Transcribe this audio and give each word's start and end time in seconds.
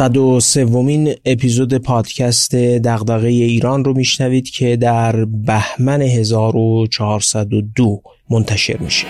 صد 0.00 0.16
و 0.16 0.40
سومین 0.40 1.14
اپیزود 1.24 1.74
پادکست 1.74 2.54
دغدغه 2.54 3.28
ایران 3.28 3.84
رو 3.84 3.94
میشنوید 3.94 4.50
که 4.50 4.76
در 4.76 5.24
بهمن 5.24 6.02
1402 6.02 8.02
منتشر 8.30 8.78
میشه. 8.78 9.06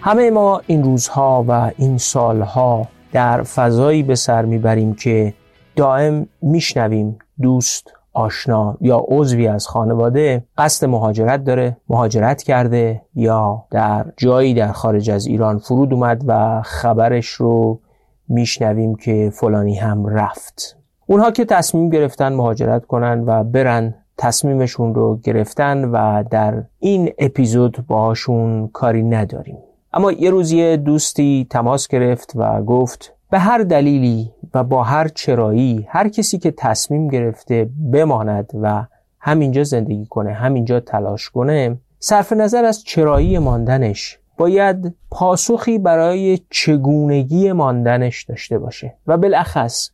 همه 0.00 0.30
ما 0.30 0.62
این 0.66 0.82
روزها 0.82 1.44
و 1.48 1.70
این 1.78 1.98
سالها 1.98 2.88
در 3.12 3.42
فضایی 3.42 4.02
به 4.02 4.14
سر 4.14 4.44
می‌بریم 4.44 4.94
که 4.94 5.34
دائم 5.76 6.26
میشنویم 6.42 7.18
دوست 7.42 7.92
آشنا 8.12 8.76
یا 8.80 9.04
عضوی 9.08 9.48
از 9.48 9.66
خانواده 9.66 10.44
قصد 10.58 10.86
مهاجرت 10.86 11.44
داره 11.44 11.76
مهاجرت 11.88 12.42
کرده 12.42 13.02
یا 13.14 13.64
در 13.70 14.06
جایی 14.16 14.54
در 14.54 14.72
خارج 14.72 15.10
از 15.10 15.26
ایران 15.26 15.58
فرود 15.58 15.92
اومد 15.92 16.24
و 16.26 16.62
خبرش 16.62 17.28
رو 17.28 17.80
میشنویم 18.28 18.94
که 18.94 19.30
فلانی 19.34 19.74
هم 19.74 20.06
رفت. 20.06 20.76
اونها 21.06 21.30
که 21.30 21.44
تصمیم 21.44 21.88
گرفتن 21.90 22.32
مهاجرت 22.32 22.86
کنن 22.86 23.24
و 23.26 23.44
برن 23.44 23.94
تصمیمشون 24.18 24.94
رو 24.94 25.20
گرفتن 25.22 25.84
و 25.84 26.24
در 26.30 26.62
این 26.78 27.12
اپیزود 27.18 27.86
باهاشون 27.86 28.68
کاری 28.68 29.02
نداریم. 29.02 29.58
اما 29.92 30.12
یه 30.12 30.30
روزی 30.30 30.76
دوستی 30.76 31.46
تماس 31.50 31.88
گرفت 31.88 32.32
و 32.36 32.62
گفت 32.62 33.14
به 33.30 33.38
هر 33.38 33.58
دلیلی 33.58 34.32
و 34.54 34.64
با 34.64 34.82
هر 34.82 35.08
چرایی 35.08 35.86
هر 35.88 36.08
کسی 36.08 36.38
که 36.38 36.50
تصمیم 36.50 37.08
گرفته 37.08 37.70
بماند 37.92 38.50
و 38.62 38.86
همینجا 39.20 39.64
زندگی 39.64 40.06
کنه 40.06 40.32
همینجا 40.32 40.80
تلاش 40.80 41.30
کنه 41.30 41.78
صرف 41.98 42.32
نظر 42.32 42.64
از 42.64 42.84
چرایی 42.84 43.38
ماندنش 43.38 44.18
باید 44.36 44.94
پاسخی 45.10 45.78
برای 45.78 46.38
چگونگی 46.50 47.52
ماندنش 47.52 48.24
داشته 48.24 48.58
باشه 48.58 48.94
و 49.06 49.16
بالاخص 49.16 49.90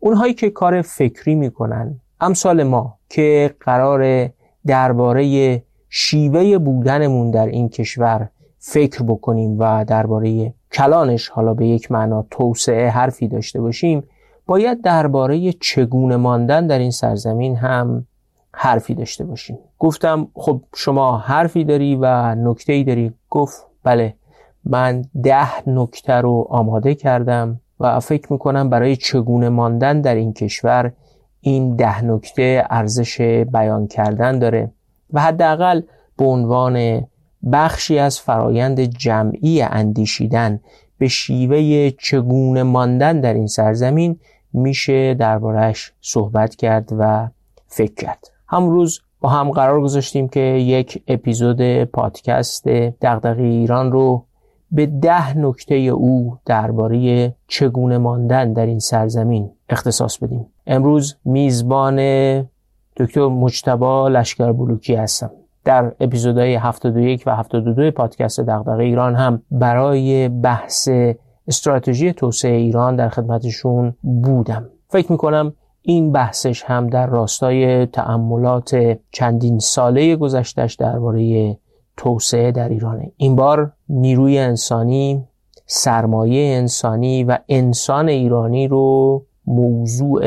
اونهایی 0.00 0.34
که 0.34 0.50
کار 0.50 0.82
فکری 0.82 1.34
می‌کنن 1.34 2.00
امثال 2.20 2.62
ما 2.62 2.98
که 3.08 3.54
قرار 3.60 4.30
درباره 4.66 5.62
شیوه 5.88 6.58
بودنمون 6.58 7.30
در 7.30 7.46
این 7.46 7.68
کشور 7.68 8.28
فکر 8.58 9.02
بکنیم 9.02 9.56
و 9.58 9.84
درباره 9.84 10.54
کلانش 10.72 11.28
حالا 11.28 11.54
به 11.54 11.66
یک 11.66 11.92
معنا 11.92 12.26
توسعه 12.30 12.88
حرفی 12.88 13.28
داشته 13.28 13.60
باشیم 13.60 14.02
باید 14.46 14.82
درباره 14.82 15.52
چگونه 15.52 16.16
ماندن 16.16 16.66
در 16.66 16.78
این 16.78 16.90
سرزمین 16.90 17.56
هم 17.56 18.06
حرفی 18.52 18.94
داشته 18.94 19.24
باشیم. 19.24 19.58
گفتم 19.78 20.28
خب 20.34 20.62
شما 20.74 21.18
حرفی 21.18 21.64
داری 21.64 21.94
و 22.00 22.34
نکته 22.34 22.72
ای 22.72 22.84
داری. 22.84 23.12
گفت 23.30 23.66
بله 23.84 24.14
من 24.64 25.04
ده 25.22 25.68
نکته 25.68 26.12
رو 26.12 26.46
آماده 26.50 26.94
کردم 26.94 27.60
و 27.80 28.00
فکر 28.00 28.32
می‌کنم 28.32 28.70
برای 28.70 28.96
چگونه 28.96 29.48
ماندن 29.48 30.00
در 30.00 30.14
این 30.14 30.32
کشور 30.32 30.92
این 31.40 31.76
ده 31.76 32.04
نکته 32.04 32.66
ارزش 32.70 33.20
بیان 33.52 33.86
کردن 33.86 34.38
داره. 34.38 34.70
و 35.12 35.20
حداقل 35.20 35.82
به 36.16 36.24
عنوان 36.24 37.06
بخشی 37.52 37.98
از 37.98 38.20
فرایند 38.20 38.80
جمعی 38.80 39.62
اندیشیدن 39.62 40.60
به 40.98 41.08
شیوه 41.08 41.90
چگونه 41.90 42.62
ماندن 42.62 43.20
در 43.20 43.34
این 43.34 43.46
سرزمین 43.46 44.20
میشه 44.52 45.14
دربارهش 45.14 45.92
صحبت 46.00 46.54
کرد 46.56 46.88
و 46.98 47.28
فکر 47.66 47.94
کرد. 47.94 48.30
هم 48.48 48.70
روز 48.70 49.00
با 49.20 49.28
هم 49.28 49.50
قرار 49.50 49.80
گذاشتیم 49.80 50.28
که 50.28 50.40
یک 50.40 51.02
اپیزود 51.08 51.84
پادکست 51.84 52.68
دغدغه 52.68 53.42
ایران 53.42 53.92
رو 53.92 54.24
به 54.70 54.86
ده 54.86 55.38
نکته 55.38 55.74
او 55.74 56.38
درباره 56.46 57.34
چگونه 57.48 57.98
ماندن 57.98 58.52
در 58.52 58.66
این 58.66 58.78
سرزمین 58.78 59.50
اختصاص 59.68 60.18
بدیم. 60.18 60.46
امروز 60.66 61.16
میزبان 61.24 61.96
دکتر 62.96 63.28
مجتبا 63.28 64.08
لشکر 64.08 64.52
بلوکی 64.52 64.94
هستم. 64.94 65.30
در 65.68 65.92
اپیزودهای 66.00 66.54
71 66.54 67.22
و 67.26 67.36
72 67.36 67.90
پادکست 67.90 68.40
دغدغه 68.40 68.84
ایران 68.84 69.14
هم 69.14 69.42
برای 69.50 70.28
بحث 70.28 70.88
استراتژی 71.48 72.12
توسعه 72.12 72.56
ایران 72.56 72.96
در 72.96 73.08
خدمتشون 73.08 73.94
بودم. 74.02 74.70
فکر 74.88 75.12
می‌کنم 75.12 75.52
این 75.82 76.12
بحثش 76.12 76.62
هم 76.62 76.86
در 76.86 77.06
راستای 77.06 77.86
تأملات 77.86 78.98
چندین 79.10 79.58
ساله 79.58 80.16
گذشتش 80.16 80.74
درباره 80.74 81.56
توسعه 81.96 82.52
در 82.52 82.68
ایرانه. 82.68 83.12
این 83.16 83.36
بار 83.36 83.72
نیروی 83.88 84.38
انسانی 84.38 85.24
سرمایه 85.66 86.56
انسانی 86.56 87.24
و 87.24 87.38
انسان 87.48 88.08
ایرانی 88.08 88.68
رو 88.68 89.22
موضوع 89.46 90.22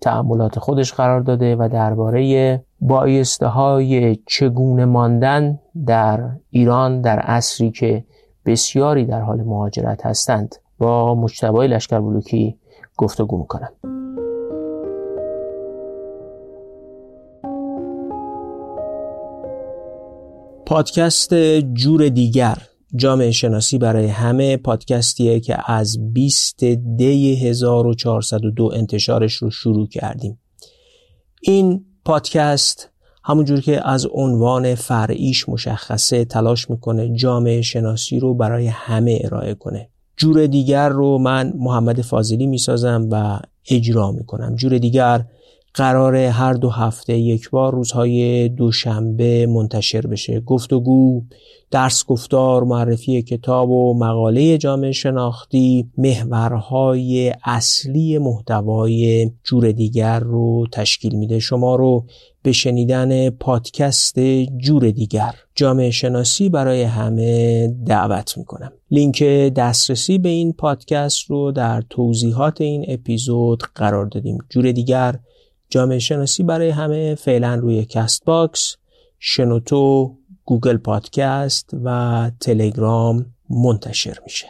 تأملات 0.00 0.58
خودش 0.58 0.92
قرار 0.92 1.20
داده 1.20 1.56
و 1.56 1.68
درباره 1.72 2.60
بایسته 2.80 3.46
های 3.46 4.16
چگونه 4.26 4.84
ماندن 4.84 5.58
در 5.86 6.30
ایران 6.50 7.00
در 7.00 7.18
عصری 7.18 7.70
که 7.70 8.04
بسیاری 8.46 9.04
در 9.04 9.20
حال 9.20 9.42
مهاجرت 9.42 10.06
هستند. 10.06 10.54
با 10.78 11.14
مجتبای 11.14 11.68
لشکر 11.68 12.00
بلوکی 12.00 12.56
گفتگو 12.96 13.38
می‌کنم. 13.38 13.72
پادکست 20.66 21.34
جور 21.60 22.08
دیگر 22.08 22.58
جامعه 22.96 23.30
شناسی 23.30 23.78
برای 23.78 24.06
همه 24.06 24.56
پادکستیه 24.56 25.40
که 25.40 25.70
از 25.72 26.12
20 26.12 26.64
دی 26.96 27.48
1402 27.48 28.70
انتشارش 28.74 29.34
رو 29.34 29.50
شروع 29.50 29.88
کردیم. 29.88 30.38
این 31.42 31.84
پادکست. 32.04 32.90
همونجور 33.24 33.60
که 33.60 33.88
از 33.88 34.06
عنوان 34.12 34.74
فرعیش 34.74 35.48
مشخصه 35.48 36.24
تلاش 36.24 36.70
می‌کنه 36.70 37.16
جامعه 37.16 37.62
شناسی 37.62 38.20
رو 38.20 38.34
برای 38.34 38.66
همه 38.66 39.18
ارائه 39.24 39.54
کنه. 39.54 39.88
جور 40.16 40.46
دیگر 40.46 40.88
رو 40.88 41.18
من 41.18 41.52
محمد 41.56 42.00
فاضلی 42.00 42.46
می‌سازم 42.46 43.08
و 43.10 43.40
اجرا 43.70 44.12
می‌کنم. 44.12 44.54
جور 44.56 44.78
دیگر 44.78 45.24
قرار 45.74 46.16
هر 46.16 46.52
دو 46.52 46.70
هفته 46.70 47.18
یک 47.18 47.50
بار 47.50 47.72
روزهای 47.72 48.48
دوشنبه 48.48 49.46
منتشر 49.46 50.00
بشه. 50.00 50.40
گفتگو 50.40 51.22
درس 51.70 52.04
گفتار 52.06 52.64
معرفی 52.64 53.22
کتاب 53.22 53.70
و 53.70 53.98
مقاله 53.98 54.58
جامعه 54.58 54.92
شناختی 54.92 55.90
محورهای 55.98 57.34
اصلی 57.44 58.18
محتوای 58.18 59.30
جور 59.44 59.72
دیگر 59.72 60.20
رو 60.20 60.66
تشکیل 60.72 61.14
میده. 61.14 61.38
شما 61.38 61.76
رو 61.76 62.06
به 62.42 62.52
شنیدن 62.52 63.30
پادکست 63.30 64.20
جور 64.56 64.90
دیگر 64.90 65.34
جامعه 65.54 65.90
شناسی 65.90 66.48
برای 66.48 66.82
همه 66.82 67.68
دعوت 67.86 68.38
می‌کنم. 68.38 68.72
لینک 68.90 69.22
دسترسی 69.56 70.18
به 70.18 70.28
این 70.28 70.52
پادکست 70.52 71.30
رو 71.30 71.52
در 71.52 71.82
توضیحات 71.90 72.60
این 72.60 72.84
اپیزود 72.88 73.62
قرار 73.74 74.06
دادیم. 74.06 74.38
جور 74.48 74.72
دیگر 74.72 75.14
جامعه 75.70 75.98
شناسی 75.98 76.42
برای 76.42 76.70
همه. 76.70 77.14
فعلا 77.14 77.54
روی 77.54 77.84
Castbox. 77.84 78.76
شنوتو 79.18 80.16
گوگل 80.50 80.76
پادکست 80.76 81.70
و 81.84 82.30
تلگرام 82.40 83.26
منتشر 83.50 84.18
میشه. 84.24 84.46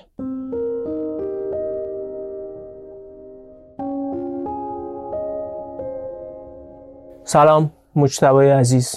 سلام 7.25 7.73
مجتبای 7.97 8.50
عزیز. 8.50 8.94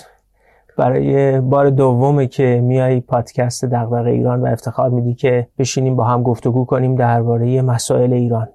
برای 0.77 1.39
بار 1.41 1.69
دومه 1.69 2.27
که 2.27 2.61
میای 2.63 3.01
پادکست 3.01 3.65
دغدغه 3.65 4.09
ایران 4.09 4.41
و 4.41 4.45
افتخار 4.45 4.89
میدی 4.89 5.13
که 5.13 5.47
بشینیم 5.59 5.95
با 5.95 6.03
هم 6.03 6.23
گفتگو 6.23 6.65
کنیم 6.65 6.95
درباره 6.95 7.61
مسائل 7.61 8.13
ایران. 8.13 8.47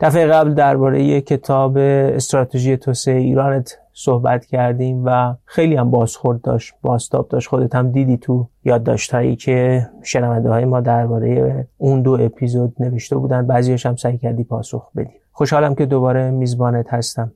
دفعه 0.00 0.26
قبل 0.26 0.54
درباره 0.54 1.20
کتاب 1.20 1.76
استراتژی 1.76 2.76
توسعه 2.76 3.20
ایرانت 3.20 3.78
صحبت 3.96 4.46
کردیم 4.46 5.02
و 5.04 5.34
خیلی 5.44 5.76
هم 5.76 5.90
بازخورد 5.90 6.40
داشت 6.40 6.74
بازتاب 6.82 7.28
داشت. 7.28 7.48
خودت 7.48 7.74
هم 7.74 7.90
دیدی 7.90 8.16
تو 8.16 8.48
یادداشتهایی 8.64 9.36
که 9.36 9.88
شنونده 10.02 10.50
های 10.50 10.64
ما 10.64 10.80
درباره 10.80 11.68
اون 11.78 12.02
دو 12.02 12.18
اپیزود 12.20 12.74
نوشته 12.80 13.16
بودن. 13.16 13.46
بعضیش 13.46 13.86
هم 13.86 13.96
سعی 13.96 14.18
کردی 14.18 14.44
پاسخ 14.44 14.90
بدی. 14.96 15.14
خوشحالم 15.32 15.74
که 15.74 15.86
دوباره 15.86 16.30
میزبانت 16.30 16.94
هستم. 16.94 17.32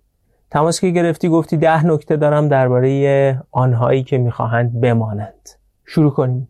تماس 0.50 0.81
که 0.81 0.90
گرفتی 0.90 1.28
گفتی 1.28 1.56
ده 1.56 1.87
نکته 1.87 2.16
دارم 2.16 2.49
درباره 2.49 3.43
آنهایی 3.50 4.02
که 4.02 4.19
می‌خواهند 4.19 4.81
بمانند. 4.81 5.49
شروع 5.84 6.10
کنیم. 6.12 6.49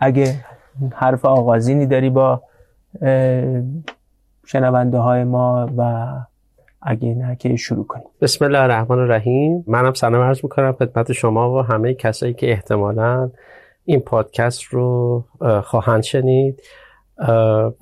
اگه 0.00 0.34
حرف 0.92 1.24
آغازینی 1.24 1.86
داری 1.86 2.10
با 2.10 2.42
شنونده 4.46 4.98
های 4.98 5.24
ما 5.24 5.70
و 5.76 6.06
اگه 6.82 7.14
نه 7.14 7.36
که 7.36 7.56
شروع 7.56 7.86
کنیم. 7.86 8.06
بسم 8.20 8.44
الله 8.44 8.58
الرحمن 8.58 8.98
الرحیم. 8.98 9.64
منم 9.66 9.92
سلام 9.92 10.22
عرض 10.22 10.40
می‌کنم 10.42 10.72
خدمت 10.72 11.12
شما 11.12 11.58
و 11.58 11.62
همه 11.62 11.94
کسایی 11.94 12.34
که 12.34 12.50
احتمالا 12.50 13.30
این 13.84 14.00
پادکست 14.00 14.62
رو 14.62 15.24
خواهند 15.64 16.02
شنید. 16.02 16.62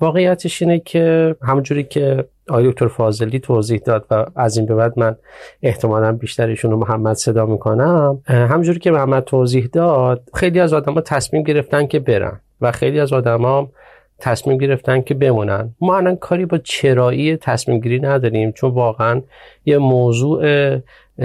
واقعیتش 0.01 0.61
اینه 0.61 0.79
که 0.79 1.35
همونجوری 1.41 1.83
که 1.83 2.25
آقای 2.49 2.71
دکتر 2.71 2.87
فاضلی 2.87 3.39
توضیح 3.39 3.79
داد 3.85 4.05
و 4.11 4.25
از 4.35 4.57
این 4.57 4.65
به 4.65 4.75
بعد 4.75 4.99
من 4.99 5.15
احتمالا 5.61 6.11
بیشتر 6.11 6.47
ایشون 6.47 6.71
رو 6.71 6.77
محمد 6.77 7.15
صدا 7.15 7.45
می‌کنم 7.45 8.21
همونجوری 8.27 8.79
که 8.79 8.91
محمد 8.91 9.23
توضیح 9.23 9.69
داد 9.73 10.23
خیلی 10.33 10.59
از 10.59 10.73
آدما 10.73 11.01
تصمیم 11.01 11.43
گرفتن 11.43 11.87
که 11.87 11.99
برن 11.99 12.39
و 12.61 12.71
خیلی 12.71 12.99
از 12.99 13.13
آدما 13.13 13.69
تصمیم 14.19 14.57
گرفتن 14.57 15.01
که 15.01 15.13
بمونن. 15.13 15.75
ما 15.81 15.97
الان 15.97 16.15
کاری 16.15 16.45
با 16.45 16.57
چرایی 16.57 17.37
تصمیم 17.37 17.79
گیری 17.79 17.99
نداریم 17.99 18.51
چون 18.51 18.71
واقعا 18.71 19.21
یه 19.65 19.77
موضوع 19.77 20.77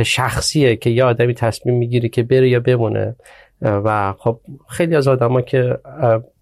شخصیه 0.02 0.76
که 0.76 0.90
یه 0.90 1.04
آدمی 1.04 1.34
تصمیم 1.34 1.76
می‌گیره 1.76 2.08
که 2.08 2.22
بره 2.22 2.48
یا 2.48 2.60
بمونه. 2.60 3.16
و 3.62 4.14
خب 4.18 4.40
خیلی 4.68 4.96
از 4.96 5.08
آدما 5.08 5.40
که 5.40 5.78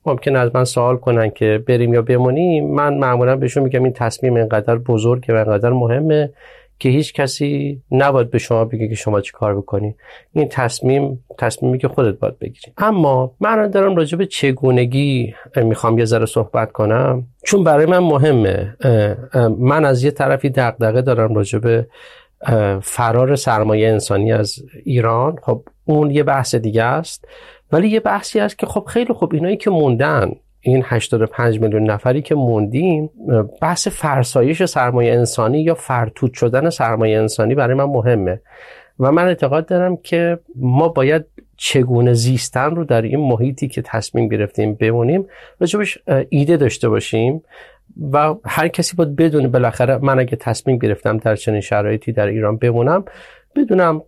ممکن 0.06 0.37
از 0.37 0.50
من 0.55 0.64
سوال 0.64 0.97
کنن 0.97 1.31
که 1.31 1.64
بریم 1.69 1.94
یا 1.94 2.02
بمونیم 2.02 2.75
من 2.75 2.94
معمولا 2.94 3.37
بهشون 3.37 3.62
میگم 3.62 3.85
این 3.85 3.93
تصمیم 3.93 4.35
اینقدر 4.35 4.76
بزرگه 4.76 5.35
و 5.35 5.37
اینقدر 5.37 5.70
مهمه 5.70 6.32
که 6.81 6.88
هیچ 6.88 7.12
کسی 7.12 7.82
نباید 7.91 8.31
به 8.31 8.38
شما 8.38 8.65
بگه 8.65 8.88
که 8.88 8.94
شما 8.94 9.21
چی 9.21 9.32
کار 9.32 9.56
بکنی. 9.56 9.94
این 10.32 10.49
تصمیم 10.49 11.25
تصمیمی 11.38 11.79
که 11.79 11.88
خودت 11.88 12.19
باید 12.19 12.38
بگیری. 12.38 12.73
اما 12.79 13.32
من 13.41 13.71
دارم 13.71 13.97
راجع 13.97 14.19
به 14.19 14.27
چگونگی 14.27 15.35
می‌خوام 15.56 15.99
یه 15.99 16.05
ذره 16.05 16.27
صحبت 16.27 16.73
کنم. 16.73 17.27
چون 17.44 17.65
برای 17.65 17.87
من 17.87 17.99
مهمه. 17.99 18.77
من 19.59 19.85
از 19.85 20.05
یه 20.05 20.11
طرفی 20.11 20.50
دغدغه 20.50 21.03
دارم 21.03 21.35
راجع 21.35 21.59
به 21.59 21.87
فرار 22.83 23.37
سرمایه 23.37 23.88
انسانی 23.88 24.33
از 24.33 24.55
ایران. 24.85 25.37
خب 25.43 25.62
اون 25.85 26.11
یه 26.11 26.23
بحث 26.23 26.55
دیگه 26.55 26.83
است. 26.83 27.29
ولی 27.73 27.88
یه 27.88 28.00
بحثی 28.00 28.38
هست 28.38 28.59
که 28.59 28.67
خب 28.67 28.85
خیلی 28.88 29.15
خب 29.15 29.31
اینایی 29.33 29.56
که 29.56 29.71
موندن 29.71 30.31
این 30.61 30.83
85 30.87 31.61
میلیون 31.61 31.91
نفری 31.91 32.23
که 32.23 32.35
موندیم 32.35 33.11
بحث 33.62 33.89
فرسایش 33.89 34.65
سرمایه 34.65 35.12
انسانی 35.12 35.62
یا 35.62 35.75
فرتوت 35.75 36.35
شدن 36.35 36.71
سرمایه 36.71 37.19
انسانی 37.19 37.55
برای 37.55 37.75
من 37.75 37.85
مهمه. 37.85 38.41
و 39.01 39.12
من 39.12 39.27
اعتقاد 39.27 39.67
دارم 39.67 39.97
که 39.97 40.39
ما 40.57 40.89
باید 40.89 41.25
چگونه 41.57 42.12
زیستن 42.12 42.75
رو 42.75 42.85
در 42.85 43.03
این 43.03 43.21
محیطی 43.21 43.69
که 43.69 43.83
تصمیم 43.83 44.29
گرفتیم 44.29 44.75
بمونیم 44.75 45.27
راجبش 45.61 45.99
ایده 46.29 46.57
داشته 46.57 46.89
باشیم 46.89 47.43
و 48.12 48.35
هر 48.45 48.69
کسی 48.69 48.97
باید 48.97 49.17
بدونه 49.17 49.49
بالاخره 49.49 49.99
من 49.99 50.19
اگه 50.19 50.37
تصمیم 50.37 50.79
گرفتم 50.79 51.17
در 51.17 51.37
چنین 51.37 51.61
شرایطی 51.61 52.12
در 52.12 52.27
ایران 52.27 52.57
بمونم 52.57 53.05
بدونم 53.56 54.02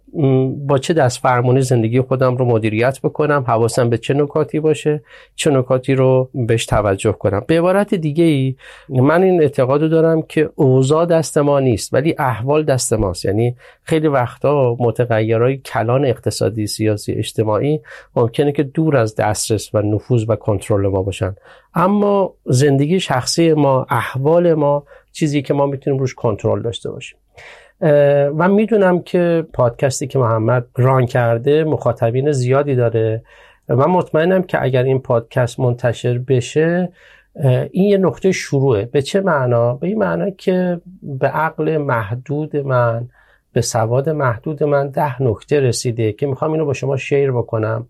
با 0.67 0.79
چه 0.79 0.95
دست 0.95 1.19
فرمانی 1.19 1.63
زندگی 1.63 2.01
خودم 2.01 2.37
رو 2.37 2.45
مدیریت 2.45 3.01
بکنم 3.01 3.45
حواسم 3.47 3.91
به 3.91 3.99
چه 3.99 4.15
نکاتی 4.15 4.61
باشه 4.61 5.03
چه 5.35 5.51
نکاتی 5.51 5.95
رو 5.95 6.31
بهش 6.35 6.67
توجه 6.67 7.13
کنم. 7.13 7.45
به 7.47 7.59
عبارت 7.59 7.95
دیگه 7.95 8.25
ای 8.25 8.57
من 8.89 9.23
این 9.23 9.43
اعتقاد 9.43 9.91
دارم 9.91 10.23
که 10.23 10.51
اوضاع 10.55 11.07
دست 11.07 11.39
ما 11.39 11.61
نیست 11.61 11.95
ولی 11.95 12.15
احوال 12.19 12.65
دست 12.65 12.93
ماست. 12.93 13.25
یعنی 13.25 13.57
خیلی 13.83 14.09
وقتا 14.09 14.77
متغیرهای 14.81 15.59
کلان 15.59 16.05
اقتصادی 16.05 16.67
سیاسی 16.67 17.13
اجتماعی 17.13 17.81
ممکنه 18.17 18.53
که 18.53 18.63
دور 18.63 18.97
از 18.97 19.17
دسترس 19.17 19.75
و 19.75 19.83
نفوذ 19.83 20.25
و 20.29 20.37
کنترل 20.37 20.87
ما 20.87 21.03
باشن. 21.03 21.35
اما 21.75 22.35
زندگی 22.45 23.01
شخصی 23.01 23.53
ما 23.53 23.87
احوال 23.91 24.55
ما 24.55 24.85
چیزی 25.13 25.43
که 25.43 25.55
ما 25.55 25.67
می‌تونیم 25.67 25.99
روش 25.99 26.15
کنترل 26.15 26.63
داشته 26.63 26.91
باشیم. 26.91 27.19
و 28.39 28.49
می‌دونم 28.49 29.03
که 29.03 29.47
پادکستی 29.53 30.07
که 30.07 30.19
محمد 30.19 30.67
ران 30.77 31.07
کرده 31.07 31.65
مخاطبین 31.65 32.33
زیادی 32.33 32.75
داره. 32.75 33.23
و 33.69 33.89
مطمئنم 33.89 34.43
که 34.43 34.63
اگر 34.63 34.83
این 34.83 34.99
پادکست 34.99 35.61
منتشر 35.61 36.19
بشه 36.19 36.93
این 37.71 37.85
یه 37.85 37.99
نقطه 37.99 38.33
شروعه. 38.33 38.85
به 38.85 39.03
چه 39.03 39.21
معنا؟ 39.21 39.75
به 39.75 39.87
این 39.87 39.99
معنا 39.99 40.31
که 40.31 40.81
به 41.03 41.29
عقل 41.29 41.77
محدود 41.77 42.57
من 42.57 43.09
به 43.53 43.61
سواد 43.61 44.09
محدود 44.09 44.63
من 44.63 44.89
ده 44.89 45.23
نکته 45.23 45.61
رسیده 45.61 46.13
که 46.13 46.27
می‌خوام 46.27 46.53
اینو 46.53 46.65
با 46.65 46.73
شما 46.73 46.97
شیر 46.97 47.33
بکنم. 47.33 47.87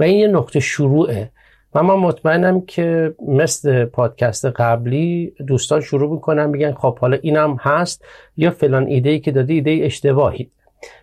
و 0.00 0.02
این 0.02 0.18
یه 0.18 0.28
نقطه 0.28 0.60
شروعه. 0.60 1.30
و 1.74 1.82
من 1.82 1.94
مطمئنم 1.94 2.60
که 2.60 3.14
مثل 3.28 3.84
پادکست 3.84 4.46
قبلی 4.46 5.32
دوستان 5.46 5.80
شروع 5.80 6.12
می‌کنن 6.12 6.46
میگن 6.46 6.72
خب 6.72 6.98
حالا 6.98 7.18
اینم 7.22 7.56
هست 7.60 8.04
یا 8.36 8.50
فلان 8.50 8.86
ایده 8.86 9.10
ای 9.10 9.20
که 9.20 9.30
دادی 9.30 9.54
ایده 9.54 9.80
اشتباهی. 9.84 10.50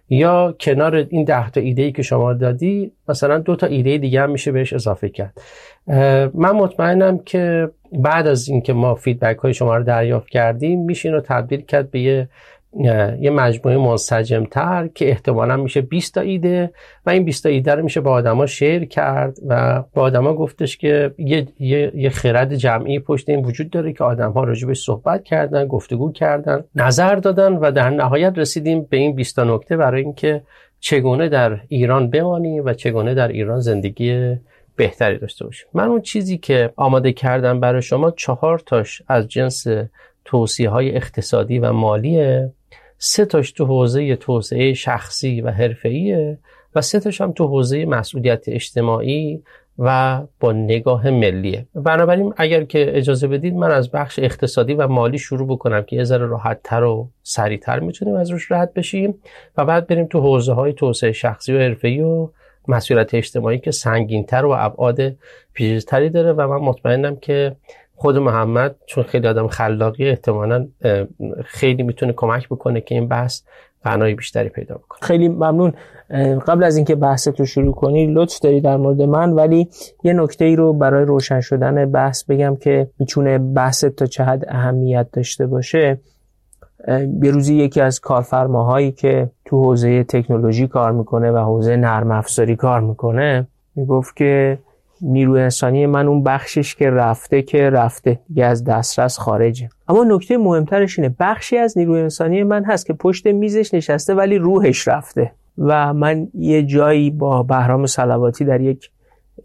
یا 0.10 0.56
کنار 0.60 0.96
این 0.96 1.24
ده 1.24 1.50
تا 1.50 1.62
ایده 1.62 1.82
ای 1.82 1.92
که 1.92 2.02
شما 2.02 2.34
دادی 2.34 2.92
مثلا 3.10 3.38
دو 3.38 3.56
تا 3.56 3.68
ایده 3.68 3.98
دیگه 3.98 4.22
هم 4.22 4.32
میشه 4.32 4.52
بهش 4.52 4.74
اضافه 4.74 5.10
کرد. 5.10 5.42
من 6.34 6.52
مطمئنم 6.52 7.18
که 7.18 7.70
بعد 7.92 8.28
از 8.28 8.50
اینکه 8.50 8.74
ما 8.74 8.96
فیدبک 8.96 9.38
های 9.38 9.54
شما 9.54 9.78
رو 9.78 9.84
دریافت 9.84 10.30
کردیم 10.30 10.86
میشه 10.86 11.10
رو 11.10 11.22
تبدیل 11.22 11.62
کرد 11.62 11.92
به 11.92 12.00
یه 12.00 12.30
یه 13.20 13.30
مجموعه 13.30 13.78
منسجم 13.78 14.46
تر 14.46 14.88
که 14.88 15.10
احتمالا 15.10 15.58
میشه 15.58 15.82
20 15.82 16.14
تا 16.14 16.22
ایده 16.22 16.72
و 17.06 17.10
این 17.10 17.26
20 17.26 17.44
تا 17.44 17.50
ایده 17.50 17.76
رو 17.76 17.84
میشه 17.84 18.02
با 18.02 18.12
آدما 18.12 18.46
شیر 18.46 18.86
کرد 18.86 19.38
و 19.48 19.84
با 19.94 20.02
آدما 20.02 20.34
گفتش 20.34 20.78
که 20.78 21.14
یه, 21.18 21.48
یه،, 21.60 21.92
یه 21.96 22.10
خرد 22.10 22.56
جمعی 22.56 23.00
پشت 23.00 23.30
این 23.30 23.46
وجود 23.46 23.70
داره 23.70 23.94
که 23.94 24.04
آدم 24.04 24.32
ها 24.32 24.44
راجبش 24.44 24.80
صحبت 24.80 25.24
کردن 25.24 25.68
گفتگو 25.68 26.12
کردن 26.12 26.64
نظر 26.76 27.16
دادن 27.16 27.54
و 27.54 27.72
در 27.72 27.90
نهایت 27.90 28.34
رسیدیم 28.38 28.88
به 28.90 28.98
این 28.98 29.16
20 29.16 29.36
تا 29.36 29.44
نکته 29.44 29.78
برای 29.78 30.02
اینکه 30.02 30.42
چگونه 30.80 31.30
در 31.30 31.60
ایران 31.68 32.10
بمانیم 32.10 32.66
و 32.66 32.74
چگونه 32.74 33.14
در 33.14 33.28
ایران 33.28 33.60
زندگی 33.60 34.36
بهتری 34.76 35.18
داشته 35.18 35.46
باشیم. 35.46 35.68
من 35.74 35.88
اون 35.88 36.02
چیزی 36.02 36.38
که 36.38 36.74
آماده 36.76 37.14
کردم 37.14 37.60
برای 37.60 37.82
شما 37.82 38.12
چهار 38.12 38.60
تاش 38.60 39.02
از 39.08 39.28
جنس 39.28 39.68
توصیه 40.28 40.70
های 40.70 40.96
اقتصادی 40.96 41.60
و 41.60 41.72
مالیه. 41.72 42.52
سه 42.98 43.26
تاش 43.26 43.52
تو 43.52 43.66
حوزه 43.66 44.16
توسعه 44.16 44.74
شخصی 44.74 45.42
و 45.42 45.52
حرفه‌ایه 45.52 46.38
و 46.76 46.82
سه 46.82 47.00
تاش 47.00 47.22
هم 47.22 47.32
تو 47.32 47.48
حوزه 47.48 47.86
مسئولیت 47.86 48.44
اجتماعی 48.48 49.44
و 49.80 50.22
با 50.40 50.52
نگاه 50.52 51.10
ملیه. 51.10 51.66
بنابراین 51.76 52.34
اگر 52.38 52.64
که 52.64 52.98
اجازه 52.98 53.28
بدید 53.28 53.54
من 53.54 53.72
از 53.72 53.92
بخش 53.92 54.20
اقتصادی 54.20 54.74
و 54.74 54.88
مالی 54.88 55.18
شروع 55.18 55.48
بکنم 55.48 55.82
که 55.82 55.96
یه 55.96 56.04
ذره 56.04 56.26
راحت 56.26 56.60
تر 56.64 56.84
و 56.84 57.10
سریعتر 57.24 57.80
می‌تونیم 57.80 58.16
از 58.16 58.32
روش 58.32 58.52
رد 58.52 58.74
بشیم 58.74 59.16
و 59.58 59.66
بعد 59.66 59.88
بریم 59.88 60.06
تو 60.06 60.22
حوزه 60.22 60.54
های 60.54 60.74
توسعه 60.74 61.12
شخصی 61.12 61.54
و 61.54 61.60
حرفه‌ای 61.60 62.02
و 62.02 62.30
مسئولیت 62.68 63.14
اجتماعی 63.14 63.60
که 63.60 63.72
سنگینتر 63.72 64.46
و 64.46 64.56
ابعاد 64.58 65.00
پیچیده‌تری 65.54 66.10
داره 66.10 66.34
و 66.34 66.48
من 66.48 66.66
مطمئنم 66.66 67.16
که 67.16 67.56
خود 68.00 68.18
محمد 68.18 68.76
چون 68.86 69.04
خیلی 69.04 69.28
آدم 69.28 69.48
خلاقی 69.48 70.10
احتمالا 70.10 70.68
خیلی 71.46 71.84
می‌تونه 71.84 72.14
کمک 72.14 72.48
بکنه 72.48 72.82
که 72.82 72.96
این 72.96 73.08
بحث 73.08 73.42
معنای 73.86 74.16
بیشتری 74.16 74.50
پیدا 74.50 74.76
بکنه. 74.76 75.00
خیلی 75.02 75.30
ممنون. 75.30 75.74
قبل 76.48 76.64
از 76.64 76.78
اینکه 76.78 76.96
بحث 76.96 77.28
رو 77.38 77.46
شروع 77.46 77.74
کنی 77.74 78.14
لطف 78.14 78.40
داری 78.40 78.62
در 78.62 78.78
مورد 78.78 79.02
من 79.02 79.32
ولی 79.32 79.70
یه 80.04 80.14
نکته 80.14 80.46
ای 80.46 80.56
رو 80.56 80.74
برای 80.74 81.06
روشن 81.06 81.42
شدن 81.42 81.92
بحث 81.92 82.24
بگم 82.24 82.56
که 82.56 82.90
می‌تونه 83.00 83.38
بحث 83.38 83.86
تا 83.86 84.06
چه 84.06 84.24
حد 84.24 84.46
اهمیت 84.48 85.08
داشته 85.14 85.48
باشه. 85.48 86.00
یه 87.24 87.32
روزی 87.32 87.56
یکی 87.56 87.82
از 87.82 88.00
کارفرماهایی 88.00 88.92
که 88.92 89.30
تو 89.46 89.64
حوزه 89.64 90.04
تکنولوژی 90.04 90.68
کار 90.68 90.92
می‌کنه 90.92 91.32
و 91.32 91.38
حوزه 91.38 91.76
نرم 91.76 92.12
افزاری 92.12 92.56
کار 92.56 92.80
می‌کنه 92.80 93.48
می‌گفت 93.76 94.16
که 94.16 94.58
نیروی 95.02 95.42
انسانی 95.42 95.86
من 95.86 96.08
اون 96.08 96.24
بخشش 96.24 96.76
که 96.76 96.90
رفته 96.90 97.42
که 97.42 97.70
رفته. 97.70 98.20
دیگه 98.28 98.46
از 98.46 98.64
دسترس 98.64 99.18
خارجه. 99.20 99.70
اما 99.88 100.04
نکته 100.04 100.38
مهمترش 100.38 101.00
اینه 101.00 101.16
بخشی 101.20 101.58
از 101.58 101.78
نیروی 101.78 102.02
انسانی 102.02 102.44
من 102.44 102.66
هست 102.66 102.86
که 102.86 102.94
پشت 102.94 103.28
میزش 103.28 103.74
نشسته 103.74 104.14
ولی 104.14 104.38
روحش 104.38 104.88
رفته. 104.88 105.32
و 105.58 105.94
من 105.94 106.28
یه 106.34 106.64
جایی 106.64 107.10
با 107.12 107.44
بهرام 107.44 107.86
سلواتی 107.86 108.46
در 108.46 108.62
یک 108.62 108.90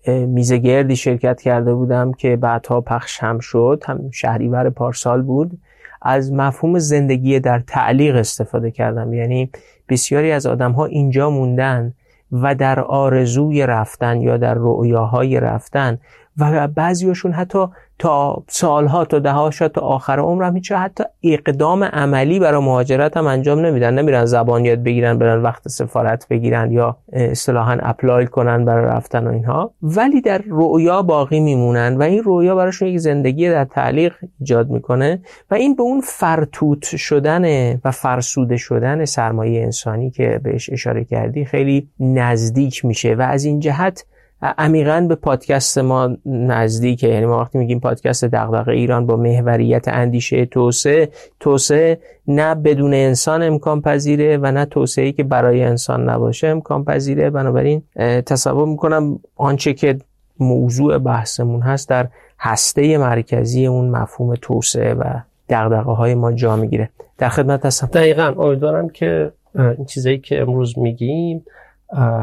میزه 0.06 0.58
گردی 0.58 0.96
شرکت 0.96 1.40
کرده 1.40 1.74
بودم 1.74 2.12
که 2.12 2.36
بعدها 2.36 2.80
پخش 2.80 3.18
هم 3.18 3.38
شد. 3.38 3.82
هم 3.86 4.10
شهریور 4.10 4.70
پارسال 4.70 5.22
بود. 5.22 5.58
از 6.02 6.32
مفهوم 6.32 6.78
زندگی 6.78 7.40
در 7.40 7.58
تعلیق 7.66 8.16
استفاده 8.16 8.70
کردم. 8.70 9.12
یعنی 9.12 9.50
بسیاری 9.88 10.32
از 10.32 10.46
آدم 10.46 10.72
ها 10.72 10.84
اینجا 10.84 11.30
موندن 11.30 11.94
و 12.32 12.54
در 12.54 12.80
آرزوی 12.80 13.66
رفتن 13.66 14.20
یا 14.20 14.36
در 14.36 14.54
رؤیاهای 14.54 15.40
رفتن. 15.40 15.98
و 16.38 16.68
بعضیاشون 16.68 17.32
حتی 17.32 17.66
تا 18.02 18.44
سالها 18.48 19.04
تا 19.04 19.18
دهها 19.18 19.50
تا 19.50 19.80
آخر 19.80 20.18
عمر 20.18 20.44
هم 20.44 20.54
هیچ 20.54 20.72
حتی 20.72 21.04
اقدام 21.22 21.84
عملی 21.84 22.38
برای 22.40 22.60
مهاجرت 22.60 23.16
هم 23.16 23.26
انجام 23.26 23.66
نمیدن. 23.66 23.98
نمیرن 23.98 24.24
زبان 24.24 24.64
یاد 24.64 24.82
بگیرن 24.82 25.18
برن 25.18 25.42
وقت 25.42 25.68
سفارت 25.68 26.28
بگیرن 26.28 26.72
یا 26.72 26.96
اصطلاحا 27.12 27.78
اپلای 27.82 28.26
کنن 28.26 28.64
برای 28.64 28.84
رفتن 28.86 29.26
و 29.26 29.30
اینها. 29.30 29.74
ولی 29.82 30.20
در 30.20 30.38
رویا 30.38 31.02
باقی 31.02 31.40
میمونن 31.40 31.96
و 31.96 32.02
این 32.02 32.22
رویا 32.22 32.54
براشون 32.54 32.88
یک 32.88 32.98
زندگی 32.98 33.50
در 33.50 33.64
تعلیق 33.64 34.14
ایجاد 34.40 34.70
می‌کنه 34.70 35.20
و 35.50 35.54
این 35.54 35.76
به 35.76 35.82
اون 35.82 36.00
فرتوت 36.00 36.96
شدن 36.96 37.74
و 37.84 37.90
فرسوده 37.90 38.56
شدن 38.56 39.04
سرمایه 39.04 39.62
انسانی 39.62 40.10
که 40.10 40.40
بهش 40.44 40.70
اشاره 40.72 41.04
کردی 41.04 41.44
خیلی 41.44 41.88
نزدیک 42.00 42.84
میشه 42.84 43.14
و 43.14 43.22
از 43.22 43.44
این 43.44 43.60
جهت 43.60 44.06
عمیقا 44.42 45.06
به 45.08 45.14
پادکست 45.14 45.78
ما 45.78 46.16
نزدیکه 46.26 47.08
یعنی 47.08 47.26
ما 47.26 47.40
وقتی 47.40 47.58
میگیم 47.58 47.80
پادکست 47.80 48.24
دغدغه 48.24 48.72
ایران 48.72 49.06
با 49.06 49.16
محوریت 49.16 49.88
اندیشه 49.88 50.46
توسعه 50.46 51.08
توسعه 51.40 51.98
نه 52.26 52.54
بدون 52.54 52.94
انسان 52.94 53.42
امکان 53.42 53.80
پذیره 53.82 54.36
و 54.36 54.52
نه 54.52 54.64
توسعه 54.64 55.12
که 55.12 55.24
برای 55.24 55.62
انسان 55.62 56.10
نباشه 56.10 56.48
امکان 56.48 56.84
پذیره. 56.84 57.30
بنابراین 57.30 57.82
تصور 58.26 58.68
می‌کنم 58.68 59.20
آنچه 59.36 59.72
که 59.74 59.98
موضوع 60.38 60.98
بحثمون 60.98 61.60
هست 61.60 61.88
در 61.88 62.08
هسته 62.38 62.98
مرکزی 62.98 63.66
اون 63.66 63.88
مفهوم 63.88 64.34
توسعه 64.34 64.94
و 64.94 65.04
دغدغه 65.48 65.92
های 65.92 66.14
ما 66.14 66.32
جا 66.32 66.56
می‌گیره. 66.56 66.90
در 67.18 67.28
خدمت 67.28 67.66
هستم. 67.66 67.86
دقیقا. 67.86 68.34
امیدوارم 68.38 68.88
که 68.88 69.32
این 69.54 69.84
چیزایی 69.84 70.18
که 70.18 70.40
امروز 70.40 70.78
میگیم 70.78 71.44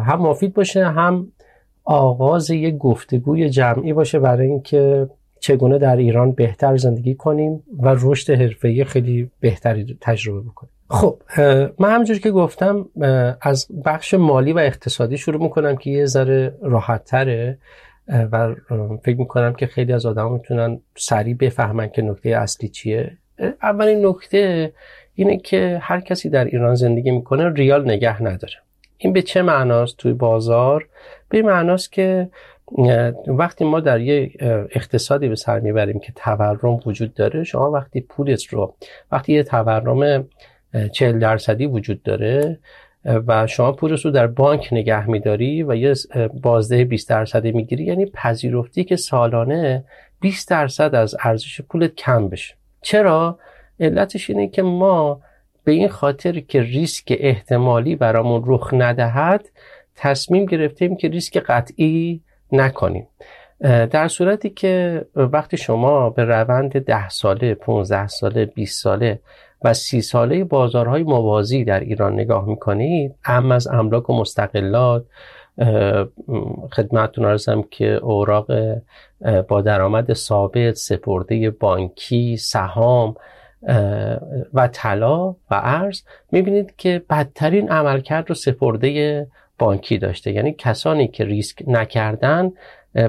هم 0.05 0.21
مفید 0.21 0.53
باشه 0.53 0.87
هم 0.87 1.27
آغاز 1.91 2.49
یک 2.49 2.77
گفتگوی 2.77 3.49
جمعی 3.49 3.93
باشه 3.93 4.19
برای 4.19 4.47
اینکه 4.47 5.09
چگونه 5.39 5.77
در 5.77 5.97
ایران 5.97 6.31
بهتر 6.31 6.77
زندگی 6.77 7.15
کنیم 7.15 7.63
و 7.79 7.95
رشد 8.01 8.33
حرفه‌ای 8.33 8.83
خیلی 8.83 9.31
بهتری 9.39 9.97
تجربه 10.01 10.41
بکنیم. 10.41 10.73
خب 10.89 11.21
من 11.79 11.91
همونجور 11.91 12.19
که 12.19 12.31
گفتم 12.31 12.85
از 13.41 13.67
بخش 13.85 14.13
مالی 14.13 14.53
و 14.53 14.57
اقتصادی 14.57 15.17
شروع 15.17 15.43
می‌کنم 15.43 15.75
که 15.75 15.89
یه 15.91 16.05
ذره 16.05 16.55
راحت 16.61 17.03
تره 17.03 17.57
و 18.07 18.55
فکر 19.03 19.17
می‌کنم 19.17 19.53
که 19.53 19.67
خیلی 19.67 19.93
از 19.93 20.05
آدم 20.05 20.31
می‌تونن 20.31 20.79
سریع 20.95 21.35
بفهمن 21.35 21.89
که 21.89 22.01
نکته 22.01 22.29
اصلی 22.29 22.69
چیه. 22.69 23.17
اولین 23.63 24.05
نکته 24.05 24.73
اینه 25.15 25.37
که 25.37 25.79
هر 25.81 25.99
کسی 25.99 26.29
در 26.29 26.45
ایران 26.45 26.75
زندگی 26.75 27.11
می‌کنه 27.11 27.53
ریال 27.53 27.91
نگه 27.91 28.23
نداره. 28.23 28.53
این 29.01 29.13
به 29.13 29.21
چه 29.21 29.41
معناست 29.41 29.97
توی 29.97 30.13
بازار؟ 30.13 30.87
به 31.29 31.41
معناست 31.41 31.91
که 31.91 32.29
وقتی 33.27 33.65
ما 33.65 33.79
در 33.79 34.01
یه 34.01 34.31
اقتصادی 34.75 35.27
به 35.27 35.35
سر 35.35 35.59
می‌بریم 35.59 35.99
که 35.99 36.13
تورم 36.15 36.79
وجود 36.85 37.13
داره 37.13 37.43
شما 37.43 37.71
وقتی 37.71 38.01
پولت 38.01 38.45
رو 38.45 38.75
وقتی 39.11 39.33
یه 39.33 39.43
تورم 39.43 40.27
40 40.91 41.19
درصدی 41.19 41.65
وجود 41.65 42.03
داره 42.03 42.59
و 43.05 43.47
شما 43.47 43.71
پولت 43.71 43.99
رو 43.99 44.11
در 44.11 44.27
بانک 44.27 44.69
نگه 44.71 45.09
میداری 45.09 45.63
و 45.63 45.75
یه 45.75 45.93
بازده 46.41 46.83
20 46.83 47.09
درصدی 47.09 47.51
می‌گیری 47.51 47.83
یعنی 47.83 48.05
پذیرفتی 48.05 48.83
که 48.83 48.95
سالانه 48.95 49.85
20 50.19 50.49
درصد 50.49 50.95
از 50.95 51.15
ارزش 51.23 51.61
پولت 51.61 51.95
کم 51.95 52.29
بشه. 52.29 52.55
چرا؟ 52.81 53.39
علتش 53.79 54.29
اینه 54.29 54.47
که 54.47 54.61
ما 54.61 55.21
به 55.63 55.71
این 55.71 55.87
خاطر 55.87 56.39
که 56.39 56.61
ریسک 56.61 57.17
احتمالی 57.19 57.95
برامون 57.95 58.43
رخ 58.45 58.69
ندهد 58.73 59.49
تصمیم 59.95 60.45
گرفتیم 60.45 60.95
که 60.95 61.07
ریسک 61.07 61.37
قطعی 61.37 62.21
نکنیم. 62.51 63.07
در 63.61 64.07
صورتی 64.07 64.49
که 64.49 65.05
وقتی 65.15 65.57
شما 65.57 66.09
به 66.09 66.23
روند 66.23 66.79
ده 66.79 67.09
ساله 67.09 67.53
15 67.53 68.07
ساله 68.07 68.45
20 68.45 68.83
ساله 68.83 69.19
و 69.61 69.73
سی 69.73 70.01
ساله 70.01 70.43
بازارهای 70.43 71.03
موازی 71.03 71.63
در 71.63 71.79
ایران 71.79 72.13
نگاه 72.13 72.45
می‌کنید 72.45 73.15
ام 73.25 73.51
از 73.51 73.67
املاک 73.67 74.09
و 74.09 74.19
مستقلات 74.19 75.05
خدمتتون 76.71 77.25
ارزم 77.25 77.63
که 77.71 77.85
اوراق 77.85 78.47
با 79.47 79.61
درآمد 79.61 80.13
ثابت 80.13 80.73
سپرده 80.73 81.49
بانکی 81.49 82.37
سهام 82.37 83.15
و 84.53 84.67
طلا 84.73 85.29
و 85.29 85.35
ارز 85.51 86.01
می‌بینید 86.31 86.75
که 86.77 87.01
بدترین 87.09 87.69
عملکرد 87.69 88.29
رو 88.29 88.35
سپرده 88.35 89.27
بانکی 89.59 89.97
داشته. 89.97 90.31
یعنی 90.31 90.55
کسانی 90.57 91.07
که 91.07 91.25
ریسک 91.25 91.63
نکردن 91.67 92.51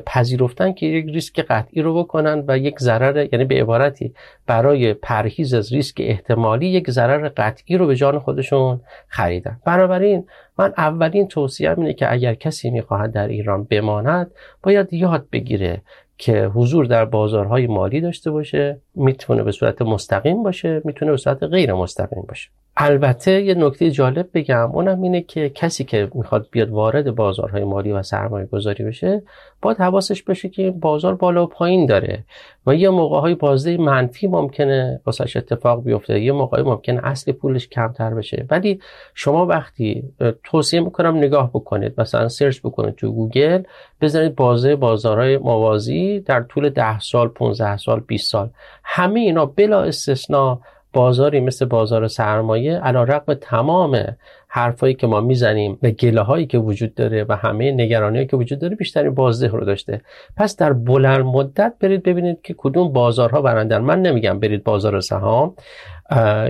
پذیرفتن 0.06 0.72
که 0.72 0.86
یک 0.86 1.06
ریسک 1.06 1.40
قطعی 1.40 1.82
رو 1.82 1.94
بکنن 2.04 2.44
و 2.48 2.58
یک 2.58 2.78
ضرر 2.78 3.28
یعنی 3.32 3.44
به 3.44 3.60
عبارتی 3.60 4.14
برای 4.46 4.94
پرهیز 4.94 5.54
از 5.54 5.72
ریسک 5.72 5.96
احتمالی 6.00 6.66
یک 6.66 6.90
ضرر 6.90 7.28
قطعی 7.28 7.76
رو 7.76 7.86
به 7.86 7.96
جان 7.96 8.18
خودشون 8.18 8.80
خریدن. 9.08 9.60
بنابراین 9.64 10.26
من 10.58 10.72
اولین 10.76 11.28
توصیه 11.28 11.74
اینه 11.78 11.92
که 11.92 12.12
اگر 12.12 12.34
کسی 12.34 12.70
می‌خواهد 12.70 13.12
در 13.12 13.28
ایران 13.28 13.64
بماند 13.64 14.30
باید 14.62 14.92
یاد 14.92 15.26
بگیره 15.32 15.82
که 16.20 16.50
حضور 16.54 16.86
در 16.86 17.04
بازارهای 17.04 17.66
مالی 17.66 18.00
داشته 18.00 18.30
باشه 18.30 18.80
می‌تونه 18.94 19.42
به 19.42 19.52
صورت 19.52 19.82
مستقیم 19.82 20.42
باشه 20.42 20.82
می‌تونه 20.84 21.10
به 21.10 21.16
صورت 21.16 21.42
غیر 21.42 21.72
مستقیم 21.72 22.24
باشه. 22.28 22.50
البته 22.76 23.42
یه 23.42 23.54
نکته 23.54 23.90
جالب 23.90 24.28
بگم 24.34 24.70
اونم 24.72 25.02
اینه 25.02 25.20
که 25.20 25.48
کسی 25.48 25.84
که 25.84 26.10
می‌خواد 26.14 26.48
بیاد 26.50 26.70
وارد 26.70 27.14
بازارهای 27.14 27.64
مالی 27.64 27.92
و 27.92 28.02
سرمایه 28.02 28.46
گذاری 28.46 28.84
بشه 28.84 29.22
باید 29.62 29.78
حواسش 29.78 30.22
بشه 30.22 30.48
که 30.48 30.70
بازار 30.70 31.14
بالا 31.14 31.44
و 31.44 31.46
پایین 31.46 31.86
داره 31.86 32.24
و 32.66 32.74
یه 32.74 32.90
موقع 32.90 33.20
هایی 33.20 33.34
بازده 33.34 33.76
منفی 33.76 34.26
ممکنه 34.26 35.00
واسش 35.06 35.36
اتفاق 35.36 35.84
بیفته 35.84 36.20
یه 36.20 36.32
موقع 36.32 36.62
ممکنه 36.62 37.00
اصل 37.06 37.32
پولش 37.32 37.68
کمتر 37.68 38.14
بشه. 38.14 38.46
ولی 38.50 38.80
شما 39.14 39.46
وقتی 39.46 40.02
توصیه 40.44 40.80
می‌کنم 40.80 41.16
نگاه 41.16 41.50
بکنید 41.50 42.00
مثلا 42.00 42.28
search 42.28 42.60
بکنید 42.60 42.94
تو 42.94 43.12
گوگل 43.12 43.62
بزنید 44.00 44.34
بازده 44.34 44.76
بازارهای 44.76 45.38
موازی 45.38 46.20
در 46.20 46.42
طول 46.42 46.68
10 46.68 46.98
سال 46.98 47.28
15 47.28 47.76
سال 47.76 48.00
20 48.00 48.30
سال. 48.30 48.50
همه 48.84 49.20
اینا 49.20 49.46
بلا 49.46 49.82
استثنا 49.82 50.60
بازاری 50.92 51.40
مثل 51.40 51.64
بازار 51.64 52.08
سرمایه 52.08 52.78
علی 52.78 53.04
رغم 53.04 53.34
تمام 53.34 54.16
حرفایی 54.48 54.94
که 54.94 55.06
ما 55.06 55.20
می‌زنیم 55.20 55.78
و 55.82 55.90
گله 55.90 56.20
هایی 56.20 56.46
که 56.46 56.58
وجود 56.58 56.94
داره 56.94 57.26
و 57.28 57.36
همه 57.36 57.72
نگرانی 57.72 58.26
که 58.26 58.36
وجود 58.36 58.58
داره 58.58 58.76
بیشترین 58.76 59.14
بازده 59.14 59.48
رو 59.48 59.64
داشته. 59.64 60.00
پس 60.36 60.56
در 60.56 60.72
بلند 60.72 61.24
مدت 61.24 61.74
برید 61.80 62.02
ببینید 62.02 62.42
که 62.42 62.54
کدوم 62.58 62.92
بازارها 62.92 63.42
برندن. 63.42 63.78
من 63.78 64.02
نمیگم 64.02 64.40
برید 64.40 64.64
بازار 64.64 65.00
سهام 65.00 65.54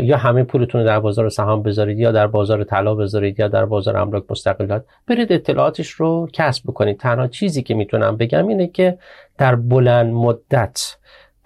یا 0.01 0.17
همه 0.17 0.43
پولتون 0.43 0.81
رو 0.81 0.87
در 0.87 1.01
بازار 1.01 1.29
سهام 1.29 1.63
بذارید 1.63 1.99
یا 1.99 2.13
در 2.13 2.27
بازار 2.27 2.65
طلا 2.65 2.95
بذارید 2.95 3.41
یا 3.41 3.49
در 3.49 3.65
بازار 3.65 3.97
املاک 3.97 4.25
مستقلات. 4.31 4.85
برید 5.07 5.33
اطلاعاتش 5.33 5.91
رو 5.91 6.29
کسب 6.33 6.65
بکنید. 6.67 6.99
تنها 6.99 7.27
چیزی 7.27 7.63
که 7.63 7.75
می‌تونم 7.75 8.17
بگم 8.17 8.49
اینه 8.49 8.67
که 8.67 8.99
در 9.39 9.55
بلند 9.55 10.13
مدت 10.13 10.97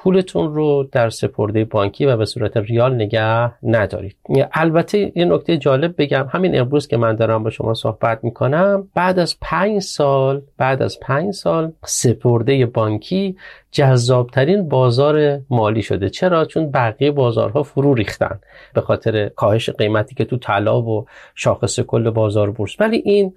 پولتون 0.05 0.55
رو 0.55 0.89
در 0.93 1.11
سپرده 1.11 1.65
بانکی 1.65 2.07
و 2.07 2.17
به 2.17 2.25
صورت 2.25 2.57
ریال 2.57 2.95
نگه 2.95 3.53
ندارید. 3.63 4.17
البته 4.53 5.13
یه 5.15 5.25
نکته 5.25 5.57
جالب 5.57 5.95
بگم. 5.99 6.27
همین 6.31 6.59
امروز 6.59 6.87
که 6.87 6.97
من 6.97 7.17
دارم 7.17 7.43
با 7.43 7.51
شما 7.51 7.75
صحبت 7.75 8.25
می‌کنم 8.25 8.89
بعد 8.95 9.19
از 9.19 9.37
پنج 9.41 9.83
سال 9.83 10.43
بعد 10.59 10.83
از 10.83 11.01
پنج 11.01 11.35
سال 11.35 11.73
سپرده 11.85 12.67
بانکی 12.67 13.37
جذابترین 13.71 14.69
بازار 14.69 15.41
مالی 15.51 15.83
شده. 15.83 16.11
چرا؟ 16.11 16.45
چون 16.45 16.71
بقیه 16.71 17.11
بازارها 17.11 17.63
فرو 17.63 17.95
ریختن 17.95 18.39
به 18.75 18.81
خاطر 18.81 19.29
کاهش 19.29 19.71
قیمتی 19.71 20.15
که 20.15 20.25
تو 20.25 20.37
طلا 20.37 20.83
و 20.83 21.07
شاخص 21.35 21.81
کل 21.81 22.11
بازار 22.11 22.51
بورس. 22.51 22.81
ولی 22.81 23.03
این 23.05 23.35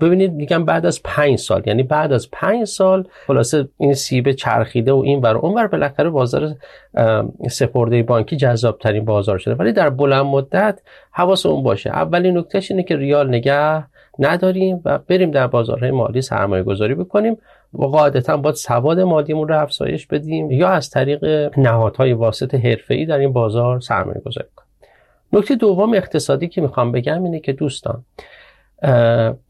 ببینید 0.00 0.32
میگم 0.32 0.64
بعد 0.64 0.86
از 0.86 1.02
پنج 1.04 1.38
سال 1.38 1.62
یعنی 1.66 1.82
بعد 1.82 2.12
از 2.12 2.30
پنج 2.30 2.64
سال 2.64 3.08
خلاصه 3.26 3.68
این 3.78 3.94
سیب 3.94 4.32
چرخیده 4.32 4.92
و 4.92 5.02
این 5.04 5.20
بر 5.20 5.36
اون 5.36 5.66
بالاخره 5.66 6.10
بازار 6.10 6.54
سپرده 7.50 8.02
بانکی 8.02 8.36
جذاب 8.36 8.78
ترین 8.78 9.04
بازار 9.04 9.38
شده. 9.38 9.54
ولی 9.54 9.72
در 9.72 9.90
بلند 9.90 10.26
مدت 10.26 10.80
حواس 11.12 11.46
اون 11.46 11.62
باشه. 11.62 11.90
اولین 11.90 12.38
نکتهش 12.38 12.70
اینه 12.70 12.82
که 12.82 12.96
ریال 12.96 13.28
نگه 13.28 13.84
نداریم 14.18 14.80
و 14.84 14.98
بریم 14.98 15.30
در 15.30 15.46
بازارهای 15.46 15.90
مالی 15.90 16.22
سرمایه 16.22 16.62
گذاری 16.62 16.94
بکنیم. 16.94 17.36
و 17.72 17.84
قاعدتا 17.84 18.36
باید 18.36 18.54
سواد 18.54 19.00
مالیمون 19.00 19.48
رو 19.48 19.58
افزایش 19.62 20.06
بدیم 20.06 20.50
یا 20.50 20.68
از 20.68 20.90
طریق 20.90 21.50
نهادهای 21.58 22.12
واسط 22.12 22.54
حرفه‌ای 22.54 23.06
در 23.06 23.18
این 23.18 23.32
بازار 23.32 23.80
سرمایه 23.80 24.20
گذاری 24.26 24.48
کنیم. 24.56 24.68
نکته 25.32 25.54
دوم 25.54 25.94
اقتصادی 25.94 26.48
که 26.48 26.60
می‌خوام 26.60 26.92
بگم 26.92 27.24
اینه 27.24 27.40
که 27.40 27.52
دوستان 27.52 28.04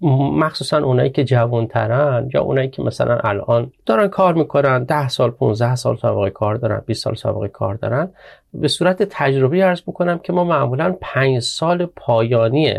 مخصوصا 0.00 0.78
اونایی 0.78 1.10
که 1.10 1.24
جوانترن 1.24 2.30
یا 2.34 2.42
اونایی 2.42 2.68
که 2.68 2.82
مثلا 2.82 3.18
الان 3.24 3.72
دارن 3.86 4.08
کار 4.08 4.34
می‌کنن 4.34 4.84
ده 4.84 5.08
سال 5.08 5.30
15 5.30 5.76
سال 5.76 5.96
سابقه 5.96 6.30
کار 6.30 6.54
دارن 6.54 6.82
20 6.86 7.04
سال 7.04 7.14
سابقه 7.14 7.48
کار 7.48 7.74
دارن 7.74 8.08
به 8.54 8.68
صورت 8.68 9.02
تجربی 9.02 9.60
عرض 9.60 9.80
می‌کنم 9.86 10.18
که 10.18 10.32
ما 10.32 10.44
معمولا 10.44 10.96
پنج 11.00 11.38
سال 11.38 11.86
پایانی 11.86 12.74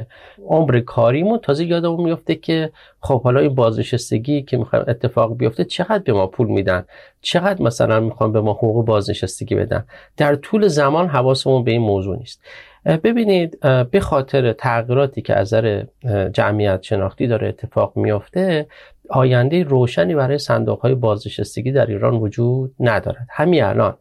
عمر 0.48 0.79
کاریمون 0.79 1.39
تازه 1.39 1.65
یادمون 1.65 2.03
میفته 2.03 2.36
که 2.36 2.72
خب 3.00 3.24
حالا 3.24 3.39
این 3.39 3.55
بازنشستگی 3.55 4.41
که 4.41 4.58
می‌خوایم 4.58 4.86
اتفاق 4.88 5.38
بیفته 5.38 5.63
چقدر 5.65 6.03
به 6.03 6.13
ما 6.13 6.27
پول 6.27 6.48
میدن؟ 6.48 6.86
چقدر 7.22 7.62
مثلا 7.62 8.00
می‌خوان 8.00 8.31
به 8.31 8.41
ما 8.41 8.53
حقوق 8.53 8.86
بازنشستگی 8.86 9.55
بدن؟ 9.55 9.86
در 10.17 10.36
طول 10.36 10.67
زمان 10.67 11.08
حواسمون 11.08 11.63
به 11.63 11.72
این 11.72 11.81
موضوع 11.81 12.17
نیست. 12.17 12.41
ببینید 12.86 13.60
به 13.92 14.00
خاطر 14.00 14.54
تغییراتی 14.54 15.22
که 15.22 15.36
از 15.36 15.54
نظر 15.54 15.84
جمعیت 16.34 16.84
شناختی 16.84 17.28
داره 17.28 17.48
اتفاق 17.48 17.98
میافته 17.98 18.68
آینده 19.10 19.64
روشنی 19.64 20.16
برای 20.16 20.38
صندوق 20.38 20.80
های 20.80 20.96
بازنشستگی 20.96 21.72
در 21.72 21.86
ایران 21.86 22.14
وجود 22.14 22.76
ندارد. 22.80 23.28
همین 23.30 23.64
الان 23.64 23.98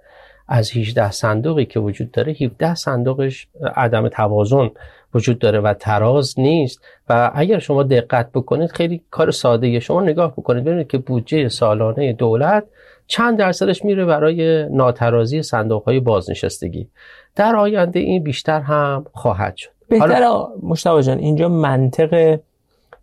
از 0.48 0.76
18 0.76 1.10
صندوقی 1.10 1.64
که 1.64 1.80
وجود 1.80 2.10
داره 2.10 2.32
17 2.40 2.74
صندوقش 2.74 3.48
عدم 3.76 4.08
توازن 4.08 4.70
وجود 5.14 5.38
داره 5.38 5.60
و 5.60 5.74
تراز 5.74 6.38
نیست. 6.38 6.80
و 7.08 7.30
اگر 7.34 7.58
شما 7.58 7.82
دقت 7.82 8.32
بکنید 8.32 8.72
خیلی 8.72 9.02
کار 9.10 9.30
ساده 9.30 9.80
شما 9.80 10.02
نگاه 10.02 10.32
بکنید 10.32 10.64
ببینید 10.64 10.88
که 10.88 10.98
بودجه 10.98 11.48
سالانه 11.48 12.12
دولت 12.12 12.64
چند 13.06 13.38
درصدش 13.38 13.84
میره 13.84 14.04
برای 14.04 14.68
ناترازی 14.68 15.42
صندوق 15.42 15.84
های 15.84 16.00
بازنشستگی. 16.00 16.88
در 17.36 17.56
آینده 17.56 18.00
این 18.00 18.22
بیشتر 18.22 18.60
هم 18.60 19.06
خواهد 19.12 19.56
شد. 19.56 19.70
بهتر 19.88 20.28
مشتبه 20.62 21.02
جان 21.02 21.18
اینجا 21.18 21.48
منطق 21.48 22.40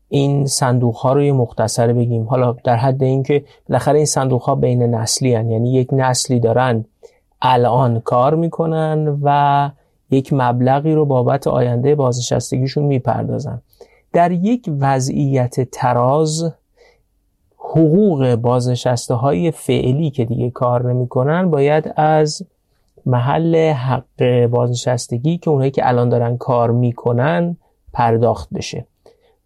این 0.09 0.45
صندوق 0.45 0.95
ها 0.95 1.13
رو 1.13 1.23
یه 1.23 1.31
مختصره 1.31 1.93
بگیم. 1.93 2.23
حالا 2.23 2.55
در 2.63 2.75
حد 2.75 3.03
اینکه 3.03 3.43
بالاخره 3.69 3.97
این 3.97 4.05
صندوق 4.05 4.41
ها 4.41 4.55
بین 4.55 4.83
نسلی 4.83 5.33
هن. 5.33 5.49
یعنی 5.49 5.73
یک 5.73 5.89
نسلی 5.91 6.39
دارن 6.39 6.85
الان 7.41 7.99
کار 7.99 8.35
می‌کنن 8.35 9.19
و 9.23 9.69
یک 10.11 10.33
مبلغی 10.33 10.93
رو 10.93 11.05
بابت 11.05 11.47
آینده 11.47 11.95
بازنشستگیشون 11.95 12.83
می‌پردازن. 12.83 13.61
در 14.13 14.31
یک 14.31 14.69
وضعیت 14.79 15.69
تراز 15.71 16.53
حقوق 17.57 18.35
بازنشسته 18.35 19.13
های 19.13 19.51
فعلی 19.51 20.09
که 20.09 20.25
دیگه 20.25 20.49
کار 20.49 20.93
نمی‌کنن 20.93 21.51
باید 21.51 21.93
از 21.95 22.41
محل 23.07 23.55
حق 23.71 24.45
بازنشستگی 24.45 25.37
که 25.37 25.49
اونایی 25.49 25.71
که 25.71 25.87
الان 25.87 26.09
دارن 26.09 26.37
کار 26.37 26.71
می‌کنن 26.71 27.57
پرداخت 27.93 28.49
بشه. 28.53 28.85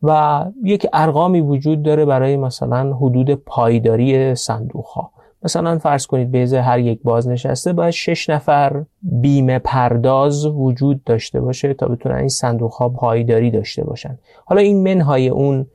و 0.03 0.46
یک 0.63 0.88
ارقامی 0.94 1.41
وجود 1.41 1.84
داره 1.84 2.06
برای 2.06 2.38
مثلا 2.38 2.94
حدود 2.94 3.36
پایداری 3.36 4.36
صندوق 4.36 4.86
ها 4.86 5.12
مثلا 5.44 5.77
فرض 5.77 6.06
کنید 6.06 6.32
به 6.32 6.62
هر 6.62 6.80
یک 6.80 7.01
بازنشسته 7.03 7.74
باید 7.74 7.91
شش 7.91 8.30
نفر 8.30 8.84
بیمه 9.01 9.60
پرداز 9.60 10.46
وجود 10.46 11.03
داشته 11.03 11.41
باشه 11.41 11.74
تا 11.74 11.88
بتونن 11.88 12.15
این 12.15 12.27
صندوق 12.27 12.74
ها 12.74 12.89
پایداری 12.89 13.51
داشته 13.51 13.84
باشن. 13.84 14.20
حالا 14.46 14.62
این 14.62 14.84
منهای 14.84 15.30
اون 15.30 15.65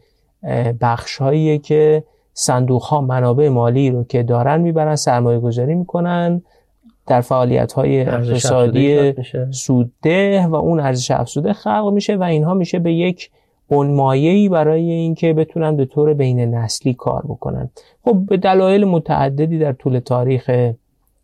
بخش 0.80 1.16
هاییه 1.16 1.58
که 1.58 2.04
صندوق 2.32 2.82
ها 2.82 3.00
منابع 3.00 3.48
مالی 3.48 3.90
رو 3.90 4.04
که 4.04 4.22
دارن 4.22 4.60
می‌برن 4.60 4.96
سرمایه 4.96 5.38
گذاری 5.38 5.74
می‌کنن 5.74 6.42
در 7.06 7.20
فعالیت 7.20 7.72
های 7.72 8.00
اقتصادی 8.00 9.14
سودده 9.50 10.46
و 10.46 10.54
اون 10.54 10.80
ارزش 10.80 11.10
افزوده 11.10 11.52
خلق 11.52 11.90
میشه 11.92 12.16
و 12.16 12.22
اینها 12.22 12.54
میشه 12.54 12.78
به 12.78 12.92
یک 12.92 13.30
ای 13.70 14.48
برای 14.48 14.90
اینکه 14.90 15.32
بتونن 15.32 15.76
به 15.76 15.84
طور 15.84 16.14
بین 16.14 16.54
نسلی 16.54 16.94
کار 16.94 17.22
بکنن. 17.28 17.70
خب 18.04 18.16
به 18.28 18.36
دلایل 18.36 18.84
متعددی 18.84 19.58
در 19.58 19.72
طول 19.72 19.98
تاریخ 19.98 20.72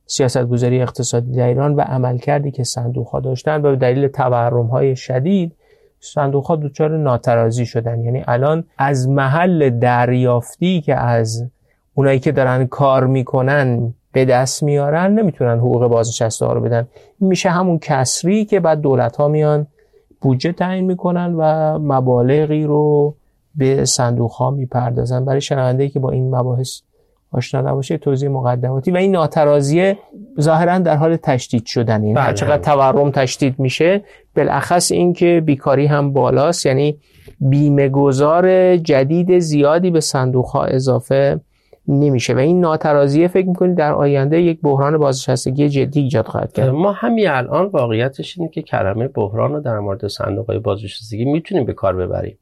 سیاست 0.06 0.44
گذاری 0.44 0.82
اقتصادی 0.82 1.32
در 1.32 1.46
ایران 1.46 1.74
و 1.74 1.80
عملکردی 1.80 2.50
که 2.50 2.64
صندوق 2.64 3.08
ها 3.08 3.20
داشتن 3.20 3.56
و 3.56 3.70
به 3.70 3.76
دلیل 3.76 4.08
تورم 4.08 4.66
های 4.66 4.96
شدید 4.96 5.52
صندوق 6.00 6.46
ها 6.46 6.56
دچار 6.56 6.98
ناترازی 6.98 7.66
شدن. 7.66 8.04
یعنی 8.04 8.24
الان 8.28 8.64
از 8.78 9.08
محل 9.08 9.70
دریافتی 9.70 10.80
که 10.80 10.94
از 10.94 11.50
اونایی 11.94 12.18
که 12.18 12.32
دارن 12.32 12.66
کار 12.66 13.06
می‌کنن 13.06 13.94
به 14.12 14.24
دست 14.24 14.62
میارن 14.62 15.18
نمی‌تونن 15.18 15.58
حقوق 15.58 15.86
بازنشسته 15.86 16.46
ها 16.46 16.52
رو 16.52 16.60
بدن. 16.60 16.88
میشه 17.20 17.50
همون 17.50 17.78
کسری 17.78 18.44
که 18.44 18.60
بعد 18.60 18.80
دولت 18.80 19.16
ها 19.16 19.28
میان 19.28 19.66
بودجه 20.20 20.52
تعیین 20.52 20.84
می‌کنن 20.84 21.34
و 21.38 21.78
مبالغی 21.78 22.64
رو 22.64 23.14
به 23.54 23.84
صندوق 23.84 24.30
ها 24.30 24.50
می‌پردازن. 24.50 25.24
برای 25.24 25.40
شنونده 25.40 25.88
که 25.88 26.00
با 26.00 26.10
این 26.10 26.34
مباحث 26.34 26.80
آشنا 27.32 27.60
نباشه 27.60 27.98
توضیح 27.98 28.28
مقدماتی 28.28 28.90
و 28.90 28.96
این 28.96 29.10
ناترازیه 29.10 29.98
ظاهرا 30.40 30.78
در 30.78 30.96
حال 30.96 31.16
تشدید 31.16 31.66
شدن 31.66 32.02
این 32.02 32.14
بله. 32.14 32.34
چقدر 32.34 32.62
تورم 32.62 33.10
تشدید 33.10 33.58
میشه 33.58 34.02
بالاخص 34.36 34.92
اینکه 34.92 35.42
بیکاری 35.46 35.86
هم 35.86 36.12
بالاست. 36.12 36.66
یعنی 36.66 36.98
بیمه 37.40 37.88
گذار 37.88 38.76
جدید 38.76 39.38
زیادی 39.38 39.90
به 39.90 40.00
صندوق 40.00 40.46
ها 40.46 40.64
اضافه 40.64 41.40
نمیشه. 41.88 42.34
و 42.34 42.38
این 42.38 42.60
ناترازیه 42.60 43.28
فکر 43.28 43.46
می‌کنید 43.46 43.76
در 43.76 43.92
آینده 43.92 44.42
یک 44.42 44.60
بحران 44.62 44.98
بازنشستگی 44.98 45.68
جدی 45.68 46.00
ایجاد 46.00 46.26
خواهد 46.26 46.52
کرد؟ 46.52 46.68
ما 46.68 46.92
همین 46.92 47.28
الان 47.28 47.66
واقعیتش 47.66 48.38
اینه 48.38 48.50
که 48.50 48.62
کلمه 48.62 49.08
بحران 49.08 49.52
رو 49.52 49.60
در 49.60 49.78
مورد 49.78 50.06
صندوق 50.06 50.46
های 50.46 50.58
بازنشستگی 50.58 51.24
می‌تونیم 51.24 51.64
به 51.64 51.72
کار 51.72 51.96
ببریم. 51.96 52.38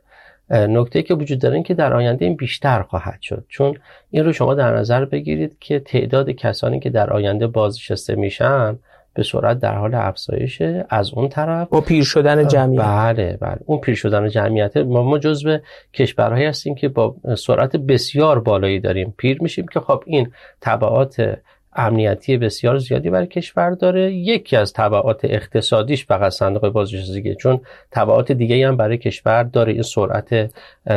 نکته 0.50 1.02
که 1.02 1.14
وجود 1.14 1.38
داره 1.38 1.54
این 1.54 1.62
که 1.62 1.74
در 1.74 1.92
آینده 1.92 2.24
این 2.24 2.36
بیشتر 2.36 2.82
خواهد 2.82 3.20
شد. 3.20 3.44
چون 3.48 3.74
این 4.10 4.24
رو 4.24 4.32
شما 4.32 4.54
در 4.54 4.76
نظر 4.76 5.04
بگیرید 5.04 5.56
که 5.60 5.78
تعداد 5.80 6.30
کسانی 6.30 6.80
که 6.80 6.90
در 6.90 7.10
آینده 7.10 7.46
بازنشسته 7.46 8.14
میشن 8.14 8.78
به 9.14 9.22
سرعت 9.22 9.60
در 9.60 9.74
حال 9.74 9.94
افزایشه 9.94 10.86
از 10.88 11.14
اون 11.14 11.28
طرف. 11.28 11.68
با 11.68 11.80
پیر 11.80 12.04
شدن 12.04 12.48
جمعیت. 12.48 12.82
بله 12.82 13.38
بله. 13.40 13.58
اون 13.66 13.80
پیر 13.80 13.94
شدن 13.94 14.28
جمعیت. 14.28 14.76
ما 14.76 15.02
ما 15.02 15.18
جزو 15.18 15.58
کشورهایی 15.94 16.46
هستیم 16.46 16.74
که 16.74 16.88
با 16.88 17.16
سرعت 17.38 17.76
بسیار 17.76 18.40
بالایی 18.40 18.80
داریم. 18.80 19.14
پیر 19.18 19.42
میشیم 19.42 19.66
که 19.68 19.80
خب 19.80 20.02
این 20.06 20.30
تبعات 20.60 21.36
امنیتی 21.72 22.36
بسیار 22.36 22.78
زیادی 22.78 23.10
برای 23.10 23.26
کشور 23.26 23.70
داره. 23.70 24.12
یکی 24.12 24.56
از 24.56 24.72
طبعات 24.72 25.20
اقتصادیش 25.24 26.06
فقط 26.06 26.32
صندوق 26.32 26.68
بازنشستگی 26.68 27.34
چون 27.34 27.60
طبعات 27.90 28.32
دیگه 28.32 28.68
هم 28.68 28.76
برای 28.76 28.98
کشور 28.98 29.42
داره. 29.42 29.72
این 29.72 29.82
سرعت 29.82 30.50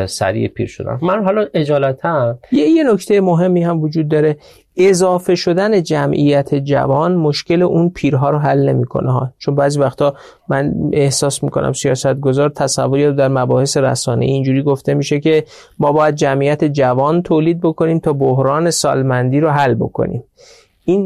سریع 0.06 0.48
پیر 0.48 0.68
شدن. 0.68 1.00
من 1.02 1.24
حالا 1.24 1.48
اجالتا 1.54 2.38
یه 2.52 2.68
یه 2.68 2.84
نکته 2.84 3.22
مهمی 3.22 3.64
هم 3.64 3.82
وجود 3.82 4.08
داره. 4.08 4.38
اضافه 4.78 5.36
شدن 5.36 5.84
جمعیت 5.84 6.56
جوان 6.56 7.16
مشکل 7.16 7.62
اون 7.62 7.90
پیرها 7.90 8.30
رو 8.30 8.38
حل 8.38 8.70
نمی‌کنه 8.70 9.12
ها. 9.12 9.34
چون 9.38 9.56
بعضی 9.56 9.80
وقتا 9.80 10.14
من 10.48 10.74
احساس 10.94 11.44
می‌کنم 11.44 11.74
سیاست 11.74 12.14
گذار 12.14 12.50
تصوری 12.50 13.14
در 13.14 13.28
مباحث 13.28 13.78
رسانه 13.78 14.26
اینجوری 14.26 14.64
گفته 14.64 14.94
میشه 14.94 15.20
که 15.20 15.44
ما 15.80 15.92
باید 15.92 16.16
جمعیت 16.16 16.64
جوان 16.64 17.22
تولید 17.22 17.62
بکنیم 17.62 18.00
تا 18.00 18.14
بحران 18.14 18.72
سالمندی 18.72 19.40
رو 19.40 19.50
حل 19.50 19.74
بکنیم. 19.74 20.24
این 20.86 21.06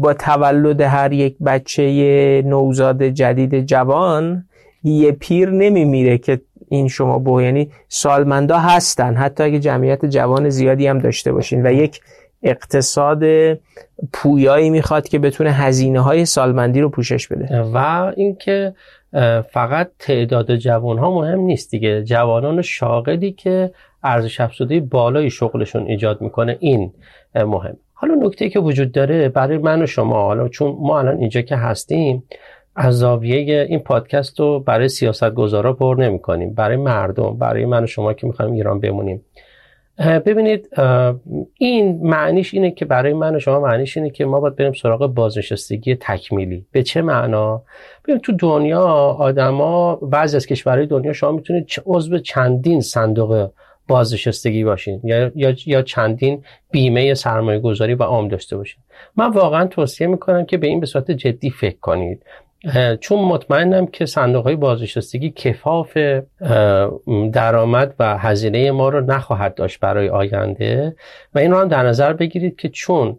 با 0.00 0.14
تولد 0.14 0.80
هر 0.80 1.12
یک 1.12 1.36
بچه 1.46 2.42
نوزاد 2.46 3.02
جدید 3.02 3.60
جوان 3.60 4.44
یه 4.84 5.12
پیر 5.12 5.50
نمیمیره 5.50 6.18
که 6.18 6.40
این 6.68 6.88
شما 6.88 7.18
بو 7.18 7.42
یعنی 7.42 7.70
سالمندا 7.88 8.58
هستن. 8.58 9.14
حتی 9.14 9.44
اگه 9.44 9.58
جمعیت 9.58 10.06
جوان 10.06 10.48
زیادی 10.48 10.86
هم 10.86 10.98
داشته 10.98 11.32
باشین. 11.32 11.66
و 11.66 11.72
یک 11.72 12.00
اقتصاد 12.42 13.22
پویایی 14.12 14.70
می‌خواد 14.70 15.08
که 15.08 15.18
بتونه 15.18 15.52
هزینه 15.52 16.00
های 16.00 16.24
سالمندی 16.24 16.80
رو 16.80 16.88
پوشش 16.88 17.28
بده. 17.28 17.60
و 17.74 18.12
اینکه 18.16 18.74
فقط 19.50 19.90
تعداد 19.98 20.56
جوان 20.56 20.98
ها 20.98 21.14
مهم 21.14 21.40
نیست 21.40 21.70
دیگه. 21.70 22.04
جوانان 22.04 22.62
شاغلی 22.62 23.32
که 23.32 23.70
ارزش 24.02 24.40
افزوده 24.40 24.80
بالای 24.80 25.30
شغلشون 25.30 25.86
ایجاد 25.86 26.20
می‌کنه 26.20 26.56
این 26.60 26.92
مهم. 27.34 27.76
حالا 27.92 28.14
نکته 28.14 28.48
که 28.48 28.60
وجود 28.60 28.92
داره 28.92 29.28
برای 29.28 29.58
من 29.58 29.82
و 29.82 29.86
شما 29.86 30.22
حالا 30.22 30.48
چون 30.48 30.76
ما 30.80 30.98
الان 30.98 31.18
اینجا 31.18 31.40
که 31.40 31.56
هستیم 31.56 32.24
از 32.76 32.98
زاویه 32.98 33.66
این 33.68 33.78
پادکست 33.78 34.40
رو 34.40 34.60
برای 34.60 34.88
سیاست 34.88 35.30
گذارا 35.30 35.72
پر 35.72 35.96
نمی 35.98 36.18
کنیم 36.18 36.54
برای 36.54 36.76
مردم 36.76 37.38
برای 37.38 37.66
من 37.66 37.84
و 37.84 37.86
شما 37.86 38.12
که 38.12 38.26
می‌خوایم 38.26 38.52
ایران 38.52 38.80
بمونیم. 38.80 39.24
ببینید 39.98 40.68
این 41.58 42.00
معنیش 42.02 42.54
اینه 42.54 42.70
که 42.70 42.84
برای 42.84 43.12
من 43.12 43.36
و 43.36 43.38
شما 43.38 43.60
معنیش 43.60 43.96
اینه 43.96 44.10
که 44.10 44.24
ما 44.24 44.40
باید 44.40 44.56
بریم 44.56 44.72
سراغ 44.72 45.06
بازنشستگی 45.06 45.94
تکمیلی. 45.94 46.66
به 46.72 46.82
چه 46.82 47.02
معنا؟ 47.02 47.62
ببین 48.04 48.18
تو 48.18 48.32
دنیا 48.32 48.84
آدما 49.18 49.96
بعضی 49.96 50.36
از 50.36 50.46
کشورهای 50.46 50.86
دنیا 50.86 51.12
شما 51.12 51.32
می‌تونید 51.32 51.70
عضو 51.86 52.18
چندین 52.18 52.80
صندوق 52.80 53.50
بازنشستگی 53.88 54.64
باشین 54.64 55.00
یا, 55.04 55.30
یا, 55.66 55.82
چندین 55.82 56.42
بیمه 56.70 57.14
سرمایه 57.14 57.58
گذاری 57.58 57.94
و 57.94 58.02
عام 58.02 58.28
داشته 58.28 58.56
باشین. 58.56 58.82
من 59.16 59.30
واقعا 59.30 59.66
توصیه 59.66 60.06
می‌کنم 60.06 60.44
که 60.44 60.58
به 60.58 60.66
این 60.66 60.80
به 60.80 60.86
صورت 60.86 61.10
جدی 61.10 61.50
فکر 61.50 61.78
کنید. 61.80 62.22
چون 63.00 63.24
مطمئنم 63.24 63.86
که 63.86 64.06
صندوق 64.06 64.44
های 64.44 64.56
بازنشستگی 64.56 65.30
کفاف 65.30 65.98
درآمد 67.32 67.94
و 67.98 68.18
هزینه 68.18 68.70
ما 68.70 68.88
رو 68.88 69.00
نخواهد 69.00 69.54
داشت 69.54 69.80
برای 69.80 70.08
آینده. 70.08 70.96
و 71.34 71.38
این 71.38 71.50
رو 71.50 71.58
هم 71.58 71.68
در 71.68 71.82
نظر 71.82 72.12
بگیرید 72.12 72.56
که 72.56 72.68
چون 72.68 73.18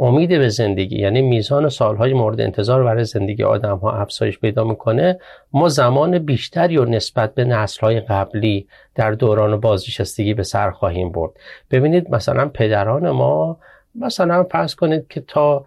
امید 0.00 0.28
به 0.28 0.48
زندگی 0.48 0.98
یعنی 0.98 1.22
میزان 1.22 1.68
سالهای 1.68 2.12
مورد 2.12 2.40
انتظار 2.40 2.84
برای 2.84 3.04
زندگی 3.04 3.42
آدم 3.42 3.76
ها 3.76 3.92
افزایش 3.92 4.38
پیدا 4.38 4.64
می‌کنه 4.64 5.18
ما 5.52 5.68
زمان 5.68 6.18
بیشتری 6.18 6.78
و 6.78 6.84
نسبت 6.84 7.34
به 7.34 7.44
نسل 7.44 8.00
قبلی 8.00 8.66
در 8.94 9.10
دوران 9.10 9.60
بازنشستگی 9.60 10.34
به 10.34 10.42
سر 10.42 10.70
خواهیم 10.70 11.12
برد. 11.12 11.30
ببینید 11.70 12.10
مثلا 12.10 12.48
پدران 12.48 13.10
ما 13.10 13.58
مثلا 13.94 14.44
فرض 14.44 14.74
کنید 14.74 15.08
که 15.08 15.20
تا 15.20 15.64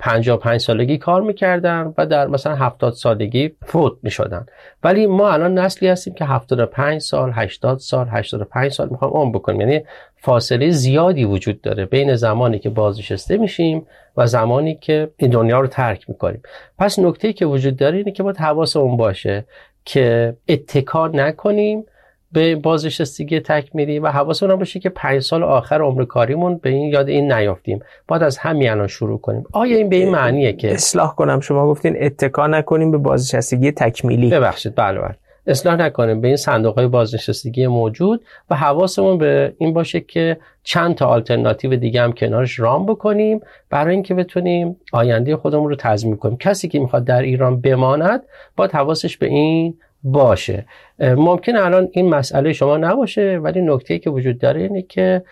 55 0.00 0.60
سالگی 0.60 0.98
کار 0.98 1.22
می‌کردن 1.22 1.94
و 1.98 2.06
در 2.06 2.26
مثلا 2.26 2.54
70 2.54 2.92
سالگی 2.92 3.50
فوت 3.66 3.92
می‌شدن 4.02 4.46
ولی 4.84 5.06
ما 5.06 5.30
الان 5.30 5.58
نسلی 5.58 5.88
هستیم 5.88 6.14
که 6.14 6.24
75 6.24 7.00
سال 7.00 7.32
80 7.34 7.78
سال 7.78 8.08
85 8.10 8.72
سال 8.72 8.88
می‌خوام 8.88 9.10
عمر 9.10 9.34
بکنیم. 9.34 9.60
یعنی 9.60 9.84
فاصله 10.16 10.70
زیادی 10.70 11.24
وجود 11.24 11.60
داره 11.60 11.84
بین 11.84 12.14
زمانی 12.14 12.58
که 12.58 12.70
بازنشسته 12.70 13.36
میشیم 13.36 13.86
و 14.16 14.26
زمانی 14.26 14.74
که 14.74 15.10
این 15.16 15.30
دنیا 15.30 15.60
رو 15.60 15.66
ترک 15.66 16.08
می‌کنیم. 16.08 16.42
پس 16.78 16.98
نکته 16.98 17.32
که 17.32 17.46
وجود 17.46 17.76
داره 17.76 17.96
اینه 17.98 18.12
که 18.12 18.22
باید 18.22 18.36
حواسمون 18.36 18.96
باشه 18.96 19.44
که 19.84 20.36
اتکا 20.48 21.08
نکنیم 21.08 21.86
به 22.32 22.56
بازنشستگی 22.56 23.40
تکمیلی 23.40 23.98
و 23.98 24.08
حواسمون 24.08 24.56
باشه 24.56 24.80
که 24.80 24.88
پنج 24.88 25.22
سال 25.22 25.42
آخر 25.42 25.82
عمر 25.82 26.04
کاریمون 26.04 26.58
به 26.58 26.70
این 26.70 26.92
یاد 26.92 27.08
این 27.08 27.32
نیافتیم. 27.32 27.80
باید 28.08 28.22
از 28.22 28.38
همین 28.38 28.70
الان 28.70 28.86
شروع 28.86 29.20
کنیم. 29.20 29.44
آیا 29.52 29.76
این 29.76 29.88
به 29.88 29.96
این 29.96 30.10
معنیه 30.10 30.52
که 30.52 30.72
اصلاح 30.72 31.14
کنم. 31.14 31.40
شما 31.40 31.66
گفتین 31.66 31.96
اتکا 32.00 32.46
نکنیم 32.46 32.90
به 32.90 32.98
بازنشستگی 32.98 33.72
تکمیلی 33.72 34.30
ببخشید. 34.30 34.74
بله 34.74 35.00
بله. 35.00 35.14
اصلاح 35.46 35.76
نکنیم 35.76 36.20
به 36.20 36.28
این 36.28 36.36
صندوق 36.36 36.74
های 36.74 36.86
بازنشستگی 36.86 37.66
موجود 37.66 38.24
و 38.50 38.56
حواسمون 38.56 39.18
به 39.18 39.54
این 39.58 39.72
باشه 39.72 40.00
که 40.00 40.36
چند 40.62 40.94
تا 40.94 41.06
آلترناتیو 41.06 41.76
دیگه 41.76 42.02
هم 42.02 42.12
کنارش 42.12 42.58
رام 42.58 42.86
بکنیم 42.86 43.40
برای 43.70 43.94
اینکه 43.94 44.14
بتونیم 44.14 44.76
آینده 44.92 45.36
خودمون 45.36 45.68
رو 45.68 45.76
تضمین 45.76 46.16
کنیم. 46.16 46.36
کسی 46.36 46.68
که 46.68 46.78
می‌خواد 46.78 47.04
در 47.04 47.22
ایران 47.22 47.60
بماند 47.60 48.22
باید 48.56 48.72
حواسش 48.72 49.16
به 49.16 49.26
این 49.26 49.78
باشه. 50.12 50.64
ممکن 50.98 51.56
الان 51.56 51.88
این 51.92 52.08
مسئله 52.08 52.52
شما 52.52 52.76
نباشه 52.76 53.38
ولی 53.42 53.60
نکته 53.60 53.98
که 53.98 54.10
وجود 54.10 54.38
داره 54.38 54.62
اینه 54.62 54.82
که 54.82 55.22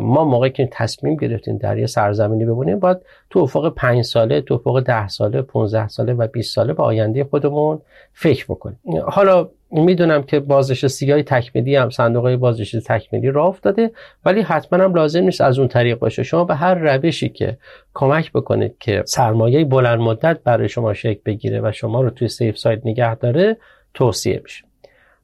ما 0.00 0.24
موقعی 0.24 0.50
که 0.50 0.68
تصمیم 0.72 1.16
گرفتیم 1.16 1.58
در 1.58 1.78
یه 1.78 1.86
سرزمینی 1.86 2.44
بمونیم 2.44 2.78
باید 2.78 2.98
تو 3.30 3.38
افق 3.38 3.74
پنج 3.74 4.02
ساله 4.02 4.40
تو 4.40 4.54
افق 4.54 4.80
ده 4.80 5.08
ساله 5.08 5.42
15 5.42 5.88
ساله 5.88 6.12
و 6.12 6.26
20 6.26 6.54
ساله 6.54 6.72
به 6.72 6.82
آینده 6.82 7.24
خودمون 7.24 7.80
فکر 8.12 8.44
بکنیم. 8.44 8.78
حالا 9.06 9.48
می‌دونم 9.70 10.22
که 10.22 10.40
بازنشستی 10.40 11.12
های 11.12 11.22
تکمیلی 11.22 11.76
هم 11.76 11.90
صندوق 11.90 12.24
های 12.24 12.36
بازنشستی 12.36 12.80
تکمیلی 12.80 13.30
راه 13.30 13.46
افتاده 13.46 13.90
ولی 14.24 14.40
حتما 14.40 14.84
هم 14.84 14.94
لازم 14.94 15.20
نیست 15.20 15.40
از 15.40 15.58
اون 15.58 15.68
طریق 15.68 15.98
باشه. 15.98 16.22
شما 16.22 16.44
به 16.44 16.54
هر 16.54 16.74
روشی 16.74 17.28
که 17.28 17.58
کمک 17.94 18.32
بکنید 18.32 18.76
که 18.80 19.02
سرمایه 19.06 19.64
بلند 19.64 19.98
مدت 19.98 20.38
برای 20.44 20.68
شما 20.68 20.94
شکل 20.94 21.20
بگیره 21.24 21.60
و 21.60 21.72
شما 21.72 22.00
رو 22.02 22.10
توی 22.10 22.28
سیف 22.28 22.58
سایت 22.58 22.86
نگه 22.86 23.14
داره 23.14 23.56
توصیه 23.94 24.40
میشه. 24.44 24.64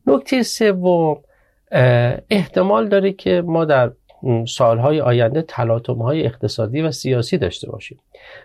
نکته 0.07 0.43
سوم 0.43 1.19
احتمال 2.31 2.89
داره 2.89 3.13
که 3.13 3.43
ما 3.47 3.65
در 3.65 3.93
سالهای 4.49 5.01
آینده 5.01 5.43
تلاطم 5.43 5.95
های 6.03 6.27
اقتصادی 6.27 6.83
و 6.83 6.91
سیاسی 6.91 7.39
داشته 7.39 7.71
باشیم 7.71 8.01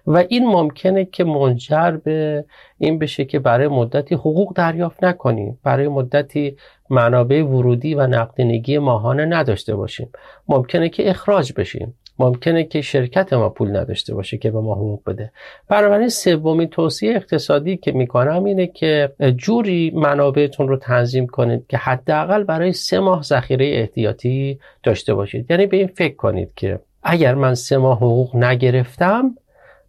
و 0.07 0.17
این 0.29 0.45
ممکنه 0.45 1.05
که 1.05 1.23
منجر 1.23 1.91
به 1.91 2.45
این 2.77 2.99
بشه 2.99 3.25
که 3.25 3.39
برای 3.39 3.67
مدتی 3.67 4.15
حقوق 4.15 4.53
دریافت 4.55 5.03
نکنیم 5.03 5.59
برای 5.63 5.87
مدتی 5.87 6.55
منابع 6.89 7.43
ورودی 7.43 7.95
و 7.95 8.07
نقدینگی 8.07 8.77
ماهانه 8.77 9.25
نداشته 9.25 9.75
باشیم. 9.75 10.09
ممکنه 10.47 10.89
که 10.89 11.09
اخراج 11.09 11.53
بشیم. 11.53 11.93
ممکنه 12.19 12.63
که 12.63 12.81
شرکت 12.81 13.33
ما 13.33 13.49
پول 13.49 13.77
نداشته 13.77 14.13
باشه 14.13 14.37
که 14.37 14.51
به 14.51 14.59
ما 14.59 14.75
حقوق 14.75 15.01
بده. 15.05 15.31
بنابراین 15.67 16.09
سومین 16.09 16.67
توصیه 16.67 17.15
اقتصادی 17.15 17.77
که 17.77 17.91
می‌کنم 17.91 18.43
اینه 18.43 18.67
که 18.67 19.11
جوری 19.37 19.91
منابعتون 19.95 20.67
رو 20.67 20.77
تنظیم 20.77 21.27
کنید 21.27 21.67
که 21.67 21.77
حداقل 21.77 22.43
برای 22.43 22.73
سه 22.73 22.99
ماه 22.99 23.21
ذخیره 23.21 23.65
احتیاطی 23.65 24.59
داشته 24.83 25.13
باشید. 25.13 25.51
یعنی 25.51 25.65
به 25.65 25.77
این 25.77 25.87
فکر 25.87 26.15
کنید 26.15 26.53
که 26.55 26.79
اگر 27.03 27.35
من 27.35 27.55
سه 27.55 27.77
ماه 27.77 27.97
حقوق 27.97 28.35
نگرفتم 28.35 29.35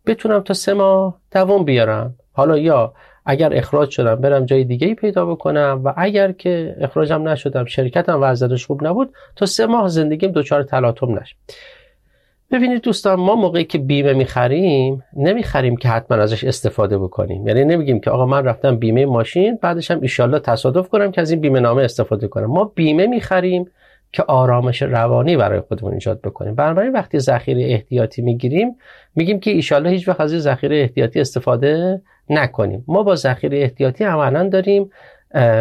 بتونم 0.06 0.40
تا 0.40 0.54
سه 0.54 0.74
ماه 0.74 1.20
دوام 1.32 1.64
بیارم. 1.64 2.14
حالا 2.32 2.58
یا 2.58 2.94
اگر 3.26 3.54
اخراج 3.54 3.90
شدم 3.90 4.14
برم 4.14 4.44
جای 4.44 4.64
دیگه 4.64 4.86
ای 4.86 4.94
پیدا 4.94 5.26
بکنم 5.26 5.80
و 5.84 5.94
اگر 5.96 6.32
که 6.32 6.76
اخراجم 6.80 7.28
نشدم 7.28 7.64
شرکتم 7.64 8.22
وضعیتش 8.22 8.66
خوب 8.66 8.86
نبود 8.86 9.12
تا 9.36 9.46
سه 9.46 9.66
ماه 9.66 9.88
زندگیم 9.88 10.32
دچار 10.32 10.62
تلاطم 10.62 11.18
نشه. 11.18 11.36
ببینید 12.52 12.82
دوستان 12.82 13.20
ما 13.20 13.34
موقعی 13.34 13.64
که 13.64 13.78
بیمه 13.78 14.12
می‌خریم 14.12 15.04
نمی‌خریم 15.16 15.76
که 15.76 15.88
حتما 15.88 16.18
ازش 16.18 16.44
استفاده 16.44 16.98
بکنیم. 16.98 17.48
یعنی 17.48 17.64
نمیگیم 17.64 18.00
که 18.00 18.10
آقا 18.10 18.26
من 18.26 18.44
رفتم 18.44 18.76
بیمه 18.76 19.06
ماشین 19.06 19.58
بعدش 19.62 19.90
هم 19.90 20.00
ایشالله 20.00 20.38
تصادف 20.38 20.88
کنم 20.88 21.10
که 21.10 21.20
از 21.20 21.30
این 21.30 21.40
بیمه 21.40 21.60
نامه 21.60 21.82
استفاده 21.82 22.28
کنم. 22.28 22.46
ما 22.46 22.64
بیمه 22.64 23.06
می‌خریم 23.06 23.70
که 24.12 24.22
آرامش 24.22 24.82
روانی 24.82 25.36
برای 25.36 25.60
خودمون 25.60 25.92
ایجاد 25.94 26.20
بکنیم. 26.20 26.54
بنابراین 26.54 26.92
وقتی 26.92 27.18
ذخیره 27.18 27.72
احتیاطی 27.72 28.22
می‌گیریم 28.22 28.76
میگیم 29.14 29.40
که 29.40 29.50
ایشالله 29.50 29.90
هیچ 29.90 30.08
وقت 30.08 30.20
از 30.20 30.30
ذخیره 30.30 30.76
احتیاطی 30.76 31.20
استفاده 31.20 32.02
نکنیم. 32.30 32.84
ما 32.88 33.02
با 33.02 33.14
ذخیره 33.14 33.58
احتیاطی 33.58 34.04
عملا 34.04 34.48
داریم 34.48 34.90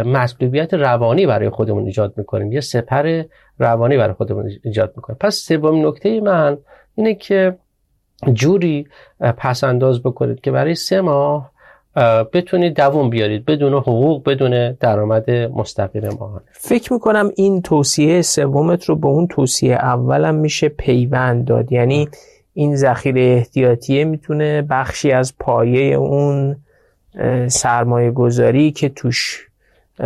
مسئولیت 0.06 0.74
روانی 0.74 1.26
برای 1.26 1.50
خودمون 1.50 1.86
ایجاد 1.86 2.14
می‌کنیم. 2.18 2.52
یه 2.52 2.62
سپر 2.62 3.24
روانی 3.60 3.98
برای 3.98 4.14
خودمون 4.14 4.52
ایجاد 4.64 4.94
می‌کنیم. 4.96 5.18
پس 5.20 5.36
سوم 5.36 5.88
نکته 5.88 6.22
من 6.22 6.58
اینه 6.96 7.16
که 7.16 7.58
جوری 8.34 8.88
پس 9.38 9.64
انداز 9.64 10.04
بکنید 10.04 10.42
که 10.42 10.52
برای 10.52 10.76
سه 10.76 11.02
ماه 11.02 11.52
بتونید 12.34 12.76
دووم 12.76 13.10
بیارید 13.10 13.46
بدون 13.46 13.74
حقوق 13.74 14.30
بدون 14.30 14.72
درآمد 14.72 15.32
مستقیم 15.32 16.10
ماهانه. 16.20 16.46
فکر 16.52 16.94
می‌کنم 16.94 17.32
این 17.36 17.62
توصیه 17.62 18.22
سومت 18.22 18.86
رو 18.86 18.96
به 18.96 19.08
اون 19.08 19.28
توصیه 19.28 19.74
اولم 19.74 20.36
میشه 20.36 20.70
پیوند 20.70 21.46
داد. 21.46 21.72
یعنی 21.72 22.10
این 22.54 22.76
ذخیره 22.76 23.22
احتیاطیه 23.22 24.06
می‌تونه 24.06 24.62
بخشی 24.62 25.12
از 25.12 25.38
پایه 25.40 25.96
اون 25.96 26.56
سرمایه 27.48 28.12
گذاری 28.12 28.72
که 28.72 28.90
توش 28.90 29.49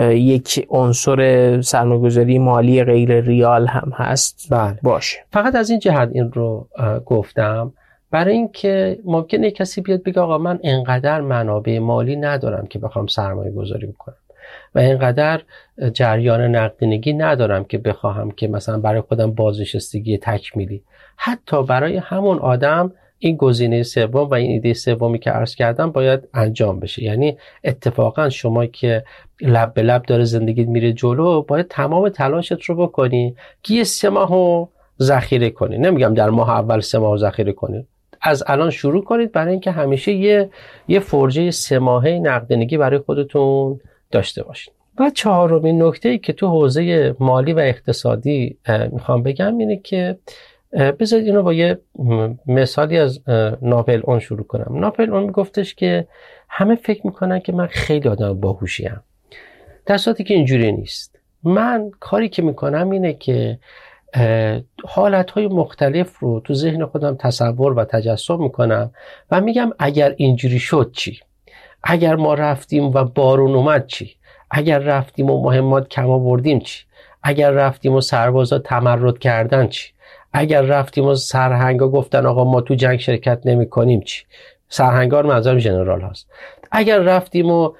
یک 0.01 0.67
عنصر 0.69 1.61
سرمایه‌گذاری 1.61 2.39
مالی 2.39 2.83
غیر 2.83 3.21
ریال 3.21 3.67
هم 3.67 3.91
هست. 3.95 4.47
بله. 4.51 4.79
باشه. 4.83 5.17
فقط 5.31 5.55
از 5.55 5.69
این 5.69 5.79
جهت 5.79 6.09
این 6.11 6.31
رو 6.31 6.67
گفتم. 7.05 7.73
برای 8.11 8.33
اینکه 8.33 8.99
ممکنه 9.05 9.51
کسی 9.51 9.81
بیاد 9.81 10.03
بگه 10.03 10.21
آقا 10.21 10.37
من 10.37 10.59
انقدر 10.63 11.21
منابع 11.21 11.79
مالی 11.79 12.15
ندارم 12.15 12.67
که 12.67 12.79
بخوام 12.79 13.07
سرمایه 13.07 13.51
گذاری 13.51 13.87
بکنم 13.87 14.15
و 14.75 14.79
اینقدر 14.79 15.41
جریان 15.93 16.41
نقدینگی 16.41 17.13
ندارم 17.13 17.63
که 17.63 17.77
بخواهم 17.77 18.31
که 18.31 18.47
مثلا 18.47 18.79
برای 18.79 19.01
خودم 19.01 19.31
بازنشستگی 19.31 20.17
تکمیلی. 20.17 20.83
حتی 21.15 21.63
برای 21.63 21.97
همون 21.97 22.39
آدم 22.39 22.91
این 23.19 23.35
گزینه 23.35 23.83
سوم 23.83 24.29
و 24.29 24.33
این 24.33 24.51
ایده 24.51 24.73
سومی 24.73 25.19
که 25.19 25.31
عرض 25.31 25.55
کردم 25.55 25.91
باید 25.91 26.27
انجام 26.33 26.79
بشه. 26.79 27.03
یعنی 27.03 27.37
اتفاقا 27.63 28.29
شما 28.29 28.65
که 28.65 29.03
لب 29.41 29.73
به 29.73 29.81
لب 29.81 30.01
داره 30.01 30.23
زندگی 30.23 30.63
میره 30.63 30.93
جلو 30.93 31.41
باید 31.41 31.67
تمام 31.67 32.09
تلاشت 32.09 32.61
رو 32.61 32.75
بکنی. 32.75 33.35
که 33.63 33.73
یه 33.73 33.83
سه 33.83 34.09
ماهو 34.09 34.67
ذخیره 35.01 35.49
کنی. 35.49 35.77
نمیگم 35.77 36.13
در 36.13 36.29
ماه 36.29 36.49
اول 36.49 36.79
سه 36.79 36.97
ماه 36.97 37.17
ذخیره 37.17 37.53
کنی. 37.53 37.87
از 38.21 38.43
الان 38.47 38.69
شروع 38.69 39.03
کنید 39.03 39.31
برای 39.31 39.51
اینکه 39.51 39.71
همیشه 39.71 40.11
یه 40.11 40.49
یه 40.87 40.99
فرجه 40.99 41.51
سه 41.51 41.79
ماهه 41.79 42.11
نقدینگی 42.11 42.77
برای 42.77 42.99
خودتون 42.99 43.79
داشته 44.11 44.43
باشید 44.43 44.73
و 44.99 45.09
چهارمین 45.09 45.83
نکته 45.83 46.09
ای 46.09 46.17
که 46.17 46.33
تو 46.33 46.47
حوزه 46.47 47.15
مالی 47.19 47.53
و 47.53 47.59
اقتصادی 47.59 48.57
می‌خوام 48.91 49.23
بگم 49.23 49.57
اینه 49.57 49.77
که 49.77 50.17
بذارید 50.73 51.25
اینو 51.25 51.43
با 51.43 51.53
یه 51.53 51.77
مثالی 52.45 52.97
از 52.97 53.21
ناپل 53.61 54.01
اون 54.03 54.19
شروع 54.19 54.43
کنم. 54.43 54.79
ناپل 54.79 55.13
اون 55.13 55.23
میگفتش 55.23 55.75
که 55.75 56.07
همه 56.49 56.75
فکر 56.75 57.07
می‌کنن 57.07 57.39
که 57.39 57.53
من 57.53 57.67
خیلی 57.67 58.09
آدم 58.09 58.39
باهوشیم 58.39 59.01
در 59.85 59.97
صورتی 59.97 60.23
که 60.23 60.33
اینجوری 60.33 60.71
نیست. 60.71 61.19
من 61.43 61.91
کاری 61.99 62.29
که 62.29 62.41
می‌کنم 62.41 62.89
اینه 62.89 63.13
که 63.13 63.59
حالتهای 64.85 65.47
مختلف 65.47 66.19
رو 66.19 66.39
تو 66.39 66.53
ذهن 66.53 66.85
خودم 66.85 67.15
تصور 67.15 67.73
و 67.73 67.85
تجسم 67.85 68.43
می‌کنم 68.43 68.91
و 69.31 69.41
میگم 69.41 69.71
اگر 69.79 70.13
اینجوری 70.17 70.59
شد 70.59 70.91
چی؟ 70.93 71.19
اگر 71.83 72.15
ما 72.15 72.33
رفتیم 72.33 72.83
و 72.83 73.03
بارون 73.03 73.55
اومد 73.55 73.87
چی؟ 73.87 74.15
اگر 74.51 74.79
رفتیم 74.79 75.29
و 75.29 75.43
مهمات 75.43 75.87
کم 75.87 76.09
آوردیم 76.09 76.59
چی؟ 76.59 76.85
اگر 77.23 77.51
رفتیم 77.51 77.93
و 77.93 78.01
سربازا 78.01 78.59
تمرد 78.59 79.19
کردن 79.19 79.67
چی؟ 79.67 79.92
اگر 80.33 80.61
رفتیم 80.61 81.05
و 81.05 81.15
سرهنگا 81.15 81.89
گفتن 81.89 82.25
آقا 82.25 82.43
ما 82.43 82.61
تو 82.61 82.75
جنگ 82.75 82.99
شرکت 82.99 83.41
نمی 83.45 83.69
کنیم 83.69 84.01
چی؟ 84.01 84.23
سرهنگا 84.69 85.25
منظورم 85.25 85.57
general 85.57 86.01
هاست. 86.01 86.27
اگر 86.71 86.99
رفتیم 86.99 87.51
و 87.51 87.73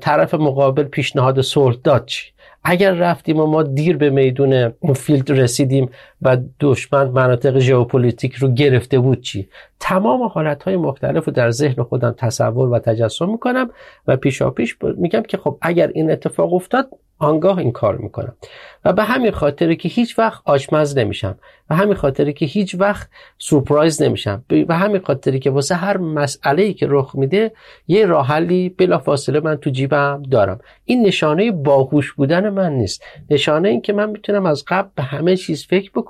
طرف 0.00 0.34
مقابل 0.34 0.84
پیشنهاد 0.84 1.40
صلح 1.40 1.76
داد 1.84 2.06
چی؟ 2.06 2.32
اگر 2.64 2.92
رفتیم 2.92 3.40
و 3.40 3.46
ما 3.46 3.62
دیر 3.62 3.96
به 3.96 4.10
میدون 4.10 4.72
field 4.96 5.30
رسیدیم 5.30 5.90
و 6.22 6.36
دشمن 6.60 7.08
مناطق 7.08 7.58
ژئوپلیتیک 7.58 8.34
رو 8.34 8.48
گرفته 8.48 8.98
بود 8.98 9.20
چی؟ 9.20 9.48
تمام 9.80 10.22
حالت 10.22 10.62
های 10.62 10.76
مختلف 10.76 11.24
رو 11.24 11.32
در 11.32 11.50
ذهن 11.50 11.82
خودم 11.82 12.14
تصور 12.18 12.68
و 12.68 12.78
تجسم 12.78 13.28
می‌کنم 13.28 13.70
و 14.06 14.16
پیشا 14.16 14.50
پیش 14.50 14.76
میگم 14.96 15.22
که 15.22 15.36
خب 15.36 15.58
اگر 15.62 15.90
این 15.94 16.10
اتفاق 16.10 16.54
افتاد 16.54 16.88
آنگاه 17.18 17.58
این 17.58 17.72
کار 17.72 17.96
می‌کنم. 17.96 18.36
و 18.84 18.92
به 18.92 19.02
همین 19.02 19.30
خاطره 19.30 19.76
که 19.76 19.88
هیچ 19.88 20.18
وقت 20.18 20.42
آشمز 20.44 20.98
نمیشم. 20.98 21.38
و 21.70 21.74
همین 21.74 21.94
خاطره 21.94 22.32
که 22.32 22.46
هیچ 22.46 22.74
وقت 22.78 23.08
سورپرایز 23.38 24.02
نمیشم. 24.02 24.44
و 24.68 24.78
همین 24.78 25.00
خاطره 25.00 25.38
که 25.38 25.50
واسه 25.50 25.74
هر 25.74 25.96
مسئله 25.96 26.62
ای 26.62 26.74
که 26.74 26.86
رخ 26.90 27.14
میده 27.14 27.52
یه 27.88 28.06
راه 28.06 28.26
حلی 28.26 28.68
بلا 28.68 28.98
فاصله 28.98 29.40
من 29.40 29.56
تو 29.56 29.70
جیبم 29.70 30.22
دارم. 30.30 30.60
این 30.84 31.06
نشانه 31.06 31.52
باهوش 31.52 32.12
بودن 32.12 32.50
من 32.50 32.72
نیست. 32.72 33.02
نشانه 33.30 33.68
این 33.68 33.80
که 33.80 33.92
من 33.92 34.10
می‌تونم 34.10 34.46
از 34.46 34.64
قبل 34.68 34.88
به 34.94 35.02
همه 35.02 35.36
چیز 35.36 35.66
فکر 35.66 35.90
بکنم 35.90 36.05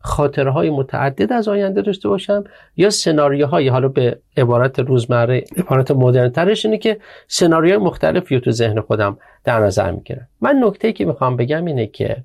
خاطره 0.00 0.50
های 0.50 0.70
متعدد 0.70 1.32
از 1.32 1.48
آینده 1.48 1.82
داشته 1.82 2.08
باشم 2.08 2.44
یا 2.76 2.90
سناریوهای 2.90 3.68
حالا 3.68 3.88
به 3.88 4.18
عبارت 4.36 4.78
روزمره 4.78 5.44
عبارت 5.56 5.90
مدرن 5.90 6.28
ترش 6.28 6.64
اینه 6.64 6.78
که 6.78 6.98
سناریوهای 7.26 7.84
مختلفی 7.84 8.40
تو 8.40 8.50
ذهن 8.50 8.80
خودم 8.80 9.18
در 9.44 9.60
نظر 9.60 9.90
می‌گیرم. 9.90 10.28
من 10.40 10.60
نکته 10.64 10.92
که 10.92 11.04
می‌خوام 11.04 11.36
بگم 11.36 11.64
اینه 11.64 11.86
که 11.86 12.16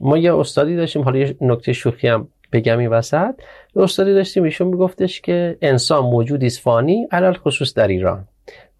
ما 0.00 0.18
یه 0.18 0.34
استادی 0.34 0.76
داشتیم 0.76 1.02
حالا 1.02 1.18
یه 1.18 1.36
نکته 1.40 1.72
شوخی 1.72 2.08
هم 2.08 2.28
بگم 2.52 2.78
این 2.78 2.90
وسط. 2.90 3.34
استادی 3.76 4.14
داشتیم 4.14 4.42
ایشون 4.42 4.68
میگفتش 4.68 5.20
که 5.20 5.56
انسان 5.62 6.04
موجودی 6.04 6.50
فانی 6.50 7.06
علل 7.10 7.32
خصوص 7.32 7.74
در 7.74 7.88
ایران. 7.88 8.28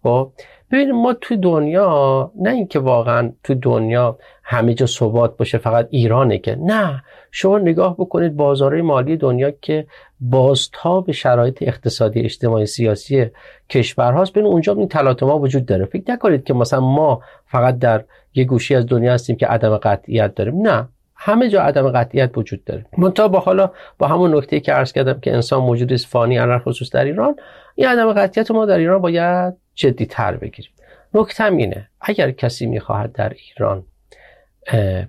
خب 0.03 0.31
ببینید 0.71 0.93
ما 0.95 1.13
تو 1.13 1.35
دنیا 1.35 2.31
نه 2.41 2.49
اینکه 2.49 2.79
واقعا 2.79 3.31
تو 3.43 3.53
دنیا 3.53 4.17
همه 4.47 4.73
جا 4.73 4.85
ثبات 4.85 5.37
باشه 5.37 5.57
فقط 5.57 5.87
ایرانه 5.89 6.37
که. 6.37 6.57
نه 6.59 7.03
شما 7.31 7.57
نگاه 7.59 7.93
بکنید 7.93 8.35
بازارهای 8.35 8.81
مالی 8.81 9.17
دنیا 9.17 9.51
که 9.51 9.87
بازتاب 10.19 11.11
شرایط 11.11 11.57
اقتصادی 11.61 12.19
اجتماعی 12.19 12.65
سیاسی 12.65 13.25
کشورهاست 13.69 14.33
بین 14.33 14.45
اونجا 14.45 14.73
این 14.73 14.87
تلاطم‌ها 14.87 15.39
وجود 15.39 15.65
داره. 15.65 15.85
فکر 15.85 16.11
نکنید 16.11 16.43
که 16.43 16.53
مثلا 16.53 16.79
ما 16.79 17.21
فقط 17.45 17.79
در 17.79 18.03
یه 18.33 18.43
گوشی 18.43 18.75
از 18.75 18.85
دنیا 18.85 19.13
هستیم 19.13 19.35
که 19.35 19.47
عدم 19.47 19.77
قطعیت 19.77 20.35
داریم. 20.35 20.61
نه 20.61 20.87
همه 21.15 21.49
جا 21.49 21.61
عدم 21.61 21.91
قطعیت 21.91 22.37
وجود 22.37 22.63
داره. 22.63 22.85
منتها 22.97 23.27
با 23.27 23.39
حالا 23.39 23.71
با 23.97 24.07
همون 24.07 24.35
نکته 24.35 24.59
که 24.59 24.73
عرض 24.73 24.93
کردم 24.93 25.19
که 25.19 25.33
انسان 25.33 25.63
موجودی 25.63 25.97
فانی 25.97 26.37
علل 26.37 26.59
خصوص 26.59 26.91
در 26.91 27.05
ایران 27.05 27.35
این 27.75 27.87
عدم 27.87 28.13
قطعیت 28.13 28.51
ما 28.51 28.65
در 28.65 28.77
ایران 28.77 29.01
باید 29.01 29.53
جدی 29.75 30.05
تر 30.05 30.35
بگیریم. 30.35 30.71
نکتم 31.13 31.57
اینه 31.57 31.89
اگر 32.01 32.31
کسی 32.31 32.65
می‌خواهد 32.65 33.11
در 33.11 33.33
ایران 33.33 33.83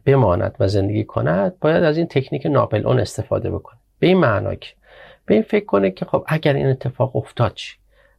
بماند 0.05 0.57
و 0.61 0.69
زندگی 0.69 1.05
کند 1.05 1.59
باید 1.61 1.85
از 1.85 1.97
این 1.97 2.07
تکنیک 2.07 2.47
ناپل 2.47 2.87
اون 2.87 3.01
استفاده 3.01 3.51
بکنه. 3.51 3.79
به 3.99 4.07
این 4.07 4.17
معنا 4.17 4.55
که 4.55 4.75
به 5.27 5.35
این 5.35 5.43
فکر 5.43 5.65
کنه 5.65 5.91
که 5.91 6.05
خب 6.05 6.25
اگر 6.27 6.53
این 6.53 6.67
اتفاق 6.67 7.17
افتاد 7.17 7.55
چی؟ 7.55 7.77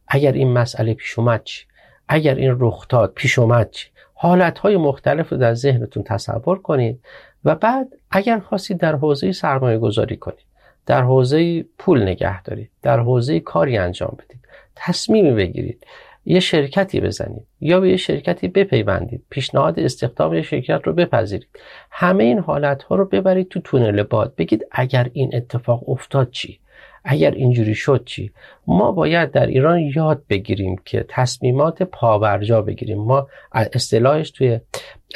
اگر 0.08 0.32
این 0.32 0.52
مسئله 0.52 0.94
پیش 0.94 1.18
اومد 1.18 1.44
چی؟ 1.44 1.66
اگر 2.08 2.34
این 2.34 2.56
رخ 2.60 2.88
داد 2.88 3.12
پیش 3.14 3.38
اومد 3.38 3.70
چی؟ 3.70 3.88
حالت 4.14 4.58
های 4.58 4.76
مختلف 4.76 5.28
رو 5.32 5.38
در 5.38 5.54
ذهنتون 5.54 6.02
تصور 6.02 6.58
کنید 6.58 7.00
و 7.44 7.54
بعد 7.54 7.88
اگر 8.10 8.38
خواستید 8.38 8.78
در 8.78 8.94
حوزه 8.94 9.32
سرمایه 9.32 9.78
گذاری 9.78 10.16
کنید 10.16 10.44
در 10.86 11.02
حوزه 11.02 11.62
پول 11.78 12.02
نگه 12.02 12.42
دارید 12.42 12.70
در 12.82 13.00
حوزه 13.00 13.40
کاری 13.40 13.78
انجام 13.78 14.16
بدید 14.18 14.40
تصمیمی 14.76 15.30
بگیرید. 15.30 15.86
یه 16.30 16.40
شرکتی 16.40 17.00
بزنید 17.00 17.46
یا 17.60 17.80
به 17.80 17.90
یه 17.90 17.96
شرکتی 17.96 18.48
بپیوندید. 18.48 19.22
پیشنهاد 19.30 19.80
استخدام 19.80 20.34
یه 20.34 20.42
شرکت 20.42 20.80
رو 20.84 20.92
بپذیرید. 20.92 21.48
همه 21.90 22.24
این 22.24 22.38
حالت 22.38 22.82
ها 22.82 22.96
رو 22.96 23.04
ببرید 23.04 23.48
تو 23.48 23.60
تونل 23.60 24.02
باد. 24.02 24.34
بگید 24.34 24.66
اگر 24.70 25.10
این 25.12 25.30
اتفاق 25.34 25.88
افتاد 25.88 26.30
چی؟ 26.30 26.58
اگر 27.04 27.30
اینجوری 27.30 27.74
شد 27.74 28.02
چی؟ 28.04 28.32
ما 28.66 28.92
باید 28.92 29.30
در 29.30 29.46
ایران 29.46 29.80
یاد 29.96 30.22
بگیریم 30.28 30.76
که 30.84 31.04
تصمیمات 31.08 31.82
پاورجا 31.82 32.62
بگیریم. 32.62 32.98
ما 32.98 33.28
اصطلاحش 33.52 34.30
توی 34.30 34.60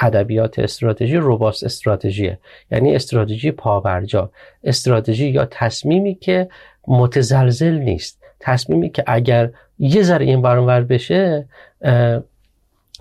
ادبیات 0.01 0.59
استراتژی 0.59 1.17
روباست 1.17 1.65
استراتژیه. 1.65 2.39
یعنی 2.71 2.95
استراتژی 2.95 3.51
پاورجا 3.51 4.31
استراتژی 4.65 5.29
یا 5.29 5.45
تصمیمی 5.51 6.15
که 6.15 6.49
متزلزل 6.89 7.75
نیست. 7.75 8.23
تصمیمی 8.41 8.91
که 8.91 9.05
اگر 9.07 9.51
یه 9.83 10.03
ذره 10.03 10.27
این 10.27 10.43
برانور 10.43 10.81
بشه 10.81 11.49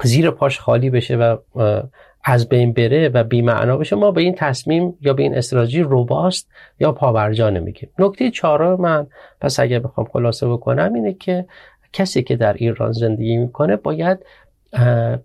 زیر 0.03 0.31
پاش 0.31 0.59
خالی 0.59 0.89
بشه 0.89 1.15
و 1.15 1.37
از 2.23 2.49
بین 2.49 2.73
بره 2.73 3.09
و 3.09 3.23
بیمعنا 3.23 3.77
بشه. 3.77 3.95
ما 3.95 4.11
به 4.11 4.21
این 4.21 4.35
تصمیم 4.35 4.97
یا 5.01 5.13
به 5.13 5.23
این 5.23 5.37
استراتژی 5.37 5.81
روباست 5.81 6.49
یا 6.79 6.91
پاورجا 6.91 7.49
نمیگیم 7.49 7.89
نکته 7.99 8.31
چهارم 8.31 8.81
من 8.81 9.07
پس 9.41 9.59
اگر 9.59 9.79
بخوام 9.79 10.07
خلاصه 10.13 10.47
بکنم 10.47 10.93
اینه 10.93 11.13
که 11.13 11.45
کسی 11.93 12.23
که 12.23 12.35
در 12.35 12.53
ایران 12.53 12.91
زندگی 12.91 13.37
می‌کنه 13.37 13.75
باید 13.75 14.19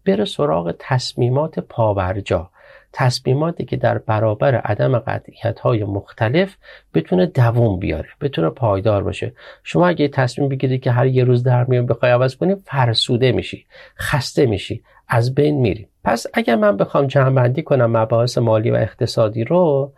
بره 0.04 0.24
سراغ 0.24 0.74
تصمیمات 0.78 1.58
پاورجا. 1.58 2.50
تصمیماتی 2.98 3.64
که 3.64 3.76
در 3.76 3.98
برابر 3.98 4.54
عدم 4.54 4.98
قطعیت 4.98 5.60
های 5.60 5.84
مختلف 5.84 6.56
بتونه 6.94 7.26
دووم 7.26 7.78
بیاره 7.78 8.08
بتونه 8.20 8.50
پایدار 8.50 9.02
باشه. 9.02 9.32
شما 9.62 9.88
اگه 9.88 10.08
تصمیم 10.08 10.48
بگیرید 10.48 10.82
که 10.82 10.90
هر 10.90 11.06
یه 11.06 11.24
روز 11.24 11.42
در 11.42 11.64
میون 11.64 11.86
بخوای 11.86 12.12
عوض 12.12 12.36
کنی 12.36 12.56
فرسوده 12.64 13.32
میشی 13.32 13.66
خسته 13.98 14.46
میشی 14.46 14.82
از 15.08 15.34
بین 15.34 15.60
میری. 15.60 15.88
پس 16.04 16.26
اگر 16.34 16.56
من 16.56 16.76
بخوام 16.76 17.06
جمع 17.06 17.60
کنم 17.60 17.96
مباحث 17.96 18.38
مالی 18.38 18.70
و 18.70 18.74
اقتصادی 18.74 19.44
رو 19.44 19.92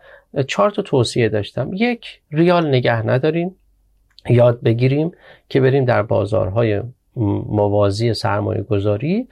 چهار 0.47 0.71
تا 0.71 0.81
توصیه 0.81 1.29
داشتم. 1.29 1.69
یک 1.73 2.21
ریال 2.31 2.67
نگه 2.67 3.07
نداریم 3.07 3.55
یاد 4.29 4.61
بگیریم 4.61 5.11
که 5.49 5.61
بریم 5.61 5.85
در 5.85 6.01
بازارهای 6.01 6.81
موازی 7.49 8.13
سرمایه 8.13 8.61
گذاری 8.61 9.27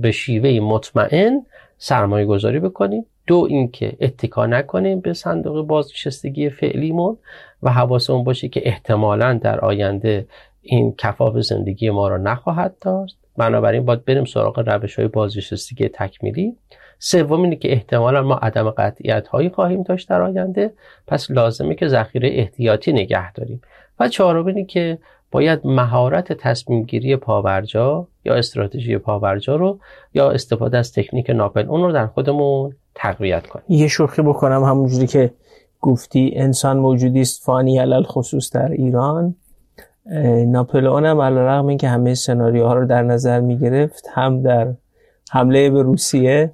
به 0.00 0.10
شیوه 0.10 0.60
مطمئن 0.60 1.46
سرمایه 1.78 2.26
گذاری 2.26 2.60
بکنیم. 2.60 3.06
دو 3.26 3.46
اینکه 3.50 3.96
اتکا 4.00 4.46
نکنیم 4.46 5.00
به 5.00 5.12
صندوق 5.12 5.66
بازنشستگی 5.66 6.50
فعلیمون 6.50 7.16
و 7.62 7.72
حواسمون 7.72 8.24
باشه 8.24 8.48
که 8.48 8.60
احتمالا 8.64 9.38
در 9.42 9.60
آینده 9.60 10.26
این 10.62 10.94
کفاف 10.98 11.38
زندگی 11.38 11.90
ما 11.90 12.08
را 12.08 12.16
نخواهد 12.16 12.74
داشت. 12.80 13.18
بنابراین 13.36 13.84
باید 13.84 14.04
بریم 14.04 14.24
سراغ 14.24 14.58
روش 14.68 14.98
های 14.98 15.08
بازنشستگی 15.08 15.88
تکمیلی. 15.88 16.56
سوم 16.98 17.42
اینه 17.42 17.56
که 17.56 17.72
احتمالا 17.72 18.22
ما 18.22 18.34
عدم 18.34 18.70
قطعیت 18.70 19.28
هایی 19.28 19.48
خواهیم 19.48 19.82
داشت 19.82 20.08
در 20.08 20.22
آینده. 20.22 20.72
پس 21.06 21.30
لازمه 21.30 21.74
که 21.74 21.88
ذخیره 21.88 22.30
احتیاطی 22.32 22.92
نگه 22.92 23.32
داریم. 23.32 23.60
و 24.00 24.08
چهارم 24.08 24.46
اینه 24.46 24.64
که 24.64 24.98
باید 25.34 25.60
مهارت 25.64 26.32
تصمیم 26.32 26.82
گیری 26.82 27.16
پاورجا 27.16 28.08
یا 28.24 28.34
استراتژی 28.34 28.98
پاورجا 28.98 29.56
رو 29.56 29.78
یا 30.14 30.30
استفاده 30.30 30.78
از 30.78 30.92
تکنیک 30.92 31.30
ناپل 31.30 31.68
اون 31.68 31.82
رو 31.82 31.92
در 31.92 32.06
خودمون 32.06 32.74
تقویت 32.94 33.46
کنیم. 33.46 33.64
یه 33.68 33.88
شوخی 33.88 34.22
بکنم 34.22 34.64
همونجوری 34.64 35.06
که 35.06 35.30
گفتی 35.80 36.32
انسان 36.36 36.78
موجودی 36.78 37.20
است 37.20 37.44
فانی 37.44 37.78
علل 37.78 38.02
خصوص 38.02 38.52
در 38.52 38.72
ایران. 38.72 39.34
ناپلئون 40.46 41.04
هم 41.04 41.20
علیرغم 41.20 41.66
اینکه 41.66 41.88
همه 41.88 42.14
سناریوها 42.14 42.74
رو 42.74 42.86
در 42.86 43.02
نظر 43.02 43.40
می 43.40 43.58
گرفت 43.58 44.06
هم 44.12 44.42
در 44.42 44.74
حمله 45.30 45.70
به 45.70 45.82
روسیه 45.82 46.52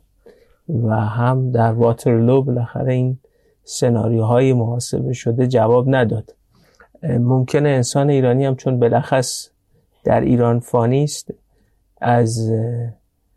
و 0.69 0.95
هم 0.95 1.51
در 1.51 1.73
واترلو 1.73 2.43
بالاخره 2.43 2.93
این 2.93 3.19
سناریوهای 3.65 4.53
محاسبه 4.53 5.13
شده 5.13 5.47
جواب 5.47 5.85
نداد. 5.89 6.40
ممکنه 7.03 7.69
انسان 7.69 8.11
ایرانی 8.11 8.47
هم 8.47 8.57
چون 8.57 8.79
بلخص 8.79 9.49
در 10.05 10.21
ایران 10.21 10.61
فانی 10.61 11.05
است 11.05 11.35
از 12.01 12.53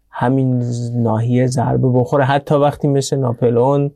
همین 0.10 0.64
ناحیه 0.96 1.48
ضربه 1.48 1.90
بخوره. 1.90 2.26
حتی 2.26 2.56
وقتی 2.56 2.88
مثل 2.88 3.18
ناپلئون 3.18 3.92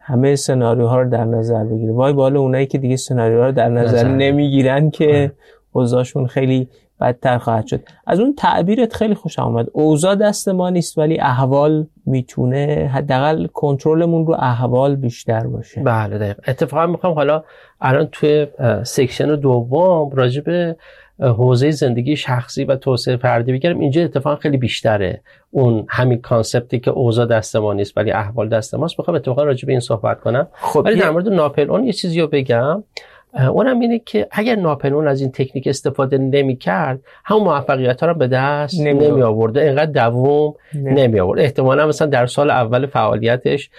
همه 0.00 0.36
سناریوها 0.36 1.02
رو 1.02 1.10
در 1.10 1.24
نظر 1.24 1.64
بگیره. 1.64 1.92
وای 1.92 2.12
بالا 2.12 2.40
اونایی 2.40 2.66
که 2.66 2.78
دیگه 2.78 2.96
سناریوها 2.96 3.46
رو 3.46 3.52
در 3.52 3.68
نظر, 3.68 4.08
نمی‌گیرن 4.08 4.90
که 4.90 5.32
اوضاعشون 5.72 6.26
خیلی 6.26 6.68
بدتر 7.00 7.38
خواهد 7.38 7.66
شد. 7.66 7.80
از 8.06 8.20
اون 8.20 8.34
تعبیرت 8.34 8.92
خیلی 8.92 9.14
خوشم 9.14 9.38
آمد 9.38 9.66
اوضاع 9.72 10.14
دست 10.14 10.48
ما 10.48 10.70
نیست 10.70 10.98
ولی 10.98 11.20
احوال 11.20 11.86
می‌تونه 12.06 12.90
حداقل 12.94 13.46
کنترلمون 13.46 14.26
رو 14.26 14.34
احوال 14.38 14.96
بیشتر 14.96 15.46
باشه. 15.46 15.82
بله 15.82 16.18
دقیق 16.18 16.36
اتفاقا 16.48 16.86
می‌خوام 16.86 17.14
حالا 17.14 17.42
الان 17.80 18.08
توی 18.12 18.46
section 18.84 19.36
دوم 19.36 20.10
راجع 20.14 20.40
به 20.40 20.76
حوزه 21.20 21.70
زندگی 21.70 22.16
شخصی 22.16 22.64
و 22.64 22.76
توسعه 22.76 23.16
فردی 23.16 23.52
بگم 23.52 23.80
اینجا 23.80 24.04
اتفاقا 24.04 24.36
خیلی 24.36 24.56
بیشتره 24.56 25.20
اون 25.50 25.86
همین 25.88 26.20
concept 26.20 26.73
ی 26.73 26.80
که 26.80 26.90
اوضاع 26.90 27.26
دست 27.26 27.56
ما 27.56 27.72
نیست 27.72 27.92
ولی 27.96 28.10
احوال 28.10 28.48
دست 28.48 28.74
ماست. 28.74 28.98
می‌خوام 28.98 29.16
اتفاقا 29.16 29.42
راجع 29.42 29.66
به 29.66 29.72
این 29.72 29.80
صحبت 29.80 30.20
کنم. 30.20 30.48
خب 30.52 30.82
ولی 30.84 31.00
در 31.00 31.10
مورد 31.10 31.28
ناپلئون 31.28 31.84
یه 31.84 31.92
چیزی 31.92 32.20
رو 32.20 32.26
بگم. 32.26 32.84
اونم 33.40 33.80
اینه 33.80 33.98
که 33.98 34.28
اگر 34.30 34.56
ناپلون 34.56 35.08
از 35.08 35.20
این 35.20 35.32
تکنیک 35.32 35.66
استفاده 35.66 36.18
نمی 36.18 36.56
کرد 36.56 37.00
همون 37.24 37.42
موفقیت 37.42 38.00
ها 38.00 38.06
رو 38.06 38.14
به 38.14 38.28
دست 38.28 38.80
نمی 38.80 39.22
آورده 39.22 39.60
اینقدر 39.60 40.08
دووم 40.10 40.54
نمی 40.74 41.20
آورد 41.20 41.40
احتمالا 41.40 41.86
مثلا 41.86 42.06
در 42.06 42.26
سال 42.26 42.50
اول 42.50 42.86
فعالیتش 42.86 43.70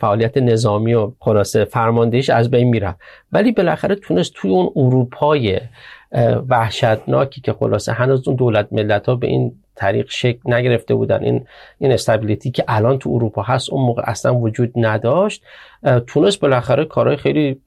فعالیت 0.00 0.36
نظامی 0.36 0.94
و 0.94 1.12
خلاصه 1.18 1.64
فرماندهیش 1.64 2.30
از 2.30 2.50
بین 2.50 2.68
میره 2.68 2.94
ولی 3.32 3.52
بالاخره 3.52 3.94
تونست 3.94 4.32
توی 4.34 4.50
اون 4.50 4.70
اروپای 4.76 5.60
وحشتناکی 6.48 7.40
که 7.40 7.52
خلاصه 7.52 7.92
هنوز 7.92 8.28
اون 8.28 8.36
دولت 8.36 8.68
ملت 8.72 9.06
ها 9.06 9.14
به 9.14 9.26
این 9.26 9.52
طریق 9.76 10.06
شکل 10.10 10.54
نگرفته 10.54 10.94
بودن. 10.94 11.22
این 11.22 11.46
این 11.78 11.92
استابیلیتی 11.92 12.50
که 12.50 12.64
الان 12.68 12.98
تو 12.98 13.10
اروپا 13.10 13.42
هست 13.42 13.70
اون 13.70 13.86
موقع 13.86 14.02
اصلا 14.06 14.34
وجود 14.34 14.72
نداشت. 14.76 15.42
تونست 16.06 16.40
بالاخره 16.40 16.84
کارهای 16.84 17.16
خیلی 17.16 17.60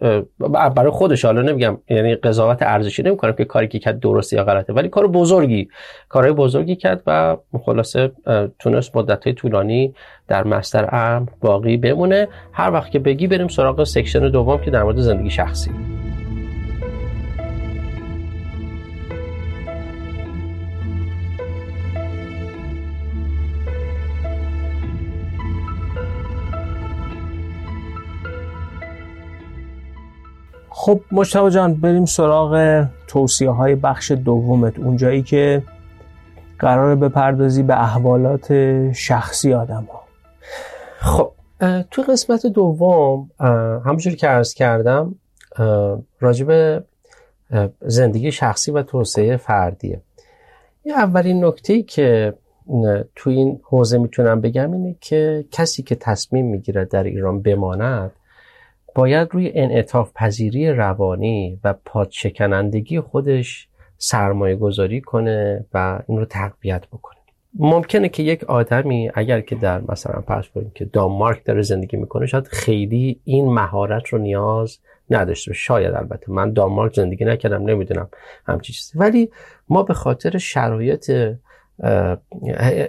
برای 0.75 0.91
خودش 0.91 1.25
حالا 1.25 1.41
نمیگم 1.41 1.77
یعنی 1.89 2.15
قضاوت 2.15 2.57
ارزشی 2.61 3.03
نمی‌کنم 3.03 3.31
که 3.31 3.45
کاری 3.45 3.67
که 3.67 3.79
کرد 3.79 3.99
درسته 3.99 4.35
یا 4.35 4.43
غلطه 4.43 4.73
ولی 4.73 4.89
کار 4.89 5.07
بزرگی 5.07 5.69
کارهای 6.09 6.33
بزرگی 6.33 6.75
کرد 6.75 7.03
و 7.07 7.37
خلاصه 7.65 8.11
تونست 8.59 8.97
مدت 8.97 9.29
طولانی 9.29 9.93
در 10.27 10.43
مستر 10.43 10.95
ام 10.95 11.25
باقی 11.41 11.77
بمونه. 11.77 12.27
هر 12.51 12.71
وقت 12.71 12.91
که 12.91 12.99
بگی 12.99 13.27
بریم 13.27 13.47
سراغ 13.47 13.83
سکشن 13.83 14.29
دوم 14.29 14.61
که 14.61 14.71
در 14.71 14.83
مورد 14.83 14.97
زندگی 14.97 15.29
شخصی. 15.29 15.71
خب 30.87 31.01
مشتبه 31.11 31.51
جان 31.51 31.73
بریم 31.73 32.05
سراغ 32.05 32.85
توصیه 33.07 33.49
های 33.49 33.75
بخش 33.75 34.11
دومت. 34.11 34.79
اونجایی 34.79 35.23
که 35.23 35.63
قرار 36.59 36.95
بپردازی 36.95 37.63
به 37.63 37.81
احوالات 37.81 38.53
شخصی 38.91 39.53
آدم 39.53 39.87
ها 39.91 40.03
خب 40.99 41.31
توی 41.91 42.03
قسمت 42.03 42.45
دوم 42.45 43.31
همونجور 43.85 44.15
که 44.15 44.27
عرض 44.27 44.53
کردم 44.53 45.15
راجب 46.19 46.83
زندگی 47.81 48.31
شخصی 48.31 48.71
و 48.71 48.83
توسعه 48.83 49.37
فردیه. 49.37 50.01
یه 50.85 50.93
اولین 50.93 51.45
نکته 51.45 51.83
که 51.83 52.33
تو 53.15 53.29
این 53.29 53.59
حوزه 53.63 53.97
می‌تونم 53.97 54.41
بگم 54.41 54.71
اینه 54.71 54.95
که 55.01 55.45
کسی 55.51 55.83
که 55.83 55.95
تصمیم 55.95 56.45
می‌گیره 56.45 56.85
در 56.85 57.03
ایران 57.03 57.41
بماند 57.41 58.11
باید 58.97 59.29
روی 59.31 59.51
انعطاف 59.55 60.11
پذیری 60.15 60.69
روانی 60.69 61.59
و 61.63 61.73
پادشکنندگی 61.85 62.99
خودش 62.99 63.67
سرمایه 63.97 64.55
گذاری 64.55 65.01
کنه 65.01 65.65
و 65.73 65.99
این 66.07 66.17
رو 66.17 66.25
تقویت 66.25 66.87
بکنه. 66.87 67.17
ممکنه 67.59 68.09
که 68.09 68.23
یک 68.23 68.43
آدمی 68.43 69.09
اگر 69.13 69.41
که 69.41 69.55
در 69.55 69.81
مثلا 69.89 70.21
پس 70.21 70.47
کنیم 70.55 70.71
که 70.75 70.85
دانمارک 70.85 71.45
داره 71.45 71.61
زندگی 71.61 71.97
می‌کنه 71.97 72.25
شاید 72.25 72.47
خیلی 72.47 73.21
این 73.23 73.53
مهارت 73.53 74.07
رو 74.07 74.17
نیاز 74.17 74.79
نداشته 75.09 75.53
شاید 75.53 75.93
البته 75.93 76.31
من 76.31 76.53
دانمارک 76.53 76.93
زندگی 76.93 77.25
نکردم 77.25 77.69
نمی‌دونم 77.69 78.09
همچی 78.45 78.73
چیزی. 78.73 78.99
ولی 78.99 79.29
ما 79.69 79.83
به 79.83 79.93
خاطر 79.93 80.37
شرایط 80.37 81.11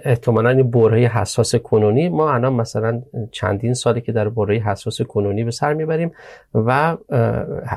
احتمالا 0.05 0.49
این 0.49 0.71
بره 0.71 0.99
حساس 0.99 1.55
کنونی. 1.55 2.09
ما 2.09 2.33
الان 2.33 2.53
مثلا 2.53 3.01
چندین 3.31 3.73
سالی 3.73 4.01
که 4.01 4.11
در 4.11 4.29
بره 4.29 4.55
حساس 4.55 5.01
کنونی 5.01 5.43
به 5.43 5.51
سر 5.51 5.73
می‌بریم 5.73 6.11
و 6.53 6.97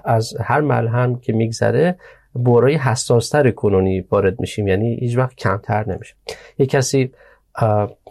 از 0.05 0.35
هر 0.41 0.61
ملهم 0.61 1.19
که 1.19 1.33
میگذره 1.33 1.97
بره 2.35 2.73
حساستر 2.73 3.51
کنونی 3.51 4.01
وارد 4.01 4.41
میشیم. 4.41 4.69
یعنی 4.69 4.95
هیچ 4.95 5.19
وقت 5.19 5.37
کمتر 5.37 5.91
نمیشه 5.91 6.15
یه 6.59 6.67
کسی 6.67 7.13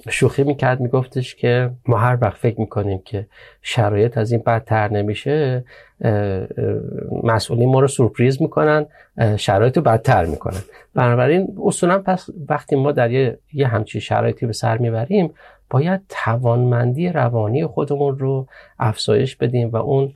شوخی 0.10 0.44
می‌کرد 0.44 0.80
میگفتش 0.80 1.36
که 1.36 1.72
ما 1.88 1.98
هر 1.98 2.18
وقت 2.22 2.38
فکر 2.38 2.60
می‌کنیم 2.60 3.02
که 3.06 3.28
شرایط 3.62 4.18
از 4.18 4.32
این 4.32 4.42
بدتر 4.46 4.92
نمیشه 4.92 5.64
مسئولین 7.24 7.70
ما 7.70 7.80
رو 7.80 7.88
سورپریز 7.88 8.42
می‌کنن 8.42 8.86
شرایط 9.38 9.78
رو 9.78 9.84
بدتر 9.84 10.26
می‌کنن. 10.26 10.60
بنابراین 10.94 11.58
اصولا 11.66 12.00
پس 12.00 12.30
وقتی 12.50 12.76
ما 12.76 12.92
در 12.92 13.12
یه, 13.12 13.68
همچین 13.68 14.02
شرایطی 14.02 14.46
به 14.46 14.54
سر 14.54 14.78
می‌بریم 14.78 15.34
باید 15.70 16.02
توانمندی 16.10 17.10
روانی 17.10 17.66
خودمون 17.66 18.20
رو 18.20 18.48
افزایش 18.80 19.36
بدیم 19.36 19.70
و 19.70 19.76
اون 19.76 20.14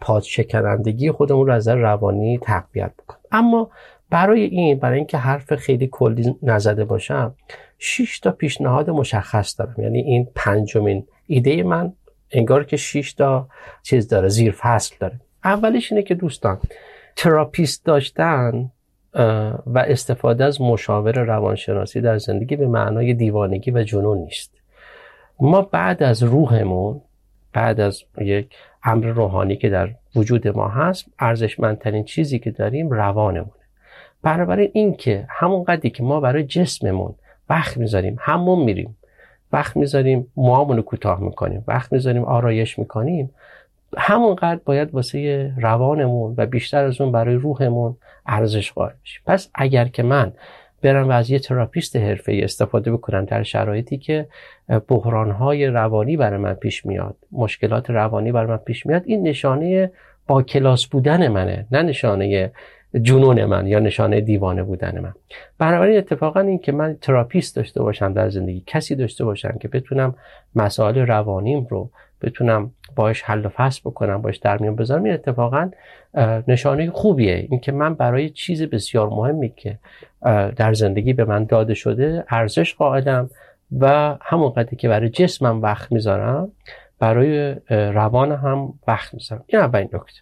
پادشکنندگی 0.00 1.10
خودمون 1.10 1.46
رو 1.46 1.52
از 1.52 1.68
روانی 1.68 2.38
تقویت 2.38 2.90
بکنیم. 2.98 3.22
اما 3.32 3.70
برای 4.10 4.40
این 4.40 4.78
برای 4.78 4.96
اینکه 4.96 5.18
حرف 5.18 5.54
خیلی 5.54 5.88
کلی 5.92 6.36
نزده 6.42 6.84
باشم 6.84 7.34
6 7.78 8.20
تا 8.20 8.30
پیشنهاد 8.30 8.90
مشخص 8.90 9.58
دارم. 9.60 9.74
یعنی 9.78 9.98
این 9.98 10.28
پنجمین 10.34 11.06
ایده 11.26 11.62
من 11.62 11.92
انگار 12.30 12.64
که 12.64 12.76
6 12.76 13.12
تا 13.12 13.48
چیز 13.82 14.08
داره 14.08 14.28
زیر 14.28 14.54
فصل 14.58 14.96
داره. 15.00 15.20
اولیش 15.46 15.92
اینه 15.92 16.02
که 16.02 16.14
دوستان 16.14 16.58
تراپیست 17.16 17.84
داشتن 17.84 18.70
و 19.66 19.78
استفاده 19.78 20.44
از 20.44 20.60
مشاور 20.60 21.12
روانشناسی 21.12 22.00
در 22.00 22.18
زندگی 22.18 22.56
به 22.56 22.66
معنای 22.66 23.14
دیوانگی 23.14 23.70
و 23.70 23.82
جنون 23.82 24.18
نیست. 24.18 24.52
ما 25.40 25.62
بعد 25.62 26.02
از 26.02 26.22
روحمون 26.22 27.00
بعد 27.52 27.80
از 27.80 28.02
یک 28.18 28.56
امر 28.84 29.06
روحانی 29.06 29.56
که 29.56 29.68
در 29.68 29.90
وجود 30.16 30.48
ما 30.48 30.68
هست 30.68 31.06
ارزشمندترین 31.18 32.04
چیزی 32.04 32.38
که 32.38 32.50
داریم 32.50 32.90
روانمونه. 32.90 33.52
بنابراین 34.22 34.70
این 34.72 34.96
که 34.96 35.26
همون 35.28 35.64
قدری 35.64 35.90
که 35.90 36.02
ما 36.02 36.20
برای 36.20 36.44
جسممون 36.44 37.14
وقت 37.50 37.76
می‌ذاریم 37.76 38.16
همون 38.20 38.64
میریم. 38.64 38.96
وقت 39.52 39.76
می‌ذاریم 39.76 40.32
موامون 40.36 40.76
رو 40.76 40.82
کوتاه 40.82 41.20
می‌کنیم. 41.20 41.64
وقت 41.68 41.92
می‌ذاریم 41.92 42.24
آرایش 42.24 42.78
می‌کنیم. 42.78 43.30
همونقدر 43.98 44.60
باید 44.64 44.94
واسه 44.94 45.52
روانمون 45.58 46.34
و 46.36 46.46
بیشتر 46.46 46.84
از 46.84 47.00
اون 47.00 47.12
برای 47.12 47.34
روحمون 47.34 47.96
ارزش 48.26 48.72
قائل 48.72 48.92
بشیم. 49.04 49.22
پس 49.26 49.50
اگر 49.54 49.88
که 49.88 50.02
من 50.02 50.32
برم 50.82 51.08
و 51.08 51.12
از 51.12 51.30
یه 51.30 51.38
therapist 51.38 51.96
حرفه‌ای 51.96 52.40
استفاده 52.42 52.92
بکنم 52.92 53.24
در 53.24 53.42
شرایطی 53.42 53.98
که 53.98 54.28
بحرانهای 54.88 55.66
روانی 55.66 56.16
برای 56.16 56.38
من 56.38 56.54
پیش 56.54 56.86
میاد 56.86 57.16
مشکلات 57.32 57.90
روانی 57.90 58.32
برای 58.32 58.50
من 58.50 58.56
پیش 58.56 58.86
میاد 58.86 59.02
این 59.04 59.22
نشانه 59.22 59.90
با 60.26 60.42
کلاس 60.42 60.86
بودن 60.86 61.28
منه 61.28 61.66
نه 61.70 61.82
نشانه 61.82 62.52
جنون 63.02 63.44
من 63.44 63.66
یا 63.66 63.78
نشانه 63.78 64.20
دیوانه 64.20 64.62
بودن 64.62 65.00
من. 65.00 65.12
بنابراین 65.58 65.98
اتفاقا 65.98 66.40
این 66.40 66.58
که 66.58 66.72
من 66.72 66.96
therapist 67.00 67.56
داشته 67.56 67.82
باشم 67.82 68.12
در 68.12 68.28
زندگی 68.28 68.62
کسی 68.66 68.94
داشته 68.94 69.24
باشم 69.24 69.56
که 69.60 69.68
بتونم 69.68 70.14
مسائل 70.54 70.98
روانیم 70.98 71.66
رو 71.70 71.90
بتونم 72.22 72.70
باش 72.96 73.22
حل 73.22 73.46
و 73.46 73.48
فصل 73.48 73.80
بکنم 73.84 74.22
باش 74.22 74.36
در 74.36 74.58
میان 74.58 74.76
بذارم. 74.76 75.04
این 75.04 75.14
اتفاقا 75.14 75.70
نشانه 76.48 76.90
خوبیه. 76.90 77.46
اینکه 77.50 77.72
من 77.72 77.94
برای 77.94 78.30
چیز 78.30 78.62
بسیار 78.62 79.08
مهمی 79.08 79.52
که 79.56 79.78
در 80.56 80.74
زندگی 80.74 81.12
به 81.12 81.24
من 81.24 81.44
داده 81.44 81.74
شده 81.74 82.24
ارزش 82.28 82.74
قائلم 82.74 83.30
و 83.80 84.16
همون 84.20 84.50
قدری 84.50 84.76
که 84.76 84.88
برای 84.88 85.08
جسمم 85.08 85.62
وقت 85.62 85.92
می‌ذارم 85.92 86.52
برای 86.98 87.56
روان 87.70 88.32
هم 88.32 88.72
وقت 88.88 89.14
می‌ذارم. 89.14 89.44
این 89.46 89.62
اولین 89.62 89.88
نکته. 89.92 90.20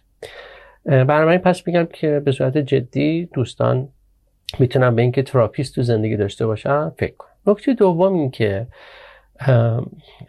بنابراین 0.85 1.39
پس 1.39 1.67
میگم 1.67 1.87
که 1.93 2.19
به 2.19 2.31
صورت 2.31 2.57
جدی 2.57 3.29
دوستان 3.33 3.89
می‌تونم 4.59 4.95
به 4.95 5.01
اینکه 5.01 5.23
تراپیست 5.23 5.75
تو 5.75 5.81
زندگی 5.81 6.17
داشته 6.17 6.45
باشم 6.45 6.93
فکر 6.97 7.15
کنم 7.15 7.31
نکته 7.47 7.73
دوم 7.73 8.13
این 8.13 8.31
که 8.31 8.67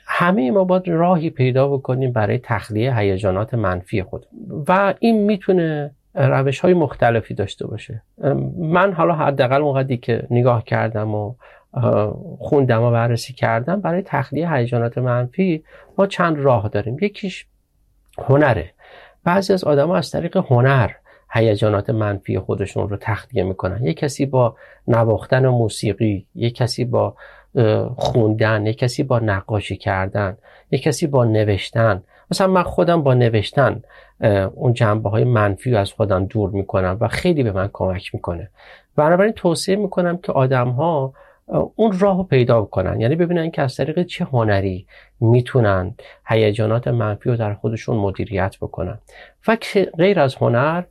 همه 0.06 0.50
ما 0.50 0.64
باید 0.64 0.88
راهی 0.88 1.30
پیدا 1.30 1.68
بکنیم 1.68 2.12
برای 2.12 2.38
تخلیه 2.38 2.98
هیجانات 2.98 3.54
منفی 3.54 4.02
خود. 4.02 4.26
و 4.68 4.94
این 5.00 5.24
می‌تونه 5.24 5.90
روش 6.14 6.60
های 6.60 6.74
مختلفی 6.74 7.34
داشته 7.34 7.66
باشه. 7.66 8.02
من 8.58 8.92
حالا 8.92 9.14
حداقل 9.14 9.58
موقعی 9.58 9.96
که 9.96 10.26
نگاه 10.30 10.64
کردم 10.64 11.14
و 11.14 11.34
خوندم 12.38 12.82
و 12.82 12.90
بررسی 12.90 13.32
کردم 13.32 13.80
برای 13.80 14.02
تخلیه 14.02 14.52
هیجانات 14.52 14.98
منفی 14.98 15.64
ما 15.98 16.06
چند 16.06 16.38
راه 16.38 16.68
داریم. 16.68 16.96
یکیش 17.00 17.46
هنره. 18.18 18.70
بعضی 19.24 19.52
از 19.52 19.64
آدما 19.64 19.96
از 19.96 20.10
طریق 20.10 20.36
هنر 20.36 20.90
هیجانات 21.30 21.90
منفی 21.90 22.38
خودشون 22.38 22.88
رو 22.88 22.96
تخلیه 22.96 23.42
می‌کنن. 23.42 23.84
یک 23.84 23.96
کسی 23.96 24.26
با 24.26 24.56
نواختن 24.88 25.48
موسیقی 25.48 26.26
یک 26.34 26.54
کسی 26.54 26.84
با 26.84 27.16
خوندن 27.96 28.66
یک 28.66 28.78
کسی 28.78 29.02
با 29.02 29.18
نقاشی 29.18 29.76
کردن 29.76 30.36
یک 30.70 30.82
کسی 30.82 31.06
با 31.06 31.24
نوشتن. 31.24 32.02
مثلا 32.30 32.46
من 32.46 32.62
خودم 32.62 33.02
با 33.02 33.14
نوشتن 33.14 33.82
اون 34.54 34.72
جنبه 34.72 35.10
های 35.10 35.24
منفی 35.24 35.76
از 35.76 35.92
خودم 35.92 36.26
دور 36.26 36.50
می‌کنم 36.50 36.96
و 37.00 37.08
خیلی 37.08 37.42
به 37.42 37.52
من 37.52 37.70
کمک 37.72 38.14
می‌کنه. 38.14 38.50
بنابراین 38.96 39.32
توصیه 39.32 39.76
می‌کنم 39.76 40.16
که 40.16 40.32
آدم 40.32 40.68
ها 40.68 41.12
اون 41.76 41.98
راه 41.98 42.16
رو 42.16 42.22
پیدا 42.22 42.62
کنن. 42.62 43.00
یعنی 43.00 43.16
ببینن 43.16 43.50
که 43.50 43.62
از 43.62 43.76
طریق 43.76 44.02
چه 44.02 44.24
هنری 44.24 44.86
می‌تونن 45.20 45.94
هیجانات 46.26 46.88
منفی 46.88 47.30
رو 47.30 47.36
در 47.36 47.54
خودشون 47.54 47.96
مدیریت 47.96 48.56
بکنن. 48.60 48.98
و 49.48 49.56
غیر 49.98 50.20
از 50.20 50.34
هنر 50.34 50.82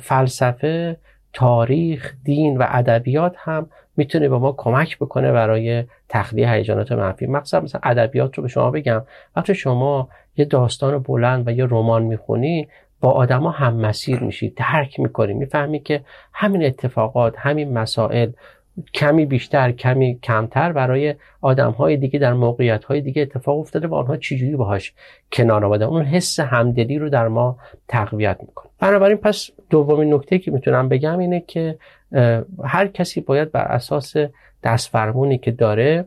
فلسفه 0.00 0.96
تاریخ 1.32 2.14
دین 2.24 2.56
و 2.56 2.64
ادبیات 2.68 3.34
هم 3.38 3.68
می‌تونه 3.96 4.28
به 4.28 4.38
ما 4.38 4.54
کمک 4.56 4.98
بکنه 4.98 5.32
برای 5.32 5.84
تخلیه 6.08 6.52
هیجانات 6.52 6.92
منفی. 6.92 7.26
مقصد 7.26 7.62
مثلا 7.62 7.80
ادبیات 7.84 8.34
رو 8.34 8.42
به 8.42 8.48
شما 8.48 8.70
بگم. 8.70 9.02
وقتی 9.36 9.54
شما 9.54 10.08
یه 10.36 10.44
داستان 10.44 10.98
بلند 10.98 11.48
و 11.48 11.50
یه 11.50 11.64
رمان 11.64 12.02
می‌خونی 12.02 12.68
با 13.00 13.10
آدما 13.10 13.50
هم 13.50 13.76
مسیر 13.76 14.20
میشی 14.20 14.50
درک 14.50 15.00
می‌کنی 15.00 15.34
می‌فهمی 15.34 15.80
که 15.80 16.00
همین 16.32 16.64
اتفاقات 16.64 17.34
همین 17.38 17.72
مسائل 17.72 18.30
کمی 18.94 19.26
بیشتر 19.26 19.72
کمی 19.72 20.18
کمتر 20.22 20.72
برای 20.72 21.14
آدم 21.40 21.70
های 21.70 21.96
دیگه 21.96 22.18
در 22.18 22.32
موقعیت 22.32 22.84
های 22.84 23.00
دیگه 23.00 23.22
اتفاق 23.22 23.58
افتاده 23.58 23.88
و 23.88 23.94
آنها 23.94 24.16
چجوری 24.16 24.56
باهاش 24.56 24.94
کنار 25.32 25.64
آمدن 25.64 25.86
اون 25.86 26.02
حس 26.02 26.40
همدلی 26.40 26.98
رو 26.98 27.08
در 27.08 27.28
ما 27.28 27.58
تقویت 27.88 28.36
می‌کنه. 28.40 28.65
بنابراین 28.78 29.16
پس 29.16 29.50
دومین 29.70 30.14
نکته 30.14 30.38
که 30.38 30.50
می‌تونم 30.50 30.88
بگم 30.88 31.18
اینه 31.18 31.40
که 31.40 31.78
هر 32.64 32.86
کسی 32.86 33.20
باید 33.20 33.52
بر 33.52 33.64
اساس 33.64 34.14
دستفرمونی 34.64 35.38
که 35.38 35.50
داره 35.50 36.04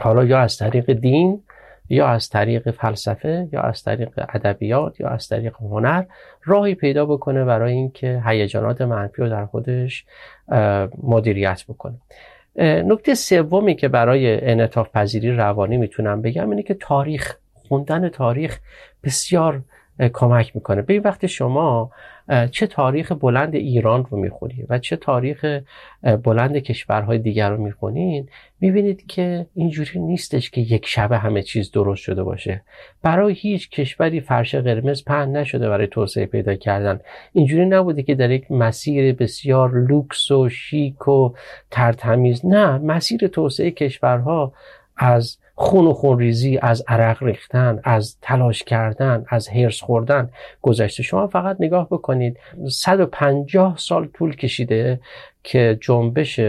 حالا 0.00 0.24
یا 0.24 0.38
از 0.38 0.56
طریق 0.56 0.92
دین 0.92 1.42
یا 1.88 2.06
از 2.06 2.28
طریق 2.28 2.70
فلسفه 2.70 3.48
یا 3.52 3.60
از 3.60 3.82
طریق 3.82 4.10
ادبیات 4.16 5.00
یا 5.00 5.08
از 5.08 5.28
طریق 5.28 5.56
هنر 5.60 6.04
راهی 6.44 6.74
پیدا 6.74 7.06
بکنه 7.06 7.44
برای 7.44 7.72
اینکه 7.72 8.22
هیجانات 8.26 8.80
منفی 8.82 9.22
رو 9.22 9.28
در 9.28 9.46
خودش 9.46 10.04
مدیریت 11.02 11.64
بکنه. 11.68 11.94
نکته 12.58 13.14
سومی 13.14 13.74
که 13.74 13.88
برای 13.88 14.50
انعطاف 14.50 14.90
پذیری 14.90 15.36
روانی 15.36 15.76
می‌تونم 15.76 16.22
بگم 16.22 16.50
اینه 16.50 16.62
که 16.62 16.74
تاریخ 16.74 17.36
خوندن 17.68 18.08
تاریخ 18.08 18.58
بسیار 19.04 19.62
کمک 20.12 20.56
می‌کنه. 20.56 20.82
به 20.82 20.92
این 20.92 21.02
وقت 21.02 21.26
شما 21.26 21.90
چه 22.50 22.66
تاریخ 22.66 23.12
بلند 23.12 23.54
ایران 23.54 24.06
رو 24.10 24.18
می‌خونید 24.18 24.66
و 24.68 24.78
چه 24.78 24.96
تاریخ 24.96 25.60
بلند 26.22 26.56
کشورهای 26.56 27.18
دیگر 27.18 27.50
رو 27.50 27.62
می‌خونید 27.62 28.30
می‌بینید 28.60 29.06
که 29.06 29.46
اینجوری 29.54 30.00
نیستش 30.00 30.50
که 30.50 30.60
یک 30.60 30.86
شبه 30.86 31.18
همه 31.18 31.42
چیز 31.42 31.70
درست 31.70 32.02
شده 32.02 32.22
باشه. 32.22 32.62
برای 33.02 33.34
هیچ 33.34 33.70
کشوری 33.70 34.20
فرش 34.20 34.54
قرمز 34.54 35.04
پهن 35.04 35.36
نشده 35.36 35.68
برای 35.68 35.86
توسعه 35.86 36.26
پیدا 36.26 36.54
کردن. 36.54 37.00
اینجوری 37.32 37.66
نبوده 37.66 38.02
که 38.02 38.14
در 38.14 38.30
یک 38.30 38.50
مسیر 38.50 39.12
بسیار 39.12 39.70
لوکس 39.70 40.30
و 40.30 40.48
شیک 40.48 41.08
و 41.08 41.32
ترتمیز. 41.70 42.46
نه 42.46 42.78
مسیر 42.78 43.26
توسعه 43.26 43.70
کشورها 43.70 44.52
از 44.96 45.38
خون 45.58 45.86
و 45.86 45.92
خون 45.92 46.18
ریزی 46.18 46.58
از 46.62 46.84
عرق 46.88 47.22
ریختن 47.22 47.80
از 47.84 48.16
تلاش 48.22 48.62
کردن 48.62 49.24
از 49.28 49.48
هرس 49.48 49.80
خوردن 49.80 50.30
گذشته. 50.62 51.02
شما 51.02 51.26
فقط 51.26 51.56
نگاه 51.60 51.88
بکنید 51.88 52.38
150 52.70 53.74
سال 53.78 54.08
طول 54.14 54.36
کشیده 54.36 55.00
که 55.42 55.78
جنبش 55.80 56.40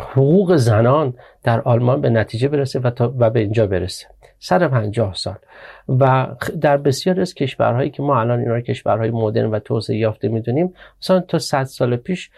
حقوق 0.00 0.56
زنان 0.56 1.14
در 1.42 1.60
آلمان 1.60 2.00
به 2.00 2.10
نتیجه 2.10 2.48
برسه 2.48 2.78
و, 2.78 2.90
و 3.18 3.30
به 3.30 3.40
اینجا 3.40 3.66
برسه. 3.66 4.06
150 4.44 5.14
سال. 5.14 5.34
و 5.88 6.26
در 6.60 6.76
بسیار 6.76 7.20
از 7.20 7.34
کشورهایی 7.34 7.90
که 7.90 8.02
ما 8.02 8.20
الان 8.20 8.38
اینا 8.38 8.60
کشورهای 8.60 9.10
مدرن 9.10 9.50
و 9.50 9.58
توسعه 9.58 9.96
یافته 9.96 10.28
می‌دونیم 10.28 10.74
مثلا 11.02 11.20
تا 11.20 11.38
100 11.38 11.64
سال 11.64 11.96
پیش 11.96 12.30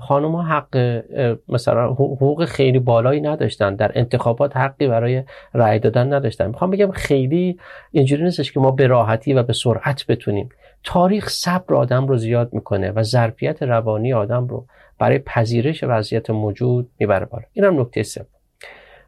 خانم 0.00 0.32
ها 0.32 0.42
حق 0.42 1.02
مثلا 1.48 1.86
حقوق 1.86 2.44
خیلی 2.44 2.78
بالایی 2.78 3.20
نداشتن. 3.20 3.74
در 3.74 3.92
انتخابات 3.94 4.56
حقی 4.56 4.88
برای 4.88 5.22
رأی 5.54 5.78
دادن 5.78 6.12
نداشتن. 6.12 6.46
می‌خوام 6.46 6.70
بگم 6.70 6.90
خیلی 6.90 7.58
اینجوری 7.92 8.24
نیستش 8.24 8.52
که 8.52 8.60
ما 8.60 8.70
به 8.70 8.86
راحتی 8.86 9.34
و 9.34 9.42
به 9.42 9.52
سرعت 9.52 10.06
بتونیم. 10.06 10.48
تاریخ 10.84 11.28
صبر 11.28 11.74
آدم 11.74 12.06
رو 12.06 12.16
زیاد 12.16 12.52
می‌کنه 12.52 12.90
و 12.90 13.02
ظرفیت 13.02 13.62
روانی 13.62 14.12
آدم 14.12 14.46
رو 14.46 14.66
برای 14.98 15.18
پذیرش 15.18 15.84
وضعیت 15.84 16.30
موجود 16.30 16.90
می‌بره 16.98 17.26
بالا. 17.26 17.44
اینم 17.52 17.80
نکته 17.80 18.02
سوم. 18.02 18.26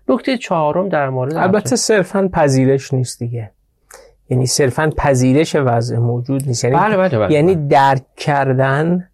نکته 0.09 0.38
چهارم 0.38 0.88
در 0.88 1.09
مورد 1.09 1.34
البته 1.34 1.76
صرفا 1.76 2.30
پذیرش 2.32 2.94
نیست 2.94 3.18
دیگه. 3.18 3.50
یعنی 4.30 4.46
صرفا 4.46 4.90
پذیرش 4.96 5.56
وضع 5.56 5.98
موجود 5.98 6.42
نیست. 6.46 6.64
یعنی, 6.64 6.76
بله 6.76 6.96
بله 6.96 7.18
بله 7.18 7.32
یعنی 7.32 7.54
درک 7.54 8.02
کردن 8.16 9.09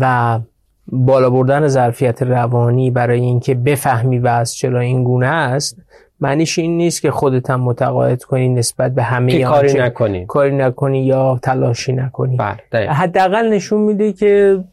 و 0.00 0.38
بالا 0.86 1.30
بردن 1.30 1.68
ظرفیت 1.68 2.22
روانی 2.22 2.90
برای 2.90 3.20
اینکه 3.20 3.54
بفهمی 3.54 4.18
وضع 4.18 4.56
چرا 4.56 4.80
این 4.80 5.04
گونه 5.04 5.26
است 5.26 5.76
معنیش 6.20 6.58
این 6.58 6.76
نیست 6.76 7.02
که 7.02 7.10
خودت 7.10 7.50
هم 7.50 7.60
متقاعد 7.60 8.24
کنی 8.24 8.48
نسبت 8.48 8.94
به 8.94 9.02
همه 9.02 9.42
کاری 9.42 9.72
نکنی. 9.74 10.26
کاری 10.26 10.56
نکنی 10.56 11.06
یا 11.06 11.38
تلاشی 11.42 11.92
نکنی. 11.92 12.36
بله 12.36 12.90
حداقل 12.90 13.48
نشون 13.48 13.80
میده 13.80 14.12
که 14.12 14.64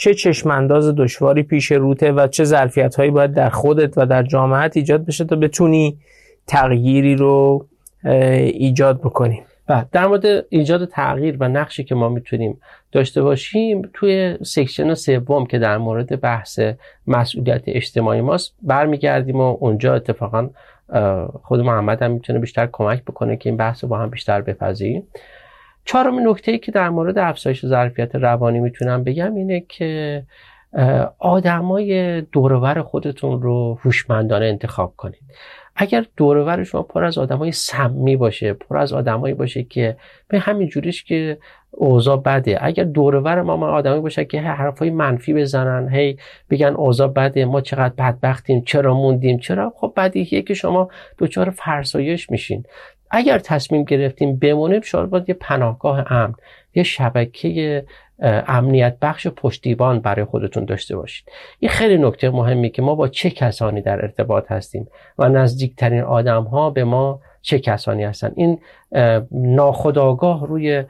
چه 0.00 0.14
چشمانداز 0.14 0.94
دشواری 0.96 1.42
پیش 1.42 1.72
روته 1.72 2.12
و 2.12 2.26
چه 2.26 2.44
ظرفیت 2.44 2.94
هایی 2.96 3.10
باید 3.10 3.34
در 3.34 3.48
خودت 3.50 3.98
و 3.98 4.06
در 4.06 4.22
جامعت 4.22 4.76
ایجاد 4.76 5.06
بشه 5.06 5.24
تا 5.24 5.36
بتونی 5.36 5.98
تغییری 6.46 7.14
رو 7.14 7.66
ایجاد 8.04 9.00
بکنیم 9.00 9.42
و 9.68 9.84
در 9.92 10.06
مورد 10.06 10.24
ایجاد 10.48 10.84
تغییر 10.84 11.36
و 11.40 11.48
نقشی 11.48 11.84
که 11.84 11.94
ما 11.94 12.08
می‌تونیم 12.08 12.60
داشته 12.92 13.22
باشیم 13.22 13.82
توی 13.94 14.38
سکشن 14.42 14.94
سوم 14.94 15.46
که 15.46 15.58
در 15.58 15.78
مورد 15.78 16.20
بحث 16.20 16.60
مسئولیت 17.06 17.62
اجتماعی 17.66 18.20
ماست 18.20 18.54
برمیگردیم 18.62 19.36
و 19.36 19.56
اونجا 19.60 19.94
اتفاقا 19.94 20.48
خود 21.42 21.60
محمد 21.60 22.02
هم 22.02 22.10
می‌تونه 22.10 22.38
بیشتر 22.38 22.68
کمک 22.72 23.02
بکنه 23.04 23.36
که 23.36 23.48
این 23.48 23.56
بحث 23.56 23.84
رو 23.84 23.90
با 23.90 23.98
هم 23.98 24.10
بیشتر 24.10 24.40
بپذیریم. 24.40 25.02
چهارمین 25.90 26.28
نکته 26.28 26.52
ای 26.52 26.58
که 26.58 26.72
در 26.72 26.88
مورد 26.90 27.18
افزایش 27.18 27.66
ظرفیت 27.66 28.14
روانی 28.14 28.60
می‌تونم 28.60 29.04
بگم 29.04 29.34
اینه 29.34 29.64
که 29.68 30.22
آدمای 31.18 32.20
دورور 32.20 32.82
خودتون 32.82 33.42
رو 33.42 33.78
هوشمندانه 33.84 34.46
انتخاب 34.46 34.94
کنید. 34.96 35.22
اگر 35.76 36.04
دورور 36.16 36.64
شما 36.64 36.82
پر 36.82 37.04
از 37.04 37.18
آدمای 37.18 37.52
سمی 37.52 38.16
باشه 38.16 38.52
پر 38.52 38.78
از 38.78 38.92
آدمایی 38.92 39.34
باشه 39.34 39.62
که 39.62 39.96
به 40.28 40.38
همین 40.38 40.68
جوریش 40.68 41.04
که 41.04 41.38
اوضاع 41.70 42.16
بده 42.16 42.58
اگر 42.60 42.84
دورور 42.84 43.42
ما 43.42 43.56
ما 43.56 43.68
آدمایی 43.68 44.00
باشه 44.00 44.24
که 44.24 44.40
حرفای 44.40 44.90
منفی 44.90 45.34
بزنن 45.34 45.88
هی 45.94 46.16
بگن 46.50 46.74
اوضاع 46.74 47.08
بده 47.08 47.44
ما 47.44 47.60
چقدر 47.60 47.94
بدبختیم 47.98 48.62
چرا 48.66 48.94
موندیم 48.94 49.38
چرا؟ 49.38 49.72
خب 49.76 49.92
بدیهیه 49.96 50.42
که 50.42 50.54
شما 50.54 50.88
دچار 51.18 51.50
فرسایش 51.50 52.30
میشین. 52.30 52.64
اگر 53.10 53.38
تصمیم 53.38 53.84
گرفتیم 53.84 54.36
بمونیم 54.36 54.80
شاید 54.80 55.10
باید 55.10 55.28
یه 55.28 55.34
پناهگاه 55.34 56.12
امن 56.12 56.34
یه 56.74 56.82
شبکه 56.82 57.84
امنیت 58.22 58.96
بخش 59.02 59.26
پشتیبان 59.26 60.00
برای 60.00 60.24
خودتون 60.24 60.64
داشته 60.64 60.96
باشید. 60.96 61.28
این 61.58 61.70
خیلی 61.70 61.98
نکته 61.98 62.30
مهمی 62.30 62.70
که 62.70 62.82
ما 62.82 62.94
با 62.94 63.08
چه 63.08 63.30
کسانی 63.30 63.82
در 63.82 64.02
ارتباط 64.02 64.52
هستیم 64.52 64.88
و 65.18 65.28
نزدیکترین 65.28 66.00
آدم 66.00 66.44
ها 66.44 66.70
به 66.70 66.84
ما 66.84 67.20
چه 67.42 67.58
کسانی 67.58 68.04
هستن. 68.04 68.32
این 68.36 68.58
ناخداگاه 69.32 70.46
روی 70.46 70.84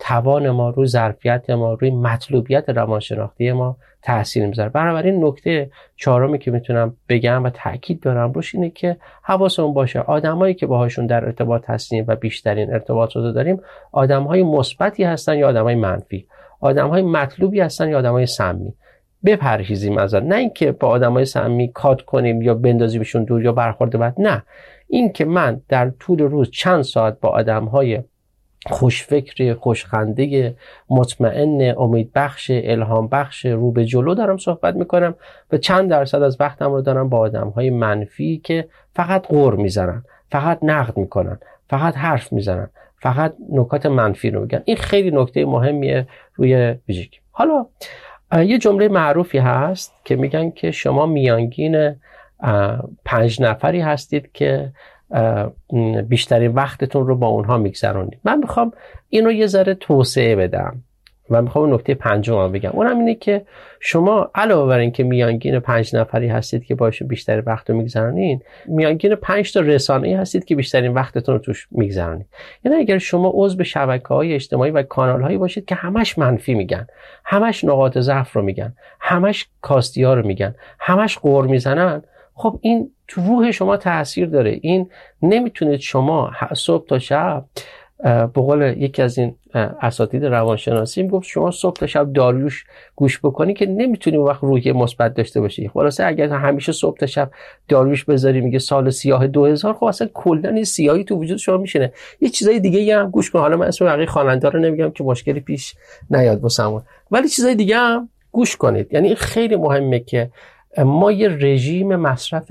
توان 0.00 0.50
ما 0.50 0.70
روی 0.70 0.86
ظرفیت 0.86 1.50
ما 1.50 1.72
روی 1.74 1.90
مطلوبیت 1.90 2.68
روانشناختی 2.68 3.52
ما 3.52 3.76
تاثیر 4.02 4.46
می‌ذاره. 4.46 4.68
بنابراین 4.68 5.24
نکته 5.24 5.70
چهارمی 5.96 6.38
که 6.38 6.50
می‌تونم 6.50 6.96
بگم 7.08 7.44
و 7.44 7.50
تاکید 7.50 8.00
دارم 8.00 8.32
روش 8.32 8.54
اینه 8.54 8.70
که 8.70 8.96
حواسمون 9.22 9.74
باشه. 9.74 10.00
آدمایی 10.00 10.54
که 10.54 10.66
باهاشون 10.66 11.06
در 11.06 11.24
ارتباط 11.24 11.70
هستیم 11.70 12.04
و 12.08 12.16
بیشترین 12.16 12.72
ارتباط 12.72 13.16
رو 13.16 13.32
داریم 13.32 13.60
آدمهای 13.92 14.42
مثبتی 14.42 15.04
هستن 15.04 15.38
یا 15.38 15.48
آدمهای 15.48 15.74
منفی؟ 15.74 16.26
آدمهای 16.60 17.02
مطلوبی 17.02 17.60
هستن 17.60 17.88
یا 17.88 17.98
آدمهای 17.98 18.26
سمی؟ 18.26 18.74
بپرهیزیم 19.24 19.98
از 19.98 20.14
نه 20.14 20.36
اینکه 20.36 20.72
با 20.72 20.88
آدمای 20.88 21.24
سمی 21.24 21.72
کات 21.72 22.02
کنیم 22.02 22.42
یا 22.42 22.54
بندازیمشون 22.54 23.24
دور 23.24 23.44
یا 23.44 23.52
برخورد 23.52 23.98
بد. 23.98 24.14
نه. 24.18 24.42
اینکه 24.90 25.24
من 25.24 25.60
در 25.68 25.90
طول 25.90 26.18
روز 26.18 26.50
چند 26.50 26.82
ساعت 26.82 27.20
با 27.20 27.28
آدمهای 27.28 28.02
خوشفکر 28.66 29.54
خوشخنده 29.54 30.56
مطمئن 30.90 31.74
امید 31.78 32.12
بخش 32.14 32.50
الهام 32.54 33.08
بخش 33.08 33.46
رو 33.46 33.72
به 33.72 33.84
جلو 33.84 34.14
دارم 34.14 34.36
صحبت 34.36 34.74
می‌کنم 34.74 35.14
و 35.52 35.58
چند 35.58 35.90
درصد 35.90 36.22
از 36.22 36.36
وقتم 36.40 36.72
رو 36.72 36.80
دارم 36.80 37.08
با 37.08 37.18
آدم 37.18 37.48
های 37.48 37.70
منفی 37.70 38.40
که 38.44 38.68
فقط 38.94 39.26
غور 39.26 39.56
می‌زنن 39.56 40.04
فقط 40.30 40.58
نقد 40.62 40.96
می‌کنن 40.96 41.38
فقط 41.68 41.96
حرف 41.96 42.32
می‌زنن 42.32 42.70
فقط 43.02 43.34
نکات 43.52 43.86
منفی 43.86 44.30
رو 44.30 44.40
میگن. 44.40 44.62
این 44.64 44.76
خیلی 44.76 45.10
نکته 45.10 45.44
مهمیه 45.44 46.06
روی 46.34 46.74
ویژگی 46.88 47.18
حالا 47.30 47.66
یه 48.32 48.58
جمله 48.58 48.88
معروفی 48.88 49.38
هست 49.38 49.94
که 50.04 50.16
میگن 50.16 50.50
که 50.50 50.70
شما 50.70 51.06
میانگین 51.06 51.94
پنج 53.04 53.42
نفری 53.42 53.80
هستید 53.80 54.32
که 54.32 54.72
بیشترین 56.08 56.52
وقتتون 56.52 57.06
رو 57.06 57.16
با 57.16 57.26
اونها 57.26 57.58
میگذرونید. 57.58 58.20
من 58.24 58.38
می‌خوام 58.38 58.72
اینو 59.08 59.32
یه 59.32 59.46
ذره 59.46 59.74
توسعه 59.74 60.36
بدم. 60.36 60.82
و 61.30 61.42
می‌خوام 61.42 61.74
نکته 61.74 61.94
پنجم 61.94 62.52
بگم. 62.52 62.70
اونم 62.70 62.98
اینه 62.98 63.14
که 63.14 63.42
شما 63.80 64.30
علاوه 64.34 64.68
بر 64.68 64.78
اینکه 64.78 65.04
میانگین 65.04 65.60
پنج 65.60 65.96
نفری 65.96 66.28
هستید 66.28 66.64
که 66.64 66.74
باشون 66.74 67.08
بیشتر 67.08 67.42
وقت 67.46 67.70
رو 67.70 67.76
میگذرانین 67.76 68.42
میانگین 68.66 69.14
پنج 69.14 69.52
تا 69.52 69.60
رسانه 69.60 70.18
هستید 70.18 70.44
که 70.44 70.56
بیشترین 70.56 70.92
وقتتون 70.92 71.34
رو 71.34 71.40
توش 71.40 71.68
میگذرانید 71.70 72.26
یعنی 72.64 72.78
اگر 72.78 72.98
شما 72.98 73.32
عضو 73.34 73.64
شبکه 73.64 74.08
های 74.08 74.34
اجتماعی 74.34 74.70
و 74.70 74.82
کانال 74.82 75.22
هایی 75.22 75.38
باشید 75.38 75.64
که 75.64 75.74
همش 75.74 76.18
منفی 76.18 76.54
میگن 76.54 76.86
همش 77.24 77.64
نقاط 77.64 77.98
ضعف 77.98 78.32
رو 78.32 78.42
میگن 78.42 78.74
همش 79.00 79.48
کاستی 79.60 80.02
ها 80.02 80.14
رو 80.14 80.26
میگن 80.26 80.54
همش 80.80 81.18
قور 81.18 81.46
می‌زنن 81.46 82.02
خب 82.40 82.58
این 82.60 82.90
تو 83.08 83.20
روح 83.20 83.50
شما 83.50 83.76
تاثیر 83.76 84.26
داره. 84.26 84.58
این 84.62 84.90
نمی‌تونید 85.22 85.80
شما 85.80 86.30
صبح 86.54 86.86
تا 86.86 86.98
شب 86.98 87.44
به 88.04 88.26
قول 88.34 88.74
یکی 88.76 89.02
از 89.02 89.18
این 89.18 89.34
اساتید 89.54 90.24
روانشناسی 90.24 91.08
گفت 91.08 91.26
شما 91.26 91.50
صبح 91.50 91.76
تا 91.76 91.86
شب 91.86 92.12
داریوش 92.12 92.64
گوش 92.96 93.18
بکنی 93.18 93.54
که 93.54 93.66
نمی‌تونی 93.66 94.16
اون 94.16 94.26
وقت 94.26 94.42
روحی 94.42 94.72
مثبت 94.72 95.14
داشته 95.14 95.40
باشی. 95.40 95.68
خلاصه 95.68 96.04
اگر 96.04 96.28
همیشه 96.28 96.72
صبح 96.72 96.98
تا 96.98 97.06
شب 97.06 97.30
داریوش 97.68 98.04
بذاری 98.04 98.40
میگه 98.40 98.58
سال 98.58 98.90
سیاه 98.90 99.26
2000 99.26 99.74
خب 99.74 99.84
اصلا 99.84 100.08
کلا 100.14 100.48
این 100.48 100.64
سیاهی 100.64 101.04
تو 101.04 101.16
وجود 101.16 101.38
شما 101.38 101.56
میشینه. 101.56 101.92
یه 102.20 102.28
چیزای 102.28 102.60
دیگه 102.60 102.98
هم 102.98 103.10
گوش 103.10 103.30
کن. 103.30 103.38
حالا 103.38 103.56
من 103.56 103.66
اسم 103.66 103.84
بقیه 103.84 104.06
خواننده 104.06 104.48
رو 104.48 104.60
نمیگم 104.60 104.90
که 104.90 105.04
مشکلی 105.04 105.40
پیش 105.40 105.74
نیاد 106.10 106.40
واسمون. 106.40 106.82
ولی 107.10 107.28
چیزای 107.28 107.54
دیگه 107.54 107.76
هم 107.76 108.08
گوش 108.32 108.56
کنید. 108.56 108.94
یعنی 108.94 109.14
خیلی 109.14 109.56
مهمه 109.56 110.00
که 110.00 110.30
ما 110.78 111.12
یه 111.12 111.28
رژیم 111.28 111.96
مصرف 111.96 112.50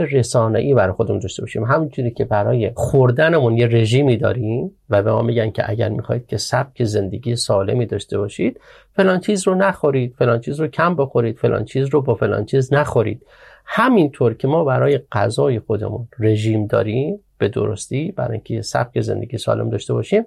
ای 0.55 0.73
برای 0.73 0.93
خودمون 0.93 1.19
داشته 1.19 1.41
باشیم. 1.41 1.63
همونجوری 1.63 2.11
که 2.11 2.25
برای 2.25 2.71
خوردنمون 2.75 3.57
یه 3.57 3.67
رژیمی 3.67 4.17
داریم 4.17 4.71
و 4.89 5.03
به 5.03 5.11
ما 5.11 5.21
میگن 5.21 5.49
که 5.51 5.69
اگر 5.69 5.89
می‌خواید 5.89 6.27
که 6.27 6.37
سبک 6.37 6.83
زندگی 6.83 7.35
سالمی 7.35 7.85
داشته 7.85 8.17
باشید 8.17 8.59
فلان 8.95 9.19
چیز 9.19 9.47
رو 9.47 9.55
نخورید 9.55 10.15
فلان 10.17 10.39
چیز 10.39 10.59
رو 10.59 10.67
کم 10.67 10.95
بخورید 10.95 11.37
فلان 11.37 11.65
چیز 11.65 11.87
رو 11.87 12.01
با 12.01 12.15
فلان 12.15 12.45
چیز 12.45 12.73
نخورید. 12.73 13.25
همینطور 13.65 14.33
که 14.33 14.47
ما 14.47 14.63
برای 14.63 14.99
غذای 15.11 15.59
خودمون 15.59 16.07
رژیم 16.19 16.67
داریم 16.67 17.19
به 17.37 17.49
درستی 17.49 18.11
برای 18.11 18.31
اینکه 18.31 18.61
سبک 18.61 19.01
زندگی 19.01 19.37
سالم 19.37 19.69
داشته 19.69 19.93
باشیم 19.93 20.25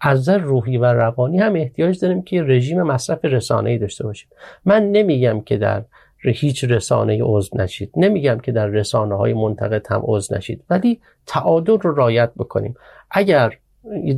از 0.00 0.18
نظر 0.18 0.38
روحی 0.38 0.76
و 0.76 0.84
روانی 0.84 1.38
هم 1.38 1.54
احتیاج 1.54 2.00
داریم 2.00 2.22
که 2.22 2.42
رژیم 2.42 2.82
مصرف 2.82 3.18
ای 3.66 3.78
داشته 3.78 4.04
باشیم. 4.04 4.28
من 4.64 4.90
نمیگم 4.90 5.40
که 5.40 5.56
در 5.56 5.84
هیچ 6.30 6.64
رسانه 6.64 7.22
عضو 7.22 7.58
نشید. 7.58 7.90
نمیگم 7.96 8.38
که 8.38 8.52
در 8.52 8.66
رسانه 8.66 9.14
های 9.14 9.34
منتقد 9.34 9.86
هم 9.90 10.02
عضو 10.04 10.34
نشید 10.34 10.64
ولی 10.70 11.00
تعادل 11.26 11.78
رو 11.78 11.94
رایت 11.94 12.30
بکنیم. 12.36 12.74
اگر 13.10 13.58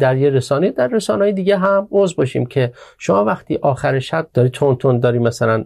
در 0.01 0.17
یه 0.17 0.31
رسانه 0.31 0.71
در 0.71 0.89
رسانه 0.89 1.33
دیگه 1.33 1.57
هم 1.57 1.89
عضو 1.91 2.15
باشیم 2.17 2.47
که 2.47 2.73
شما 2.99 3.25
وقتی 3.25 3.57
آخر 3.57 3.99
شب 3.99 4.27
داری 4.35 4.49
تون 4.49 4.77
تون 4.77 5.01
داری 5.01 5.19
مثلا 5.19 5.65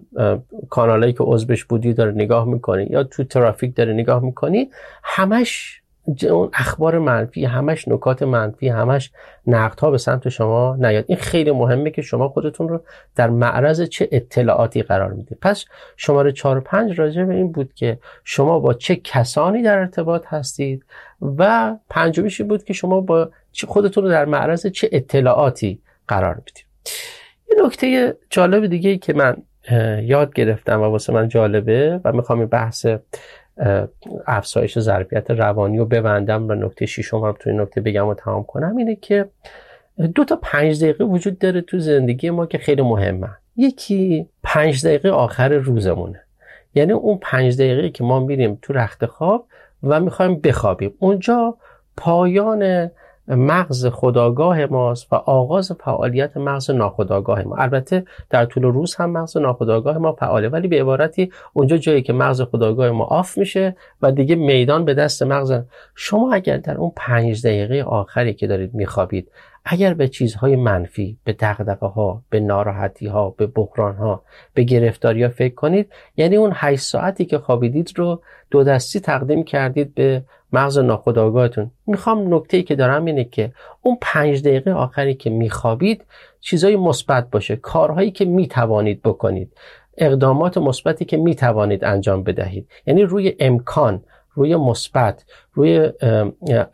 کانالایی 0.69 1.13
که 1.13 1.25
عضوش 1.25 1.65
بودی 1.65 1.93
داره 1.93 2.13
نگاه 2.13 2.45
می‌کنی 2.45 2.87
یا 2.91 3.05
تو 3.05 3.25
ترافیک 3.25 3.77
داره 3.77 3.93
نگاه 3.93 4.25
می‌کنی 4.25 4.71
همش 5.03 5.83
اون 6.31 6.51
اخبار 6.55 6.99
منفی 6.99 7.45
همش 7.45 7.89
نکات 7.89 8.23
منفی 8.23 8.69
همش 8.69 9.11
نقد 9.47 9.81
ها 9.81 9.91
به 9.91 9.99
سمت 9.99 10.29
شما 10.29 10.77
نیاد. 10.77 11.05
این 11.09 11.19
خیلی 11.19 11.51
مهمه 11.51 11.91
که 11.91 12.03
شما 12.03 12.29
خودتون 12.29 12.69
رو 12.69 12.81
در 13.17 13.31
معرض 13.31 13.83
چه 13.83 14.09
اطلاعاتی 14.13 14.83
قرار 14.83 15.13
می‌دید. 15.13 15.39
پس 15.43 15.65
شماره 15.97 16.33
4 16.33 16.59
و 16.59 16.61
5 16.61 16.99
راجع 16.99 17.25
به 17.25 17.35
این 17.35 17.53
بود 17.53 17.75
که 17.75 17.99
شما 18.25 18.59
با 18.59 18.75
چه 18.75 18.97
کسانی 18.97 19.63
در 19.63 19.79
ارتباط 19.79 20.27
هستید 20.27 20.85
و 21.39 21.75
پنجمیش 21.91 22.43
بود 22.43 22.65
که 22.65 22.73
شما 22.73 23.01
با 23.01 23.31
خودتون 23.67 24.05
رو 24.05 24.11
در 24.11 24.25
معرض 24.25 24.67
چه 24.67 24.89
اطلاعاتی 24.93 25.81
قرار 26.09 26.35
می‌دید. 26.35 26.65
یه 27.51 27.67
نکته 27.67 28.17
جالب 28.31 28.67
دیگه 28.67 28.91
ای 28.91 28.99
که 28.99 29.13
من 29.13 29.37
یاد 30.03 30.35
گرفتم 30.35 30.81
و 30.81 30.85
واسه 30.85 31.13
من 31.13 31.29
جالبه 31.29 32.01
و 32.05 32.13
می‌خوام 32.13 32.39
این 32.39 32.49
بحث 32.49 32.87
افزایش 34.27 34.79
ظرفیت 34.79 35.31
روانی 35.31 35.79
رو 35.79 35.85
ببندم 35.85 36.49
و 36.49 36.55
نکته 36.55 36.87
شیشم 36.87 37.19
هم 37.19 37.35
توی 37.41 37.57
نکته 37.57 37.81
بگم 37.81 38.07
و 38.07 38.15
تمام 38.15 38.45
کنم 38.45 38.77
اینه 38.77 38.97
که 38.97 39.29
دو 40.15 40.25
تا 40.25 40.39
پنج 40.43 40.83
دقیقه 40.83 41.05
وجود 41.05 41.39
داره 41.39 41.61
تو 41.61 41.79
زندگی 41.79 42.31
ما 42.31 42.47
که 42.47 42.59
خیلی 42.59 42.83
مهمه. 42.83 43.29
یکی 43.57 44.29
پنج 44.43 44.87
دقیقه 44.87 45.09
آخر 45.09 45.49
روزمونه. 45.49 46.21
یعنی 46.75 46.93
اون 46.93 47.19
پنج 47.23 47.57
دقیقه 47.57 47.91
که 47.91 48.05
ما 48.05 48.21
میریم 48.21 48.59
تو 48.63 48.73
رخت 48.73 49.07
خواب 49.07 49.47
و 49.83 50.01
می‌خوایم 50.01 50.41
بخوابیم. 50.41 50.95
اونجا 50.99 51.57
پایان 51.97 52.91
مغز 53.29 53.87
خداگاه 53.87 54.67
ماست 54.67 55.13
و 55.13 55.17
آغاز 55.17 55.73
فعالیت 55.73 56.37
مغز 56.37 56.71
ناخداگاه 56.71 57.43
ما. 57.43 57.57
البته 57.57 58.05
در 58.31 58.45
طول 58.45 58.63
روز 58.63 58.95
هم 58.95 59.11
مغز 59.11 59.37
ناخداگاه 59.37 59.99
ما 59.99 60.13
فعاله 60.13 60.49
ولی 60.49 60.69
به 60.69 60.81
عبارتی 60.81 61.33
اونجا 61.53 61.77
جایی 61.77 62.03
که 62.03 62.13
مغز 62.13 62.43
خداگاه 62.43 62.91
ما 62.91 63.05
آف 63.05 63.39
میشه 63.39 63.77
و 64.03 64.13
دیگه 64.13 64.35
میدان 64.35 64.85
به 64.85 64.95
دست 64.95 65.23
مغز. 65.23 65.53
شما 65.95 66.33
اگر 66.33 66.57
در 66.57 66.77
اون 66.77 66.93
پنج 66.97 67.47
دقیقه 67.47 67.83
آخری 67.83 68.35
که 68.35 68.47
دارید 68.47 68.75
میخوابید 68.75 69.31
اگر 69.71 69.95
به 69.95 70.09
چیزهای 70.09 70.57
منفی 70.57 71.19
به 71.25 71.33
دقدقه 71.33 71.87
ها 71.87 72.23
به 72.31 72.41
ناراحتی 72.41 73.07
ها 73.07 73.31
به 73.31 73.47
بحران 73.47 73.97
ها 73.97 74.23
به 74.55 74.63
گرفتاری 74.63 75.23
ها 75.23 75.29
فکر 75.29 75.55
کنید 75.55 75.93
یعنی 76.17 76.37
اون 76.37 76.51
8 76.55 76.83
ساعتی 76.83 77.25
که 77.25 77.39
خوابیدید 77.39 77.93
رو 77.97 78.23
دو 78.51 78.65
دستی 78.65 79.01
تقدیم 79.01 79.45
کردید 79.45 79.95
به 79.95 80.23
مغز 80.53 80.79
ناخودآگاهتون. 80.79 81.71
می‌خوام 81.87 82.35
نکته 82.35 82.57
ای 82.57 82.63
که 82.63 82.75
دارم 82.77 83.05
اینه 83.05 83.25
که 83.25 83.53
اون 83.83 83.99
پنج 84.01 84.43
دقیقه 84.43 84.71
آخری 84.71 85.15
که 85.15 85.31
میخوابید 85.31 86.05
چیزای 86.41 86.77
مثبت 86.77 87.31
باشه. 87.31 87.57
کارهایی 87.57 88.11
که 88.11 88.25
می‌توانید 88.25 89.03
بکنید. 89.03 89.53
اقدامات 89.99 90.59
مثبتی 90.59 91.05
که 91.05 91.17
می‌توانید 91.17 91.85
انجام 91.85 92.23
بدهید. 92.23 92.69
یعنی 92.87 93.03
روی 93.03 93.35
امکان 93.41 94.03
روی 94.39 94.57
مثبت 94.57 95.25
روی 95.53 95.93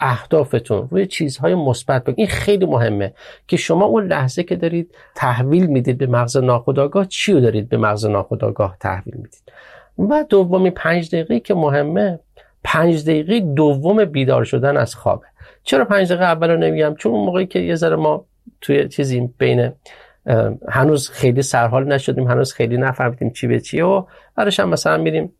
اهدافتون 0.00 0.88
روی 0.90 1.06
چیزهای 1.06 1.54
مثبت 1.54 2.02
این 2.16 2.26
خیلی 2.26 2.66
مهمه 2.66 3.14
که 3.48 3.56
شما 3.56 3.84
اون 3.84 4.06
لحظه 4.06 4.42
که 4.42 4.56
دارید 4.56 4.94
تحویل 5.14 5.66
می‌دید 5.66 5.98
به 5.98 6.06
مغز 6.06 6.36
ناخودآگاه 6.36 7.06
چی 7.06 7.32
رو 7.32 7.40
دارید 7.40 7.68
به 7.68 7.76
مغز 7.76 8.06
ناخودآگاه 8.06 8.76
تحویل 8.80 9.14
می‌دید؟ 9.16 9.52
و 9.98 10.24
دومی 10.28 10.70
پنج 10.70 11.08
دقیقه 11.08 11.40
که 11.40 11.54
مهمه 11.54 12.18
پنج 12.64 13.04
دقیقه 13.04 13.40
دوم 13.40 14.04
بیدار 14.04 14.44
شدن 14.44 14.76
از 14.76 14.94
خوابه. 14.94 15.26
چرا 15.62 15.84
پنج 15.84 16.08
دقیقه 16.08 16.24
اول 16.24 16.50
رو 16.50 16.56
نمیگم؟ 16.56 16.94
چون 16.94 17.12
موقعی 17.12 17.46
که 17.46 17.58
یه 17.58 17.74
ذره 17.74 17.96
ما 17.96 18.26
توی 18.60 18.88
چیزی 18.88 19.30
بین 19.38 19.72
هنوز 20.68 21.10
خیلی 21.10 21.42
سرحال 21.42 21.84
نشدیم 21.84 22.28
هنوز 22.28 22.52
خیلی 22.52 22.76
نفهمیدیم 22.76 23.30
چی 23.30 23.46
به 23.46 23.60
چیه 23.60 23.84
و 23.84 24.04
بعدش 24.36 24.60
هم 24.60 24.68
مثلا 24.68 24.96
میریم 24.96 25.32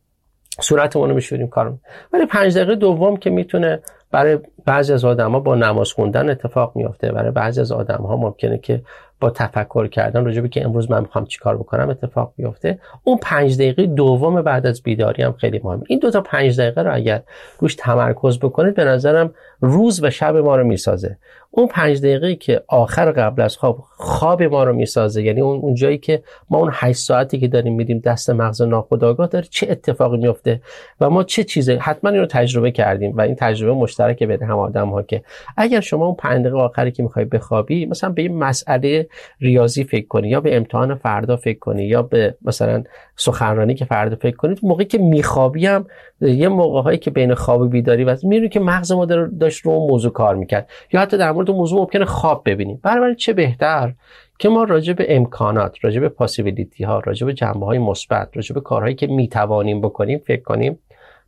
صورتمون 0.60 1.08
رو 1.08 1.14
میشوریم 1.14 1.48
کارم 1.48 1.80
ولی 2.12 2.26
پنج 2.26 2.56
دقیقه 2.56 2.74
دوم 2.74 3.16
که 3.16 3.30
می‌تونه 3.30 3.82
برای 4.14 4.38
بعضی 4.64 4.92
از 4.92 5.04
آدم 5.04 5.32
ها 5.32 5.40
با 5.40 5.54
نماز 5.54 5.92
خوندن 5.92 6.30
اتفاق 6.30 6.72
میافته. 6.76 7.12
برای 7.12 7.30
بعضی 7.30 7.60
از 7.60 7.72
آدم 7.72 8.04
ها 8.04 8.16
ممکنه 8.16 8.58
که 8.58 8.82
با 9.20 9.30
تفکر 9.30 9.86
کردن 9.86 10.24
راجبه 10.24 10.48
که 10.48 10.64
امروز 10.64 10.90
من 10.90 11.00
می‌خوام 11.00 11.24
چیکار 11.24 11.56
بکنم 11.56 11.88
اتفاق 11.90 12.32
بیفته 12.36 12.78
اون 13.04 13.18
پنج 13.22 13.56
دقیقه 13.56 13.86
دوم 13.86 14.42
بعد 14.42 14.66
از 14.66 14.82
بیداری 14.82 15.22
هم 15.22 15.32
خیلی 15.32 15.60
مهمه. 15.64 15.82
این 15.88 15.98
دو 15.98 16.10
تا 16.10 16.20
پنج 16.20 16.60
دقیقه 16.60 16.82
رو 16.82 16.94
اگر 16.94 17.22
روش 17.58 17.74
تمرکز 17.74 18.38
بکنید 18.38 18.74
به 18.74 18.84
نظرم 18.84 19.34
روز 19.60 20.04
و 20.04 20.10
شب 20.10 20.36
ما 20.36 20.56
رو 20.56 20.64
می‌سازه. 20.64 21.16
اون 21.56 21.66
پنج 21.68 21.98
دقیقه 21.98 22.34
که 22.34 22.62
آخر 22.68 23.12
قبل 23.12 23.42
از 23.42 23.56
خواب 23.56 23.78
خواب 23.96 24.42
ما 24.42 24.64
رو 24.64 24.72
می‌سازه 24.72 25.22
یعنی 25.22 25.40
اون 25.40 25.58
اون 25.60 25.74
جایی 25.74 25.98
که 25.98 26.22
ما 26.50 26.58
اون 26.58 26.70
8 26.72 26.98
ساعتی 26.98 27.40
که 27.40 27.48
داریم 27.48 27.74
میدیم 27.74 27.98
دست 27.98 28.30
مغز 28.30 28.62
ناخودآگاه 28.62 29.26
داره 29.26 29.46
چه 29.50 29.66
اتفاقی 29.70 30.16
میفته 30.16 30.60
و 31.00 31.10
ما 31.10 31.24
چه 31.24 31.44
چیزی 31.44 31.72
حتما 31.72 32.10
این 32.10 32.20
رو 32.20 32.26
تجربه 32.26 32.70
کردیم 32.70 33.16
و 33.16 33.20
این 33.20 33.34
تجربه 33.34 33.72
مشترک 33.72 34.03
بین 34.12 34.42
هم 34.42 34.58
آدم 34.58 34.88
ها 34.88 35.02
که 35.02 35.22
اگر 35.56 35.80
شما 35.80 36.06
اون 36.06 36.14
5 36.14 36.40
دقیقه 36.40 36.56
آخری 36.56 36.92
که 36.92 37.02
می‌خوای 37.02 37.24
بخوابی 37.24 37.86
مثلا 37.86 38.10
به 38.10 38.22
این 38.22 38.38
مسئله 38.38 39.08
ریاضی 39.40 39.84
فکر 39.84 40.06
کنی 40.06 40.28
یا 40.28 40.40
به 40.40 40.56
امتحان 40.56 40.94
فردا 40.94 41.36
فکر 41.36 41.58
کنی 41.58 41.84
یا 41.84 42.02
به 42.02 42.34
مثلا 42.42 42.84
سخنرانی 43.16 43.74
که 43.74 43.84
فردا 43.84 44.16
فکر 44.16 44.36
کنید 44.36 44.58
موقعی 44.62 44.86
که 44.86 44.98
میخوابی 44.98 45.66
هم 45.66 45.86
یه 46.20 46.48
موقع 46.48 46.82
هایی 46.82 46.98
که 46.98 47.10
بین 47.10 47.34
خواب 47.34 47.60
و 47.60 47.68
بیداری 47.68 48.04
و 48.04 48.16
می‌بینی 48.22 48.48
که 48.48 48.60
مغز 48.60 48.92
ما 48.92 49.04
داشت 49.40 49.66
رو 49.66 49.72
موضوع 49.72 50.12
کار 50.12 50.34
می‌کرد 50.34 50.70
یا 50.92 51.00
حتی 51.00 51.18
در 51.18 51.32
مورد 51.32 51.50
موضوع 51.50 51.80
ممکنه 51.80 52.04
خواب 52.04 52.42
ببینیم 52.46 52.80
برای 52.82 53.14
چه 53.14 53.32
بهتر 53.32 53.94
که 54.38 54.48
ما 54.48 54.64
راجع 54.64 54.92
به 54.92 55.16
امکانات 55.16 55.76
راجع 55.82 56.00
به 56.00 56.08
پاسیبیلیتی 56.08 56.84
ها 56.84 56.98
راجع 56.98 57.26
به 57.26 57.34
جنبه 57.34 57.66
های 57.66 57.78
مثبت 57.78 58.28
راجع 58.34 58.54
به 58.54 58.60
کارهایی 58.60 58.94
که 58.94 59.06
می‌توانیم 59.06 59.80
بکنیم 59.80 60.18
فکر 60.18 60.42
کنیم 60.42 60.78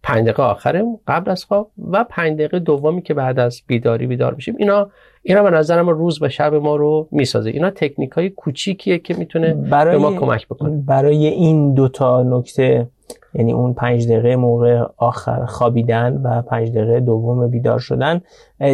پنج 0.07 0.25
دقیقه 0.25 0.43
آخره. 0.43 0.85
قبل 1.07 1.31
از 1.31 1.45
خواب 1.45 1.71
و 1.91 2.05
پنج 2.05 2.35
دقیقه 2.35 2.59
دومی 2.59 3.03
که 3.03 3.15
بعد 3.15 3.39
از 3.39 3.63
بیداری 3.67 4.07
بیدار 4.07 4.35
بشیم 4.35 4.55
اینا 4.59 4.91
اینا 5.23 5.43
به 5.43 5.51
نظر 5.51 5.83
ما 5.83 5.91
روز 5.91 6.23
و 6.23 6.29
شب 6.29 6.55
ما 6.55 6.77
رو 6.77 7.09
می‌سازه. 7.11 7.51
اینا 7.51 7.71
تکنیک 7.71 8.11
های 8.11 8.31
کوچیکیه 8.31 8.99
که 8.99 9.15
می‌تونه 9.15 9.55
برای 9.55 9.97
به 9.97 10.03
ما 10.03 10.13
کمک 10.13 10.47
بکنه. 10.47 10.83
برای 10.87 11.27
این 11.27 11.75
دوتا 11.75 12.23
نکته 12.23 12.89
یعنی 13.35 13.53
اون 13.53 13.75
پنج 13.75 14.09
دقیقه 14.09 14.37
موقع 14.37 14.85
آخر 14.97 15.45
خوابیدن 15.47 16.21
و 16.25 16.43
پنج 16.43 16.71
دقیقه 16.71 17.01
دوم 17.01 17.51
بیدار 17.51 17.79
شدن 17.79 18.21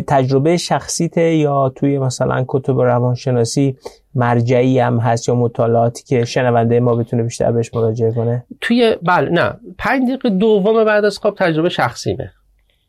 تجربه 0.07 0.57
شخصیت 0.57 1.17
یا 1.17 1.73
توی 1.77 1.99
مثلا 1.99 2.45
کتب 2.49 2.81
روانشناسی 2.81 3.77
مرجعی 4.15 4.79
هم 4.79 4.99
هست 4.99 5.29
یا 5.29 5.35
مطالعاتی 5.35 6.05
که 6.05 6.25
شنونده 6.25 6.81
ما 6.81 6.95
بتونه 6.95 7.23
بیشتر 7.23 7.53
بهش 7.53 7.75
مراجعه 7.75 8.13
کنه؟ 8.13 8.45
توی 8.61 8.97
بله 9.03 9.31
نه. 9.31 9.55
پنج 9.79 10.09
دقیقه 10.09 10.31
دوم 10.31 10.85
بعد 10.85 11.05
از 11.05 11.19
خواب 11.19 11.35
تجربه 11.35 11.69
شخصیمه. 11.69 12.33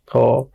خب. 0.07 0.47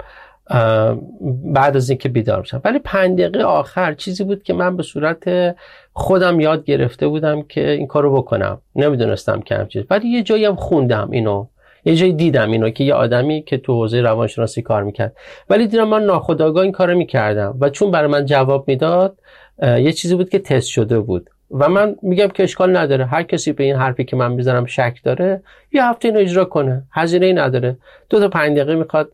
بعد 1.45 1.77
از 1.77 1.91
اینکه 1.91 2.09
بیدار 2.09 2.41
بشم 2.41 2.61
ولی 2.65 2.79
پنج 2.79 3.21
دقیقه 3.21 3.43
آخر 3.45 3.95
چیزی 3.95 4.25
بود 4.25 4.43
که 4.43 4.55
من 4.55 4.77
به 4.77 4.83
صورت 4.83 5.55
خودم 5.93 6.41
یاد 6.41 6.65
گرفته 6.65 7.09
بودم 7.09 7.43
که 7.43 7.71
این 7.71 7.87
کارو 7.87 8.17
بکنم. 8.17 8.61
نمی‌دونستم 8.77 9.41
که 9.41 9.55
همچیز 9.55 9.85
ولی 9.91 10.09
یه 10.09 10.23
جایی 10.23 10.45
هم 10.45 10.57
خوندم 10.57 11.09
اینو. 11.13 11.47
یه 11.85 11.97
جایی 11.97 12.13
دیدم 12.13 12.51
اینو 12.51 12.71
که 12.71 12.85
یه 12.85 12.95
آدمی 12.95 13.43
که 13.43 13.59
تو 13.59 13.73
حوزه 13.75 14.01
روانشناسی 14.01 14.63
کار 14.63 14.83
می‌کرد. 14.83 15.17
ولی 15.51 15.67
دیدم 15.67 15.89
من 15.89 16.03
ناخودآگاه 16.03 16.63
این 16.63 16.73
کارو 16.73 16.99
می‌کردم. 16.99 17.57
و 17.61 17.71
چون 17.71 17.91
برای 17.91 18.11
من 18.11 18.25
جواب 18.25 18.69
می‌داد 18.69 19.19
یه 19.63 19.93
چیزی 19.93 20.15
بود 20.15 20.31
که 20.31 20.39
تست 20.39 20.69
شده 20.69 21.01
بود. 21.01 21.31
و 21.51 21.69
من 21.69 21.97
میگم 22.03 22.29
که 22.29 22.43
اشکال 22.43 22.77
نداره. 22.77 23.07
هر 23.07 23.23
کسی 23.23 23.53
به 23.53 23.65
این 23.65 23.77
حرفی 23.77 24.05
که 24.05 24.17
من 24.17 24.33
می‌زنم 24.33 24.67
شک 24.67 25.01
داره 25.05 25.43
یه 25.73 25.85
هفته 25.85 26.09
اینو 26.09 26.21
اجرا 26.21 26.45
کنه. 26.45 26.83
هزینه 26.93 27.27
ای 27.27 27.33
نداره. 27.33 27.77
دو 28.11 28.21
تا 28.21 28.29
پنج 28.29 28.57
دقیقه 28.59 28.75
می‌خواد 28.75 29.13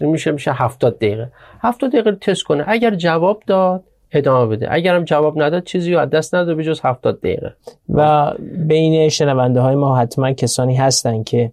میشه 0.00 0.32
میشه 0.32 0.52
هفتاد 0.52 0.96
دقیقه. 0.96 1.30
هفتاد 1.60 1.90
دقیقه 1.90 2.12
تست 2.12 2.42
کنه. 2.42 2.64
اگر 2.66 2.94
جواب 2.94 3.42
داد 3.46 3.84
ادامه 4.12 4.56
بده. 4.56 4.66
اگرم 4.70 5.04
جواب 5.04 5.42
نداد 5.42 5.64
چیزی 5.64 5.92
رو 5.94 6.00
از 6.00 6.10
دست 6.10 6.34
نداد 6.34 6.56
به 6.56 6.64
جز 6.64 6.80
هفتاد 6.80 7.20
دقیقه. 7.20 7.54
و 7.88 8.32
بین 8.66 9.08
شنونده 9.08 9.60
های 9.60 9.74
ما 9.74 9.96
حتما 9.96 10.32
کسانی 10.32 10.76
هستن 10.76 11.22
که 11.22 11.52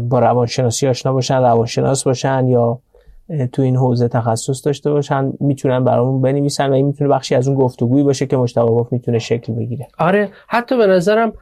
با 0.00 0.18
روانشناسی 0.18 0.88
آشنا 0.88 1.12
باشن 1.12 1.36
روانشناس 1.42 2.04
باشن 2.04 2.48
یا 2.48 2.78
تو 3.52 3.62
این 3.62 3.76
حوزه 3.76 4.08
تخصص 4.08 4.66
داشته 4.66 4.90
باشن 4.90 5.32
می‌تونن 5.40 5.84
برامون 5.84 6.22
بنویسن 6.22 6.70
و 6.70 6.72
این 6.72 6.86
می‌تونه 6.86 7.10
بخشی 7.10 7.34
از 7.34 7.48
اون 7.48 7.56
گفتگویی 7.56 8.04
باشه 8.04 8.26
که 8.26 8.36
مشتاق 8.36 8.68
گفت 8.68 8.92
می‌تونه 8.92 9.18
شکل 9.18 9.52
بگیره. 9.52 9.88
آره 9.98 10.28
حتی 10.48 10.76
به 10.76 10.86
نظرم 10.86 11.32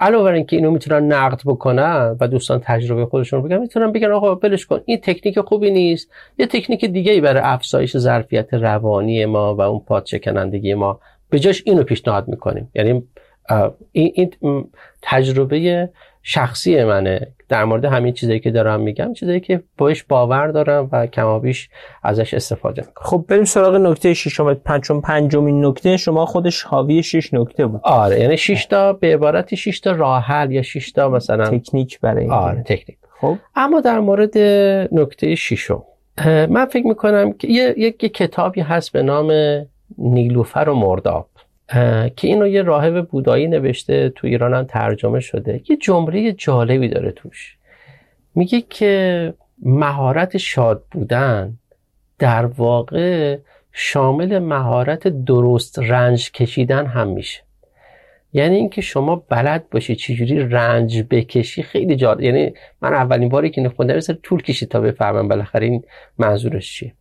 علاوه 0.00 0.24
بر 0.24 0.32
اینکه 0.32 0.56
اینو 0.56 0.70
می‌تونن 0.70 1.12
نقد 1.12 1.40
بکنن 1.46 2.16
و 2.20 2.28
دوستان 2.28 2.60
تجربه 2.64 3.06
خودشون 3.06 3.42
بگن 3.42 3.58
می‌تونن 3.58 3.92
بگن 3.92 4.10
آقا 4.12 4.34
بلش 4.34 4.66
کن 4.66 4.80
این 4.84 4.98
تکنیک 5.02 5.40
خوبی 5.40 5.70
نیست. 5.70 6.10
یه 6.38 6.46
تکنیک 6.46 6.84
دیگه 6.84 7.12
ای 7.12 7.20
برای 7.20 7.42
افزایش 7.44 7.96
ظرفیت 7.96 8.54
روانی 8.54 9.24
ما 9.24 9.54
و 9.54 9.60
اون 9.60 9.80
پادشکنندگی 9.80 10.74
ما. 10.74 11.00
به 11.30 11.38
جاش 11.38 11.62
اینو 11.66 11.82
پیشنهاد 11.82 12.28
می‌کنیم. 12.28 12.70
یعنی 12.74 13.02
این, 13.92 14.12
این 14.40 14.64
تجربه 15.02 15.90
شخصی 16.22 16.84
منه. 16.84 17.28
در 17.48 17.64
مورد 17.64 17.84
همین 17.84 18.12
چیزایی 18.12 18.40
که 18.40 18.50
دارم 18.50 18.80
میگم 18.80 19.12
چیزایی 19.12 19.40
که 19.40 19.62
باش 19.78 20.04
باور 20.04 20.48
دارم 20.48 20.88
و 20.92 21.06
کمابیش 21.06 21.68
ازش 22.02 22.34
استفاده 22.34 22.82
می‌کنم. 22.86 23.06
خب 23.06 23.24
بریم 23.28 23.44
سراغ 23.44 23.74
نکته 23.74 24.14
ششم. 24.14 24.54
پنجم 24.54 25.00
پنجمین 25.00 25.66
نکته. 25.66 25.96
شما 25.96 26.26
خودش 26.26 26.62
حاوی 26.62 27.02
شش 27.02 27.34
نکته 27.34 27.66
بود. 27.66 27.80
آره 27.84 28.20
یعنی 28.20 28.36
6 28.36 28.66
تا 28.66 28.92
به 28.92 29.14
عبارتی 29.14 29.56
6 29.56 29.80
تا 29.80 29.92
راه 29.92 30.22
حل 30.22 30.50
یا 30.52 30.62
6 30.62 30.92
تا 30.92 31.08
مثلا 31.08 31.58
تکنیک 31.58 32.00
برای 32.00 32.22
این. 32.22 32.32
آره 32.32 32.62
تکنیک. 32.62 32.98
خب. 33.20 33.36
اما 33.56 33.80
در 33.80 34.00
مورد 34.00 34.38
نکته 34.92 35.34
ششم 35.34 35.82
من 36.26 36.66
فکر 36.66 36.86
می‌کنم 36.86 37.32
که 37.32 37.48
یه 37.48 37.74
یک 37.76 37.96
کتابی 37.96 38.60
هست 38.60 38.92
به 38.92 39.02
نام 39.02 39.32
نیلوفر 39.98 40.68
و 40.68 40.74
مرداب. 40.74 41.26
که 42.16 42.28
اینو 42.28 42.46
یه 42.46 42.62
راهب 42.62 43.08
بودایی 43.08 43.46
نوشته 43.46 44.08
تو 44.08 44.26
ایران 44.26 44.54
هم 44.54 44.64
ترجمه 44.64 45.20
شده. 45.20 45.62
یه 45.68 45.76
جمله 45.76 46.32
جالبی 46.32 46.88
داره 46.88 47.12
توش. 47.12 47.56
میگه 48.34 48.60
که 48.60 49.34
مهارت 49.62 50.36
شاد 50.36 50.84
بودن 50.90 51.58
در 52.18 52.46
واقع 52.46 53.38
شامل 53.72 54.38
مهارت 54.38 55.08
درست 55.08 55.78
رنج 55.78 56.30
کشیدن 56.30 56.86
هم 56.86 57.08
میشه. 57.08 57.42
یعنی 58.32 58.56
اینکه 58.56 58.80
شما 58.80 59.16
بلد 59.28 59.70
باشی 59.70 59.96
چجوری 59.96 60.48
رنج 60.48 61.02
بکشی 61.10 61.62
خیلی 61.62 61.96
جالب 61.96 62.20
یعنی 62.20 62.52
من 62.82 62.94
اولین 62.94 63.28
باری 63.28 63.50
که 63.50 63.60
نخوندم 63.60 63.94
یه 63.94 64.00
طول 64.22 64.42
کشید 64.42 64.68
تا 64.68 64.80
بفهمم 64.80 65.28
بالاخره 65.28 65.66
این 65.66 65.84
منظورش 66.18 66.74
چیه. 66.74 66.94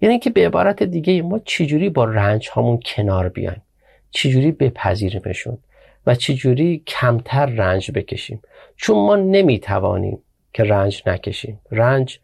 یعنی 0.00 0.12
اینکه 0.12 0.30
به 0.30 0.46
عبارت 0.46 0.82
دیگه 0.82 1.22
ما 1.22 1.38
چجوری 1.38 1.88
با 1.88 2.04
رنج 2.04 2.48
هامون 2.48 2.80
کنار 2.84 3.28
بیایم. 3.28 3.62
چجوری 4.10 4.52
بپذیریمشون 4.52 5.58
و 6.06 6.14
چجوری 6.14 6.82
کمتر 6.86 7.46
رنج 7.46 7.90
بکشیم؟ 7.90 8.42
چون 8.76 8.96
ما 8.96 9.16
نمی‌توانیم 9.16 10.18
که 10.52 10.64
رنج 10.64 11.02
نکشیم. 11.06 11.60
رنج 11.70 12.18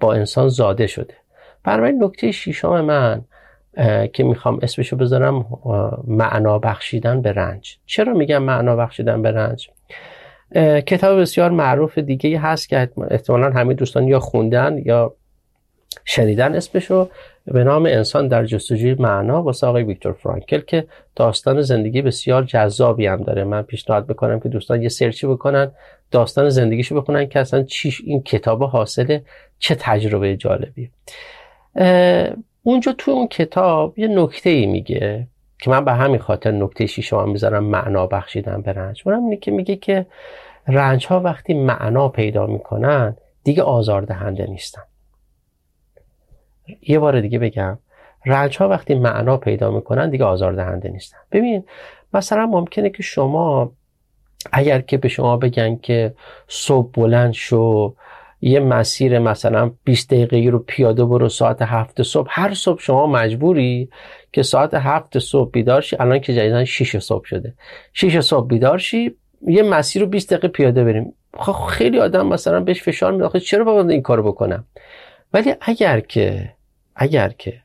با 0.00 0.14
انسان 0.14 0.48
زاده 0.48 0.86
شده. 0.86 1.14
بنابراین 1.64 2.04
نکته 2.04 2.32
شیشم 2.32 2.80
من 2.80 3.24
که 4.12 4.24
می‌خوام 4.24 4.58
اسمشو 4.62 4.96
بذارم 4.96 5.46
معنا 6.06 6.58
بخشیدن 6.58 7.22
به 7.22 7.32
رنج. 7.32 7.78
چرا 7.86 8.14
میگم 8.14 8.42
معنا 8.42 8.76
بخشیدن 8.76 9.22
به 9.22 9.30
رنج؟ 9.30 9.70
کتاب 10.86 11.20
بسیار 11.20 11.50
معروف 11.50 11.98
دیگه 11.98 12.38
هست 12.38 12.68
که 12.68 12.90
احتمالا 13.10 13.50
همه 13.50 13.74
دوستان 13.74 14.08
یا 14.08 14.20
خوندن 14.20 14.78
یا 14.84 15.14
شنیدن 16.04 16.54
اسمشو. 16.54 17.08
به 17.44 17.64
نام 17.64 17.86
انسان 17.86 18.28
در 18.28 18.44
جستجوی 18.44 18.94
معنا 18.94 19.42
واسه 19.42 19.66
آقای 19.66 19.82
ویکتور 19.82 20.12
فرانکل 20.12 20.60
که 20.60 20.86
داستان 21.16 21.62
زندگی 21.62 22.02
بسیار 22.02 22.44
جذابی 22.44 23.06
هم 23.06 23.22
داره. 23.22 23.44
من 23.44 23.62
پیشنهاد 23.62 24.08
می‌کنم 24.08 24.40
که 24.40 24.48
دوستان 24.48 24.82
یه 24.82 24.88
سرچی 24.88 25.26
بکنن 25.26 25.70
داستان 26.10 26.48
زندگیشو 26.48 27.00
بخونن 27.00 27.26
که 27.26 27.38
اصلا 27.38 27.62
چیش 27.62 28.00
این 28.04 28.22
کتاب 28.22 28.62
حاصل 28.62 29.18
چه 29.58 29.74
تجربه 29.74 30.36
جالبی. 30.36 30.90
اونجا 32.62 32.92
تو 32.98 33.10
اون 33.10 33.26
کتاب 33.26 33.98
یه 33.98 34.08
نکته 34.08 34.50
ای 34.50 34.66
میگه 34.66 35.26
که 35.62 35.70
من 35.70 35.84
به 35.84 35.92
همین 35.92 36.18
خاطر 36.18 36.50
نکته 36.50 36.86
شیشم 36.86 37.28
می‌ذارم 37.28 37.64
معنا 37.64 38.06
بخشیدن 38.06 38.62
به 38.62 38.72
رنج. 38.72 39.02
اونم 39.06 39.24
اینه 39.24 39.36
که 39.36 39.50
میگه 39.50 39.76
که 39.76 40.06
رنج 40.68 41.06
ها 41.06 41.20
وقتی 41.20 41.54
معنا 41.54 42.08
پیدا 42.08 42.46
می‌کنن 42.46 43.16
دیگه 43.44 43.62
آزاردهنده 43.62 44.46
نیستن. 44.46 44.82
یه 46.82 46.98
بار 46.98 47.20
دیگه 47.20 47.38
بگم 47.38 47.78
رنج 48.26 48.56
ها 48.56 48.68
وقتی 48.68 48.94
معنا 48.94 49.36
پیدا 49.36 49.70
می‌کنن 49.70 50.10
دیگه 50.10 50.24
آزاردهنده 50.24 50.88
نیستن. 50.88 51.18
ببین 51.32 51.64
مثلا 52.14 52.46
ممکنه 52.46 52.90
که 52.90 53.02
شما 53.02 53.72
اگر 54.52 54.80
که 54.80 54.96
به 54.96 55.08
شما 55.08 55.36
بگن 55.36 55.76
که 55.76 56.14
صبح 56.48 56.90
بلند 56.92 57.32
شو 57.32 57.94
یه 58.40 58.60
مسیر 58.60 59.18
مثلا 59.18 59.70
20 59.84 60.10
دقیقه 60.14 60.50
رو 60.50 60.58
پیاده 60.58 61.04
برو 61.04 61.28
ساعت 61.28 61.62
هفت 61.62 62.02
صبح 62.02 62.28
هر 62.30 62.54
صبح 62.54 62.80
شما 62.80 63.06
مجبوری 63.06 63.88
که 64.32 64.42
ساعت 64.42 64.74
هفت 64.74 65.18
صبح 65.18 65.50
بیدار 65.50 65.80
شی. 65.80 65.96
الان 66.00 66.18
که 66.18 66.34
جدیدن 66.34 66.64
6 66.64 66.98
صبح 66.98 67.24
شده. 67.24 67.54
6 67.92 68.20
صبح 68.20 68.46
بیدار 68.46 68.78
شی 68.78 69.14
یه 69.46 69.62
مسیر 69.62 70.02
رو 70.02 70.08
20 70.08 70.32
دقیقه 70.32 70.48
پیاده 70.48 70.84
بریم. 70.84 71.14
خب 71.38 71.52
خیلی 71.52 71.98
آدم 71.98 72.26
مثلا 72.26 72.60
بهش 72.60 72.82
فشار 72.82 73.12
میاد 73.12 73.36
چرا 73.36 73.64
باید 73.64 73.90
این 73.90 74.02
کارو 74.02 74.22
بکنم؟ 74.22 74.64
ولی 75.32 75.54
اگر 75.60 76.00
که 76.00 76.52
اگر 76.96 77.28
که 77.28 77.62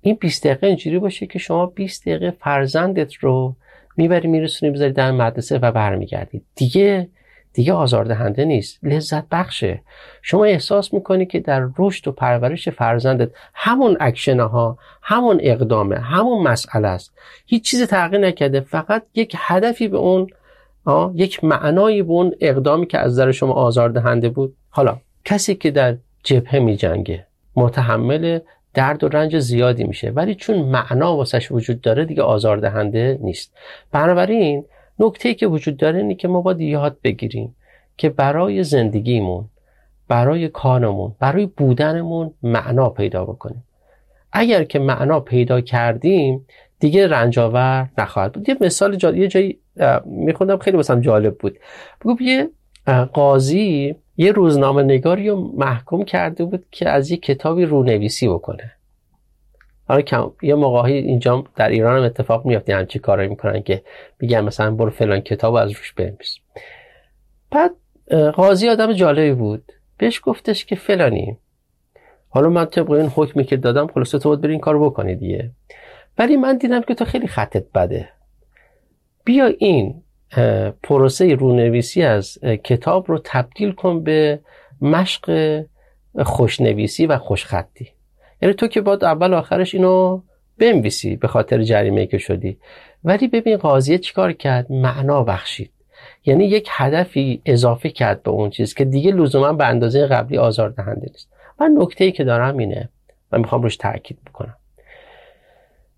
این 0.00 0.18
20 0.20 0.46
دقیقه 0.46 0.66
اینجوری 0.66 0.98
باشه 0.98 1.26
که 1.26 1.38
شما 1.38 1.66
20 1.66 2.02
دقیقه 2.02 2.30
فرزندت 2.30 3.14
رو 3.14 3.56
می‌بری 3.96 4.28
میرسونی 4.28 4.72
بذاری 4.72 4.92
در 4.92 5.10
مدرسه 5.10 5.58
و 5.58 5.72
برمیگردی. 5.72 6.42
دیگه 6.54 7.08
دیگه 7.52 7.72
آزاردهنده 7.72 8.44
نیست. 8.44 8.78
لذت 8.82 9.28
بخشه. 9.28 9.82
شما 10.22 10.44
احساس 10.44 10.94
می‌کنی 10.94 11.26
که 11.26 11.40
در 11.40 11.68
رشد 11.78 12.08
و 12.08 12.12
پرورش 12.12 12.68
فرزندت 12.68 13.30
همون 13.54 13.96
اکشن 14.00 14.40
ها 14.40 14.78
همون 15.02 15.38
اقدامه 15.42 15.98
همون 15.98 16.42
مسئله 16.42 16.88
است. 16.88 17.12
هیچ 17.46 17.70
چیز 17.70 17.82
تغییر 17.82 18.26
نکرده. 18.26 18.60
فقط 18.60 19.02
یک 19.14 19.36
هدفی 19.38 19.88
به 19.88 19.96
اون 19.96 20.26
یک 21.14 21.44
معنایی 21.44 22.02
به 22.02 22.12
اون 22.12 22.34
اقدامی 22.40 22.86
که 22.86 22.98
از 22.98 23.12
نظر 23.12 23.32
شما 23.32 23.52
آزاردهنده 23.52 24.28
بود. 24.28 24.56
حالا 24.70 25.00
کسی 25.24 25.54
که 25.54 25.70
در 25.70 25.96
جبهه 26.22 26.58
میجنگه 26.58 27.26
متحمل 27.56 28.38
درد 28.74 29.04
و 29.04 29.08
رنج 29.08 29.38
زیادی 29.38 29.84
میشه. 29.84 30.10
ولی 30.10 30.34
چون 30.34 30.58
معنا 30.58 31.16
واسش 31.16 31.52
وجود 31.52 31.80
داره 31.80 32.04
دیگه 32.04 32.22
آزاردهنده 32.22 33.18
نیست. 33.22 33.54
بنابراین 33.92 34.64
نکته 34.98 35.34
که 35.34 35.46
وجود 35.46 35.76
داره 35.76 35.98
اینه 35.98 36.14
که 36.14 36.28
ما 36.28 36.40
باید 36.40 36.60
یاد 36.60 36.96
بگیریم 37.04 37.56
که 37.96 38.08
برای 38.08 38.64
زندگیمون 38.64 39.44
برای 40.08 40.48
کارمون 40.48 41.14
برای 41.20 41.46
بودنمون 41.46 42.34
معنا 42.42 42.88
پیدا 42.88 43.24
بکنیم. 43.24 43.64
اگر 44.32 44.64
که 44.64 44.78
معنا 44.78 45.20
پیدا 45.20 45.60
کردیم 45.60 46.46
دیگه 46.78 47.08
رنجاور 47.08 47.88
نخواهد 47.98 48.32
بود. 48.32 48.48
یه 48.48 48.56
مثال 48.60 48.96
جالب 48.96 49.16
یه 49.16 49.28
جایی 49.28 49.58
میخوندم 50.04 50.58
خیلی 50.58 50.76
مثلا 50.76 51.00
جالب 51.00 51.38
بود. 51.38 51.58
بگو 52.00 52.22
یه 52.22 52.48
قاضی 53.12 53.94
یه 54.16 54.32
روزنامه 54.32 54.82
نگاری 54.82 55.28
رو 55.28 55.52
محکوم 55.56 56.04
کرده 56.04 56.44
بود 56.44 56.66
که 56.70 56.88
از 56.88 57.10
یه 57.10 57.16
کتابی 57.16 57.64
رونویسی 57.64 58.28
بکنه. 58.28 58.72
حالا 59.88 60.00
کم 60.00 60.32
یه 60.42 60.54
موقعی 60.54 60.94
اینجا 60.94 61.44
در 61.56 61.68
ایران 61.68 61.98
هم 61.98 62.04
اتفاق 62.04 62.46
میفته 62.46 62.76
همچی 62.76 62.98
کارایی 62.98 63.28
می‌کنن 63.28 63.62
که 63.62 63.82
میگن 64.20 64.40
مثلا 64.40 64.70
برو 64.70 64.90
فلان 64.90 65.20
کتاب 65.20 65.54
از 65.54 65.70
روش 65.70 65.92
بنویس. 65.92 66.36
بعد 67.50 67.70
قاضی 68.34 68.68
آدم 68.68 68.92
جالبی 68.92 69.32
بود. 69.32 69.72
بهش 69.98 70.20
گفتش 70.24 70.64
که 70.64 70.76
فلانی 70.76 71.36
حالا 72.28 72.48
من 72.48 72.64
طبق 72.64 72.90
این 72.90 73.06
حکمی 73.06 73.44
که 73.44 73.56
دادم 73.56 73.86
خلاصه 73.86 74.18
تو 74.18 74.36
بری 74.36 74.50
این 74.50 74.60
کارو 74.60 74.90
بکنی 74.90 75.14
دیگه. 75.14 75.50
ولی 76.18 76.36
من 76.36 76.58
دیدم 76.58 76.82
که 76.82 76.94
تو 76.94 77.04
خیلی 77.04 77.26
خطت 77.26 77.64
بده. 77.74 78.08
بیا 79.24 79.46
این 79.46 80.02
پروسه 80.82 81.34
رونویسی 81.34 82.02
از 82.02 82.38
کتاب 82.64 83.08
رو 83.08 83.20
تبدیل 83.24 83.72
کن 83.72 84.02
به 84.02 84.40
مشق 84.80 85.60
خوشنویسی 86.22 87.06
و 87.06 87.18
خوشخطی. 87.18 87.88
یعنی 88.42 88.54
تو 88.54 88.66
که 88.66 88.80
باید 88.80 89.04
اول 89.04 89.34
آخرش 89.34 89.74
اینو 89.74 90.22
بنویسی 90.58 91.16
به 91.16 91.28
خاطر 91.28 91.62
جریمه 91.62 92.06
که 92.06 92.18
شدی. 92.18 92.58
ولی 93.04 93.28
ببین 93.28 93.56
قاضیه 93.56 93.98
چیکار 93.98 94.32
کرد؟ 94.32 94.72
معنا 94.72 95.24
بخشید. 95.24 95.70
یعنی 96.24 96.44
یک 96.44 96.68
هدفی 96.70 97.42
اضافه 97.46 97.90
کرد 97.90 98.22
به 98.22 98.30
اون 98.30 98.50
چیز 98.50 98.74
که 98.74 98.84
دیگه 98.84 99.12
لزوما 99.12 99.52
به 99.52 99.66
اندازه 99.66 100.06
قبلی 100.06 100.38
آزار 100.38 100.70
دهنده 100.70 101.06
نیست. 101.12 101.28
و 101.60 101.68
نکته 101.68 102.04
ای 102.04 102.12
که 102.12 102.24
دارم 102.24 102.56
اینه. 102.56 102.88
من 103.32 103.38
می‌خوام 103.38 103.62
روش 103.62 103.76
تاکید 103.76 104.18
بکنم. 104.26 104.56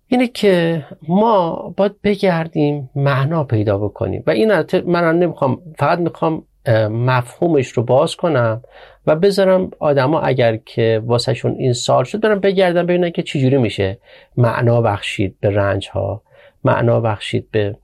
اینه 0.07 0.27
که 0.27 0.85
ما 1.07 1.53
باید 1.77 2.01
بگردیم 2.03 2.89
معنا 2.95 3.43
پیدا 3.43 3.77
بکنیم. 3.77 4.23
و 4.27 4.31
این 4.31 4.51
من 4.85 5.19
نمی‌خوام 5.19 5.61
فقط 5.77 5.99
می‌خوام 5.99 6.43
مفهومش 6.91 7.67
رو 7.67 7.83
باز 7.83 8.15
کنم 8.15 8.61
و 9.07 9.15
بذارم 9.15 9.71
آدما 9.79 10.19
اگر 10.19 10.57
که 10.57 11.01
واسهشون 11.05 11.55
این 11.59 11.73
سال 11.73 12.03
شد 12.03 12.21
برم 12.21 12.39
بگردم 12.39 12.85
ببینن 12.85 13.09
که 13.09 13.23
چجوری 13.23 13.57
میشه 13.57 13.97
معنا 14.37 14.81
بخشید 14.81 15.35
به 15.39 15.49
رنج 15.49 15.89
ها 15.89 16.21
معنا 16.63 16.99
بخشید 16.99 17.51
به 17.51 17.75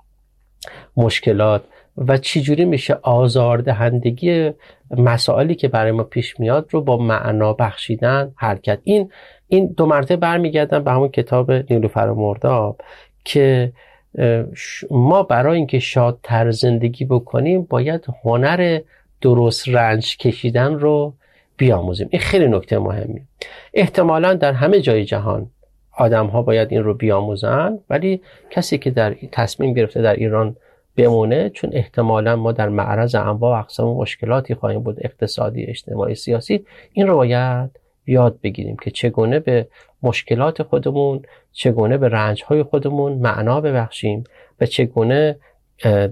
مشکلات 0.97 1.63
و 1.97 2.17
چجوری 2.17 2.65
میشه 2.65 2.97
آزاردهندگی 3.01 4.51
مسائلی 4.91 5.55
که 5.55 5.67
برای 5.67 5.91
ما 5.91 6.03
پیش 6.03 6.39
میاد 6.39 6.67
رو 6.72 6.82
با 6.82 6.97
معنا 6.97 7.53
بخشیدن 7.53 8.32
حرکت. 8.36 8.80
این 8.84 9.11
این 9.52 9.74
دو 9.78 9.86
مرتبه 9.86 10.16
برمیگردم 10.16 10.84
به 10.84 10.91
همون 10.91 11.10
کتاب 11.10 11.52
نیلوفر 11.52 12.12
مرداب 12.12 12.82
که 13.24 13.72
ما 14.91 15.24
برای 15.24 15.58
اینکه 15.58 15.80
شادتر 15.80 16.52
زندگی 16.52 17.06
بکنیم 17.06 17.62
باید 17.62 18.06
هنر 18.24 18.80
درست 19.22 19.70
رنج 19.70 20.18
کشیدن 20.18 20.74
رو 20.74 21.14
بیاموزیم. 21.58 22.08
این 22.12 22.22
خیلی 22.22 22.47
نکته 22.47 22.80
مهمی 22.80 23.22
احتمالا 23.74 24.34
در 24.34 24.54
همه 24.54 24.80
جای 24.80 25.06
جهان 25.06 25.49
آدم 25.97 26.28
ها 26.28 26.41
باید 26.41 26.72
این 26.72 26.84
رو 26.84 26.93
بیاموزن 26.93 27.80
ولی 27.89 28.22
کسی 28.49 28.78
که 28.78 28.91
در 28.91 29.16
تصمیم 29.32 29.74
گرفته 29.74 30.02
در 30.02 30.16
ایران 30.16 30.56
بمونه 30.97 31.49
چون 31.49 31.70
احتمالا 31.74 32.36
ما 32.36 32.52
در 32.52 32.70
معرض 32.70 33.16
انواع 33.16 33.58
و 33.58 33.60
اقسام 33.60 33.97
مشکلاتی 33.97 34.56
خواهیم 34.56 34.84
بود 34.84 34.97
اقتصادی 35.02 35.64
اجتماعی 35.64 36.16
سیاسی 36.16 36.66
این 36.93 37.08
رو 37.08 37.16
باید 37.16 37.82
یاد 38.08 38.39
بگیریم 38.43 38.78
که 38.84 38.91
چگونه 38.91 39.39
به 39.39 39.68
مشکلات 40.04 40.64
خودمون 40.64 41.22
چگونه 41.52 41.97
به 41.97 42.10
رنجهای 42.10 42.64
خودمون 42.64 43.14
معنا 43.14 43.62
ببخشیم 43.62 44.24
و 44.62 44.66
چگونه 44.66 45.38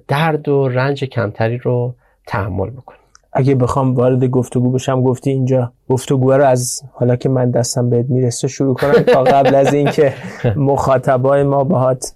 درد 0.07 0.49
و 0.49 0.67
رنج 0.67 1.03
کمتری 1.03 1.57
رو 1.57 1.95
تحمل 2.27 2.69
بکنیم. 2.69 2.99
اگه 3.33 3.55
بخوام 3.55 3.95
وارد 3.95 4.25
گفتگو 4.25 4.71
بشم 4.71 5.03
گفتی 5.03 5.29
اینجا 5.29 5.71
گفتگو 5.89 6.33
رو 6.33 6.45
از 6.45 6.81
حالا 6.93 7.15
که 7.15 7.29
من 7.29 7.51
دستم 7.51 7.89
بهت 7.89 8.05
می‌رسه 8.09 8.47
شروع 8.47 8.75
کنم. 8.75 8.93
تا 8.93 9.23
قبل 9.23 9.55
از 9.55 9.73
اینکه 9.73 10.13
مخاطبای 10.55 11.43
ما 11.43 11.63
باهات 11.63 12.13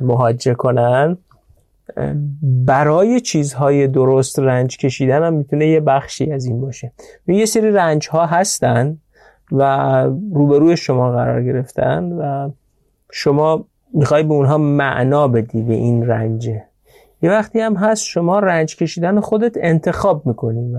مهاجه 0.00 0.54
کنن. 0.54 1.18
برای 2.42 3.20
چیزهای 3.20 3.88
درست 3.88 4.38
رنج 4.38 4.76
کشیدن 4.76 5.22
هم 5.22 5.34
می‌تونه 5.34 5.66
یه 5.66 5.80
بخشی 5.80 6.32
از 6.32 6.44
این 6.44 6.60
باشه. 6.60 6.92
یه 7.26 7.46
سری 7.46 7.70
رنج 7.70 8.08
ها 8.08 8.26
هستن 8.26 8.98
و 9.52 9.62
روبروی 10.32 10.76
شما 10.76 11.12
قرار 11.12 11.42
گرفتن 11.42 12.12
و 12.12 12.50
شما 13.10 13.64
می‌خوای 13.94 14.22
به 14.22 14.34
اونها 14.34 14.58
معنا 14.58 15.28
بدی 15.28 15.62
به 15.62 15.74
این 15.74 16.06
رنجه. 16.06 16.64
یه 17.22 17.30
وقتی 17.30 17.60
هم 17.60 17.74
هست 17.76 18.04
شما 18.04 18.38
رنج 18.38 18.76
کشیدن 18.76 19.20
خودت 19.20 19.56
انتخاب 19.60 20.26
می‌کنی 20.26 20.74
و 20.74 20.78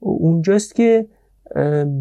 اونجاست 0.00 0.74
که 0.74 1.06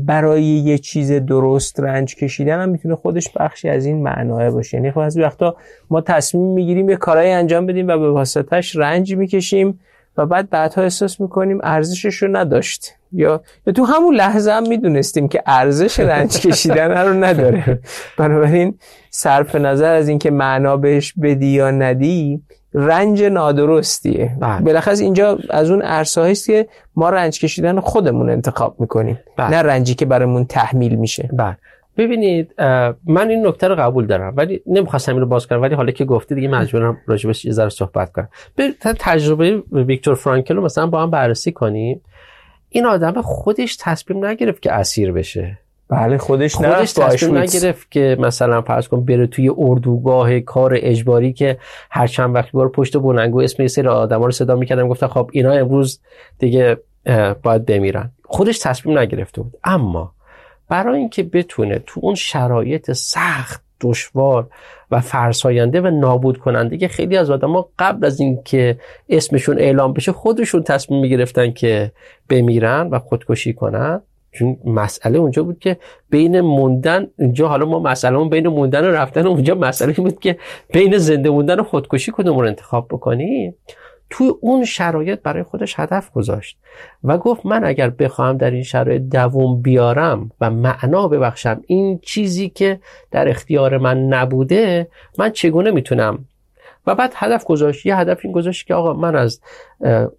برای 0.06 0.44
یه 0.44 0.78
چیز 0.78 1.12
درست 1.12 1.80
رنج 1.80 2.16
کشیدن 2.16 2.60
هم 2.62 2.70
می‌تونه 2.70 2.96
خودش 2.96 3.30
بخشی 3.30 3.70
از 3.70 3.86
این 3.86 4.04
معناه 4.04 4.50
باشه. 4.50 4.78
یعنی 4.78 4.92
خب 4.92 5.00
از 5.00 5.18
وقتا 5.18 5.56
ما 5.90 6.02
تصمیم 6.02 6.54
می‌گیریم 6.54 6.90
یه 6.90 6.96
کارایی 6.96 7.32
انجام 7.32 7.66
بدیم 7.66 7.88
و 7.88 7.98
به 7.98 8.12
واسطش 8.12 8.76
رنج 8.76 9.16
می‌کشیم 9.16 9.80
و 10.18 10.26
بعد 10.26 10.50
بعدها 10.50 10.82
احساس 10.82 11.22
می‌کنیم 11.22 11.60
ارزشش 11.64 12.16
رو 12.16 12.38
نداشت. 12.38 12.94
یا 13.12 13.42
یا 13.68 13.74
تو 13.74 13.84
همون 13.84 14.16
لحظه 14.16 14.52
هم 14.52 14.68
می‌دونستیم 14.68 15.28
که 15.28 15.44
ارزش 15.46 16.00
رنج 16.00 16.40
کشیدن 16.48 17.08
رو 17.08 17.24
نداره. 17.24 17.80
بنابراین 18.18 18.78
صرف 19.10 19.56
نظر 19.56 19.94
از 19.94 20.10
اینکه 20.10 20.32
معنا 20.32 20.78
بهش 20.78 21.14
بدی 21.22 21.48
یا 21.48 21.72
ندی 21.72 22.42
رنج 22.78 23.24
نادرستیه. 23.24 24.38
بله. 24.40 24.62
بالاخص 24.62 25.02
اینجا 25.02 25.38
از 25.50 25.72
اون 25.72 25.82
عرصه 25.82 26.22
است 26.22 26.46
که 26.46 26.68
ما 26.96 27.10
رنج 27.10 27.40
کشیدن 27.40 27.80
خودمون 27.80 28.30
انتخاب 28.30 28.76
می‌کنیم. 28.80 29.20
بله. 29.38 29.50
نه 29.50 29.62
رنجی 29.62 29.96
که 29.96 30.06
برامون 30.06 30.46
تحمیل 30.46 30.96
میشه. 30.96 31.30
بله. 31.34 31.58
ببینید 31.98 32.54
من 33.06 33.30
این 33.30 33.48
نکته 33.48 33.68
رو 33.68 33.76
قبول 33.76 34.06
دارم 34.06 34.34
ولی 34.38 34.62
نمی‌خواستم 34.68 35.12
این 35.12 35.22
رو 35.22 35.28
باز 35.28 35.48
کنم 35.48 35.62
ولی 35.62 35.76
حالا 35.76 35.92
که 35.92 36.06
گفتی 36.06 36.36
دیگه 36.36 36.48
مجبورم 36.48 36.98
راجبش 37.08 37.46
یه 37.46 37.52
ذره 37.52 37.70
صحبت 37.70 38.12
کنم. 38.12 38.30
به 38.56 38.74
تجربه 38.82 39.64
ویکتور 39.72 40.16
فرانکل 40.16 40.56
رو 40.56 40.64
مثلا 40.64 40.88
با 40.88 41.04
هم 41.04 41.12
بررسی 41.12 41.52
کنیم 41.52 42.02
این 42.70 42.86
آدم 42.86 43.22
خودش 43.22 43.78
تصمیم 43.80 44.26
نگرفت 44.26 44.62
که 44.62 44.72
اسیر 44.72 45.12
بشه. 45.12 45.58
بله 45.90 46.18
خودش, 46.18 46.56
خودش 46.56 46.94
تصمیم 46.94 47.38
نگرفت 47.38 47.92
که 47.92 48.18
مثلا 48.20 48.62
فرض 48.62 48.88
کن 48.88 49.06
بره 49.06 49.28
توی 49.28 49.52
اردوگاه 49.58 50.40
کار 50.40 50.74
اجباری 50.76 51.34
که 51.34 51.58
هر 51.92 52.08
چند 52.08 52.36
وقت 52.36 52.52
بار 52.52 52.70
پشت 52.70 52.98
بلنگو 52.98 53.42
اسم 53.42 53.62
یه 53.62 53.68
سری 53.68 53.88
آدما 53.88 54.26
رو 54.26 54.32
صدا 54.32 54.56
می‌کردن 54.56 54.88
گفتن 54.88 55.08
خب 55.08 55.30
اینا 55.34 55.52
امروز 55.52 56.00
دیگه 56.40 56.78
باید 57.44 57.66
بمیرن. 57.66 58.12
خودش 58.24 58.60
تصمیم 58.60 58.98
نگرفته 58.98 59.42
بود. 59.42 59.54
اما 59.64 60.12
برای 60.70 61.00
اینکه 61.00 61.24
بتونه 61.24 61.80
تو 61.88 62.00
اون 62.04 62.16
شرایط 62.16 62.92
سخت 62.92 63.64
دشوار 63.82 64.48
و 64.92 65.02
فرساینده 65.02 65.82
و 65.82 65.88
نابود 65.88 66.38
کننده 66.38 66.78
که 66.78 66.88
خیلی 66.88 67.18
از 67.18 67.30
آدما 67.30 67.70
قبل 67.80 68.06
از 68.06 68.20
اینکه 68.20 68.80
اسمشون 69.10 69.60
اعلام 69.60 69.94
بشه 69.94 70.12
خودشون 70.12 70.64
تصمیم 70.64 71.02
می‌گرفتن 71.02 71.52
که 71.52 71.92
بمیرن 72.30 72.88
و 72.88 73.00
خودکشی 73.00 73.54
کنن 73.54 74.02
چون 74.36 74.58
مسئله 74.66 75.20
اونجا 75.20 75.44
بود 75.44 75.60
که 75.60 75.78
بین 76.10 76.42
موندن 76.42 77.08
اینجا 77.20 77.48
حالا 77.48 77.66
ما 77.66 77.80
مسئله 77.80 78.30
بین 78.30 78.48
موندن 78.48 78.86
و 78.86 78.92
رفتن 78.92 79.28
اونجا 79.28 79.56
مسئله 79.56 79.94
بود 79.94 80.20
که 80.20 80.38
بین 80.74 80.98
زنده 80.98 81.30
موندن 81.30 81.60
و 81.60 81.64
خودکشی 81.64 82.12
کدوم 82.16 82.40
رو 82.40 82.48
انتخاب 82.48 82.88
بکنی 82.88 83.54
توی 84.10 84.32
اون 84.42 84.66
شرایط 84.66 85.20
برای 85.22 85.44
خودش 85.44 85.80
هدف 85.80 86.12
گذاشت 86.12 86.58
و 87.04 87.18
گفت 87.18 87.46
من 87.46 87.64
اگر 87.64 87.90
بخواهم 87.90 88.38
در 88.38 88.52
این 88.52 88.64
شرایط 88.64 89.02
دووم 89.02 89.62
بیارم 89.62 90.32
و 90.42 90.50
معنا 90.50 91.08
ببخشم 91.08 91.62
این 91.68 92.00
چیزی 92.00 92.50
که 92.50 92.80
در 93.12 93.30
اختیار 93.30 93.78
من 93.78 94.08
نبوده 94.08 94.88
من 95.18 95.32
چگونه 95.32 95.72
می‌تونم؟ 95.72 96.26
و 96.88 96.96
بعد 96.96 97.14
هدف 97.16 97.46
گذاشت. 97.46 97.86
یه 97.86 97.98
هدف 97.98 98.20
این 98.24 98.34
گذاشت 98.34 98.68
که 98.68 98.74
آقا 98.74 98.94
من 98.94 99.16
از 99.16 99.42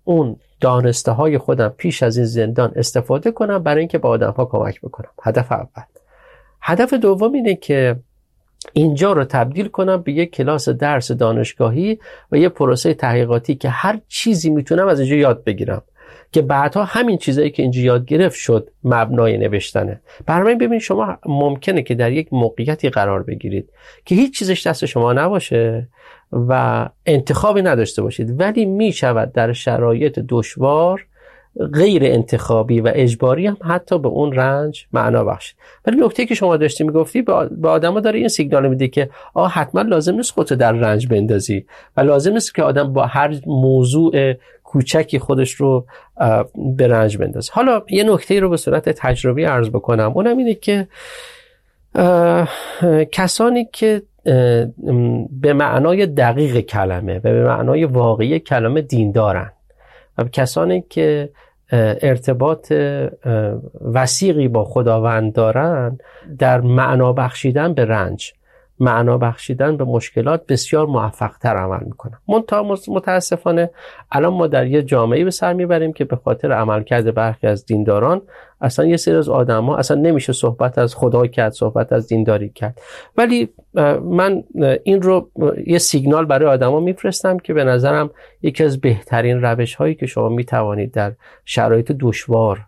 اون 0.04 0.36
دانسته 0.60 1.12
های 1.12 1.38
خودم 1.38 1.68
پیش 1.68 2.02
از 2.02 2.16
این 2.16 2.26
زندان 2.26 2.72
استفاده 2.76 3.30
کنم 3.30 3.62
برای 3.62 3.78
اینکه 3.78 3.98
به 3.98 4.08
آدم 4.08 4.30
ها 4.30 4.44
کمک 4.44 4.80
بکنم. 4.80 5.10
هدف 5.22 5.52
اول. 5.52 5.82
هدف 6.60 6.94
دوم 6.94 7.32
اینه 7.32 7.54
که 7.54 7.96
اینجا 8.72 9.12
رو 9.12 9.24
تبدیل 9.24 9.68
کنم 9.68 10.02
به 10.02 10.12
یک 10.12 10.30
کلاس 10.30 10.68
درس 10.68 11.12
دانشگاهی 11.12 11.98
و 12.32 12.36
یه 12.36 12.48
پروسه 12.48 12.94
تحقیقاتی 12.94 13.54
که 13.54 13.68
هر 13.68 14.00
چیزی 14.08 14.50
می‌تونم 14.50 14.88
از 14.88 15.00
اینجا 15.00 15.16
یاد 15.16 15.44
بگیرم. 15.44 15.82
که 16.32 16.42
بعدها 16.42 16.84
همین 16.84 17.18
چیزایی 17.18 17.50
که 17.50 17.62
اینجا 17.62 17.80
یاد 17.80 18.06
گرفت 18.06 18.36
شد 18.36 18.70
مبنای 18.84 19.38
نوشتنه. 19.38 20.00
برای 20.26 20.54
ببینید 20.54 20.80
شما 20.80 21.18
ممکنه 21.26 21.82
که 21.82 21.94
در 21.94 22.12
یک 22.12 22.28
موقعیتی 22.32 22.90
قرار 22.90 23.22
بگیرید 23.22 23.70
که 24.04 24.14
هیچ 24.14 24.38
چیزش 24.38 24.66
دست 24.66 24.86
شما 24.86 25.12
نباشه. 25.12 25.88
و 26.32 26.88
انتخابی 27.06 27.62
نداشته 27.62 28.02
باشید. 28.02 28.40
ولی 28.40 28.64
می 28.64 28.92
شود 28.92 29.32
در 29.32 29.52
شرایط 29.52 30.18
دشوار 30.28 31.06
غیر 31.74 32.04
انتخابی 32.04 32.80
و 32.80 32.92
اجباری 32.94 33.46
هم 33.46 33.56
حتی 33.64 33.98
به 33.98 34.08
اون 34.08 34.32
رنج 34.32 34.86
معنا 34.92 35.24
بخشید. 35.24 35.56
ولی 35.86 35.96
نکته 36.00 36.26
که 36.26 36.34
شما 36.34 36.56
داشتی 36.56 36.84
می‌گفتی 36.84 37.22
به 37.50 37.68
آدما 37.68 38.00
داره 38.00 38.18
این 38.18 38.28
سیگنال 38.28 38.68
میده 38.68 38.88
که 38.88 39.10
آه 39.34 39.52
حتما 39.52 39.82
لازم 39.82 40.14
نیست 40.14 40.32
خودت 40.32 40.52
در 40.52 40.72
رنج 40.72 41.08
بندازی 41.08 41.66
و 41.96 42.00
لازم 42.00 42.32
نیست 42.32 42.54
که 42.54 42.62
آدم 42.62 42.92
با 42.92 43.06
هر 43.06 43.34
موضوع 43.46 44.32
کوچکی 44.64 45.18
خودش 45.18 45.52
رو 45.52 45.86
به 46.76 46.88
رنج 46.88 47.16
بندازه. 47.18 47.52
حالا 47.54 47.82
یه 47.90 48.04
نکته 48.04 48.40
رو 48.40 48.48
به 48.50 48.56
صورت 48.56 48.88
تجربی 48.88 49.44
عرض 49.44 49.68
بکنم. 49.68 50.12
اونم 50.14 50.38
اینه 50.38 50.54
که 50.54 50.88
کسانی 53.12 53.68
که 53.72 54.02
به 55.40 55.52
معنای 55.52 56.06
دقیق 56.06 56.60
کلمه 56.60 57.18
و 57.18 57.20
به 57.20 57.44
معنای 57.44 57.84
واقعی 57.84 58.38
کلمه 58.38 58.80
دین 58.80 59.12
دارن 59.12 59.52
و 60.18 60.24
کسانی 60.24 60.84
که 60.90 61.30
ارتباط 62.02 62.72
وسیقی 63.94 64.48
با 64.48 64.64
خداوند 64.64 65.32
دارن 65.32 65.98
در 66.38 66.60
معنا 66.60 67.12
بخشیدن 67.12 67.74
به 67.74 67.84
رنج 67.84 68.32
معنا 68.80 69.18
بخشیدن 69.18 69.76
به 69.76 69.84
مشکلات 69.84 70.46
بسیار 70.46 70.86
موفق 70.86 71.36
تر 71.38 71.56
عمل 71.56 71.84
می‌کنن. 71.84 72.18
منتها 72.28 72.76
متاسفانه 72.88 73.70
الان 74.12 74.32
ما 74.32 74.46
در 74.46 74.66
یه 74.66 74.82
جامعه 74.82 75.24
به 75.24 75.30
سر 75.30 75.52
می‌بریم 75.52 75.92
که 75.92 76.04
به 76.04 76.16
خاطر 76.16 76.52
عملکرد 76.52 77.14
برخی 77.14 77.46
از 77.46 77.66
دینداران 77.66 78.22
اصلا 78.60 78.86
یه 78.86 78.96
سری 78.96 79.14
از 79.14 79.28
آدم 79.28 79.64
ها 79.64 79.76
اصلا 79.76 80.00
نمیشه 80.00 80.32
صحبت 80.32 80.78
از 80.78 80.94
خدا 80.94 81.26
کرد 81.26 81.52
صحبت 81.52 81.92
از 81.92 82.06
دینداری 82.06 82.48
کرد. 82.48 82.80
ولی 83.16 83.48
من 84.02 84.44
این 84.82 85.02
رو 85.02 85.30
یه 85.66 85.78
سیگنال 85.78 86.24
برای 86.24 86.48
آدما 86.48 86.80
میفرستم 86.80 87.38
که 87.38 87.54
به 87.54 87.64
نظرم 87.64 88.10
یکی 88.42 88.64
از 88.64 88.80
بهترین 88.80 89.42
روش 89.42 89.74
هایی 89.74 89.94
که 89.94 90.06
شما 90.06 90.28
می‌توانید 90.28 90.92
در 90.92 91.12
شرایط 91.44 91.92
دشوار 91.92 92.66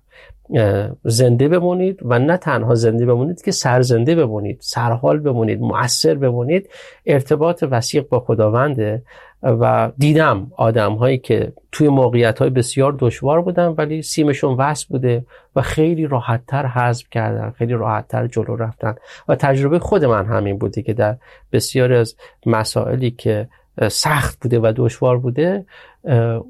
زنده 1.04 1.48
بمونید 1.48 2.00
و 2.02 2.18
نه 2.18 2.36
تنها 2.36 2.74
زنده 2.74 3.06
بمونید 3.06 3.42
که 3.42 3.50
سرزنده 3.50 4.14
بمونید 4.14 4.58
سرحال 4.60 5.18
بمونید 5.18 5.60
مؤثر 5.60 6.14
بمونید 6.14 6.70
ارتباط 7.06 7.64
وسیق 7.70 8.08
با 8.08 8.20
خداونده. 8.20 9.02
و 9.42 9.92
دیدم 9.98 10.52
آدم 10.56 10.94
هایی 10.94 11.18
که 11.18 11.52
توی 11.72 11.88
موقعیت 11.88 12.38
های 12.38 12.50
بسیار 12.50 12.96
دشوار 12.98 13.42
بودن 13.42 13.66
ولی 13.66 14.02
سیمشون 14.02 14.54
وصل 14.54 14.86
بوده 14.88 15.24
و 15.56 15.62
خیلی 15.62 16.06
راحتتر 16.06 16.66
حذف 16.66 17.10
کردن 17.10 17.50
خیلی 17.50 17.72
راحتتر 17.72 18.26
جلو 18.26 18.56
رفتن. 18.56 18.94
و 19.28 19.34
تجربه 19.34 19.78
خود 19.78 20.04
من 20.04 20.26
همین 20.26 20.58
بوده 20.58 20.82
که 20.82 20.92
در 20.92 21.16
بسیاری 21.52 21.94
از 21.94 22.16
مسائلی 22.46 23.10
که 23.10 23.48
سخت 23.88 24.38
بوده 24.40 24.58
و 24.58 24.72
دشوار 24.76 25.18
بوده 25.18 25.64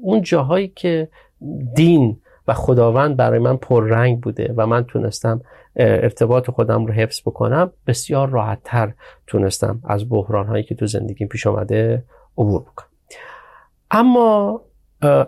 اون 0.01 0.21
جاهایی 0.21 0.67
که 0.67 1.09
دین 1.75 2.17
و 2.47 2.53
خداوند 2.53 3.17
برای 3.17 3.39
من 3.39 3.57
پررنگ 3.57 4.21
بوده 4.21 4.53
و 4.57 4.67
من 4.67 4.83
تونستم 4.83 5.41
ارتباط 5.75 6.49
خودم 6.51 6.85
رو 6.85 6.93
حفظ 6.93 7.21
بکنم 7.21 7.71
بسیار 7.87 8.29
راحتتر 8.29 8.93
تونستم 9.27 9.81
از 9.83 10.09
بحران 10.09 10.47
هایی 10.47 10.63
که 10.63 10.75
تو 10.75 10.85
زندگیم 10.85 11.27
پیش 11.27 11.47
آمده 11.47 12.03
عبور 12.39 12.61
بکنم 12.61 12.87
اما 13.91 14.61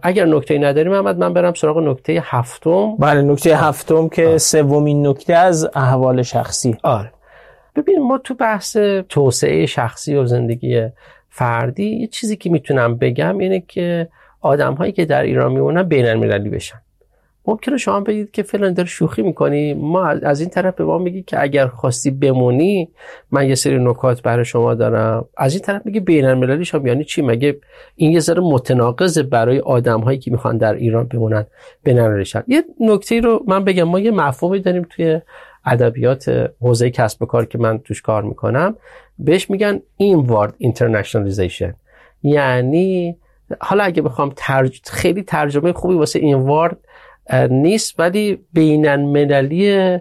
اگر 0.04 0.26
نکته 0.26 0.58
نداریم 0.58 0.92
محمد 0.92 1.18
من 1.18 1.34
برم 1.34 1.54
سراغ 1.54 1.78
نکته 1.78 2.24
هفتم. 2.26 2.96
بله 2.96 3.22
نکته 3.22 3.56
هفتم 3.56 4.10
که 4.10 4.38
سومین 4.38 5.08
نکته 5.08 5.34
از 5.34 5.70
احوال 5.76 6.22
شخصی. 6.22 6.78
آره. 6.84 7.12
ببین 7.76 8.08
ما 8.08 8.18
تو 8.18 8.34
بحث 8.34 8.78
توسعه 9.10 9.66
شخصی 9.66 10.16
و 10.16 10.26
زندگی 10.26 10.88
فردی 11.30 12.00
یه 12.00 12.08
چیزی 12.08 12.38
که 12.38 12.50
می‌تونم 12.50 12.98
بگم 12.98 13.38
اینه 13.38 13.60
که 13.60 14.10
آدم 14.42 14.74
هایی 14.74 14.92
که 14.92 15.06
در 15.06 15.22
ایران 15.22 15.52
میمونن 15.52 15.84
بین 15.84 16.06
المللی 16.06 16.50
بشن. 16.50 16.82
ممکنه 17.48 17.78
شما 17.78 18.00
بگید 18.00 18.32
که 18.32 18.44
فلان 18.44 18.74
داره 18.74 18.90
شوخی 18.90 19.22
می‌کنی؟ 19.22 19.74
ما 19.74 20.08
از 20.08 20.40
این 20.40 20.50
طرف 20.50 20.76
به 20.76 20.86
ما 20.86 20.98
میگی 20.98 21.24
که 21.24 21.42
اگر 21.42 21.68
خواستی 21.68 22.12
بمونی 22.12 22.90
من 23.32 23.50
یه 23.50 23.56
سری 23.56 23.84
نکات 23.84 24.22
برای 24.22 24.46
شما 24.46 24.74
دارم. 24.74 25.26
از 25.38 25.54
این 25.54 25.62
طرف 25.62 25.86
میگی 25.86 26.00
بین 26.00 26.26
المللی 26.26 26.66
شما 26.66 26.88
یعنی 26.88 27.04
چی؟ 27.04 27.22
مگه 27.22 27.60
این 27.96 28.12
یه 28.12 28.20
ذره 28.20 28.42
متناقض 28.42 29.20
برای 29.20 29.60
آدم 29.60 30.00
هایی 30.00 30.20
که 30.20 30.32
می‌خوان 30.32 30.58
در 30.58 30.74
ایران 30.74 31.08
بمونن 31.08 31.46
بین 31.84 32.24
یه 32.48 32.64
نکته 32.80 33.20
رو 33.20 33.44
من 33.48 33.64
بگم 33.64 33.84
ما 33.84 34.00
یه 34.00 34.12
مفهومی 34.12 34.60
داریم 34.60 34.88
توی 34.90 35.22
ادبیات 35.66 36.52
حوزه 36.62 36.90
کسب 36.90 37.22
و 37.22 37.26
کار 37.26 37.46
که 37.46 37.58
من 37.58 37.80
توش 37.80 38.02
کار 38.02 38.24
می‌کنم. 38.24 38.76
بهش 39.20 39.50
میگن 39.50 39.80
inward 39.98 40.54
internationalization 40.58 41.74
یعنی 42.24 43.18
حالا 43.60 43.84
اگه 43.84 44.02
بخوام 44.02 44.34
ترج... 44.36 44.82
خیلی 44.86 45.24
ترجمه 45.24 45.74
خوبی 45.74 45.94
واسه 45.94 46.20
inward 46.20 46.78
نیست 47.34 48.00
ولی 48.00 48.40
بین 48.54 48.88
المللی 48.88 49.98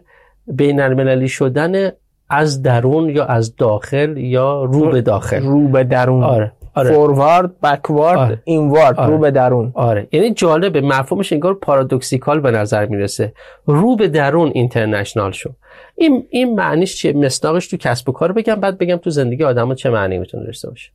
بین 0.47 0.81
المللی 0.81 1.29
شدن 1.29 1.91
از 2.31 2.63
درون 2.63 3.09
یا 3.09 3.25
از 3.25 3.57
داخل 3.57 4.17
یا 4.17 4.65
رو 4.65 4.91
به 4.91 5.01
داخل 5.03 5.43
رو 5.43 5.69
به 5.69 5.85
درون 5.85 6.23
آره 6.23 6.53
آره. 6.75 6.93
forward 6.93 7.61
backward 7.61 8.19
آره. 8.19 8.43
inward 8.45 9.01
آره. 9.01 9.11
رو 9.11 9.19
به 9.19 9.31
درون 9.31 9.73
آره 9.75 10.09
یعنی 10.13 10.35
جالبه 10.35 10.81
مفهومش 10.81 11.33
انگار 11.33 11.55
paradoxical 11.55 12.41
به 12.41 12.51
نظر 12.51 12.87
می‌رسه 12.87 13.33
رو 13.67 13.97
به 13.97 14.09
درون 14.09 14.51
international 14.55 15.33
شو 15.33 15.51
این 15.95 16.27
این 16.31 16.55
معنیش 16.55 16.97
چیه 16.97 17.13
مصداقش 17.13 17.69
تو 17.69 17.77
کسب 17.77 18.09
و 18.09 18.13
کار 18.13 18.33
بگم 18.33 18.55
بعد 18.55 18.79
بگم 18.79 18.97
تو 18.97 19.11
زندگی 19.11 19.45
آدم 19.45 19.75
چه 19.75 19.91
معنی 19.91 20.19
می‌تونه 20.19 20.45
داشته 20.45 20.69
باشه 20.71 20.91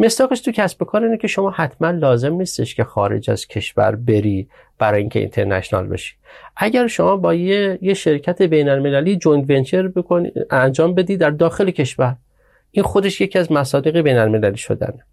مصداقش 0.00 0.40
تو 0.40 0.52
کسب 0.52 0.84
کار 0.84 1.04
اینه 1.04 1.16
که 1.16 1.28
شما 1.28 1.50
حتما 1.50 1.90
لازم 1.90 2.34
نیستش 2.34 2.74
که 2.74 2.84
خارج 2.84 3.30
از 3.30 3.46
کشور 3.46 3.96
بری 3.96 4.48
برای 4.78 5.00
اینکه 5.00 5.18
international 5.18 5.86
بشی. 5.86 6.14
اگر 6.56 6.86
شما 6.86 7.16
با 7.16 7.34
یه, 7.34 7.78
یه 7.82 7.94
شرکت 7.94 8.42
بین 8.42 8.68
المللی 8.68 9.16
joint 9.16 9.50
venture 9.50 9.88
بکنی 9.88 10.32
انجام 10.50 10.94
بدی 10.94 11.16
در 11.16 11.30
داخل 11.30 11.70
کشور 11.70 12.16
این 12.70 12.84
خودش 12.84 13.20
یکی 13.20 13.38
از 13.38 13.52
مصادیق 13.52 14.00
بین 14.00 14.16
المللی 14.16 14.56
شدنه. 14.56 15.04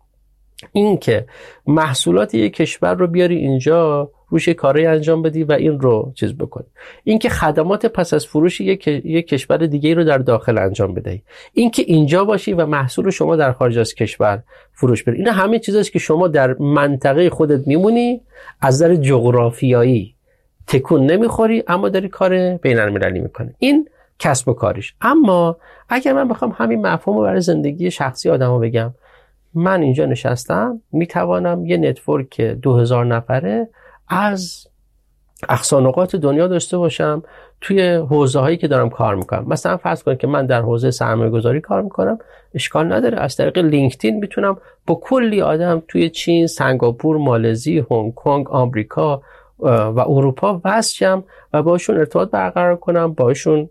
اینکه 0.72 1.26
محصولات 1.68 2.34
یک 2.34 2.54
کشور 2.54 2.94
رو 2.94 3.08
بیاری 3.08 3.36
اینجا 3.36 4.12
روش 4.30 4.50
کاری 4.50 4.86
انجام 4.86 5.22
بدی 5.22 5.44
و 5.44 5.52
این 5.52 5.80
رو 5.80 6.12
چیز 6.16 6.34
بکنی. 6.34 6.66
اینکه 7.04 7.30
خدمات 7.30 7.86
پس 7.86 8.14
از 8.14 8.26
فروش 8.26 8.62
یک, 8.62 8.88
یک 8.88 9.28
کشور 9.28 9.58
دیگه 9.58 9.94
رو 9.94 10.04
در 10.04 10.18
داخل 10.18 10.58
انجام 10.58 10.94
بدهی. 10.94 11.22
اینکه 11.54 11.84
اینجا 11.88 12.26
باشی 12.26 12.54
و 12.54 12.66
محصول 12.66 13.10
شما 13.10 13.36
در 13.36 13.52
خارج 13.52 13.78
از 13.78 13.94
کشور 13.94 14.44
فروش 14.74 15.04
بری. 15.04 15.18
این 15.18 15.28
همه 15.28 15.60
چیزاست 15.60 15.92
که 15.92 16.00
شما 16.00 16.28
در 16.28 16.54
منطقه 16.54 17.30
خودت 17.30 17.68
میمونی 17.68 18.22
از 18.62 18.76
نظر 18.76 18.96
جغرافیایی 18.96 20.16
تکون 20.68 21.06
نمی‌خوری 21.06 21.64
اما 21.68 21.90
داری 21.90 22.10
کار 22.10 22.58
بین 22.58 22.80
المللی 22.80 23.20
می‌کنه 23.20 23.54
این 23.60 23.90
کسب 24.20 24.50
و 24.50 24.54
کاریش. 24.54 24.96
اما 25.02 25.58
اگر 25.90 26.14
من 26.14 26.28
بخوام 26.28 26.56
همین 26.58 26.88
مفهوم 26.88 27.18
رو 27.18 27.24
برای 27.24 27.42
زندگی 27.42 27.92
شخصی 27.92 28.30
آدمو 28.30 28.60
بگم 28.60 28.94
من 29.54 29.82
اینجا 29.82 30.06
نشستم 30.06 30.82
می‌توانم 30.92 31.66
یه 31.66 31.78
نتورک 31.78 32.42
2000 32.42 33.06
نفره 33.06 33.70
از 34.08 34.68
اقصانقات 35.50 36.16
دنیا 36.16 36.48
داشته 36.48 36.78
باشم 36.78 37.24
توی 37.62 37.94
حوزه 37.96 38.40
هایی 38.40 38.58
که 38.58 38.68
دارم 38.68 38.90
کار 38.90 39.16
می‌کنم. 39.16 39.46
مثلا 39.48 39.78
فرض 39.78 40.04
کنید 40.04 40.18
که 40.18 40.28
من 40.28 40.46
در 40.46 40.62
حوزه 40.62 40.92
سرمایه 40.92 41.30
گذاری 41.30 41.62
کار 41.62 41.82
می‌کنم 41.82 42.20
اشکال 42.54 42.94
نداره. 42.94 43.20
از 43.20 43.36
طریق 43.36 43.58
لینکدین 43.58 44.20
می‌تونم 44.20 44.58
با 44.88 44.96
کلی 44.96 45.42
آدم 45.42 45.84
توی 45.88 46.10
چین، 46.10 46.48
سنگاپور، 46.48 47.18
مالزی، 47.18 47.86
هنگ 47.92 48.14
کنگ، 48.14 48.50
آمریکا 48.50 49.22
و 49.60 50.00
اروپا 50.00 50.62
وصل 50.66 51.22
و 51.54 51.64
باشون 51.64 51.98
ارتباط 51.98 52.32
برقرار 52.32 52.76
کنم 52.76 53.14
باشون 53.14 53.70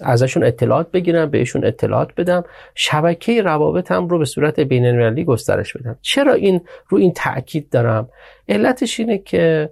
ازشون 0.00 0.44
اطلاعات 0.44 0.90
بگیرم 0.90 1.30
بهشون 1.30 1.64
اطلاعات 1.64 2.14
بدم. 2.16 2.44
شبکه 2.74 3.42
روابطم 3.42 4.08
رو 4.08 4.18
به 4.18 4.24
صورت 4.24 4.60
بین 4.60 4.86
المللی 4.86 5.24
گسترش 5.24 5.76
بدم. 5.76 5.98
چرا 6.02 6.32
این 6.32 6.60
رو 6.88 6.98
این 6.98 7.12
تاکید 7.12 7.70
دارم؟ 7.70 8.08
علتش 8.48 9.00
اینه 9.00 9.18
که 9.18 9.70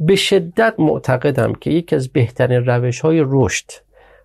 به 0.00 0.16
شدت 0.16 0.74
معتقدم 0.78 1.52
که 1.52 1.70
یکی 1.70 1.96
از 1.96 2.08
بهترین 2.08 2.64
روش 2.66 3.00
های 3.00 3.24
رشد 3.26 3.70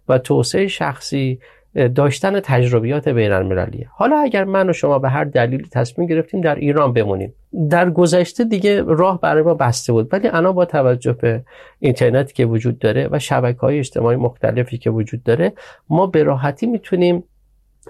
و 0.09 0.17
توسعه 0.17 0.67
شخصی 0.67 1.39
داشتن 1.75 2.39
تجربیات 2.39 3.07
بین 3.07 3.31
المللیه 3.31 3.87
حالا 3.91 4.17
اگر 4.17 4.43
من 4.43 4.69
و 4.69 4.73
شما 4.73 4.99
به 4.99 5.09
هر 5.09 5.23
دلیلی 5.23 5.67
تصمیم 5.71 6.07
گرفتیم 6.07 6.41
در 6.41 6.55
ایران 6.55 6.93
بمونیم. 6.93 7.33
در 7.69 7.89
گذشته 7.89 8.43
دیگه 8.43 8.83
راه 8.87 9.21
برای 9.21 9.43
ما 9.43 9.53
بسته 9.53 9.93
بود 9.93 10.13
ولی 10.13 10.27
الان 10.27 10.51
با 10.51 10.65
توجه 10.65 11.13
به 11.13 11.43
اینترنتی 11.79 12.33
که 12.33 12.45
وجود 12.45 12.79
داره 12.79 13.09
و 13.11 13.19
شبکه 13.19 13.59
های 13.59 13.79
اجتماعی 13.79 14.17
مختلفی 14.17 14.77
که 14.77 14.89
وجود 14.89 15.23
داره 15.23 15.53
ما 15.89 16.07
به 16.07 16.23
راحتی 16.23 16.65
می‌تونیم 16.67 17.23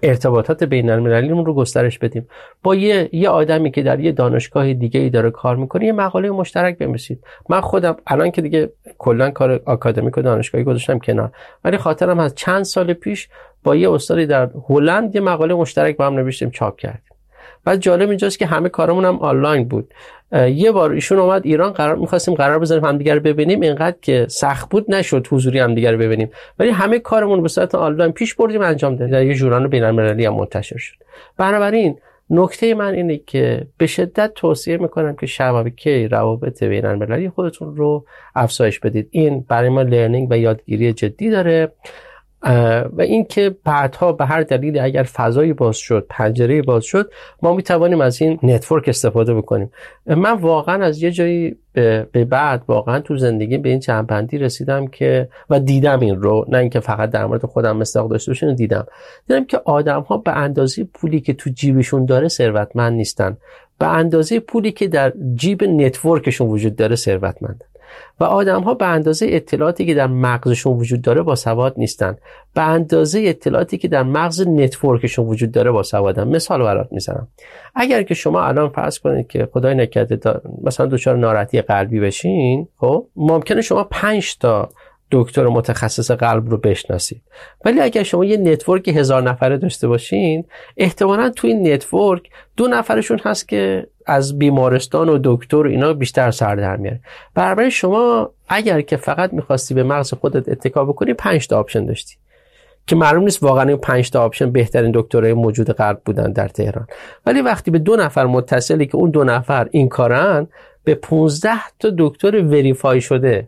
ارتباطات 0.04 0.64
بین 0.64 0.90
المللیمون 0.90 1.46
رو 1.46 1.54
گسترش 1.54 2.00
بدیم. 2.00 2.28
با 2.64 2.76
یه 2.76 3.10
یه 3.12 3.30
آدمی 3.30 3.72
که 3.72 3.84
در 3.84 4.00
یه 4.00 4.12
دانشگاه 4.12 4.74
دیگه 4.74 5.00
ای 5.00 5.10
داره 5.10 5.32
کار 5.32 5.56
می‌کنه 5.56 5.86
یه 5.86 5.92
مقاله 5.92 6.30
مشترک 6.30 6.78
بنویسید. 6.78 7.24
من 7.50 7.62
خودم 7.62 7.98
الان 8.08 8.32
که 8.32 8.42
دیگه 8.42 8.70
کلا 8.98 9.32
کار 9.32 9.62
آکادمیک 9.66 10.18
و 10.18 10.22
دانشگاهی 10.22 10.64
گذاشتم 10.64 11.00
کنار 11.00 11.32
ولی 11.64 11.78
خاطرم 11.78 12.20
از 12.20 12.36
چند 12.36 12.64
سال 12.64 12.94
پیش 12.94 13.30
با 13.64 13.76
یه 13.76 13.92
استادی 13.92 14.26
در 14.26 14.50
هلند 14.70 15.16
یه 15.16 15.22
مقاله 15.22 15.54
مشترک 15.54 15.98
با 15.98 16.06
هم 16.06 16.14
نوشتیم 16.14 16.50
چاپ 16.50 16.78
کردیم. 16.78 17.15
بعد 17.66 17.80
جالب 17.80 18.10
اینجاست 18.10 18.40
که 18.40 18.46
همه 18.46 18.70
کارمون 18.70 19.06
هم 19.06 19.20
آنلاین 19.20 19.68
بود. 19.68 19.94
یه 20.54 20.72
بار 20.72 20.92
ایشون 20.92 21.20
اومد 21.20 21.46
ایران 21.46 21.72
قرار 21.72 21.96
می‌خواستیم 21.96 22.34
قرار 22.34 22.60
بذاریم 22.60 22.86
همدیگه 22.86 23.20
ببینیم. 23.20 23.62
اینقدر 23.62 23.96
که 24.02 24.26
سخت 24.30 24.70
بود 24.70 24.86
نشد 24.92 25.28
حضوری 25.32 25.60
همدیگه 25.60 25.92
رو 25.92 25.98
ببینیم. 25.98 26.30
ولی 26.60 26.70
همه 26.70 27.00
کارمون 27.00 27.42
به 27.42 27.48
صورت 27.48 27.76
آنلاین 27.76 28.12
پیش 28.12 28.36
بردیم 28.36 28.62
انجام 28.62 28.96
دادیم. 28.96 29.14
در 29.14 29.26
یه 29.26 29.34
ژورنال 29.34 29.68
بین‌المللی 29.68 30.26
هم 30.26 30.34
منتشر 30.34 30.78
شد. 30.78 30.96
بنابراین 31.38 32.00
نکته 32.30 32.74
من 32.74 32.94
اینه 32.94 33.18
که 33.18 33.68
به 33.78 33.88
شدت 33.88 34.32
توصیه 34.36 34.78
می‌کنم 34.78 35.16
که 35.16 35.26
شبکه 35.26 36.08
روابط 36.12 36.64
بین 36.64 36.86
المللی 36.86 37.30
خودتون 37.30 37.76
رو 37.76 38.06
افزایش 38.36 38.80
بدید. 38.80 39.08
این 39.12 39.46
برای 39.50 39.70
ما 39.70 39.82
learning 39.82 40.28
و 40.32 40.38
یادگیری 40.38 40.94
جدی 40.94 41.30
داره. 41.30 41.72
و 42.94 43.02
اینکه 43.02 43.56
بعدها 43.64 44.12
به 44.12 44.26
هر 44.26 44.42
دلیلی 44.42 44.80
اگر 44.80 45.04
فضایی 45.04 45.54
باز 45.54 45.78
شد 45.78 46.06
پنجره 46.10 46.62
باز 46.62 46.84
شد 46.84 47.12
ما 47.42 47.54
می 47.54 47.64
توانیم 47.64 48.02
از 48.02 48.22
این 48.22 48.40
network 48.44 48.88
استفاده 48.88 49.34
بکنیم. 49.34 49.72
من 50.06 50.32
واقعا 50.32 50.86
از 50.86 51.04
یه 51.04 51.12
جایی 51.12 51.56
به 52.12 52.26
بعد 52.30 52.64
واقعا 52.68 53.00
تو 53.00 53.18
زندگی 53.18 53.58
به 53.58 53.70
این 53.70 53.80
جمع‌بندی 53.80 54.38
رسیدم 54.38 54.88
که 54.88 55.30
و 55.50 55.60
دیدم 55.60 56.00
این 56.00 56.16
رو 56.16 56.46
نه 56.48 56.58
اینکه 56.58 56.80
فقط 56.80 57.10
در 57.10 57.26
مورد 57.26 57.46
خودم 57.46 57.78
مصداق 57.78 58.10
داشته 58.10 58.32
باشه 58.32 58.56
دیدم. 58.56 58.88
دیدم 59.28 59.46
که 59.46 59.62
آدم 59.66 60.02
ها 60.02 60.18
به 60.18 60.32
اندازه 60.32 60.84
پولی 60.84 61.22
که 61.22 61.34
تو 61.34 61.50
جیبشون 61.50 62.06
داره 62.06 62.28
ثروتمند 62.28 62.94
نیستن. 62.94 63.38
به 63.80 63.88
اندازه 63.88 64.40
پولی 64.40 64.72
که 64.72 64.88
در 64.88 65.14
جیب 65.36 65.64
network 65.64 66.17
شون 66.17 66.48
وجود 66.48 66.76
داره 66.76 66.96
ثروتمندن 66.96 67.66
و 68.20 68.24
آدم 68.24 68.62
ها 68.62 68.74
به 68.74 68.86
اندازه 68.86 69.26
اطلاعاتی 69.30 69.86
که 69.86 69.94
در 69.94 70.08
مغزشون 70.08 70.78
وجود 70.78 71.02
داره 71.02 71.22
با 71.22 71.36
سواد 71.36 71.74
نیستن. 71.78 72.18
به 72.54 72.62
اندازه 72.62 73.24
اطلاعاتی 73.26 73.78
که 73.78 73.88
در 73.88 74.04
مغز 74.04 74.48
network 74.48 74.99
شون 74.99 75.28
وجود 75.28 75.52
داره 75.52 75.72
با 75.72 75.84
سوادن. 75.84 76.28
مثال 76.28 76.64
برات 76.64 76.88
می‌زنم. 76.92 77.28
اگر 77.76 78.04
که 78.04 78.14
شما 78.14 78.44
الان 78.44 78.70
فرض 78.70 79.00
کنید 79.00 79.28
که 79.28 79.50
خدای 79.54 79.76
نکرده 79.76 80.42
مثلا 80.64 80.86
دچار 80.86 81.18
ناراحتی 81.18 81.62
قلبی 81.62 82.00
بشین 82.00 82.68
خب 82.78 83.08
ممکنه 83.16 83.62
شما 83.62 83.84
5 83.84 84.38
تا 84.38 84.70
دکتر 85.12 85.48
متخصص 85.48 86.12
قلب 86.12 86.50
رو 86.50 86.58
بشناسید. 86.58 87.22
ولی 87.66 87.82
اگر 87.82 88.04
شما 88.04 88.26
یه 88.26 88.38
network 88.38 88.88
هزار 88.88 89.22
نفره 89.22 89.58
داشته 89.58 89.88
باشین 89.88 90.46
احتمالا 90.78 91.30
تو 91.30 91.48
این 91.48 91.74
network 91.74 92.30
دو 92.58 92.68
نفرشون 92.68 93.20
هست 93.24 93.48
که 93.48 93.88
از 94.06 94.40
بیمارستان 94.40 95.10
و 95.10 95.20
دکتر 95.24 95.66
اینا 95.66 95.94
بیشتر 95.94 96.32
سر 96.32 96.56
در 96.56 96.78
میاره. 96.78 97.00
برای 97.34 97.72
شما 97.72 98.32
اگر 98.50 98.82
که 98.82 98.98
فقط 98.98 99.34
می‌خواستی 99.34 99.74
به 99.74 99.84
مغز 99.84 100.14
خودت 100.14 100.50
اتکا 100.50 100.86
بکنی 100.86 101.14
پنج 101.14 101.48
تا 101.48 101.60
option 101.60 101.86
داشتی. 101.86 102.16
که 102.88 102.96
معلوم 102.96 103.24
نیست 103.24 103.44
واقعا 103.44 103.64
این 103.64 103.78
پنج 103.78 104.10
تا 104.10 104.24
option 104.24 104.52
بهترین 104.52 104.92
دکترای 104.94 105.34
موجود 105.34 105.70
قلب 105.70 106.02
بودن 106.06 106.32
در 106.32 106.48
تهران. 106.48 106.88
ولی 107.26 107.42
وقتی 107.42 107.72
به 107.72 107.80
دو 107.80 107.96
نفر 107.96 108.26
متصلی 108.26 108.86
که 108.86 108.96
اون 108.96 109.10
دو 109.10 109.24
نفر 109.24 109.68
این 109.72 109.90
کارن 109.90 110.48
به 110.84 110.96
15 110.96 111.52
تا 111.80 111.92
دکتر 111.98 112.42
verify 112.42 113.02
شده 113.02 113.48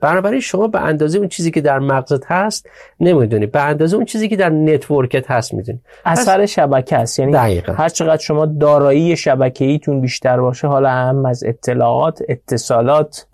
بنابراین 0.00 0.40
شما 0.40 0.68
به 0.68 0.80
اندازه 0.80 1.18
اون 1.18 1.28
چیزی 1.28 1.50
که 1.50 1.60
در 1.60 1.78
مغزت 1.78 2.26
هست 2.26 2.68
نمی‌دونی. 3.00 3.46
به 3.46 3.60
اندازه 3.60 3.96
اون 3.96 4.04
چیزی 4.04 4.28
که 4.28 4.36
در 4.36 4.50
network 4.50 5.20
ت 5.20 5.30
هست 5.30 5.54
می‌دونی. 5.54 5.80
اثر 6.04 6.46
شبکه 6.46 6.96
است. 6.96 7.18
یعنی 7.18 7.32
دقیقا. 7.32 7.72
هر 7.72 7.88
چقدر 7.88 8.22
شما 8.22 8.46
دارایی 8.46 9.16
شبکه 9.16 9.64
ایتون 9.64 10.00
بیشتر 10.00 10.40
باشه 10.40 10.68
حالا 10.68 10.90
هم 10.90 11.26
از 11.26 11.44
اطلاعات 11.44 12.22
اتصالات 12.28 13.26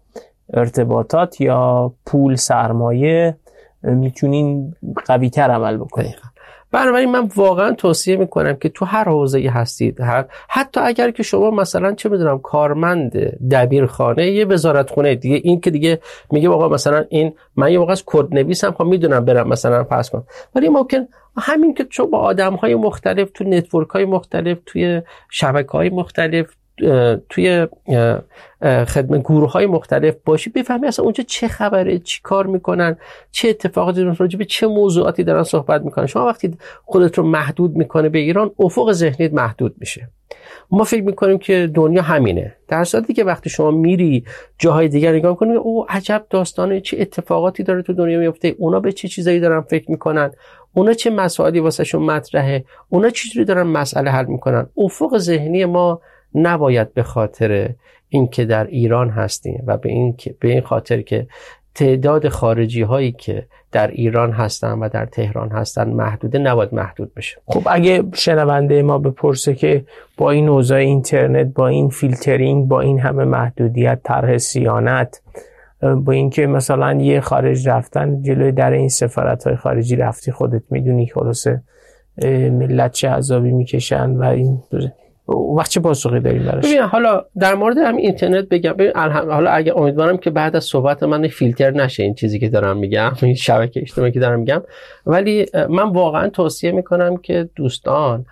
ارتباطات 0.54 1.40
یا 1.40 1.92
پول 2.06 2.36
سرمایه 2.36 3.36
می‌تونین 3.82 4.74
قوی 5.06 5.30
تر 5.30 5.50
عمل 5.50 5.76
بکنید. 5.76 6.14
بنابراین 6.72 7.10
من 7.10 7.28
واقعا 7.36 7.72
توصیه 7.72 8.16
می‌کنم 8.16 8.56
که 8.56 8.68
تو 8.68 8.84
هر 8.84 9.04
حوزه 9.04 9.50
هستید 9.50 10.00
هر 10.00 10.24
حتی 10.48 10.80
اگر 10.80 11.10
که 11.10 11.22
شما 11.22 11.50
مثلا 11.50 11.92
چه 11.92 12.08
می‌دونم 12.08 12.38
کارمند 12.38 13.12
دبیرخانه 13.50 14.30
یه 14.30 14.44
وزارت 14.44 14.90
خونه 14.90 15.14
دیگه 15.14 15.40
این 15.44 15.60
که 15.60 15.70
دیگه 15.70 16.00
میگه 16.30 16.48
آقا 16.48 16.68
مثلا 16.68 17.04
این 17.08 17.32
من 17.56 17.72
یه 17.72 17.78
موقع 17.78 17.92
از 17.92 18.02
کد 18.06 18.34
نویسم 18.34 18.70
خب 18.70 18.84
می‌دونم 18.84 19.24
برم 19.24 19.48
مثلا 19.48 19.84
پس 19.84 20.10
کنم 20.10 20.24
ولی 20.54 20.68
ممکن 20.68 21.06
همین 21.36 21.74
که 21.74 21.84
چون 21.84 22.10
با 22.10 22.18
آدم 22.18 22.54
های 22.54 22.74
مختلف 22.74 23.30
تو 23.34 23.44
network 23.44 23.88
های 23.88 24.04
مختلف 24.04 24.58
توی 24.66 25.02
شبکه 25.30 25.72
های 25.72 25.90
مختلف 25.90 26.46
توی 27.28 27.66
خدمت 28.62 29.20
گروه 29.20 29.52
های 29.52 29.66
مختلف 29.66 30.14
باشی 30.24 30.50
بفهمی 30.50 30.86
اصلا 30.86 31.04
اونجا 31.04 31.24
چه 31.26 31.48
خبره 31.48 31.98
چی 31.98 32.20
کار 32.22 32.46
می‌کنن 32.46 32.96
چه 33.30 33.48
اتفاقاتی 33.48 34.02
راجع 34.02 34.38
به 34.38 34.44
چه 34.44 34.66
موضوعاتی 34.66 35.24
دارن 35.24 35.42
صحبت 35.42 35.82
می‌کنن. 35.82 36.06
شما 36.06 36.26
وقتی 36.26 36.56
خودت 36.84 37.18
رو 37.18 37.24
محدود 37.24 37.76
می‌کنه 37.76 38.08
به 38.08 38.18
ایران 38.18 38.50
افق 38.58 38.92
ذهنیت 38.92 39.32
محدود 39.32 39.74
میشه. 39.78 40.08
ما 40.70 40.84
فکر 40.84 41.02
می‌کنیم 41.02 41.38
که 41.38 41.70
دنیا 41.74 42.02
همینه. 42.02 42.56
در 42.68 42.84
صورتی 42.84 43.12
که 43.12 43.24
وقتی 43.24 43.50
شما 43.50 43.70
میری 43.70 44.24
جاهای 44.58 44.88
دیگر 44.88 45.12
نگاه 45.12 45.36
کنید 45.36 45.56
او 45.56 45.86
عجب 45.88 46.26
داستانه 46.30 46.80
چه 46.80 46.96
اتفاقاتی 47.00 47.62
داره 47.62 47.82
تو 47.82 47.92
دنیا 47.92 48.18
میفته 48.18 48.54
اونا 48.58 48.80
به 48.80 48.92
چه 48.92 49.08
چیزایی 49.08 49.40
دارن 49.40 49.60
فکر 49.60 49.90
می‌کنن 49.90 50.30
اونا 50.74 50.92
چه 50.92 51.10
مسائلی 51.10 51.60
واسهشون 51.60 52.02
مطرحه 52.02 52.64
اونا 52.88 53.10
چجوری 53.10 53.44
دارن 53.44 53.62
مسئله 53.62 54.10
حل 54.10 54.26
می‌کنن. 54.26 54.66
افق 54.76 55.18
ذهنی 55.18 55.64
ما 55.64 56.00
نباید 56.34 56.94
به 56.94 57.02
خاطر 57.02 57.74
اینکه 58.08 58.44
در 58.44 58.66
ایران 58.66 59.10
هستیم 59.10 59.64
و 59.66 59.76
به 59.76 59.88
این 59.88 60.16
به 60.40 60.48
این 60.48 60.60
خاطر 60.60 61.02
که 61.02 61.26
تعداد 61.74 62.28
خارجی 62.28 62.82
هایی 62.82 63.12
که 63.12 63.46
در 63.72 63.86
ایران 63.86 64.32
هستن 64.32 64.78
و 64.78 64.88
در 64.88 65.06
تهران 65.06 65.50
هستن 65.50 65.90
محدوده 65.90 66.38
نباید 66.38 66.74
محدود 66.74 67.14
بشه. 67.14 67.40
خب 67.46 67.62
اگه 67.70 68.04
شنونده 68.14 68.82
ما 68.82 68.98
بپرسه 68.98 69.54
که 69.54 69.84
با 70.16 70.30
این 70.30 70.48
اوضاع 70.48 70.78
اینترنت 70.78 71.46
با 71.54 71.68
این 71.68 71.88
فیلترینگ 71.88 72.68
با 72.68 72.80
این 72.80 73.00
همه 73.00 73.24
محدودیت 73.24 74.00
طرح 74.04 74.38
سیانت 74.38 75.20
با 75.82 76.12
اینکه 76.12 76.46
مثلا 76.46 76.94
یه 76.94 77.20
خارج 77.20 77.68
رفتن 77.68 78.22
جلوی 78.22 78.52
در 78.52 78.70
این 78.70 78.88
سفارت 78.88 79.46
های 79.46 79.56
خارجی 79.56 79.96
رفتی 79.96 80.32
خودت 80.32 80.62
می‌دونی 80.70 81.06
خلاصه 81.06 81.62
ملت 82.50 82.92
چه 82.92 83.08
عذابی 83.08 83.52
می‌کشن 83.52 84.10
و 84.10 84.22
این 84.22 84.62
وقت 85.28 85.70
چه 85.70 85.80
پاسخی 85.80 86.20
داریم 86.20 86.44
براش؟ 86.44 86.64
حالا 86.76 87.24
در 87.38 87.54
مورد 87.54 87.78
هم 87.78 87.96
اینترنت 87.96 88.48
بگم 88.48 88.74
حالا 88.94 89.50
اگه 89.50 89.76
امیدوارم 89.76 90.16
که 90.16 90.30
بعد 90.30 90.56
از 90.56 90.64
صحبت 90.64 91.02
من 91.02 91.28
فیلتر 91.28 91.70
نشه 91.70 92.02
این 92.02 92.14
چیزی 92.14 92.38
که 92.38 92.48
دارم 92.48 92.76
میگم 92.76 93.12
این 93.22 93.34
شبکه 93.34 93.80
اجتماعی 93.80 94.12
که 94.12 94.20
دارم 94.20 94.38
میگم. 94.38 94.62
ولی 95.06 95.46
من 95.68 95.88
واقعا 95.92 96.28
توصیه 96.28 96.72
می‌کنم 96.72 97.16
که 97.16 97.48
دوستان 97.56 98.26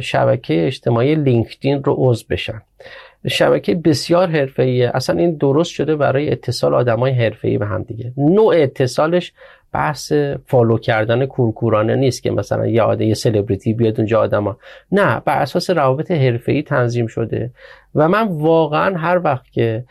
شبکه 0.00 0.66
اجتماعی 0.66 1.14
LinkedIn 1.14 1.84
رو 1.84 1.94
عضو 1.98 2.24
بشن. 2.30 2.62
شبکه 3.28 3.74
بسیار 3.74 4.28
حرفه‌ایه. 4.28 4.90
اصلا 4.94 5.18
این 5.18 5.36
درست 5.36 5.70
شده 5.70 5.96
برای 5.96 6.30
اتصال 6.30 6.74
آدمای 6.74 7.12
حرفه‌ای 7.12 7.58
به 7.58 7.66
هم 7.66 7.82
دیگه. 7.82 8.12
نوع 8.16 8.54
اتصالش 8.56 9.32
بحث 9.72 10.12
follow 10.46 10.78
کردن 10.78 11.26
کورکورانه 11.26 11.96
نیست 11.96 12.22
که 12.22 12.30
مثلا 12.30 12.66
یه 12.66 12.82
عده 12.82 13.04
یه 13.04 13.14
سلبریتی 13.14 13.74
بیاد 13.74 13.94
اونجا 13.98 14.20
آدما. 14.20 14.56
نه 14.92 15.20
بر 15.24 15.42
اساس 15.42 15.70
روابط 15.70 16.10
حرفه‌ای 16.10 16.62
تنظیم 16.62 17.06
شده. 17.06 17.50
و 17.94 18.08
من 18.08 18.28
واقعا 18.28 18.96
هر 18.96 19.20
وقت 19.24 19.50
که 19.52 19.84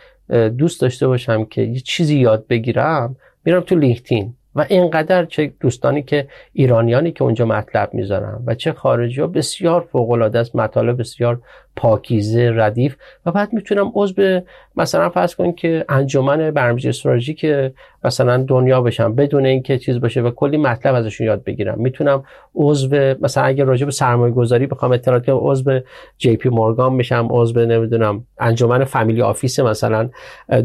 دوست 0.58 0.82
داشته 0.82 1.08
باشم 1.08 1.46
که 1.46 1.62
یه 1.62 1.80
چیزی 1.80 2.20
یاد 2.20 2.48
بگیرم 2.48 3.16
میرم 3.46 3.62
تو 3.62 3.76
لینکدین. 3.76 4.34
و 4.56 4.66
اینقدر 4.70 5.26
چه 5.26 5.54
دوستانی 5.60 6.04
که 6.04 6.28
ایرانیانی 6.54 7.12
که 7.12 7.24
اونجا 7.24 7.46
مطلب 7.46 7.94
می‌ذارن 7.94 8.44
و 8.46 8.56
چه 8.56 8.72
خارجی 8.72 9.22
ها 9.22 9.28
بسیار 9.28 9.88
فوق 9.92 10.12
العاده 10.12 10.40
است 10.40 10.56
مطالب 10.56 11.00
بسیار 11.00 11.42
پاکیزه 11.76 12.52
ردیف 12.56 12.96
و 13.26 13.32
بعد 13.32 13.54
می‌تونم 13.54 13.92
عضو 13.96 14.40
مثلا 14.76 15.10
فرض 15.10 15.36
کن 15.36 15.52
که 15.52 15.86
انجمن 15.90 16.52
برنامه‌ریزی 16.52 16.90
استراتژی 16.90 17.34
که 17.34 17.74
مثلا 18.04 18.44
دنیا 18.44 18.82
بشم 18.82 19.16
بدون 19.16 19.46
اینکه 19.46 19.78
چیز 19.78 20.00
باشه 20.00 20.22
و 20.22 20.32
کلی 20.32 20.58
مطلب 20.58 20.96
ازشون 20.96 21.28
یاد 21.28 21.44
بگیرم. 21.44 21.76
می‌تونم 21.78 22.24
عضو 22.56 23.16
مثلا 23.22 23.44
اگه 23.44 23.64
راجع 23.64 23.86
به 23.86 23.92
سرمایه 23.92 24.34
گذاری 24.34 24.68
بخوام 24.68 24.92
اطلاعات 24.92 25.26
کنم 25.26 25.40
عضو 25.42 25.80
JP 26.18 26.50
Morgan 26.50 26.94
میشم 26.94 27.28
عضو 27.30 27.66
نمی‌دونم 27.66 28.26
انجمن 28.40 28.84
family 28.84 29.22
office 29.22 29.60
مثلا 29.60 30.10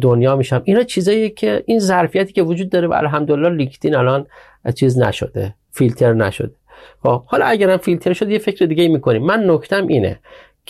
دنیا 0.00 0.36
میشم. 0.36 0.62
اینا 0.64 0.82
چیزایی 0.82 1.30
که 1.30 1.62
این 1.66 1.78
ظرفیتی 1.78 2.32
که 2.32 2.42
وجود 2.42 2.70
داره 2.70 2.88
و 2.88 2.92
الحمدلله 2.92 3.48
LinkedIn 3.48 3.94
الان 3.94 4.26
چیز 4.74 4.98
نشده 4.98 5.54
فیلتر 5.70 6.12
نشده. 6.12 6.54
خب 7.02 7.24
حالا 7.24 7.44
اگرم 7.44 7.76
فیلتر 7.76 8.12
شد 8.12 8.30
یه 8.30 8.38
فکر 8.38 8.66
دیگه 8.66 8.88
می‌کنیم. 8.88 9.22
من 9.22 9.50
نکتم 9.50 9.86
اینه. 9.86 10.18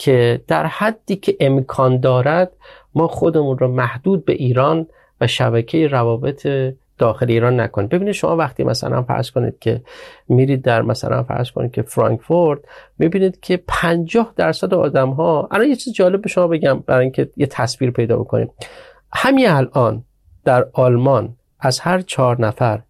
که 0.00 0.40
در 0.46 0.66
حدی 0.66 1.16
که 1.16 1.36
امکان 1.40 2.00
دارد 2.00 2.52
ما 2.94 3.08
خودمون 3.08 3.58
رو 3.58 3.68
محدود 3.68 4.24
به 4.24 4.32
ایران 4.32 4.86
و 5.20 5.26
شبکه 5.26 5.86
روابط 5.86 6.48
داخل 6.98 7.26
ایران 7.28 7.60
نکنید 7.60 7.90
ببینید 7.90 8.14
شما 8.14 8.36
وقتی 8.36 8.64
مثلا 8.64 9.02
فرض 9.02 9.30
کنید 9.30 9.58
که 9.58 9.82
میرید 10.28 10.62
در 10.62 10.82
مثلا 10.82 11.22
فرض 11.22 11.50
کنید 11.50 11.72
که 11.72 11.82
فرانکفورت 11.82 12.58
می‌بینید 12.98 13.40
که 13.40 13.62
50 13.68 14.32
درصد 14.36 14.74
آدم 14.74 15.10
ها 15.10 15.48
الان 15.50 15.68
یه 15.68 15.76
چیز 15.76 15.92
جالب 15.94 16.22
به 16.22 16.28
شما 16.28 16.46
بگم 16.46 16.78
برای 16.78 17.02
اینکه 17.02 17.30
یه 17.36 17.46
تصویر 17.46 17.90
پیدا 17.90 18.16
بکنیم 18.16 18.50
همین 19.12 19.48
الان 19.48 20.04
در 20.44 20.66
آلمان 20.72 21.36
از 21.58 21.80
هر 21.80 22.00
چهار 22.00 22.40
نفر 22.40 22.80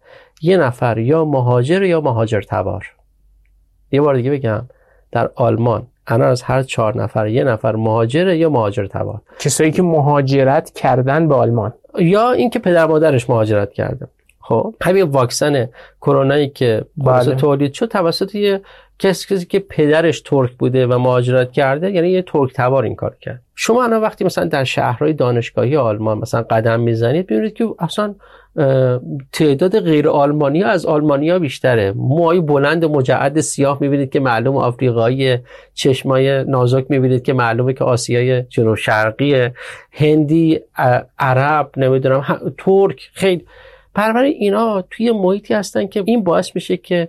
یه 0.41 0.57
نفر 0.57 0.97
یا 0.97 1.25
مهاجر 1.25 1.83
یا 1.83 2.01
مهاجر 2.01 2.41
تبار 2.41 2.95
یه 3.91 4.01
بار 4.01 4.15
دیگه 4.15 4.31
بگم 4.31 4.65
در 5.11 5.31
آلمان 5.35 5.87
الان 6.07 6.27
از 6.27 6.41
هر 6.41 6.63
چهار 6.63 7.01
نفر 7.01 7.27
یه 7.27 7.43
نفر 7.43 7.75
مهاجره 7.75 8.37
یا 8.37 8.49
مهاجر 8.49 8.85
تبار 8.85 9.21
کسایی 9.39 9.71
که 9.71 9.81
مهاجرت 9.81 10.69
کردن 10.69 11.27
به 11.27 11.35
آلمان. 11.35 11.73
یا 11.99 12.31
اینکه 12.31 12.59
پدر 12.59 12.85
مادرش 12.85 13.29
مهاجرت 13.29 13.73
کرده. 13.73 14.07
خب. 14.39 14.75
همین 14.81 15.03
واکسن 15.03 15.69
کرونایی 16.01 16.49
که 16.49 16.85
بله. 16.97 17.35
تولید 17.35 17.73
شد 17.73 17.85
توسط 17.85 18.35
یه 18.35 18.61
کسی 19.01 19.35
کسی 19.35 19.45
که 19.45 19.59
پدرش 19.59 20.21
ترک 20.21 20.51
بوده 20.51 20.87
و 20.87 20.97
مهاجرت 20.97 21.51
کرده 21.51 21.91
یعنی 21.91 22.09
یه 22.09 22.21
ترک 22.21 22.53
تبار 22.55 22.83
این 22.83 22.95
کار 22.95 23.15
کرد. 23.21 23.41
شما 23.55 23.83
الان 23.83 24.01
وقتی 24.01 24.25
مثلا 24.25 24.45
در 24.45 24.63
شهرهای 24.63 25.13
دانشگاهی 25.13 25.77
آلمان 25.77 26.17
مثلا 26.17 26.41
قدم 26.41 26.79
می‌زنید 26.79 27.27
ببینید 27.27 27.53
که 27.53 27.67
اصلا 27.79 28.15
تعداد 29.31 29.79
غیر 29.79 30.09
آلمانی 30.09 30.61
ها 30.61 30.69
از 30.69 30.85
آلمانی 30.85 31.29
ها 31.29 31.39
بیشتره. 31.39 31.91
موهای 31.91 32.39
بلند 32.39 32.85
مجعد 32.85 33.39
سیاه 33.39 33.77
می‌بینید 33.81 34.09
که 34.09 34.19
معلوم 34.19 34.57
آفریقایی 34.57 35.37
چشمای 35.73 36.43
نازک 36.43 36.85
می‌بینید 36.89 37.23
که 37.23 37.33
معلومه 37.33 37.73
که 37.73 37.83
آسیای 37.83 38.41
جنوب 38.43 38.75
شرقی 38.75 39.49
هندی 39.91 40.59
عرب 41.19 41.71
نمی‌دونم 41.77 42.53
ترک 42.57 43.09
خیلی. 43.13 43.45
پرورای 43.95 44.29
اینا 44.29 44.83
توی 44.89 45.11
محیطی 45.11 45.53
هستن 45.53 45.87
که 45.87 46.03
این 46.05 46.23
باعث 46.23 46.55
میشه 46.55 46.77
که 46.77 47.07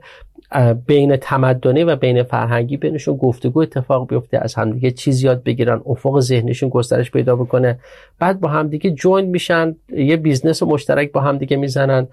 بین 0.86 1.16
تمدنی 1.16 1.84
و 1.84 1.96
بین 1.96 2.22
فرهنگی 2.22 2.76
بینشون 2.76 3.16
گفتگو 3.16 3.60
اتفاق 3.60 4.08
بیفته 4.08 4.38
از 4.38 4.54
همدیگه 4.54 4.90
چیز 4.90 5.22
یاد 5.22 5.42
بگیرن 5.42 5.80
افق 5.86 6.20
ذهنشون 6.20 6.68
گسترش 6.68 7.10
پیدا 7.10 7.36
بکنه. 7.36 7.78
بعد 8.18 8.40
با 8.40 8.48
همدیگه 8.48 8.90
join 8.90 9.26
میشن 9.26 9.76
یه 9.96 10.16
business 10.16 10.62
مشترک 10.62 11.12
با 11.12 11.20
همدیگه 11.20 11.56
می‌زنن. 11.56 12.08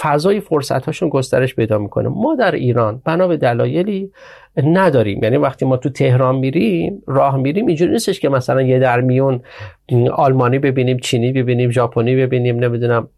فضای 0.00 0.40
فرصت 0.40 0.86
هاشون 0.86 1.08
گسترش 1.08 1.54
پیدا 1.54 1.78
می‌کنه. 1.78 2.08
ما 2.08 2.34
در 2.34 2.54
ایران 2.54 3.02
بنا 3.04 3.28
به 3.28 3.36
دلایلی 3.36 4.12
نداریم. 4.56 5.22
یعنی 5.22 5.36
وقتی 5.36 5.64
ما 5.64 5.76
تو 5.76 5.88
تهران 5.88 6.36
میریم 6.36 7.02
راه 7.06 7.36
میریم 7.36 7.66
اینجوری 7.66 7.92
نیستش 7.92 8.20
که 8.20 8.28
مثلا 8.28 8.62
یه 8.62 8.78
در 8.78 9.00
میون 9.00 9.40
آلمانی 10.12 10.58
ببینیم 10.58 10.98
چینی 10.98 11.32
ببینیم 11.32 11.70
ژاپنی 11.70 12.16
ببینیم 12.16 12.58
نمی‌دونم. 12.58 13.08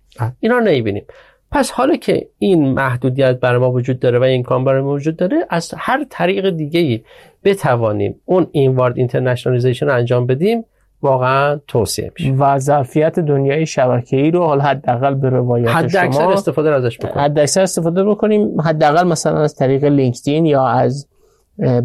اینا 0.40 0.58
نمی‌بینیم. 0.58 1.04
پس 1.52 1.70
حالا 1.70 1.96
که 1.96 2.28
این 2.38 2.72
محدودیت 2.72 3.40
برای 3.40 3.58
ما 3.58 3.70
وجود 3.70 4.00
داره 4.00 4.18
و 4.18 4.22
این 4.22 4.36
امکان 4.36 4.64
برای 4.64 4.82
ما 4.82 4.92
وجود 4.92 5.16
داره 5.16 5.46
از 5.50 5.74
هر 5.78 6.04
طریق 6.10 6.50
دیگه 6.50 6.80
ای 6.80 7.00
بتوانیم 7.44 8.14
اون 8.24 8.46
inward 8.52 8.98
internationalization 8.98 9.86
رو 9.86 9.94
انجام 9.94 10.26
بدیم 10.26 10.64
واقعا 11.02 11.60
توصیه 11.68 12.12
میشه. 12.18 12.32
و 12.32 12.58
ظرفیت 12.58 13.18
دنیای 13.18 13.66
شبکه‌ای 13.66 14.30
رو 14.30 14.44
حال 14.44 14.60
حداقل 14.60 15.14
به 15.14 15.28
روایت 15.28 15.68
حد 15.68 15.96
اکثر 15.96 16.28
استفاده 16.28 16.74
ازش 16.74 16.98
بکنیم. 16.98 17.24
حد 17.24 17.38
اکثر 17.38 17.62
استفاده 17.62 18.04
بکنیم. 18.04 18.60
حداقل 18.60 19.06
مثلا 19.06 19.38
از 19.38 19.54
طریق 19.54 19.84
LinkedIn 19.84 20.46
یا 20.46 20.66
از 20.66 21.08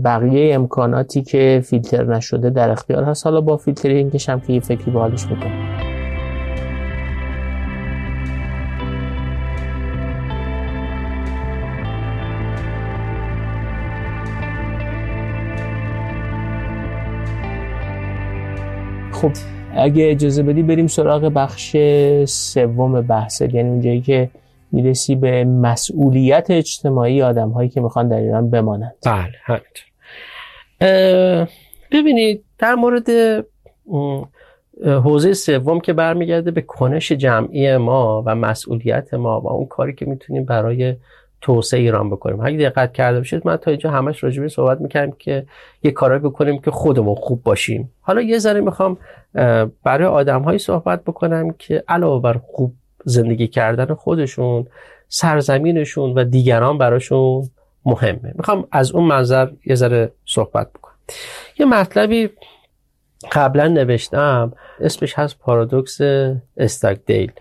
بقیه 0.03 0.55
امکاناتی 0.55 1.21
که 1.21 1.61
فیلتر 1.65 2.03
نشده 2.03 2.49
در 2.49 2.69
اختیار 2.69 3.03
هست. 3.03 3.25
حالا 3.25 3.41
با 3.41 3.57
فیلترینگش 3.57 4.29
هم 4.29 4.39
که 4.39 4.53
یه 4.53 4.59
فکری 4.59 4.91
به 4.91 4.99
حالش 4.99 5.25
بکنیم. 5.25 5.74
خب 19.15 19.31
اگه 19.75 20.11
اجازه 20.11 20.43
بدی 20.43 20.63
بریم 20.63 20.87
سراغ 20.87 21.21
بخش 21.21 21.77
سوم 22.25 23.01
بحثه 23.01 23.55
یعنی 23.55 23.69
اونجایی 23.69 24.01
که 24.01 24.29
می‌رسی 24.71 25.15
به 25.15 25.43
مسئولیت 25.43 26.47
اجتماعی 26.51 27.21
آدم 27.21 27.49
هایی 27.49 27.69
که 27.69 27.81
می‌خوان 27.81 28.07
در 28.07 28.17
ایران 28.17 28.49
بمانند. 28.49 28.95
بله 29.05 29.31
همینطور. 29.43 29.85
ببینید 31.91 32.43
در 32.59 32.75
مورد 32.75 33.09
حوزه 34.85 35.33
سوم 35.33 35.79
که 35.79 35.93
برمیگرده 35.93 36.51
به 36.51 36.61
کنش 36.61 37.11
جمعی 37.11 37.77
ما 37.77 38.23
و 38.25 38.35
مسئولیت 38.35 39.13
ما 39.13 39.41
و 39.41 39.47
اون 39.51 39.65
کاری 39.65 39.93
که 39.93 40.05
می‌تونیم 40.05 40.45
برای 40.45 40.95
توسعه 41.45 41.79
ایران 41.79 42.09
بکنیم. 42.09 42.41
اگه 42.41 42.57
دقت 42.57 42.93
کرده 42.93 43.17
باشید 43.17 43.47
من 43.47 43.57
تا 43.57 43.71
اینجا 43.71 43.91
همش 43.91 44.23
راجع 44.23 44.41
به 44.41 44.47
صحبت 44.47 44.81
می‌کردم 44.81 45.11
که 45.19 45.45
یه 45.83 45.91
کارایی 45.91 46.21
بکنیم 46.21 46.61
که 46.61 46.71
خودمون 46.71 47.15
خوب 47.15 47.43
باشیم. 47.43 47.91
حالا 48.01 48.21
یه 48.21 48.39
ذره 48.39 48.61
می‌خوام 48.61 48.97
برای 49.83 50.05
آدمهایی 50.07 50.59
صحبت 50.59 51.03
بکنم 51.03 51.51
که 51.59 51.83
علاوه 51.87 52.21
بر 52.21 52.37
خوب 52.37 52.73
زندگی 53.05 53.47
کردن 53.47 53.93
خودشون 53.93 54.67
سرزمینشون 55.07 56.13
و 56.13 56.23
دیگران 56.23 56.77
براشون 56.77 57.49
مهمه. 57.85 58.33
می‌خوام 58.35 58.67
از 58.71 58.91
اون 58.91 59.03
منظر 59.03 59.47
یه 59.65 59.75
ذره 59.75 60.11
صحبت 60.25 60.73
بکنم. 60.73 60.95
یه 61.59 61.65
مطلبی 61.65 62.29
قبلا 63.31 63.67
نوشتم 63.67 64.53
اسمش 64.79 65.13
هست 65.19 65.39
پارادوکس 65.39 66.01
دیل 67.05 67.31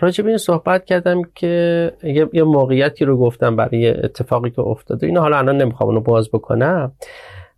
راجع 0.00 0.24
به 0.24 0.28
این 0.28 0.38
صحبت 0.38 0.84
کردم 0.84 1.22
که 1.34 1.92
یه 2.32 2.42
موقعیتی 2.42 3.04
رو 3.04 3.16
گفتم 3.16 3.56
برای 3.56 3.88
اتفاقی 4.04 4.50
که 4.50 4.60
افتاده. 4.60 5.06
اینو 5.06 5.20
حالا 5.20 5.38
الان 5.38 5.56
نمی‌خوام 5.56 5.88
اونو 5.88 6.00
باز 6.00 6.30
بکنم. 6.30 6.92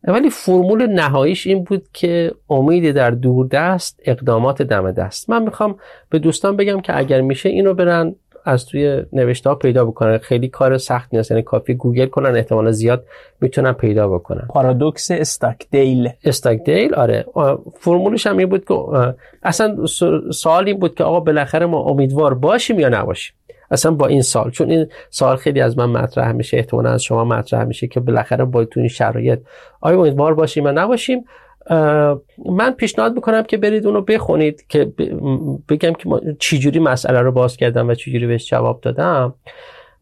ولی 0.05 0.31
فرمول 0.31 0.87
نهاییش 0.87 1.47
این 1.47 1.65
بود 1.65 1.89
که 1.93 2.33
امید 2.51 2.93
در 2.93 3.11
دور 3.11 3.47
دست 3.47 4.01
اقدامات 4.05 4.63
دم 4.63 4.93
دست. 4.93 5.31
من 5.31 5.43
می‌خوام 5.43 5.77
به 6.11 6.19
دوستان 6.19 6.57
بگم 6.57 6.81
که 6.81 6.99
اگر 6.99 7.21
میشه 7.21 7.49
اینو 7.49 7.75
برن 7.75 8.15
از 8.45 8.67
توی 8.67 9.03
نوشته 9.13 9.49
ها 9.49 9.55
پیدا 9.55 9.85
بکنن. 9.85 10.19
خیلی 10.19 10.49
کار 10.49 10.79
سخت 10.79 11.15
نیست. 11.15 11.31
یعنی 11.31 11.43
کافی 11.43 11.75
گوگل 11.75 12.07
کنن 12.07 12.37
احتمال 12.37 12.71
زیاد 12.71 13.05
می‌تونن 13.41 13.73
پیدا 13.73 14.09
بکنن. 14.09 14.47
پارادوکس 14.49 15.11
Stockdale. 15.11 16.11
Stockdale؟ 16.25 16.95
آره. 16.95 17.27
فرمولش 17.81 18.27
هم 18.27 18.37
این 18.37 18.49
بود 18.49 18.65
که 18.65 18.75
اصلا 19.43 19.87
سوال 20.31 20.67
این 20.67 20.79
بود 20.79 20.95
که 20.95 21.05
آقا 21.05 21.21
بالاخره 21.21 21.67
ما 21.67 21.79
امیدوار 21.79 22.35
باشیم 22.35 22.81
یا 22.81 22.89
نباشیم؟ 22.89 23.35
اصلا 23.71 23.93
با 23.93 24.07
این 24.07 24.23
سال 24.23 24.51
چون 24.51 24.71
این 24.71 24.87
سال 25.11 25.37
خیلی 25.37 25.61
از 25.61 25.79
من 25.79 25.87
مطرح 25.87 26.33
میشه 26.33 26.57
احتمالا 26.57 26.91
از 26.91 27.03
شما 27.03 27.25
مطرح 27.25 27.65
میشه 27.65 27.87
که 27.87 28.01
بالاخره 28.01 28.45
با 28.45 28.65
تو 28.65 28.81
این 28.81 28.89
شرایط 28.89 29.41
آیا 29.81 30.01
امیدوار 30.01 30.35
باشیم 30.35 30.65
یا 30.65 30.73
نباشیم؟ 30.73 31.25
من 32.47 32.71
پیشنهاد 32.77 33.15
می‌کنم 33.15 33.43
که 33.43 33.57
برید 33.57 33.87
اونو 33.87 34.01
بخونید 34.01 34.67
که 34.69 34.85
بگم 35.69 35.93
که 35.93 36.37
چجوری 36.39 36.79
مسئله 36.79 37.21
رو 37.21 37.33
باز 37.33 37.57
کردم 37.57 37.89
و 37.89 37.95
چجوری 37.95 38.27
بهش 38.27 38.47
جواب 38.51 38.81
دادم. 38.81 39.35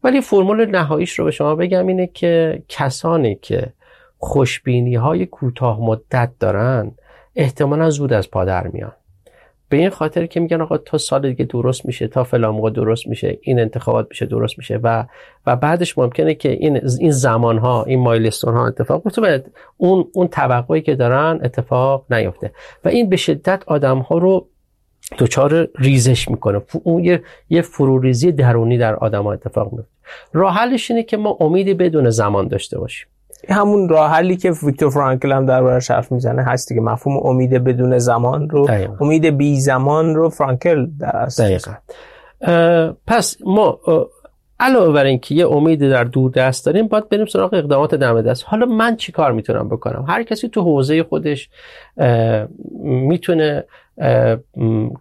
ولی 0.03 0.21
فرمول 0.21 0.65
نهاییش 0.65 1.19
رو 1.19 1.25
به 1.25 1.31
شما 1.31 1.55
بگم 1.55 1.87
اینه 1.87 2.07
که 2.07 2.63
کسانی 2.69 3.35
که 3.35 3.73
خوشبینی 4.17 4.95
های 4.95 5.25
کوتاه 5.25 5.81
مدت 5.81 6.31
دارن 6.39 6.91
احتمالا 7.35 7.89
زود 7.89 8.13
از 8.13 8.31
پادر 8.31 8.67
میان. 8.67 8.93
به 9.73 9.79
این 9.79 9.89
خاطر 9.89 10.25
که 10.25 10.39
میگن 10.39 10.61
آقا 10.61 10.77
تا 10.77 10.97
سال 10.97 11.29
دیگه 11.29 11.45
درست 11.45 11.85
میشه 11.85 12.07
تا 12.07 12.23
فلان 12.23 12.55
موقع 12.55 12.69
درست 12.69 13.07
میشه 13.07 13.37
این 13.41 13.59
انتخابات 13.59 14.07
میشه 14.09 14.25
درست 14.25 14.57
میشه 14.57 14.79
و 14.83 15.05
و 15.45 15.55
بعدش 15.55 15.97
ممکنه 15.97 16.35
که 16.35 16.49
این 16.49 16.81
این 16.99 17.11
زمان 17.11 17.57
ها 17.57 17.83
این 17.83 17.99
مایلستون 17.99 18.53
ها 18.53 18.67
اتفاق 18.67 19.03
بیفته 19.03 19.43
اون 19.77 20.05
اون 20.13 20.27
توقعی 20.27 20.81
که 20.81 20.95
دارن 20.95 21.39
اتفاق 21.43 22.05
نیفته. 22.09 22.51
و 22.85 22.89
این 22.89 23.09
به 23.09 23.15
شدت 23.15 23.63
آدم 23.67 23.99
ها 23.99 24.17
رو 24.17 24.47
دچار 25.19 25.67
ریزش 25.75 26.29
می‌کنه. 26.29 26.61
اون 26.83 27.03
یه, 27.03 27.23
یه 27.49 27.61
فروریزی 27.61 28.31
درونی 28.31 28.77
در 28.77 28.95
آدم 28.95 29.23
ها 29.23 29.33
اتفاق 29.33 29.71
میفته 29.71 29.91
راه 30.33 30.53
حلش 30.53 30.91
اینه 30.91 31.03
که 31.03 31.17
ما 31.17 31.37
امیدی 31.39 31.73
بدون 31.73 32.09
زمان 32.09 32.47
داشته 32.47 32.79
باشیم. 32.79 33.07
همون 33.49 33.89
راه 33.89 34.11
حلی 34.11 34.37
که 34.37 34.51
ویکتور 34.63 34.89
فرانکل 34.89 35.31
هم 35.31 35.45
دربارش 35.45 35.91
حرف 35.91 36.11
می‌زنه 36.11 36.43
هست 36.43 36.73
که 36.73 36.81
مفهوم 36.81 37.17
امید 37.27 37.63
بدون 37.63 37.97
زمان 37.97 38.49
رو 38.49 38.67
دقیقا. 38.67 39.05
امید 39.05 39.25
بی 39.25 39.59
زمان 39.59 40.15
رو 40.15 40.29
فرانکل 40.29 40.87
در 40.99 41.27
دقیقا. 41.39 41.71
پس 43.07 43.37
ما 43.45 43.79
علاوه 44.59 44.93
بر 44.93 45.03
اینکه 45.03 45.35
یه 45.35 45.47
امید 45.47 45.89
در 45.89 46.03
دور 46.03 46.31
دست 46.31 46.65
داریم 46.65 46.87
باید 46.87 47.09
بریم 47.09 47.25
سراغ 47.25 47.53
اقدامات 47.53 47.95
دم 47.95 48.21
دست. 48.21 48.43
حالا 48.47 48.65
من 48.65 48.95
چی 48.95 49.11
کار 49.11 49.31
می‌تونم 49.31 49.69
بکنم؟ 49.69 50.05
هر 50.07 50.23
کسی 50.23 50.49
تو 50.49 50.61
حوزه 50.61 51.03
خودش 51.03 51.49
می‌تونه 52.83 53.63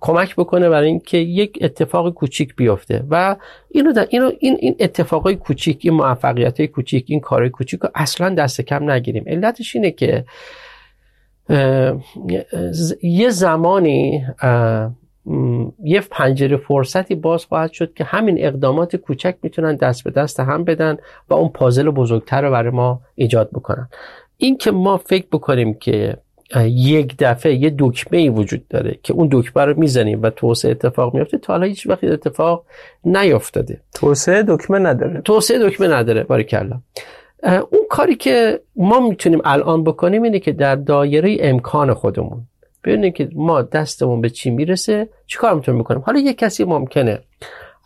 کمک 0.00 0.36
بکنه 0.36 0.68
برای 0.68 0.88
اینکه 0.88 1.18
یک 1.18 1.58
اتفاق 1.62 2.14
کوچیک 2.14 2.56
بیفته. 2.56 3.04
و 3.10 3.36
اینو 3.68 3.92
در 3.92 4.06
اینو 4.10 4.30
این 4.38 4.56
این 4.60 4.76
اتفاقای 4.80 5.36
کوچیک 5.36 5.80
این 5.82 5.94
موفقیت 5.94 6.60
های 6.60 6.66
کوچیک 6.66 7.04
این 7.08 7.20
کارهای 7.20 7.50
کوچیک 7.50 7.80
رو 7.80 7.88
اصلا 7.94 8.34
دست 8.34 8.60
کم 8.60 8.90
نگیریم. 8.90 9.24
علتش 9.26 9.76
اینه 9.76 9.90
که 9.90 10.24
یه 13.02 13.30
زمانی 13.30 14.26
یه 15.84 16.00
پنجره 16.10 16.56
فرصتی 16.56 17.14
باز 17.14 17.44
خواهد 17.44 17.72
شد 17.72 17.94
که 17.94 18.04
همین 18.04 18.46
اقدامات 18.46 18.96
کوچک 18.96 19.36
می‌تونن 19.42 19.76
دست 19.76 20.04
به 20.04 20.10
دست 20.10 20.40
هم 20.40 20.64
بدن 20.64 20.96
و 21.30 21.34
اون 21.34 21.48
پازل 21.48 21.90
بزرگتر 21.90 22.42
رو 22.42 22.50
برای 22.50 22.70
ما 22.70 23.00
ایجاد 23.14 23.50
بکنن. 23.50 23.88
این 24.36 24.56
که 24.56 24.70
ما 24.70 24.96
فکر 24.96 25.26
بکنیم 25.32 25.74
که 25.74 26.16
یک 26.60 27.14
دفعه 27.18 27.54
یه 27.54 27.74
دکمه 27.78 28.18
ای 28.18 28.28
وجود 28.28 28.68
داره 28.68 28.98
که 29.02 29.12
اون 29.12 29.28
دکمه 29.32 29.64
رو 29.64 29.78
می‌زنیم 29.78 30.22
و 30.22 30.30
توسعه 30.30 30.70
اتفاق 30.70 31.14
میفته 31.14 31.38
تا 31.38 31.52
حالا 31.52 31.66
هیچ 31.66 31.86
وقت 31.86 32.04
اتفاق 32.04 32.64
نیافتاده. 33.04 33.80
توسعه 33.94 34.44
دکمه 34.48 34.78
نداره. 34.78 35.20
توسعه 35.20 35.68
دکمه 35.68 35.88
نداره 35.88 36.22
باریکلا. 36.22 36.80
اون 37.44 37.86
کاری 37.90 38.14
که 38.14 38.60
ما 38.76 39.08
می‌تونیم 39.08 39.40
الان 39.44 39.84
بکنیم 39.84 40.22
اینه 40.22 40.38
که 40.38 40.52
در 40.52 40.76
دایره 40.76 41.36
امکان 41.40 41.94
خودمون 41.94 42.42
ببینیم 42.84 43.12
که 43.12 43.28
ما 43.34 43.62
دستمون 43.62 44.20
به 44.20 44.30
چی 44.30 44.50
می‌رسه 44.50 45.08
چیکار 45.26 45.54
می‌تونیم 45.54 45.80
بکنیم؟ 45.80 46.00
حالا 46.00 46.20
یه 46.20 46.34
کسی 46.34 46.64
ممکنه 46.64 47.18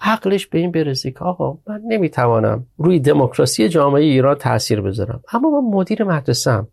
عقلش 0.01 0.47
به 0.47 0.59
این 0.59 0.71
برسه 0.71 1.11
که 1.11 1.19
آقا 1.19 1.59
من 1.67 1.81
نمی‌توانم 1.89 2.67
روی 2.79 3.01
دموکراسی 3.01 3.69
جامعه 3.69 4.03
ایران 4.03 4.35
تاثیر 4.35 4.81
بذارم 4.81 5.21
اما 5.33 5.61
من 5.61 5.69
مدیر 5.69 6.05
مدرسم 6.05 6.69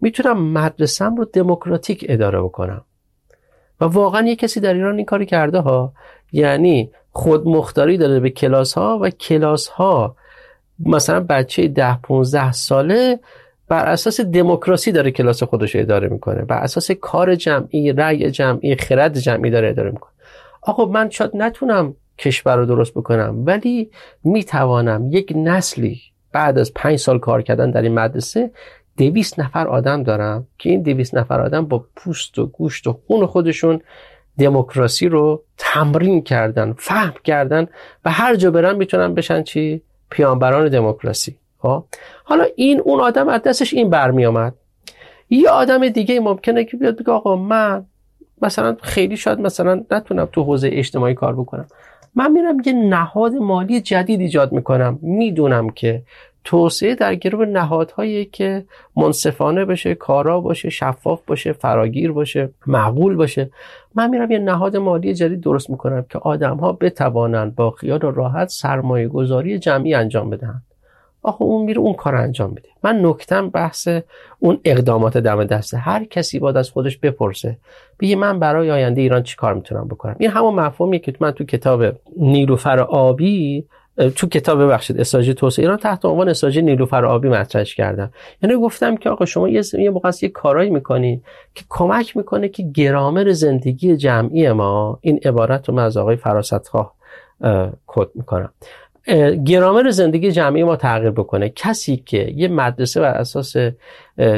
می‌تونم 0.00 0.52
مدرسم 0.52 1.16
رو 1.16 1.24
دموکراتیک 1.24 2.06
اداره 2.08 2.42
بکنم. 2.42 2.84
و 3.80 3.84
واقعا 3.84 4.26
یه 4.26 4.36
کسی 4.36 4.60
در 4.60 4.74
ایران 4.74 4.96
این 4.96 5.04
کاری 5.04 5.26
کرده 5.26 5.58
ها. 5.58 5.92
یعنی 6.32 6.90
خود 7.10 7.48
مختاری 7.48 7.96
داره 7.96 8.20
به 8.20 8.30
کلاس 8.30 8.74
ها 8.74 8.98
و 9.02 9.10
کلاس 9.10 9.68
ها 9.68 10.16
مثلا 10.78 11.20
بچه 11.20 11.68
ده 11.68 11.98
15 12.02 12.52
ساله 12.52 13.20
بر 13.68 13.86
اساس 13.86 14.20
دموکراسی 14.20 14.92
داره 14.92 15.10
کلاس 15.10 15.42
خودش 15.42 15.76
اداره 15.76 16.08
می‌کنه. 16.08 16.44
بر 16.44 16.58
اساس 16.58 16.90
کار 16.90 17.34
جمعی 17.34 17.92
رأی 17.92 18.30
جمعی 18.30 18.76
خرد 18.76 19.18
جمعی 19.18 19.50
داره 19.50 19.68
اداره 19.68 19.90
می‌کنه. 19.90 20.12
آقا 20.62 20.84
من 20.84 21.10
شاید 21.10 21.30
نتونم 21.34 21.94
کشور 22.18 22.56
رو 22.56 22.66
درست 22.66 22.94
بکنم 22.94 23.34
ولی 23.46 23.90
می‌توانم 24.24 25.08
یک 25.10 25.32
نسلی 25.36 26.00
بعد 26.32 26.58
از 26.58 26.74
پنج 26.74 26.96
سال 26.96 27.18
کار 27.18 27.42
کردن 27.42 27.70
در 27.70 27.82
این 27.82 27.94
مدرسه 27.94 28.50
دویست 28.98 29.40
نفر 29.40 29.68
آدم 29.68 30.02
دارم 30.02 30.46
که 30.58 30.70
این 30.70 30.82
دویست 30.82 31.14
نفر 31.14 31.40
آدم 31.40 31.66
با 31.66 31.84
پوست 31.96 32.38
و 32.38 32.46
گوشت 32.46 32.86
و 32.86 32.92
خون 32.92 33.26
خودشون 33.26 33.80
دموکراسی 34.38 35.08
رو 35.08 35.42
تمرین 35.58 36.22
کردن 36.22 36.72
فهم 36.78 37.14
کردن 37.24 37.66
و 38.04 38.10
هر 38.10 38.36
جا 38.36 38.50
برن 38.50 38.76
می‌تونن 38.76 39.14
بشن 39.14 39.42
چی؟ 39.42 39.82
پیانبران 40.10 40.68
دموکراسی. 40.68 41.36
خب؟ 41.58 41.84
حالا 42.24 42.44
این 42.56 42.80
اون 42.80 43.00
آدم 43.00 43.28
از 43.28 43.42
دستش 43.42 43.74
این 43.74 43.90
برمی 43.90 44.26
آمد 44.26 44.54
یه 45.30 45.50
آدم 45.50 45.88
دیگه 45.88 46.20
ممکنه 46.20 46.64
که 46.64 46.76
بیاد 46.76 47.00
بگه 47.00 47.12
آقا 47.12 47.36
من 47.36 47.84
مثلا 48.42 48.76
خیلی 48.82 49.16
شاید 49.16 49.40
مثلا 49.40 49.84
نتونم 49.90 50.28
تو 50.32 50.42
حوزه 50.42 50.70
اجتماعی 50.72 51.14
کار 51.14 51.34
بکنم. 51.34 51.66
من 52.14 52.32
میرم 52.32 52.56
یه 52.66 52.72
نهاد 52.72 53.34
مالی 53.34 53.80
جدید 53.80 54.20
ایجاد 54.20 54.52
می‌کنم. 54.52 54.98
می‌دونم 55.02 55.70
که 55.70 56.02
توسعه 56.44 56.94
در 56.94 57.14
گروه 57.14 57.46
نهادهایی 57.46 58.24
که 58.24 58.64
منصفانه 58.96 59.64
بشه 59.64 59.94
کارا 59.94 60.40
باشه 60.40 60.70
شفاف 60.70 61.20
باشه 61.26 61.52
فراگیر 61.52 62.12
باشه 62.12 62.50
معقول 62.66 63.16
باشه. 63.16 63.50
من 63.94 64.10
میرم 64.10 64.30
یه 64.30 64.38
نهاد 64.38 64.76
مالی 64.76 65.14
جدید 65.14 65.40
درست 65.40 65.70
می‌کنم 65.70 66.04
که 66.10 66.18
آدم 66.18 66.56
ها 66.56 66.72
بتوانند 66.72 67.54
با 67.54 67.70
خیال 67.70 68.04
و 68.04 68.10
راحت 68.10 68.48
سرمایه 68.48 69.08
گذاری 69.08 69.58
جمعی 69.58 69.94
انجام 69.94 70.30
بدهند. 70.30 70.62
آخه 71.22 71.42
اون 71.42 71.64
میره 71.64 71.80
اون 71.80 71.94
کار 71.94 72.14
انجام 72.14 72.50
میده. 72.50 72.68
من 72.82 73.06
نکتم 73.06 73.48
بحث 73.48 73.88
اون 74.38 74.60
اقدامات 74.64 75.16
دم 75.16 75.44
دسته. 75.44 75.76
هر 75.76 76.04
کسی 76.04 76.38
باید 76.38 76.56
از 76.56 76.70
خودش 76.70 76.98
بپرسه. 76.98 77.56
بگه 78.00 78.16
من 78.16 78.38
برای 78.38 78.70
آینده 78.70 79.00
ایران 79.00 79.22
چی 79.22 79.36
کار 79.36 79.54
می‌تونم 79.54 79.88
بکنم؟ 79.88 80.16
این 80.18 80.30
همون 80.30 80.54
مفهومیه 80.54 81.00
که 81.00 81.14
من 81.20 81.30
تو 81.30 81.44
کتاب 81.44 81.84
نیلوفر 82.16 82.80
آبی 82.80 83.64
تو 84.16 84.26
کتاب 84.26 84.62
ببخشید 84.62 85.00
استراتژی 85.00 85.34
توسعه. 85.34 85.64
ایران 85.64 85.76
تحت 85.76 86.04
عنوان 86.04 86.28
استراتژی 86.28 86.62
نیلوفر 86.62 87.04
آبی 87.04 87.28
مطرحش 87.28 87.74
کردم 87.74 88.10
یعنی 88.42 88.56
گفتم 88.56 88.96
که 88.96 89.10
آقا 89.10 89.24
شما 89.24 89.48
یه 89.48 89.62
یه 89.78 89.90
موقع 89.90 90.10
یه 90.22 90.28
کارایی 90.28 90.70
می‌کنی 90.70 91.22
که 91.54 91.64
کمک 91.68 92.16
می‌کنه 92.16 92.48
که 92.48 92.62
گرامر 92.62 93.32
زندگی 93.32 93.96
جمعی 93.96 94.52
ما 94.52 94.98
این 95.00 95.20
عبارت 95.24 95.68
رو 95.68 95.74
من 95.74 95.84
از 95.84 95.96
آقای 95.96 96.16
فراستخواه 96.16 96.94
کد 97.86 98.08
می‌کنم. 98.14 98.52
گرامر 99.46 99.90
زندگی 99.90 100.32
جمعی 100.32 100.62
ما 100.62 100.76
تغییر 100.76 101.10
بکنه. 101.10 101.48
کسی 101.48 101.96
که 101.96 102.32
یه 102.36 102.48
مدرسه 102.48 103.00
بر 103.00 103.14
اساس 103.14 103.56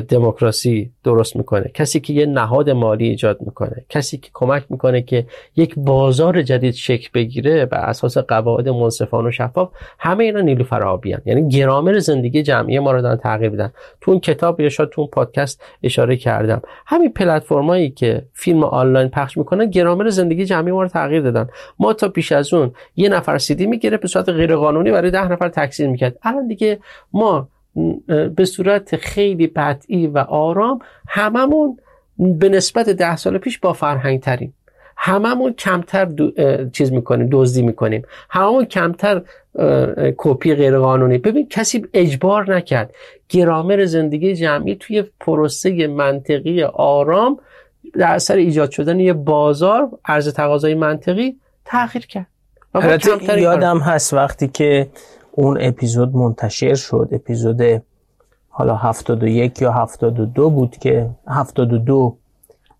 دموکراسی 0.09 0.91
درست 1.05 1.37
می‌کنه. 1.37 1.71
کسی 1.75 2.01
که 2.01 2.13
یه 2.13 2.27
نهاد 2.27 2.71
مالی 2.71 3.09
ایجاد 3.09 3.43
می‌کنه 3.43 3.85
کسی 3.89 4.19
که 4.19 4.31
کمک 4.33 4.65
می‌کنه 4.71 5.03
که 5.03 5.27
یک 5.57 5.75
بازار 5.77 6.43
جدید 6.43 6.75
شکل 6.75 7.09
بگیره 7.15 7.67
بر 7.67 7.79
اساس 7.79 8.19
قواعد 8.19 8.69
منصفانه 8.69 9.29
و 9.29 9.31
شفاف 9.31 9.71
همه 9.99 10.25
اینا 10.25 10.41
نیلوفر 10.41 10.83
آبی 10.83 11.17
یعنی 11.25 11.49
گرامر 11.49 11.99
زندگی 11.99 12.43
جمعی 12.43 12.79
ما 12.79 12.93
رو 12.93 13.03
دارن 13.03 13.17
تغییر 13.17 13.51
بدن 13.51 13.73
تو 14.01 14.11
اون 14.11 14.21
کتاب 14.21 14.61
یا 14.61 14.69
شاید 14.69 14.89
تو 14.89 15.01
اون 15.01 15.11
پادکست 15.11 15.63
اشاره 15.83 16.17
کردم. 16.17 16.63
همین 16.87 17.13
پلتفرمایی 17.13 17.91
که 17.91 18.23
فیلم 18.33 18.65
آنلاین 18.65 19.09
پخش 19.09 19.39
می‌کنن 19.39 19.71
گرامر 19.71 20.09
زندگی 20.09 20.45
جمعی 20.45 20.73
ما 20.73 20.83
رو 20.83 20.89
تغییر 20.89 21.23
دادن. 21.23 21.49
ما 21.79 21.93
تا 21.93 22.09
پیش 22.09 22.33
از 22.33 22.55
اون 22.55 22.73
یه 22.97 23.09
نفر 23.09 23.39
سیدی 23.39 23.67
می‌گیره 23.67 23.97
به 23.97 24.09
صورت 24.09 24.29
غیر 24.29 24.57
قانونی 24.57 24.91
برای 24.91 25.11
ده 25.11 25.33
نفر 25.33 25.49
تکثیر 25.49 25.89
می‌کرد. 25.89 26.19
الان 26.23 26.47
دیگه 26.47 26.79
ما 27.13 27.49
به 28.37 28.45
صورت 28.45 28.97
خیلی 28.97 29.47
قطعی 29.47 30.07
و 30.07 30.19
آرام 30.19 30.79
هممون 31.09 31.79
به 32.19 32.49
نسبت 32.49 32.89
ده 32.89 33.17
سال 33.17 33.39
پیش 33.39 33.59
با 33.59 33.73
فرهنگ 33.73 34.21
تریم 34.21 34.55
هممون 34.97 35.53
کمتر 35.53 36.09
چیز 36.73 36.93
می‌کنیم 36.93 37.29
دزدی 37.33 37.63
می‌کنیم. 37.63 38.03
هممون 38.31 38.65
کمتر 38.65 39.23
کپی 40.17 40.55
غیر 40.55 40.79
قانونی 40.79 41.19
ببین 41.19 41.49
کسی 41.49 41.87
اجبار 41.95 42.55
نکرد. 42.55 42.95
گرامر 43.29 43.85
زندگی 43.85 44.35
جمعی 44.35 44.75
توی 44.75 45.05
پروسه 45.21 45.87
منطقی 45.87 46.63
آرام 46.63 47.39
در 47.95 48.15
اثر 48.15 48.37
ایجاد 48.37 48.71
شدن 48.71 49.01
یه 49.01 49.13
بازار 49.13 49.89
ارز 50.05 50.35
تقاضای 50.35 50.75
منطقی 50.75 51.37
تغییر 51.65 52.07
کرد. 52.07 52.27
یادم 53.39 53.79
هست 53.79 54.15
وقتی 54.15 54.49
که 54.49 54.89
اون 55.33 55.59
اپیزود 55.61 56.17
منتشر 56.17 56.75
شد. 56.75 57.09
اپیزود 57.13 57.83
حالا 58.49 58.77
71 58.77 59.63
یا 59.63 59.73
72 59.73 60.51
بود 60.51 60.77
که 60.77 61.11
72 61.29 62.17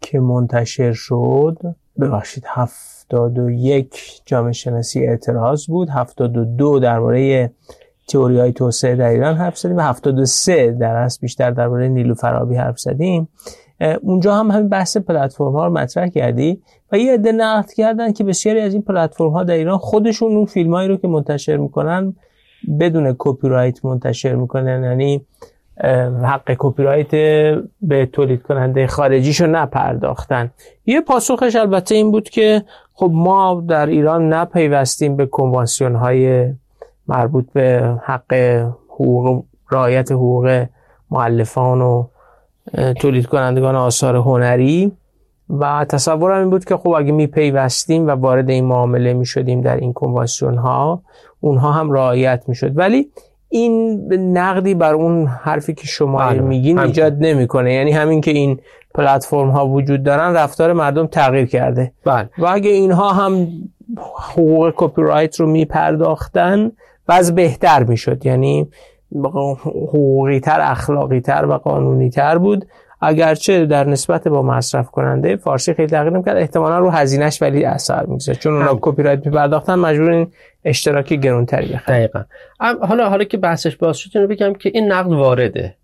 که 0.01 0.21
منتشر 0.21 0.93
شد. 0.93 1.59
ببخشید 2.01 2.45
71 2.47 4.23
جامعه 4.27 4.53
شناسی 4.53 5.07
اعتراض 5.07 5.67
بود. 5.67 5.89
72 5.91 6.79
درباره 6.79 7.51
تئوری 8.09 8.39
های 8.39 8.53
توسعه 8.53 8.97
در 8.97 9.09
ایران 9.09 9.37
حرف 9.37 9.59
زدیم 9.59 9.77
و 9.77 9.81
73 9.81 10.73
در 10.73 10.97
اصل 10.97 11.19
بیشتر 11.21 11.51
درباره 11.51 11.89
نیلو 11.89 12.15
فرابی 12.15 12.55
حرف 12.57 12.79
زدیم. 12.79 13.29
اونجا 14.03 14.35
هم 14.35 14.51
همین 14.51 14.69
بحث 14.69 14.97
پلتفرم 14.97 15.53
ها 15.53 15.67
رو 15.67 15.73
مطرح 15.73 16.09
کردی 16.09 16.63
و 16.93 16.99
یه 16.99 17.15
عده 17.15 17.33
نقد 17.33 17.73
کردن 17.73 18.13
که 18.13 18.25
بسیاری 18.25 18.61
از 18.61 18.73
این 18.73 18.83
پلتفرم 18.83 19.31
ها 19.31 19.45
در 19.45 19.55
ایران 19.55 19.79
خودشون 19.79 20.37
اون 20.37 20.45
فیلم 20.45 20.75
هایی 20.75 20.89
رو 20.89 20.97
که 20.97 21.09
منتشر 21.09 21.57
می‌کنن 21.57 22.15
بدون 22.81 23.15
کپی 23.19 23.49
رایت 23.49 23.85
منتشر 23.85 24.35
می‌کنن 24.35 24.85
یعنی 24.85 25.27
حق 26.23 26.55
کپی 26.59 26.83
رایت 26.83 27.11
به 27.83 28.07
تولید 28.13 28.43
کننده 28.43 28.87
خارجیشو 28.87 29.47
نپرداختن. 29.47 30.51
یه 30.87 31.01
پاسخش 31.01 31.57
البته 31.57 31.95
این 31.95 32.11
بود 32.11 32.29
که 32.29 32.63
خب 32.95 33.11
ما 33.15 33.65
در 33.69 33.87
ایران 33.87 34.33
نپیوستیم 34.33 35.17
به 35.17 35.27
کنوانسیون 35.27 35.95
های 35.95 36.53
مربوط 37.09 37.53
به 37.53 37.95
حق 38.05 38.35
حقوق 38.89 39.45
رعایت 39.71 40.13
حقوق 40.13 40.67
معلفان 41.11 41.81
و 41.81 42.05
تولید 43.01 43.27
کنندگان 43.27 43.77
آثار 43.77 44.17
هنری. 44.17 44.93
و 45.59 45.85
تصورم 45.89 46.41
این 46.41 46.51
بود 46.51 46.65
که 46.65 46.77
خب 46.77 46.89
اگه 46.89 47.13
میپیوستیم 47.13 48.07
و 48.07 48.11
وارد 48.11 48.51
این 48.51 48.65
معامله 48.65 49.13
می‌شدیم 49.13 49.61
در 49.61 49.77
این 49.77 49.93
کنوانسیون 49.93 50.57
ها 50.57 51.03
اونها 51.41 51.73
هم 51.73 51.93
رعایت 51.93 52.45
می‌شد. 52.47 52.79
ولی 52.79 53.11
این 53.49 53.99
نقدی 54.39 54.75
بر 54.75 54.95
اون 54.95 55.27
حرفی 55.27 55.75
که 55.75 55.87
شما 55.87 56.19
بله 56.19 56.41
میگین 56.41 56.79
ایجاد 56.79 57.17
نمی‌کنه. 57.21 57.75
یعنی 57.75 57.93
همین 57.93 58.21
که 58.21 58.31
این 58.31 58.61
پلتفرم 58.95 59.51
ها 59.51 59.69
وجود 59.69 60.03
دارن 60.03 60.35
رفتار 60.35 60.73
مردم 60.73 61.07
تغییر 61.07 61.47
کرده. 61.47 61.93
بله. 62.05 62.31
و 62.39 62.47
اگه 62.47 62.71
اینها 62.71 63.13
هم 63.13 63.49
حقوق 64.17 64.73
کپی 64.77 65.03
رایت 65.03 65.41
رو 65.41 65.47
میپرداختن 65.47 66.73
باز 67.09 67.35
بهتر 67.35 67.83
می‌شد. 67.83 68.27
یعنی 68.27 68.69
حقوقی 69.65 70.41
تر 70.41 70.59
اخلاقی 70.61 71.21
تر 71.21 71.47
و 71.47 71.53
قانونی 71.53 72.11
تر 72.11 72.39
بود. 72.39 72.67
اگرچه 73.01 73.67
در 73.67 73.85
نسبت 73.85 74.29
با 74.29 74.43
مصرف 74.43 74.91
کننده 74.91 75.37
فارسی 75.37 75.75
خیلی 75.75 75.89
تغییر 75.89 76.13
نمی‌کرد. 76.13 76.37
احتمالا 76.37 76.79
رو 76.79 76.91
هزینهش 76.91 77.43
ولی 77.43 77.65
اثر 77.65 78.07
می‌گذاره 78.07 78.39
چون 78.39 78.55
اونا 78.55 78.79
کپی 78.81 79.03
رایت 79.03 79.27
میپرداختن 79.27 79.75
مجبور 79.75 80.11
این 80.11 80.33
اشتراکی 80.65 81.19
گرونتری 81.19 81.73
بخرن. 81.73 81.97
دقیقاً. 81.97 82.23
حالا 82.61 83.09
حالا 83.09 83.25
که 83.25 83.37
بحثش 83.37 83.77
باز 83.77 83.97
شد 83.97 84.27
بگم 84.27 84.55
که 84.55 84.71
این 84.75 84.93
نقد 84.93 85.13
وارده؟ 85.13 85.75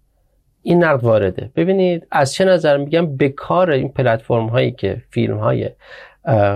این 0.62 0.84
نقد 0.84 1.04
وارده. 1.04 1.50
ببینید 1.56 2.06
از 2.10 2.32
چه 2.32 2.44
نظر 2.44 2.76
میگم 2.76 3.16
به 3.16 3.28
کار 3.28 3.70
این 3.70 3.88
پلتفرم 3.88 4.46
هایی 4.46 4.72
که 4.72 5.02
فیلم 5.10 5.36
های 5.36 5.70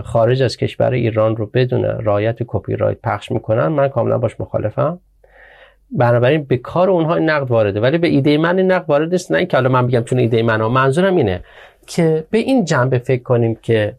خارج 0.05 0.43
از 0.43 0.57
کشور 0.57 0.91
ایران 0.91 1.37
رو 1.37 1.51
بدون 1.55 1.85
رایت 1.85 2.37
کپی 2.47 2.77
رایت 2.77 2.99
پخش 3.05 3.33
می‌کنن 3.33 3.67
من 3.67 3.89
کاملا 3.89 4.19
باش 4.19 4.41
مخالفم. 4.41 5.01
بنابراین 5.93 6.45
به 6.45 6.57
کار 6.57 6.91
اونها 6.91 7.15
این 7.15 7.31
نقد 7.31 7.51
وارده. 7.51 7.81
ولی 7.81 7.99
به 7.99 8.09
ایده 8.09 8.39
من 8.39 8.59
این 8.59 8.73
نقد 8.73 8.85
وارد 8.89 9.13
نیست 9.13 9.33
نه 9.33 9.39
اینکه 9.39 9.57
حالا 9.57 9.69
من 9.69 9.87
بگم 9.87 10.05
چون 10.05 10.19
ایده 10.19 10.43
من 10.43 10.63
منظورم 10.63 11.17
اینه 11.17 11.45
که 11.87 12.25
به 12.31 12.39
این 12.39 12.65
جنبه 12.65 12.99
فکر 12.99 13.23
کنیم 13.23 13.59
که 13.63 13.95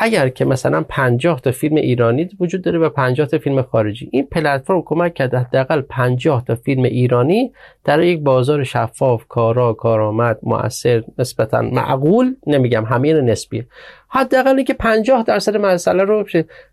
اگر 0.00 0.28
که 0.28 0.44
مثلا 0.44 0.84
50 0.88 1.40
تا 1.40 1.50
فیلم 1.50 1.76
ایرانی 1.76 2.28
وجود 2.40 2.62
داره 2.62 2.78
و 2.78 2.88
50 2.88 3.26
تا 3.26 3.38
فیلم 3.38 3.62
خارجی 3.62 4.08
این 4.12 4.26
پلتفرم 4.26 4.82
کمک 4.82 5.14
کرده 5.14 5.38
حداقل 5.38 5.80
50 5.80 6.44
تا 6.44 6.54
فیلم 6.54 6.82
ایرانی 6.82 7.52
در 7.84 8.02
یک 8.02 8.20
بازار 8.20 8.64
شفاف 8.64 9.24
کارا 9.28 9.72
کارآمد 9.72 10.38
مؤثر 10.42 11.02
نسبتا 11.18 11.62
معقول 11.62 12.34
نمیگم 12.46 12.84
همین 12.84 13.16
نسبی 13.16 13.64
حداقل 14.08 14.62
که 14.62 14.74
50 14.74 15.22
درصد 15.22 15.56
مسئله 15.56 16.04
رو 16.04 16.24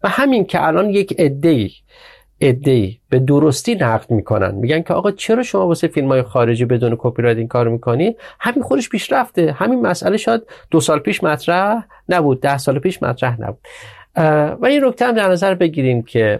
و 0.03 0.09
همین 0.09 0.45
که 0.45 0.67
الان 0.67 0.89
یک 0.89 1.19
عده 1.19 1.69
ای 2.39 2.97
به 3.09 3.19
درستی 3.19 3.75
نقد 3.75 4.11
می‌کنن. 4.11 4.55
میگن 4.55 4.81
که 4.81 4.93
آقا 4.93 5.11
چرا 5.11 5.43
شما 5.43 5.67
واسه 5.67 5.87
فیلم 5.87 6.07
های 6.07 6.21
خارجی 6.21 6.65
بدون 6.65 6.95
کپی 6.99 7.21
رایت 7.21 7.37
این 7.37 7.47
کار 7.47 7.67
می‌کنی 7.67 8.15
همین 8.39 8.63
خودش 8.63 8.89
پیشرفته. 8.89 9.51
همین 9.51 9.81
مسئله 9.81 10.17
شاید 10.17 10.41
دو 10.71 10.79
سال 10.79 10.99
پیش 10.99 11.23
مطرح 11.23 11.85
نبود 12.09 12.41
ده 12.41 12.57
سال 12.57 12.79
پیش 12.79 13.03
مطرح 13.03 13.41
نبود. 13.41 13.59
و 14.61 14.65
این 14.65 14.85
نکته 14.85 15.05
هم 15.05 15.11
در 15.11 15.29
نظر 15.29 15.53
بگیریم 15.55 16.03
که 16.03 16.39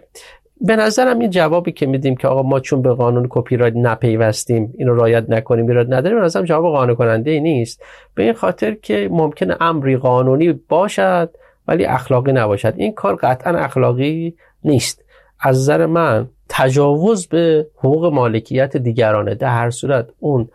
به 0.61 0.75
نظرم 0.75 1.19
این 1.19 1.29
جوابی 1.29 1.71
که 1.71 1.85
میدیم 1.85 2.15
که 2.15 2.27
آقا 2.27 2.43
ما 2.43 2.59
چون 2.59 2.81
به 2.81 2.93
قانون 2.93 3.27
کپی 3.29 3.57
رایت 3.57 3.75
نپیوستیم 3.75 4.73
اینو 4.77 4.95
رعایت 4.95 5.29
نکنیم 5.29 5.67
ایراد 5.67 5.93
نداریم 5.93 6.19
به 6.19 6.25
نظرم 6.25 6.45
جواب 6.45 6.73
قانع 6.73 6.93
کننده 6.93 7.31
ای 7.31 7.39
نیست. 7.39 7.83
به 8.15 8.23
این 8.23 8.33
خاطر 8.33 8.73
که 8.73 9.09
ممکن 9.11 9.55
امری 9.59 9.97
قانونی 9.97 10.53
باشد 10.53 11.29
ولی 11.67 11.85
اخلاقی 11.85 12.31
نباشد. 12.31 12.73
این 12.77 12.93
کار 12.93 13.15
قطعا 13.15 13.57
اخلاقی 13.57 14.35
نیست. 14.63 15.04
از 15.39 15.57
نظر 15.57 15.85
من 15.85 16.27
تجاوز 16.49 17.27
به 17.27 17.67
حقوق 17.77 18.13
مالکیت 18.13 18.77
دیگرانه 18.77 19.35
در 19.35 19.49
هر 19.49 19.69
صورت 19.69 20.07
اون 20.19 20.49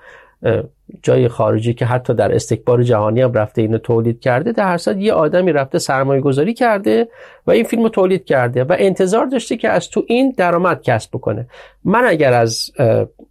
جای 1.02 1.28
خارجی 1.28 1.74
که 1.74 1.86
حتی 1.86 2.15
در 2.15 2.35
استکبار 2.35 2.82
جهانی 2.82 3.20
هم 3.20 3.32
رفته 3.32 3.62
اینو 3.62 3.78
تولید 3.78 4.20
کرده 4.20 4.52
در 4.52 4.65
هر 4.65 4.77
صورت 4.77 4.97
یه 4.97 5.12
آدمی 5.12 5.52
رفته 5.52 5.78
سرمایه 5.78 6.20
گذاری 6.20 6.55
کرده 6.55 7.09
و 7.47 7.51
این 7.51 7.65
فیلم 7.65 7.89
تولید 7.89 8.24
کرده 8.24 8.65
و 8.65 8.77
انتظار 8.78 9.27
داشته 9.27 9.57
که 9.57 9.69
از 9.69 9.90
تو 9.90 10.05
این 10.07 10.35
درآمد 10.36 10.82
کسب 10.82 11.11
بکنه. 11.12 11.47
من 11.85 12.05
اگر 12.07 12.32
از 12.32 12.70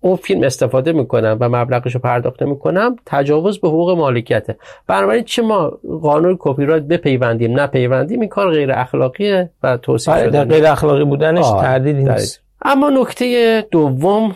اون 0.01 0.15
فیلم 0.15 0.43
استفاده 0.43 0.91
می‌کنم 0.91 1.37
و 1.39 1.49
مبلغش 1.49 1.95
رو 1.95 2.01
پرداخت 2.01 2.43
می‌کنم 2.43 2.95
تجاوز 3.05 3.59
به 3.59 3.67
حقوق 3.67 3.97
مالکیته. 3.97 4.57
بنابراین 4.87 5.23
چه 5.23 5.41
ما 5.41 5.79
قانون 6.01 6.37
کپی 6.39 6.65
رایت 6.65 6.83
بپیوندیم 6.83 7.59
نپیوندیم 7.59 8.19
این 8.19 8.29
کار 8.29 8.51
غیر 8.51 8.71
اخلاقیه 8.71 9.49
و 9.63 9.77
توصیف 9.77 10.13
بله، 10.13 10.27
شده 10.27 10.43
غیر 10.43 10.67
اخلاقی 10.67 11.03
بودنش 11.03 11.51
تردیدی 11.51 12.03
نیست. 12.03 12.43
اما 12.61 12.89
نکته 12.89 13.61
دوم 13.71 14.35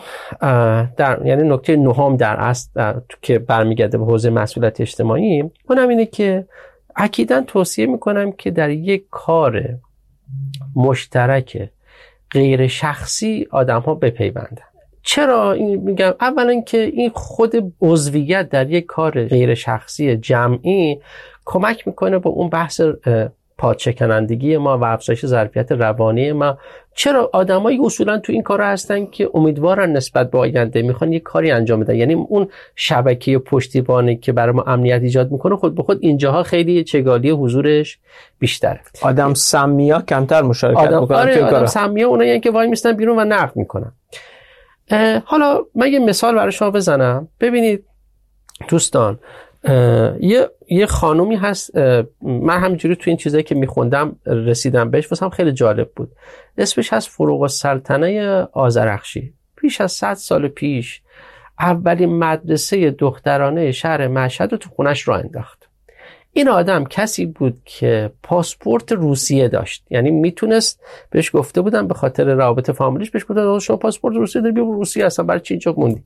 در 0.96 1.20
یعنی 1.24 1.48
نکته 1.48 1.76
نهم 1.76 2.16
در 2.16 2.36
اصل 2.36 2.92
که 3.22 3.38
برمیگرده 3.38 3.98
به 3.98 4.04
حوزه 4.04 4.30
مسئولیت 4.30 4.80
اجتماعی 4.80 5.50
اونم 5.68 5.88
اینه 5.88 6.06
که 6.06 6.46
اکیدا 6.96 7.40
توصیه 7.40 7.86
می‌کنم 7.86 8.32
که 8.32 8.50
در 8.50 8.70
یک 8.70 9.04
کار 9.10 9.62
مشترک 10.76 11.68
غیر 12.30 12.66
شخصی 12.66 13.46
آدم 13.50 13.80
ها 13.80 13.94
بپیوندن. 13.94 14.73
چرا 15.04 15.52
این 15.52 15.80
میگم؟ 15.80 16.14
اولا 16.20 16.60
که 16.60 16.78
این 16.78 17.10
خود 17.14 17.72
عضویت 17.80 18.48
در 18.48 18.70
یک 18.70 18.86
کار 18.86 19.24
غیر 19.24 19.54
شخصی 19.54 20.16
جمعی 20.16 21.00
کمک 21.44 21.86
می‌کنه 21.86 22.18
با 22.18 22.30
اون 22.30 22.48
بحث 22.48 22.80
پادشکنندگی 23.58 24.56
ما 24.56 24.78
و 24.78 24.84
افزایش 24.84 25.26
ظرفیت 25.26 25.72
روانی 25.72 26.32
ما. 26.32 26.58
چرا 26.94 27.30
آدمایی 27.32 27.78
اصولا 27.84 28.18
تو 28.18 28.32
این 28.32 28.42
کار 28.42 28.62
هستن 28.62 29.06
که 29.06 29.30
امیدوارن 29.34 29.92
نسبت 29.92 30.30
به 30.30 30.38
آینده 30.38 30.82
می‌خوان 30.82 31.12
یه 31.12 31.20
کاری 31.20 31.50
انجام 31.50 31.80
بدن؟ 31.80 31.94
یعنی 31.94 32.14
اون 32.14 32.48
شبکه 32.76 33.38
پشتیبانی 33.38 34.16
که 34.16 34.32
برای 34.32 34.52
ما 34.52 34.62
امنیت 34.62 35.02
ایجاد 35.02 35.32
می‌کنه 35.32 35.56
خود 35.56 35.74
به 35.74 35.82
خود 35.82 35.98
اینجاها 36.00 36.42
خیلی 36.42 36.84
چگالی 36.84 37.30
حضورش 37.30 37.98
بیشتره. 38.38 38.80
آدم 39.02 39.34
سمیا 39.34 40.00
کمتر 40.00 40.42
مشارکت 40.42 40.80
آدم 40.80 41.00
می‌کنن 41.00 41.16
آره 41.16 41.44
آدم 41.44 41.66
سمیا 41.66 42.08
اونایی 42.08 42.40
که 42.40 42.50
وای 42.50 42.68
میستن 42.68 42.92
بیرون 42.92 43.18
و 43.18 43.24
نقد 43.24 43.56
می‌کنن. 43.56 43.92
حالا 45.24 45.64
من 45.74 45.92
یه 45.92 45.98
مثال 45.98 46.34
برای 46.34 46.52
شما 46.52 46.70
بزنم. 46.70 47.28
ببینید 47.40 47.84
دوستان 48.68 49.18
یه 50.20 50.50
یه 50.68 50.86
خانومی 50.86 51.36
هست 51.36 51.76
من 52.22 52.60
همینجوری 52.60 52.96
تو 52.96 53.10
این 53.10 53.16
چیزایی 53.16 53.42
که 53.42 53.54
میخوندم 53.54 54.16
رسیدم 54.26 54.90
بهش 54.90 55.12
واسم 55.12 55.28
خیلی 55.28 55.52
جالب 55.52 55.90
بود. 55.96 56.12
اسمش 56.58 56.92
هست 56.92 57.08
فروغ 57.08 57.46
سلطنه 57.46 58.40
آزرخشی 58.52 59.34
پیش 59.56 59.80
از 59.80 59.92
100 59.92 60.14
سال 60.14 60.48
پیش 60.48 61.02
اولین 61.60 62.18
مدرسه 62.18 62.90
دخترانه 62.90 63.72
شهر 63.72 64.08
مشهد 64.08 64.52
رو 64.52 64.58
تو 64.58 64.70
خونش 64.70 65.08
را 65.08 65.16
انداخت. 65.16 65.63
این 66.36 66.48
آدم 66.48 66.84
کسی 66.84 67.26
بود 67.26 67.60
که 67.64 68.10
پاسپورت 68.22 68.92
روسیه 68.92 69.48
داشت. 69.48 69.84
یعنی 69.90 70.10
می‌تونست 70.10 70.80
بهش 71.10 71.36
گفته 71.36 71.60
بودن 71.60 71.88
به 71.88 71.94
خاطر 71.94 72.24
رابطه 72.24 72.72
فامیلیش 72.72 73.10
بهش 73.10 73.24
گفتن 73.28 73.58
شما 73.58 73.76
پاسپورت 73.76 74.16
روسیه 74.16 74.42
داری 74.42 74.54
بیا 74.54 74.64
روسیه 74.64 75.06
اصلا 75.06 75.24
برای 75.24 75.40
چی 75.40 75.54
اینجا 75.54 75.74
موندی؟ 75.76 76.02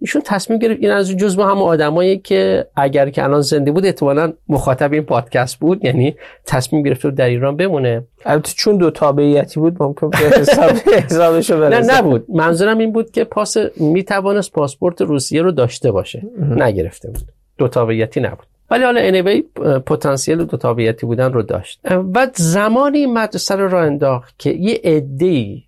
ایشون 0.00 0.22
تصمیم 0.24 0.58
گرفت 0.58 0.80
این 0.80 0.90
از 0.90 1.10
جزو 1.10 1.42
هم 1.42 1.62
آدمایی 1.62 2.18
که 2.18 2.66
اگر 2.76 3.10
که 3.10 3.24
الان 3.24 3.40
زنده 3.40 3.72
بود 3.72 3.86
احتمالا 3.86 4.32
مخاطب 4.48 4.92
این 4.92 5.02
پادکست 5.02 5.58
بود. 5.58 5.84
یعنی 5.84 6.16
تصمیم 6.46 6.82
گرفت 6.82 7.06
در 7.06 7.26
ایران 7.26 7.56
بمونه. 7.56 8.06
البته 8.24 8.52
چون 8.56 8.76
دو 8.76 8.90
تابعیتی 8.90 9.60
بود 9.60 9.82
ممکن 9.82 10.10
به 10.10 10.18
حساب 10.18 10.70
حسابشو 11.04 11.68
نه 11.68 11.80
نبود. 11.80 12.24
منظورم 12.28 12.78
این 12.78 12.92
بود 12.92 13.10
که 13.10 13.24
پاس 13.24 13.56
می‌توانست 13.76 14.52
پاسپورت 14.52 15.00
روسیه 15.00 15.42
رو 15.42 15.52
داشته 15.52 15.92
باشه. 15.92 16.22
نگرفته 16.56 17.10
بود. 17.10 17.22
دو 17.58 17.68
تابعیتی 17.68 18.20
نبود. 18.20 18.46
ولی 18.72 18.84
حالا 18.84 19.00
انیوی 19.00 19.42
پتانسیل 19.86 20.44
دو 20.44 20.56
تابعیتی 20.56 21.06
بودن 21.06 21.32
رو 21.32 21.42
داشت. 21.42 21.80
و 22.14 22.28
زمانی 22.34 23.06
مدرسه 23.06 23.54
رو 23.54 23.68
راه 23.68 23.86
انداخت 23.86 24.38
که 24.38 24.50
یه 24.50 24.80
عده‌ای 24.84 25.62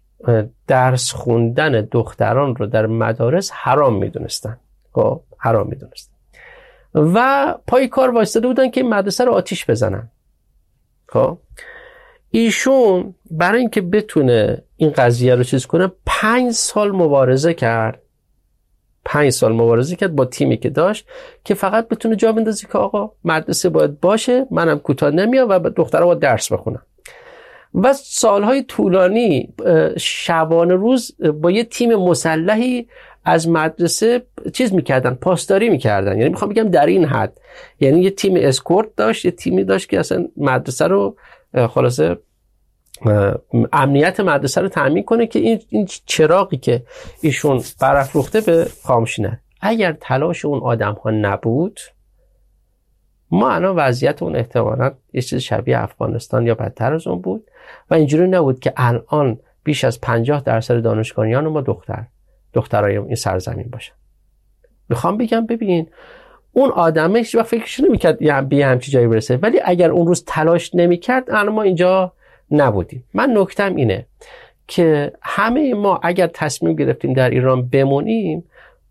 درس 0.67 1.13
خوندن 1.13 1.89
دختران 1.93 2.57
رو 2.57 2.67
در 2.67 2.87
مدارس 2.87 3.51
حرام 3.55 3.99
می‌دونستن. 3.99 4.59
خب 4.93 5.21
حرام 5.39 5.69
می‌دونستن. 5.69 6.13
و 6.95 7.55
پای 7.67 7.89
کار 7.89 8.11
وایستاده 8.11 8.47
بودن 8.47 8.71
که 8.71 8.83
مدرسه 8.83 9.25
رو 9.25 9.33
آتیش 9.33 9.71
بزنن. 9.71 10.11
خب 11.09 11.39
ایشون 12.31 13.15
برای 13.31 13.61
اینکه 13.61 13.81
بتونه 13.81 14.63
این 14.77 14.91
قضیه 14.91 15.35
رو 15.35 15.43
چیز 15.43 15.67
کنه 15.67 15.93
پنج 16.07 16.53
سال 16.53 16.93
مبارزه 16.93 17.55
کرد. 17.55 18.01
پنج 19.05 19.31
سال 19.31 19.53
مبارزه 19.53 19.97
کرد 19.97 20.17
با 20.17 20.25
تیمی 20.25 20.57
که 20.57 20.71
داشت 20.71 21.07
که 21.45 21.55
فقط 21.55 21.89
بتونه 21.89 22.17
جا 22.17 22.33
بندازی 22.33 22.67
که 22.73 22.79
آقا 22.79 23.11
مدرسه 23.25 23.69
باید 23.69 24.01
باشه 24.01 24.47
منم 24.51 24.79
کوتاه 24.79 25.11
نمیام 25.11 25.49
و 25.49 25.59
دخترها 25.59 26.07
باید 26.07 26.19
درس 26.19 26.53
بخونم 26.53 26.83
و 27.75 27.93
سالهای 27.93 28.63
طولانی 28.63 29.55
شبانه 29.97 30.75
روز 30.75 31.17
با 31.41 31.51
یه 31.51 31.65
تیم 31.65 31.95
مسلحی 31.95 32.87
از 33.25 33.49
مدرسه 33.49 34.23
چیز 34.53 34.73
می‌کردن 34.73 35.15
پاسداری 35.15 35.71
می‌کردن. 35.71 36.19
یعنی 36.19 36.29
می‌خوام 36.29 36.51
بگم 36.51 36.69
در 36.69 36.87
این 36.87 37.05
حد. 37.05 37.41
یعنی 37.81 38.01
یه 38.01 38.11
تیم 38.11 38.35
اسکورت 38.37 38.89
داشت 38.97 39.25
یه 39.25 39.31
تیمی 39.31 39.65
داشت 39.65 39.89
که 39.89 40.01
اصلا 40.01 40.29
مدرسه 40.37 40.87
رو 40.87 41.17
خلاصه 41.71 42.19
امنیت 43.73 44.21
مدرسه 44.21 44.61
رو 44.61 44.69
تامین 44.69 45.05
کنه 45.05 45.27
که 45.27 45.39
این, 45.39 45.61
این 45.69 45.89
چراغی 46.07 46.57
که 46.57 46.83
ایشون 47.21 47.63
برافروخته 47.81 48.41
به 48.41 48.67
خاموشی 48.83 49.23
نه. 49.23 49.41
اگر 49.61 49.93
تلاش 49.93 50.45
اون 50.45 50.61
آدم 50.61 50.93
ها 50.93 51.11
نبود 51.11 51.81
ما 53.31 53.51
الان 53.51 53.77
وضعیت 53.77 54.23
اون 54.23 54.37
احتمالا 54.37 54.93
یه 55.13 55.23
چیز 55.23 55.41
شبیه 55.41 55.79
افغانستان 55.79 56.47
یا 56.47 56.55
بدتر 56.55 56.95
از 56.95 57.07
اون 57.07 57.21
بود 57.21 57.51
و 57.91 57.95
اینجوری 57.95 58.29
نبود 58.29 58.61
که 58.61 58.73
الان 58.77 59.39
بیش 59.65 59.85
از 59.85 60.01
50 60.01 60.43
درصد 60.43 60.83
دانشگاهیان 60.83 61.47
ما 61.47 61.61
دختر 61.61 62.05
دخترای 62.53 62.97
این 62.97 63.15
سرزمین 63.15 63.69
باشن. 63.73 63.95
می‌خوام 64.89 65.17
بگم 65.17 65.47
ببین 65.47 65.89
اون 66.53 66.71
آدمش 66.71 67.35
و 67.35 67.43
فکرش 67.43 67.81
نمی‌کرد 67.81 68.23
یه 68.23 68.41
به 68.41 68.67
همچی 68.67 68.93
جایی 68.93 69.07
برسه. 69.07 69.37
ولی 69.37 69.61
اگر 69.65 69.91
اون 69.91 70.07
روز 70.07 70.25
تلاش 70.27 70.75
نمی‌کرد 70.75 71.31
الان 71.31 71.55
ما 71.55 71.63
اینجا 71.63 72.13
نبودیم. 72.55 73.05
من 73.15 73.33
نکتم 73.37 73.77
اینه 73.77 74.07
که 74.69 75.13
همه 75.23 75.75
ما 75.75 76.01
اگر 76.03 76.27
تصمیم 76.27 76.77
گرفتیم 76.77 77.13
در 77.13 77.31
ایران 77.31 77.69
بمونیم 77.69 78.45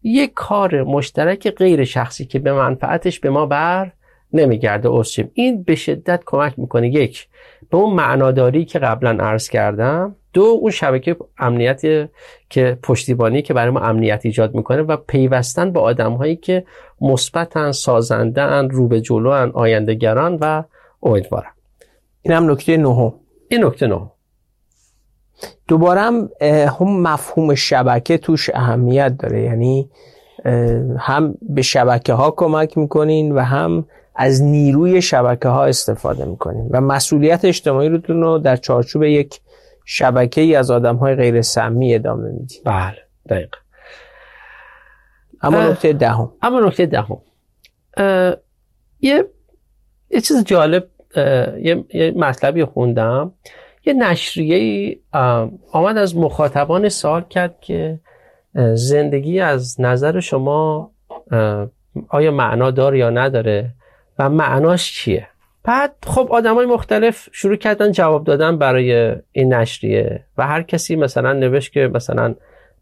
یک 0.04 0.34
کار 0.34 0.84
مشترک 0.84 1.52
غیر 1.52 1.84
شخصی 1.84 2.26
که 2.26 2.40
به 2.40 2.54
منفعتش 2.54 3.20
به 3.20 3.30
ما 3.30 3.46
بر 3.46 3.92
نمیگرده 4.34 4.88
اوسیم 4.88 5.32
این 5.34 5.64
به 5.64 5.76
شدت 5.76 6.24
کمک 6.26 6.54
می‌کنه. 6.58 6.90
یک 6.90 7.28
به 7.70 7.78
اون 7.78 7.94
معناداری 7.96 8.66
که 8.66 8.80
قبلا 8.80 9.24
عرض 9.24 9.50
کردم 9.50 10.16
دو 10.34 10.42
اون 10.42 10.72
شبکه 10.72 11.16
امنیتی 11.38 12.08
که 12.50 12.78
پشتیبانی 12.84 13.42
که 13.42 13.54
برای 13.54 13.72
ما 13.72 13.80
امنیت 13.80 14.22
ایجاد 14.24 14.56
می‌کنه 14.56 14.82
و 14.82 14.98
پیوستن 14.98 15.72
با 15.72 15.82
آدم 15.82 16.14
هایی 16.14 16.36
که 16.36 16.66
مثبتن 17.02 17.72
سازندن 17.72 18.70
رو 18.70 18.88
به 18.88 19.02
جلو 19.02 19.30
آیندهگران 19.54 20.38
و 20.42 20.64
امیدوارن. 21.04 21.52
این 22.22 22.34
هم 22.34 22.52
نکته 22.52 22.78
نهم. 22.78 23.14
این 23.48 23.66
نکته 23.66 23.88
نهم 23.88 24.12
دوباره 25.68 26.02
هم 26.02 26.30
هم 26.42 27.02
مفهوم 27.02 27.56
شبکه 27.56 28.18
توش 28.18 28.50
اهمیت 28.54 29.18
داره. 29.20 29.42
یعنی 29.42 29.90
هم 30.98 31.36
به 31.42 31.62
شبکه 31.62 32.14
ها 32.14 32.32
کمک 32.32 32.78
می‌کنین 32.78 33.32
و 33.32 33.40
هم 33.40 33.86
از 34.16 34.44
نیروی 34.44 35.02
شبکه 35.02 35.50
ها 35.50 35.66
استفاده 35.66 36.26
می‌کنین. 36.26 36.70
و 36.72 36.82
مسئولیت 36.82 37.46
اجتماعی 37.46 37.90
رو 37.90 38.38
در 38.38 38.56
چارچوب 38.56 39.04
یک 39.04 39.42
شبکه 39.86 40.42
ای 40.42 40.56
از 40.56 40.72
آدم 40.72 40.96
های 40.96 41.16
غیر 41.16 41.42
سمی 41.42 41.96
ادامه 41.96 42.30
میدین. 42.30 42.62
بله 42.66 42.98
دقیق 43.30 43.56
اما 45.42 45.64
نکته 45.64 45.94
دهم. 45.94 46.32
اما 46.42 46.60
نکته 46.60 46.86
دهم. 46.86 47.22
یه 49.02 49.26
یه 50.10 50.22
چیز 50.22 50.44
جالب 50.44 50.88
یه, 51.16 51.84
یه 51.94 52.14
مطلبی 52.16 52.66
خوندم. 52.66 53.34
یه 53.86 53.94
نشریه 53.94 54.98
آمد 55.72 55.98
از 55.98 56.18
مخاطبان 56.18 56.90
سوال 56.90 57.24
کرد 57.30 57.60
که 57.62 58.00
زندگی 58.74 59.40
از 59.40 59.82
نظر 59.82 60.20
شما 60.20 60.92
آیا 62.10 62.32
معنا 62.32 62.72
داره 62.72 62.98
یا 62.98 63.10
نداره 63.10 63.70
و 64.20 64.30
معناش 64.30 64.94
چیه؟ 64.94 65.28
بعد 65.64 65.96
خب 66.06 66.28
آدم 66.32 66.56
های 66.56 66.66
مختلف 66.66 67.30
شروع 67.32 67.56
کردن 67.56 67.92
جواب 67.92 68.24
دادن 68.24 68.58
برای 68.58 69.16
این 69.32 69.54
نشریه 69.54 70.24
و 70.38 70.48
هر 70.48 70.62
کسی 70.64 70.96
مثلا 70.96 71.34
نوشت 71.34 71.72
که 71.72 71.88
مثلا 71.94 72.36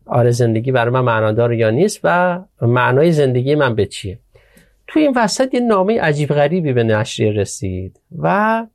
آره 0.05 0.31
زندگی 0.31 0.71
برای 0.71 0.93
من 0.93 1.01
معنادار 1.01 1.53
یا 1.53 1.69
نیست 1.69 1.99
و 2.03 2.39
معنای 2.61 3.11
زندگی 3.11 3.55
من 3.55 3.75
به 3.75 3.85
چیه. 3.85 4.19
تو 4.93 4.99
این 4.99 5.13
وسط 5.15 5.53
یه 5.53 5.59
نامه 5.59 6.01
عجیب 6.01 6.29
غریبی 6.29 6.73
به 6.73 6.83
نشریه 6.83 7.31
رسید 7.31 7.99
و 8.19 8.67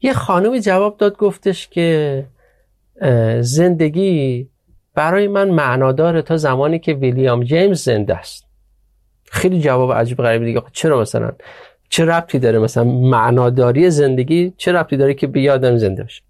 یه 0.00 0.12
خانمی 0.12 0.60
جواب 0.60 0.96
داد 0.96 1.16
گفتش 1.16 1.68
که 1.68 2.24
زندگی 3.40 4.48
برای 4.94 5.28
من 5.28 5.50
معناداره 5.50 6.22
تا 6.22 6.36
زمانی 6.36 6.78
که 6.78 6.94
ویلیام 6.94 7.44
جیمز 7.44 7.84
زنده 7.84 8.16
است. 8.16 8.46
خیلی 9.24 9.60
جواب 9.60 9.92
عجیب 9.92 10.18
غریبی 10.18 10.44
دیگه. 10.44 10.62
چرا 10.72 11.00
مثلا؟ 11.00 11.32
چه 11.88 12.04
ربطی 12.04 12.38
داره 12.38 12.58
مثلا 12.58 12.84
معناداری 12.84 13.90
زندگی؟ 13.90 14.52
چه 14.56 14.72
ربطی 14.72 14.96
داره 14.96 15.14
که 15.14 15.26
بیادم 15.26 15.76
زنده 15.76 16.02
باشه؟ 16.02 16.22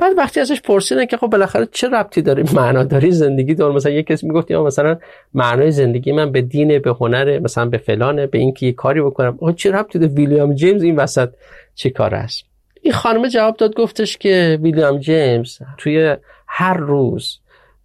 بعد 0.00 0.18
وقتی 0.18 0.40
ازش 0.40 0.60
پرسیدن 0.60 1.06
که 1.06 1.16
خب 1.16 1.26
بالاخره 1.26 1.68
چه 1.72 1.88
ربطی 1.88 2.22
داره 2.22 2.44
معناداری 2.54 3.10
زندگی 3.10 3.54
داره. 3.54 3.74
مثلا 3.74 3.92
یه 3.92 4.02
کسی 4.02 4.26
می‌گفت 4.26 4.50
یا 4.50 4.64
مثلا 4.64 4.98
معنای 5.34 5.70
زندگی 5.70 6.12
من 6.12 6.32
به 6.32 6.40
دینه 6.40 6.78
به 6.78 6.90
هنره 6.90 7.38
مثلا 7.38 7.66
به 7.66 7.78
فلانه 7.78 8.26
به 8.26 8.38
اینکه 8.38 8.66
یه 8.66 8.72
کاری 8.72 9.00
بکنم. 9.00 9.38
آقا 9.40 9.52
چه 9.52 9.70
ربطی 9.70 9.98
داره؟ 9.98 10.12
ویلیام 10.12 10.54
جیمز 10.54 10.82
این 10.82 10.96
وسط 10.96 11.28
چه 11.74 11.90
کار 11.90 12.14
است؟ 12.14 12.44
این 12.82 12.92
خانم 12.92 13.28
جواب 13.28 13.56
داد 13.56 13.74
گفتش 13.74 14.16
که 14.16 14.58
ویلیام 14.62 14.98
جیمز 14.98 15.58
توی 15.78 16.16
هر 16.46 16.76
روز 16.76 17.38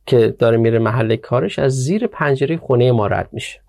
که 0.06 0.36
داره 0.40 0.58
میره 0.58 0.80
محل 0.80 1.16
کارش 1.16 1.60
از 1.60 1.84
زیر 1.84 2.08
پنجره 2.08 2.58
خونه 2.58 2.92
ما 2.92 3.08
رد 3.08 3.30
میشه. 3.32 3.60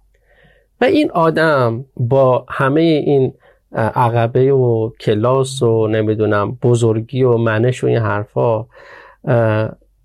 و 0.81 0.85
این 0.85 1.11
آدم 1.11 1.85
با 1.97 2.47
همه 2.49 2.81
این 2.81 3.35
عقبه 3.73 4.53
و 4.53 4.91
کلاس 5.01 5.63
و 5.63 5.87
نمی‌دونم 5.87 6.59
بزرگی 6.63 7.23
و 7.23 7.37
منش 7.37 7.85
و 7.85 7.87
این 7.87 7.99
حرفا 7.99 8.67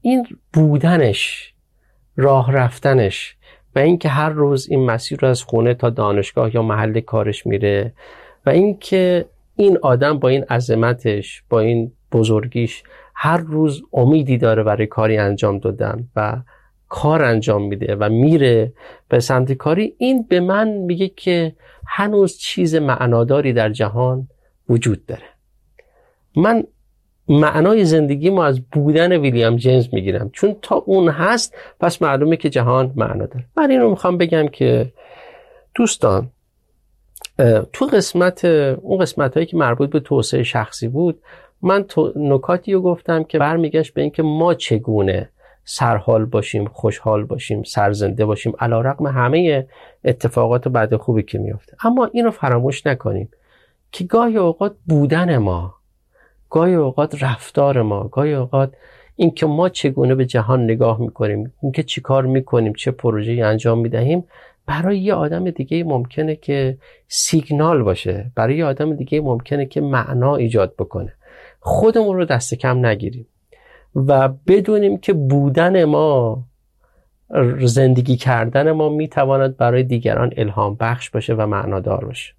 این 0.01 0.27
بودنش 0.53 1.53
راه 2.15 2.51
رفتنش 2.51 3.35
و 3.75 3.79
اینکه 3.79 4.09
هر 4.09 4.29
روز 4.29 4.67
این 4.69 4.85
مسیر 4.85 5.19
رو 5.21 5.27
از 5.27 5.43
خونه 5.43 5.73
تا 5.73 5.89
دانشگاه 5.89 6.55
یا 6.55 6.61
محل 6.61 6.99
کارش 6.99 7.47
میره 7.47 7.93
و 8.45 8.49
اینکه 8.49 9.25
این 9.55 9.77
آدم 9.81 10.19
با 10.19 10.29
این 10.29 10.43
عظمتش 10.43 11.43
با 11.49 11.59
این 11.59 11.91
بزرگیش 12.11 12.83
هر 13.15 13.38
روز 13.38 13.81
امیدی 13.93 14.38
داره 14.38 14.63
برای 14.63 14.88
کاری 14.88 15.17
انجام 15.17 15.59
دادن 15.59 16.07
و 16.15 16.41
کار 16.91 17.23
انجام 17.23 17.63
میده 17.68 17.95
و 17.95 18.09
میره 18.09 18.73
به 19.09 19.19
سمت 19.19 19.51
کاری 19.51 19.95
این 19.97 20.23
به 20.30 20.39
من 20.39 20.68
میگه 20.68 21.07
که 21.07 21.55
هنوز 21.88 22.38
چیز 22.38 22.76
معناداری 22.76 23.53
در 23.53 23.69
جهان 23.69 24.27
وجود 24.69 25.05
داره. 25.05 25.23
من 26.35 26.63
معنای 27.27 27.85
زندگی 27.85 28.30
ما 28.30 28.45
از 28.45 28.61
بودن 28.72 29.11
ویلیام 29.11 29.55
جیمز 29.55 29.88
می‌گیرم 29.93 30.30
چون 30.30 30.55
تا 30.61 30.76
اون 30.76 31.09
هست 31.09 31.55
پس 31.80 32.01
معلومه 32.01 32.38
که 32.38 32.49
جهان 32.49 32.93
معنا 32.95 33.26
داره. 33.26 33.45
من 33.57 33.72
این 33.72 33.85
می‌خوام 33.85 34.18
بگم 34.18 34.47
که 34.47 34.93
دوستان 35.76 36.30
تو 37.73 37.85
قسمت 37.85 38.45
اون 38.45 38.99
قسمت 38.99 39.34
هایی 39.34 39.45
که 39.45 39.57
مربوط 39.57 39.89
به 39.89 39.99
توسعه 39.99 40.43
شخصی 40.43 40.88
بود 40.88 41.22
من 41.61 41.84
تو 41.84 42.13
نکاتی 42.15 42.73
رو 42.73 42.81
گفتم 42.81 43.23
که 43.23 43.39
برمیگشت 43.39 43.93
به 43.93 44.01
اینکه 44.01 44.23
ما 44.23 44.53
چگونه 44.53 45.30
سرحال 45.63 46.25
باشیم 46.25 46.65
خوشحال 46.65 47.23
باشیم 47.23 47.63
سرزنده 47.63 48.25
باشیم 48.25 48.53
علا 48.59 48.81
رقم 48.81 49.07
همه 49.07 49.67
اتفاقات 50.03 50.67
بعد 50.67 50.95
خوبی 50.95 51.23
که 51.23 51.39
میفته 51.39 51.77
اما 51.83 52.09
اینو 52.13 52.31
فراموش 52.31 52.88
نکنیم 52.88 53.29
که 53.91 54.03
گاهی 54.03 54.38
اوقات 54.38 54.75
بودن 54.88 55.38
ما 55.38 55.75
گاهی 56.49 56.73
اوقات 56.73 57.23
رفتار 57.23 57.81
ما 57.81 58.03
گاهی 58.03 58.33
اوقات 58.33 58.73
اینکه 59.15 59.45
ما 59.45 59.69
چگونه 59.69 60.15
به 60.15 60.25
جهان 60.25 60.63
نگاه 60.63 61.01
می‌کنیم 61.01 61.53
اینکه 61.61 61.83
چی 61.83 62.01
کار 62.01 62.25
می‌کنیم 62.25 62.73
چه 62.73 62.91
پروژه 62.91 63.31
انجام 63.31 63.79
می‌دهیم 63.79 64.23
برای 64.65 64.99
یه 64.99 65.13
آدم 65.13 65.49
دیگه 65.49 65.83
ممکنه 65.83 66.35
که 66.35 66.77
سیگنال 67.07 67.83
باشه 67.83 68.31
برای 68.35 68.57
یه 68.57 68.65
آدم 68.65 68.95
دیگه 68.95 69.21
ممکنه 69.21 69.65
که 69.65 69.81
معنا 69.81 70.35
ایجاد 70.35 70.75
بکنه. 70.75 71.13
خودمون 71.59 72.17
رو 72.17 72.25
دست 72.25 72.53
کم 72.53 72.85
نگیریم. 72.85 73.27
و 73.95 74.30
بدونیم 74.47 74.97
که 74.97 75.13
بودن 75.13 75.84
ما 75.84 76.43
زندگی 77.59 78.18
کردن 78.18 78.72
ما 78.72 78.89
می‌تواند 78.89 79.57
برای 79.57 79.84
دیگران 79.84 80.34
الهام 80.38 80.77
بخش 80.80 81.09
باشه 81.09 81.34
و 81.34 81.45
معنادار 81.45 82.05
باشه. 82.05 82.34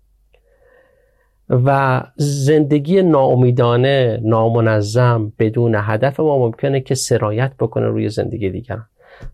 و 1.51 2.03
زندگی 2.16 3.03
ناامیدانه 3.03 4.20
نامنظم 4.23 5.33
بدون 5.39 5.74
هدف 5.79 6.20
ما 6.20 6.39
ممکنه 6.39 6.81
که 6.81 6.95
سرایت 6.95 7.53
بکنه 7.59 7.87
روی 7.87 8.09
زندگی 8.09 8.51
دیگران. 8.51 8.87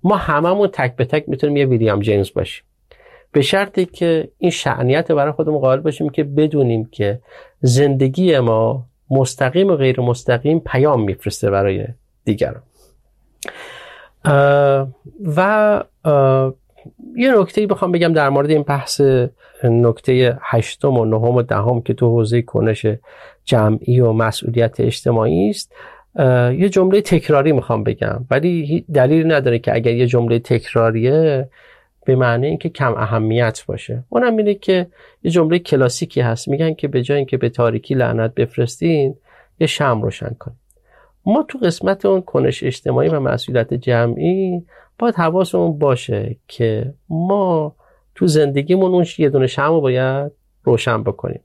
ما 0.02 0.16
هممون 0.16 0.68
تک 0.68 0.96
به 0.96 1.04
تک 1.04 1.28
می‌تونیم 1.28 1.56
یه 1.56 1.66
ویلیام 1.66 2.00
جیمز 2.00 2.30
باشیم. 2.34 2.64
به 3.32 3.42
شرطی 3.42 3.86
که 3.86 4.28
این 4.38 4.50
شعنیت 4.50 5.12
برای 5.12 5.32
خودمون 5.32 5.58
قائل 5.58 5.80
باشیم 5.80 6.08
که 6.08 6.24
بدونیم 6.24 6.84
که 6.92 7.20
زندگی 7.60 8.38
ما 8.38 8.84
مستقیم 9.10 9.68
و 9.68 9.76
غیر 9.76 10.00
مستقیم 10.00 10.60
پیام 10.60 11.02
میفرسته 11.02 11.50
برای 11.50 11.84
دیگران. 12.28 12.62
و 15.36 15.82
یه 17.16 17.40
نکته 17.40 17.66
بخوام 17.66 17.92
بگم 17.92 18.12
در 18.12 18.28
مورد 18.28 18.50
این 18.50 18.62
بحث 18.62 19.00
نکته 19.64 20.38
هشتم 20.42 20.98
و 20.98 21.04
نهم 21.04 21.34
و 21.34 21.42
دهم 21.42 21.80
که 21.82 21.94
تو 21.94 22.06
حوزه 22.06 22.42
کنش 22.42 22.86
جمعی 23.44 24.00
و 24.00 24.12
مسئولیت 24.12 24.80
اجتماعی 24.80 25.50
است. 25.50 25.72
یه 26.62 26.68
جمله 26.68 27.00
تکراری 27.00 27.52
می‌خوام 27.52 27.84
بگم 27.84 28.24
ولی 28.30 28.84
دلیل 28.94 29.32
نداره 29.32 29.58
که 29.58 29.74
اگر 29.74 29.92
یه 29.92 30.06
جمله 30.06 30.38
تکراریه 30.38 31.48
به 32.06 32.16
معنی 32.16 32.46
اینکه 32.46 32.68
کم 32.68 32.94
اهمیت 32.94 33.64
باشه. 33.66 34.04
اونم 34.08 34.36
اینه 34.36 34.54
که 34.54 34.86
یه 35.22 35.30
جمله 35.30 35.58
کلاسیکی 35.58 36.20
هست. 36.20 36.48
میگن 36.48 36.74
که 36.74 36.88
به 36.88 37.02
جای 37.02 37.16
اینکه 37.16 37.36
به 37.36 37.48
تاریکی 37.48 37.94
لعنت 37.94 38.34
بفرستین 38.34 39.16
یه 39.60 39.66
شم 39.66 40.02
روشن 40.02 40.36
کنید 40.38 40.67
ما 41.26 41.44
تو 41.48 41.58
قسمت 41.58 42.06
اون 42.06 42.22
کنش 42.22 42.64
اجتماعی 42.64 43.08
و 43.08 43.20
مسئولیت 43.20 43.74
جمعی 43.74 44.62
باید 44.98 45.14
حواسمون 45.14 45.78
باشه 45.78 46.36
که 46.48 46.94
ما 47.08 47.74
تو 48.14 48.26
زندگیمون 48.26 48.92
اون 48.92 49.06
یه 49.18 49.28
دونه 49.28 49.46
شم 49.46 49.80
باید 49.80 50.32
روشن 50.64 51.02
بکنیم. 51.02 51.40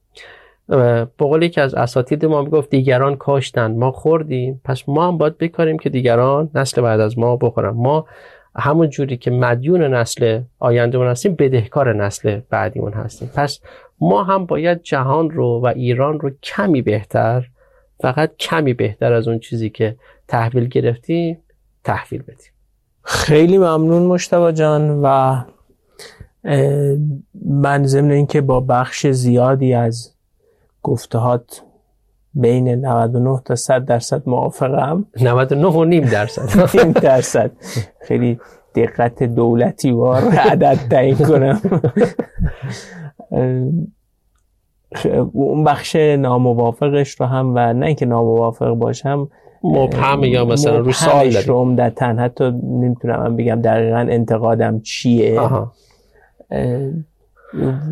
با 1.18 1.28
قول 1.28 1.44
یکی 1.44 1.62
از 1.62 1.76
اساتید 1.76 2.26
ما 2.26 2.42
می‌گفت 2.42 2.70
دیگران 2.70 3.16
کاشتن 3.16 3.76
ما 3.76 3.92
خوردیم 3.92 4.62
پس 4.66 4.90
ما 4.90 5.08
هم 5.08 5.18
باید 5.18 5.38
بکاریم 5.38 5.78
که 5.78 5.90
دیگران 5.90 6.50
نسل 6.56 6.82
بعد 6.82 7.00
از 7.00 7.20
ما 7.20 7.36
بخورن. 7.36 7.74
ما 7.74 8.06
همون 8.56 8.90
جوری 8.90 9.18
که 9.18 9.32
مدیون 9.32 9.84
نسل 9.84 10.42
آیندهمون 10.60 11.08
هستیم 11.08 11.36
بدهکار 11.36 11.94
نسل 11.94 12.40
بعدیمون 12.50 12.94
هستیم. 12.94 13.30
پس 13.36 13.60
ما 14.00 14.24
هم 14.24 14.46
باید 14.46 14.82
جهان 14.82 15.30
رو 15.30 15.60
و 15.64 15.66
ایران 15.66 16.20
رو 16.20 16.32
کمی 16.44 16.82
بهتر 16.82 17.50
فقط 18.04 18.32
کمی 18.40 18.74
بهتر 18.74 19.14
از 19.14 19.28
اون 19.28 19.40
چیزی 19.40 19.70
که 19.70 19.96
تحویل 20.28 20.68
گرفتیم 20.68 21.38
تحویل 21.84 22.22
بدیم 22.22 22.52
خیلی 23.04 23.58
ممنون 23.58 24.04
مشتبا 24.04 24.52
جان 24.52 25.00
و 25.04 25.36
من 27.46 27.86
ضمن 27.86 28.12
اینکه 28.12 28.42
با 28.42 28.60
بخش 28.60 29.08
زیادی 29.08 29.74
از 29.74 30.14
گفتهات 30.82 31.62
بین 32.34 32.86
99 32.86 33.42
تا 33.46 33.56
100 33.56 33.86
درصد 33.86 34.24
موافقم. 34.26 35.06
99 35.22 35.68
و 35.68 35.84
نیم 35.84 36.06
درصد. 36.06 36.76
نیم 36.78 36.92
درصد. 36.92 37.52
خیلی 38.02 38.40
دقت 38.76 39.24
دولتی 39.24 39.92
وار 39.92 40.24
عدد 40.24 40.78
تعیین 40.90 41.16
کنم. 41.16 41.62
اون 45.34 45.64
بخش 45.64 45.96
ناموافقش 45.96 47.12
رو 47.12 47.26
هم 47.26 47.52
و 47.56 47.74
نه 47.74 47.86
اینکه 47.86 48.06
ناموافق 48.06 48.70
باشم 48.70 49.28
مبهم 49.64 50.24
یا 50.24 50.46
مثلا 50.46 50.78
رو 50.78 50.92
سال 50.92 51.30
داره 51.30 52.20
حتی 52.20 52.52
نمی‌تونم 52.64 53.20
من 53.20 53.36
بگم 53.36 53.62
دقیقا 53.62 53.98
انتقادم 53.98 54.80
چیه. 54.80 55.42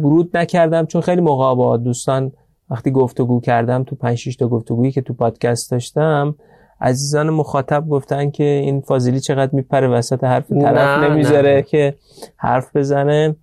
ورود 0.02 0.38
نکردم 0.38 0.86
چون 0.86 1.02
خیلی 1.02 1.22
موقع 1.22 1.56
با 1.56 1.78
دوستان 1.78 2.32
وقتی 2.69 2.91
گفتگو 2.91 3.40
کردم 3.40 3.84
تو 3.84 3.95
5 3.95 4.18
6 4.18 4.36
تا 4.36 4.48
گفتگویی 4.48 4.91
که 4.91 5.02
تو 5.02 5.14
پادکست 5.14 5.72
داشتم 5.72 6.36
عزیزان 6.82 7.30
مخاطب 7.30 7.88
گفتن 7.90 8.30
که 8.30 8.44
این 8.44 8.82
فاضلی 8.82 9.19
چقدر 9.19 9.49
میپره 9.53 9.88
وسط 9.88 10.23
حرف 10.23 10.52
طرف 10.52 11.03
نمی‌ذاره 11.03 11.61
که 11.61 11.95
حرف 12.38 12.76
بزنه. 12.76 13.36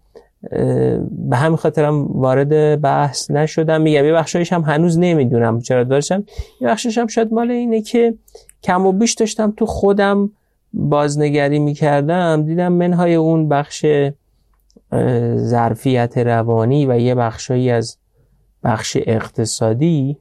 به 1.11 1.37
همین 1.37 1.57
خاطرم 1.57 2.07
وارد 2.07 2.81
بحث 2.81 3.31
نشدم. 3.31 3.81
میگم 3.81 4.05
یه 4.05 4.13
بخشایش 4.13 4.53
هم 4.53 4.63
هنوز 4.63 4.99
نمی‌دونم. 4.99 5.61
چرا 5.61 5.85
داشتم 5.85 6.25
یه 6.61 6.69
بخشش 6.69 6.99
هم 6.99 7.07
شاید 7.07 7.33
مال 7.33 7.51
اینه 7.51 7.83
که 7.83 8.15
کم 8.63 8.87
و 8.87 8.93
بیش 8.93 9.15
داشتم 9.15 9.55
تو 9.57 9.67
خودم 9.67 10.31
بازنگری 10.73 11.59
می‌کردم. 11.59 12.43
دیدم 12.43 12.73
منهای 12.73 13.15
اون 13.15 13.49
بخش 13.49 13.87
ظرفیت 15.37 16.19
روانی 16.19 16.87
و 16.87 16.99
یه 16.99 17.15
بخشایی 17.15 17.71
از 17.71 17.97
بخش 18.65 18.97
اقتصادی 19.01 20.17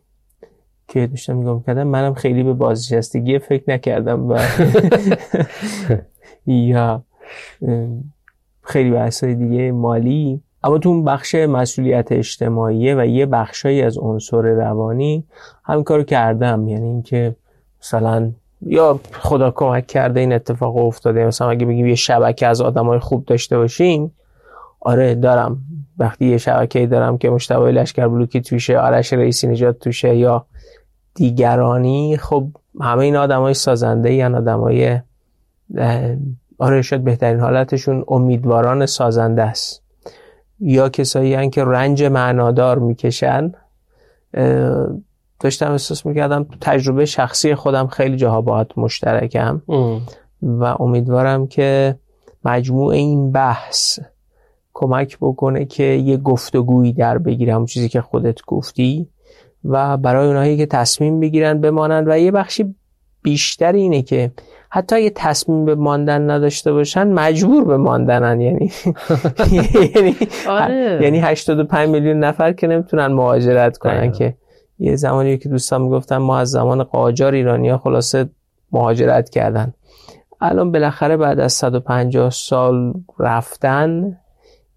که 0.87 1.07
داشتم 1.07 1.35
میگم 1.35 1.61
کردم 1.61 1.87
منم 1.87 2.13
خیلی 2.13 2.43
به 2.43 2.53
بازنشستگی 2.53 3.39
فکر 3.39 3.63
نکردم 3.67 4.29
و 4.29 4.39
یا 6.45 7.03
خیلی 8.67 8.91
بحثای 8.91 9.35
دیگه 9.35 9.71
مالی. 9.71 10.41
اما 10.63 10.77
تو 10.77 10.89
اون 10.89 11.03
بخش 11.03 11.35
مسئولیت 11.35 12.11
اجتماعی 12.11 12.93
و 12.93 13.05
یه 13.05 13.25
بخشایی 13.25 13.81
از 13.81 13.97
عنصر 13.97 14.41
روانی 14.41 15.23
همین 15.63 15.83
کارو 15.83 16.03
کردم. 16.03 16.67
یعنی 16.67 16.87
اینکه 16.87 17.35
مثلا 17.81 18.31
یا 18.61 18.99
خدا 19.11 19.51
کمک 19.51 19.87
کرده 19.87 20.19
این 20.19 20.33
اتفاق 20.33 20.77
افتاده. 20.77 21.25
مثلا 21.25 21.49
اگه 21.49 21.65
بگیم 21.65 21.87
یه 21.87 21.95
شبکه 21.95 22.47
از 22.47 22.61
آدمای 22.61 22.99
خوب 22.99 23.25
داشته 23.25 23.57
باشیم 23.57 24.11
آره 24.79 25.15
دارم. 25.15 25.57
وقتی 25.97 26.25
یه 26.25 26.37
شبکه 26.37 26.87
دارم 26.87 27.17
که 27.17 27.29
مشتبه 27.29 27.71
لشکر 27.71 28.07
بلوکی 28.07 28.41
توشه 28.41 28.79
آرش 28.79 29.13
رئیسی 29.13 29.47
نجات 29.47 29.79
توشه 29.79 30.15
یا 30.15 30.45
دیگرانی 31.13 32.17
خب 32.17 32.47
همه 32.81 32.99
این 32.99 33.15
آدمای 33.15 33.53
سازنده 33.53 34.13
یا 34.13 34.37
آدمای 34.37 34.99
آره 36.57 36.81
شاید 36.81 37.03
بهترین 37.03 37.39
حالتشون 37.39 38.03
امیدواران 38.07 38.85
سازنده 38.85 39.43
است. 39.43 39.83
یا 40.59 40.89
کسایی 40.89 41.33
هن 41.33 41.49
که 41.49 41.63
رنج 41.63 42.03
معنادار 42.03 42.79
می‌کشن. 42.79 43.51
داشتم 45.39 45.71
احساس 45.71 46.05
می‌کردم 46.05 46.45
تجربه 46.61 47.05
شخصی 47.05 47.55
خودم 47.55 47.87
خیلی 47.87 48.17
جاها 48.17 48.41
باهات 48.41 48.77
مشترکم. 48.77 49.61
و 50.41 50.63
امیدوارم 50.63 51.47
که 51.47 51.95
مجموع 52.45 52.93
این 52.93 53.31
بحث 53.31 53.99
کمک 54.73 55.17
بکنه 55.21 55.65
که 55.65 55.83
یه 55.83 56.17
گفتگویی 56.17 56.93
در 56.93 57.17
بگیرم 57.17 57.65
چیزی 57.65 57.89
که 57.89 58.01
خودت 58.01 58.41
گفتی. 58.47 59.07
و 59.63 59.97
برای 59.97 60.27
اونایی 60.27 60.57
که 60.57 60.65
تصمیم 60.65 61.19
بگیرن 61.19 61.61
بمانند 61.61 62.07
و 62.07 62.19
یه 62.19 62.31
بخشی 62.31 62.75
بیشتر 63.21 63.71
اینه 63.71 64.01
که 64.01 64.31
حتی 64.69 65.01
یه 65.01 65.09
تصمیم 65.15 65.65
به 65.65 65.75
ماندن 65.75 66.29
نداشته 66.29 66.73
باشن 66.73 67.07
مجبور 67.07 67.63
به 67.63 67.77
ماندنن. 67.77 68.41
یعنی 68.41 68.71
یعنی 69.95 70.15
آره. 70.49 70.99
یعنی 71.01 71.19
85 71.19 71.89
میلیون 71.89 72.19
نفر 72.19 72.53
که 72.53 72.67
نمی‌تونن 72.67 73.07
مهاجرت 73.07 73.77
کنن 73.77 74.11
که 74.11 74.35
یه 74.79 74.95
زمانی 74.95 75.37
که 75.37 75.49
دوستان 75.49 75.81
می‌گفتن 75.81 76.17
ما 76.17 76.37
از 76.37 76.49
زمان 76.49 76.83
قاجار 76.83 77.33
ایرانیا 77.33 77.77
خلاصه 77.77 78.29
مهاجرت 78.71 79.29
کردن. 79.29 79.73
الان 80.41 80.71
بالاخره 80.71 81.17
بعد 81.17 81.39
از 81.39 81.53
150 81.53 82.29
سال 82.29 82.93
رفتن 83.19 84.17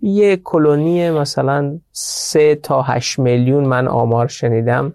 یه 0.00 0.36
کلونی 0.36 1.10
مثلا 1.10 1.78
3 1.92 2.54
تا 2.54 2.82
8 2.82 3.18
میلیون 3.18 3.64
من 3.64 3.88
آمار 3.88 4.28
شنیدم 4.28 4.92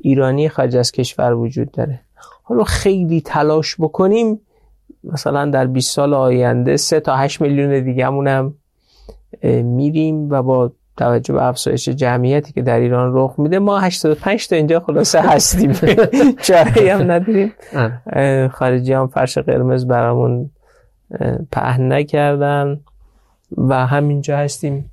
ایرانی 0.00 0.48
خارج 0.48 0.76
از 0.76 0.92
کشور 0.92 1.32
وجود 1.34 1.70
داره. 1.70 2.00
حالا 2.42 2.64
خیلی 2.64 3.20
تلاش 3.20 3.76
بکنیم. 3.80 4.40
مثلا 5.04 5.50
در 5.50 5.66
20 5.66 5.94
سال 5.94 6.14
آینده 6.14 6.76
3 6.76 7.00
تا 7.00 7.16
8 7.16 7.40
میلیون 7.40 7.84
دیگه 7.84 8.06
هم 8.06 8.54
میریم 9.62 10.30
و 10.30 10.42
با 10.42 10.72
توجه 10.96 11.34
به 11.34 11.44
افزایش 11.44 11.88
جمعیتی 11.88 12.52
که 12.52 12.62
در 12.62 12.80
ایران 12.80 13.10
رخ 13.14 13.34
میده 13.38 13.58
ما 13.58 13.78
85 13.78 14.48
تا 14.48 14.56
اینجا 14.56 14.80
خلاصه 14.80 15.20
هستیم. 15.20 15.72
چاره 16.46 16.94
هم 16.94 17.10
نداریم. 17.10 17.52
خارجی 18.48 18.92
هم 18.92 19.06
فرش 19.06 19.38
قرمز 19.38 19.86
برامون 19.86 20.50
پهن 21.52 21.92
نکردن 21.92 22.80
و 23.56 23.86
همینجا 23.86 24.36
هستیم. 24.36 24.90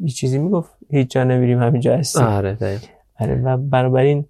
یه 0.00 0.08
چیزی 0.08 0.38
می‌گفت؟ 0.38 0.70
هیچ 0.90 1.10
جا 1.10 1.24
نمیریم 1.24 1.62
همینجا 1.62 1.96
هستیم. 1.96 2.22
آره 2.22 2.80
آره 3.20 3.42
و 3.44 3.56
بنابراین 3.56 4.24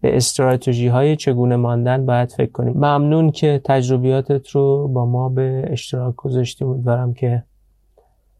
به 0.00 0.16
استراتژی 0.16 0.88
های 0.88 1.16
چگونه 1.16 1.56
ماندن 1.56 2.06
باید 2.06 2.32
فکر 2.32 2.52
کنیم. 2.52 2.72
ممنون 2.72 3.30
که 3.30 3.60
تجربیاتت 3.64 4.48
رو 4.48 4.88
با 4.88 5.06
ما 5.06 5.28
به 5.28 5.64
اشتراک 5.66 6.16
گذاشتی. 6.16 6.64
امیدوارم 6.64 7.14
که 7.14 7.42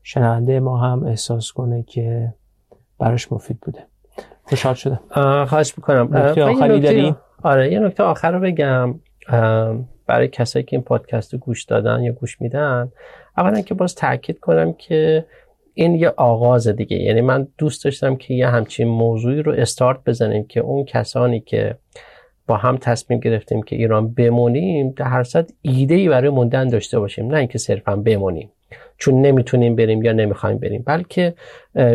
شنونده 0.02 0.60
ما 0.60 0.78
هم 0.78 1.06
احساس 1.06 1.52
کنه 1.52 1.82
که 1.82 2.35
براش 2.98 3.32
مفید 3.32 3.60
بوده. 3.60 3.86
خوشحال 4.44 4.74
شدم. 4.74 5.01
خواهش 5.44 5.74
می‌کنم. 5.76 6.16
نکته 6.16 6.44
آخری 6.44 6.80
داری؟ 6.80 7.14
آره 7.43 7.72
یه 7.72 7.78
نکته 7.78 8.02
آخر 8.02 8.30
رو 8.30 8.40
بگم. 8.40 8.94
برای 10.06 10.28
کسایی 10.28 10.64
که 10.64 10.76
این 10.76 10.82
پادکست 10.82 11.32
رو 11.32 11.39
گوش 11.39 11.64
دادن 11.64 12.02
یا 12.02 12.12
گوش 12.12 12.40
میدن 12.40 12.93
اولا 13.36 13.60
که 13.60 13.74
باز 13.74 13.94
تاکید 13.94 14.39
کنم 14.39 14.72
که 14.72 15.26
این 15.80 15.94
یه 15.94 16.09
آغاز 16.16 16.68
دیگه. 16.68 16.96
یعنی 16.96 17.20
من 17.20 17.48
دوست 17.59 17.84
داشتم 17.84 18.16
که 18.16 18.34
یه 18.34 18.48
همچین 18.48 18.88
موضوعی 18.88 19.42
رو 19.42 19.52
استارت 19.52 20.05
بزنیم 20.06 20.44
که 20.44 20.60
اون 20.60 20.84
کسانی 20.84 21.40
که 21.40 21.74
با 22.46 22.56
هم 22.56 22.76
تصمیم 22.76 23.20
گرفتیم 23.20 23.62
که 23.62 23.76
ایران 23.76 24.14
بمونیم 24.14 24.90
در 24.90 25.05
هر 25.05 25.22
صد 25.22 25.50
ایده 25.62 25.94
ای 25.94 26.09
برای 26.09 26.30
موندن 26.30 26.68
داشته 26.68 26.98
باشیم. 26.98 27.26
نه 27.26 27.36
اینکه 27.36 27.59
صرفا 27.59 27.96
بمونیم. 27.96 28.50
چون 28.96 29.22
نمی‌تونیم 29.22 29.76
بریم 29.76 30.02
یا 30.02 30.12
نمی‌خوایم 30.12 30.59
بریم. 30.59 30.82
بلکه 30.86 31.34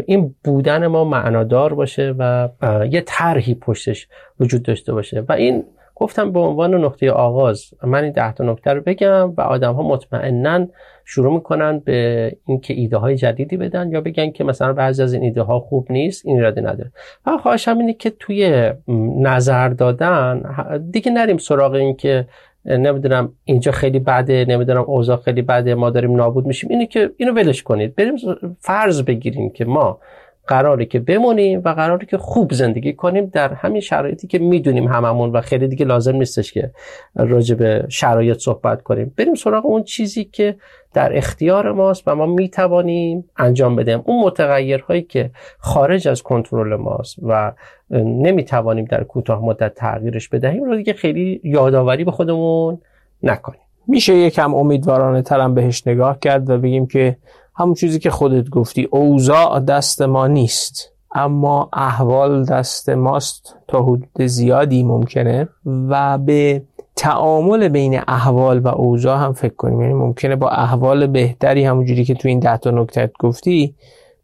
این 0.05 0.35
بودن 0.43 0.88
ما 0.88 1.03
معنادار 1.03 1.73
باشه 1.73 2.15
و 2.18 2.49
یه 2.91 3.03
طرحی 3.05 3.55
پشتش 3.55 4.07
وجود 4.39 4.64
داشته 4.64 4.93
باشه. 4.93 5.23
و 5.30 5.31
این 5.31 5.64
گفتم 5.95 6.31
به 6.31 6.39
عنوان 6.39 6.73
نقطه 6.73 7.11
آغاز. 7.11 7.73
من 7.84 8.03
این 8.03 8.11
ده 8.11 8.34
تا 8.34 8.43
نکته 8.43 8.73
رو 8.73 8.81
بگم 8.81 9.34
و 9.38 9.41
آدم 9.41 9.73
ها 9.73 9.81
مطمئنا 9.84 10.68
شروع 11.05 11.34
می‌کنن 11.34 11.80
به 11.80 12.31
اینکه 12.45 12.73
ایده 12.73 12.97
های 12.97 13.15
جدیدی 13.15 13.57
بدن 13.57 13.91
یا 13.91 14.01
بگن 14.01 14.31
که 14.31 14.43
مثلا 14.43 14.73
بعضی 14.73 15.03
از 15.03 15.13
این 15.13 15.23
ایده 15.23 15.41
ها 15.41 15.59
خوب 15.59 15.91
نیست 15.91 16.25
این 16.25 16.35
ایرادی 16.35 16.61
نداره. 16.61 16.91
و 17.25 17.38
خواهشم 17.38 17.77
اینه 17.77 17.93
که 17.93 18.09
توی 18.09 18.71
نظر 19.17 19.69
دادن 19.69 20.43
دیگه 20.91 21.11
نریم 21.11 21.38
سراغ 21.38 21.73
این 21.73 21.95
که 21.95 22.25
نمی‌دونم 22.65 23.34
اینجا 23.43 23.71
خیلی 23.71 23.99
بده 23.99 24.45
نمی‌دونم 24.49 24.81
اوضاع 24.81 25.17
خیلی 25.17 25.41
بده 25.41 25.75
ما 25.75 25.89
داریم 25.89 26.15
نابود 26.15 26.45
میشیم. 26.45 26.69
اینه 26.69 26.85
که 26.85 27.09
اینو 27.17 27.34
ولش 27.34 27.63
کنید. 27.63 27.95
بریم 27.95 28.15
فرض 28.59 29.01
بگیریم 29.01 29.49
که 29.49 29.65
ما 29.65 29.99
قراره 30.48 30.86
که 30.86 30.99
بمونیم 30.99 31.61
و 31.65 31.70
قراره 31.70 32.06
که 32.06 32.18
خوب 32.18 32.53
زندگی 32.53 32.94
کنیم 32.94 33.26
در 33.26 33.53
همین 33.53 33.82
شرایطی 33.82 34.28
که 34.28 34.40
می‌دونیم 34.40 34.88
هممون 34.88 35.32
و 35.32 35.41
خیلی 35.41 35.68
دیگه 35.68 35.86
لازم 35.86 36.15
نیستش 36.15 36.53
که 36.53 36.72
راجع 37.15 37.56
به 37.56 37.86
شرایط 37.90 38.38
صحبت 38.38 38.82
کنیم. 38.82 39.14
بریم 39.18 39.36
سراغ 39.36 39.65
اون 39.65 39.84
چیزی 39.84 40.24
که 40.24 40.56
در 40.94 41.18
اختیار 41.18 41.72
ماست 41.72 42.03
و 42.07 42.15
ما 42.15 42.26
می‌توانیم 42.26 43.30
انجام 43.38 43.76
بدیم 43.76 44.02
اون 44.06 44.26
متغیرهایی 44.26 45.02
که 45.02 45.32
خارج 45.57 46.07
از 46.07 46.22
کنترل 46.22 46.76
ماست 46.76 47.15
و 47.22 47.52
نمی‌توانیم 47.99 48.86
در 48.86 49.03
کوتاه 49.03 49.45
مدت 49.45 49.76
تغییرش 49.76 50.30
بدهیم 50.30 50.64
رو 50.64 50.76
دیگه 50.76 50.94
خیلی 50.94 51.41
یادآوری 51.44 52.03
به 52.03 52.11
خودمون 52.11 52.82
نکنیم. 53.24 53.60
میشه 53.88 54.15
یکم 54.15 54.56
امیدوارانه 54.56 55.22
ترم 55.22 55.53
بهش 55.53 55.88
نگاه 55.88 56.20
کرد 56.20 56.49
و 56.49 56.57
بگیم 56.57 56.88
که 56.88 57.18
همون 57.55 57.73
چیزی 57.73 57.99
که 57.99 58.09
خودت 58.09 58.49
گفتی 58.49 58.88
اوضاع 58.91 59.59
دست 59.59 60.01
ما 60.01 60.27
نیست 60.27 60.93
اما 61.15 61.69
احوال 61.73 62.45
دست 62.45 62.89
ماست 62.89 63.55
تا 63.67 63.84
حدود 63.84 64.21
زیادی 64.21 64.84
ممکنه 64.84 65.47
و 65.65 66.17
به 66.17 66.63
تعامل 66.95 67.67
بین 67.67 68.01
احوال 68.07 68.59
و 68.59 68.67
اوضاع 68.67 69.19
هم 69.19 69.34
فکر 69.34 69.53
کنیم. 69.53 69.81
یعنی 69.81 69.93
ممکنه 69.93 70.35
با 70.35 70.49
احوال 70.49 71.07
بهتری 71.07 71.65
همونجوری 71.65 72.05
که 72.05 72.13
تو 72.13 72.27
این 72.27 72.39
ده 72.39 72.57
تا 72.57 72.71
نکتت 72.71 73.11
گفتی 73.19 73.75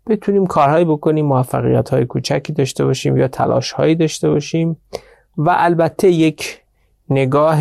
بتونیم 0.08 0.46
کارهایی 0.46 0.86
بکنیم 0.86 1.26
موفقیت 1.26 1.90
های 1.90 2.06
کوچکی 2.06 2.54
داشته 2.54 2.86
باشیم 2.86 3.18
یا 3.18 3.28
تلاش 3.28 3.72
هایی 3.72 3.96
داشته 3.96 4.30
باشیم 4.30 4.78
و 5.38 5.56
البته 5.58 6.10
یک 6.10 6.62
نگاه 7.10 7.60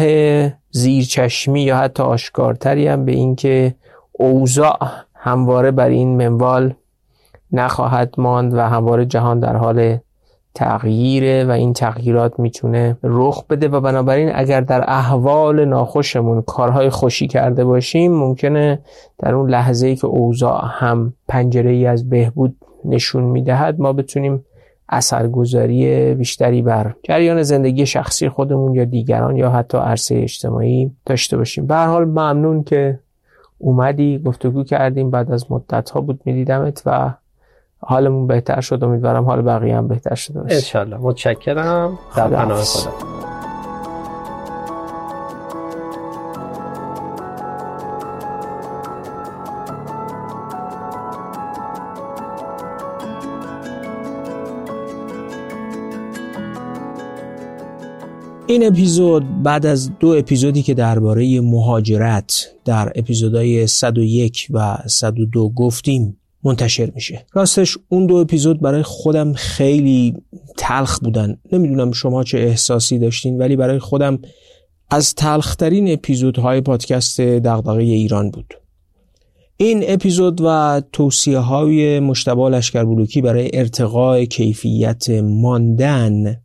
زیرچشمی 0.70 1.62
یا 1.62 1.76
حتی 1.76 2.02
آشکارتری 2.02 2.86
هم 2.86 3.04
به 3.04 3.12
اینکه 3.12 3.74
اوضاع 4.12 4.78
همواره 5.28 5.70
بر 5.70 5.88
این 5.88 6.16
منوال 6.16 6.74
نخواهد 7.52 8.14
ماند 8.18 8.54
و 8.54 8.60
همواره 8.60 9.06
جهان 9.06 9.40
در 9.40 9.56
حال 9.56 9.98
تغییره 10.54 11.44
و 11.44 11.50
این 11.50 11.72
تغییرات 11.72 12.40
می‌تونه 12.40 12.96
رخ 13.02 13.44
بده 13.46 13.68
و 13.68 13.80
بنابراین 13.80 14.30
اگر 14.34 14.60
در 14.60 14.84
احوال 14.88 15.64
ناخوشمون 15.64 16.42
کارهای 16.42 16.90
خوشی 16.90 17.26
کرده 17.26 17.64
باشیم 17.64 18.12
ممکنه 18.12 18.78
در 19.18 19.34
اون 19.34 19.50
لحظه 19.50 19.86
ای 19.86 19.96
که 19.96 20.06
اوضاع 20.06 20.64
هم 20.64 21.14
پنجره 21.28 21.70
ای 21.70 21.86
از 21.86 22.08
بهبود 22.08 22.56
نشون 22.84 23.24
می‌دهد 23.24 23.80
ما 23.80 23.92
بتونیم 23.92 24.44
اثرگذاری 24.88 26.14
بیشتری 26.14 26.62
بر 26.62 26.94
جریان 27.02 27.42
زندگی 27.42 27.86
شخصی 27.86 28.28
خودمون 28.28 28.74
یا 28.74 28.84
دیگران 28.84 29.36
یا 29.36 29.50
حتی 29.50 29.78
عرصه 29.78 30.16
اجتماعی 30.16 30.90
داشته 31.06 31.36
باشیم. 31.36 31.66
به 31.66 31.76
حال 31.76 32.04
ممنون 32.04 32.62
که 32.62 32.98
اومدی 33.58 34.18
گفتگو 34.18 34.64
کردیم 34.64 35.10
بعد 35.10 35.32
از 35.32 35.52
مدت 35.52 35.90
ها 35.90 36.00
بود 36.00 36.20
میدیدمت 36.24 36.82
و 36.86 37.10
حالمون 37.80 38.26
بهتر 38.26 38.60
شد. 38.60 38.84
امیدوارم 38.84 39.24
حال 39.24 39.42
بقیه 39.42 39.76
هم 39.76 39.88
بهتر 39.88 40.14
شده 40.14 40.42
باشه. 40.42 40.54
انشالله 40.54 40.96
متشکرم. 40.96 41.98
در 42.16 42.28
پناه 42.28 42.62
خدا. 42.62 42.90
این 58.48 58.66
اپیزود 58.66 59.42
بعد 59.42 59.66
از 59.66 59.98
دو 59.98 60.08
اپیزودی 60.08 60.62
که 60.62 60.74
درباره 60.74 61.40
مهاجرت 61.40 62.48
در 62.64 62.92
اپیزودهای 62.94 63.66
101 63.66 64.46
و 64.50 64.78
102 64.86 65.48
گفتیم 65.48 66.16
منتشر 66.44 66.90
میشه. 66.94 67.26
راستش 67.32 67.78
اون 67.88 68.06
دو 68.06 68.14
اپیزود 68.14 68.60
برای 68.60 68.82
خودم 68.82 69.32
خیلی 69.32 70.14
تلخ 70.56 70.98
بودن. 70.98 71.36
نمی‌دونم 71.52 71.92
شما 71.92 72.24
چه 72.24 72.38
احساسی 72.38 72.98
داشتین 72.98 73.38
ولی 73.38 73.56
برای 73.56 73.78
خودم 73.78 74.18
از 74.90 75.14
تلخترین 75.14 75.92
اپیزودهای 75.92 76.60
پادکست 76.60 77.20
دغدغه 77.20 77.82
ایران 77.82 78.30
بود. 78.30 78.54
این 79.56 79.84
اپیزود 79.86 80.40
و 80.44 80.82
توصیه 80.92 81.38
های 81.38 82.00
مشتبه 82.00 82.48
لشکر 82.48 82.84
بلوکی 82.84 83.20
برای 83.20 83.50
ارتقاء 83.52 84.24
کیفیت 84.24 85.10
ماندن 85.10 86.36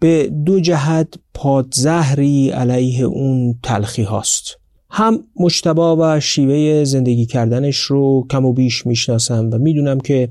به 0.00 0.26
دو 0.46 0.60
جهت 0.60 1.14
پادزهری 1.34 2.50
علیه 2.50 3.04
اون 3.04 3.58
تلخی 3.62 4.02
هاست. 4.02 4.44
هم 4.90 5.24
مشتبا 5.36 5.96
و 6.00 6.20
شیوه 6.20 6.84
زندگی 6.84 7.26
کردنش 7.26 7.76
رو 7.76 8.26
کم 8.30 8.44
و 8.44 8.52
بیش 8.52 8.86
می‌شناسم 8.86 9.50
و 9.52 9.58
می‌دونم 9.58 10.00
که 10.00 10.28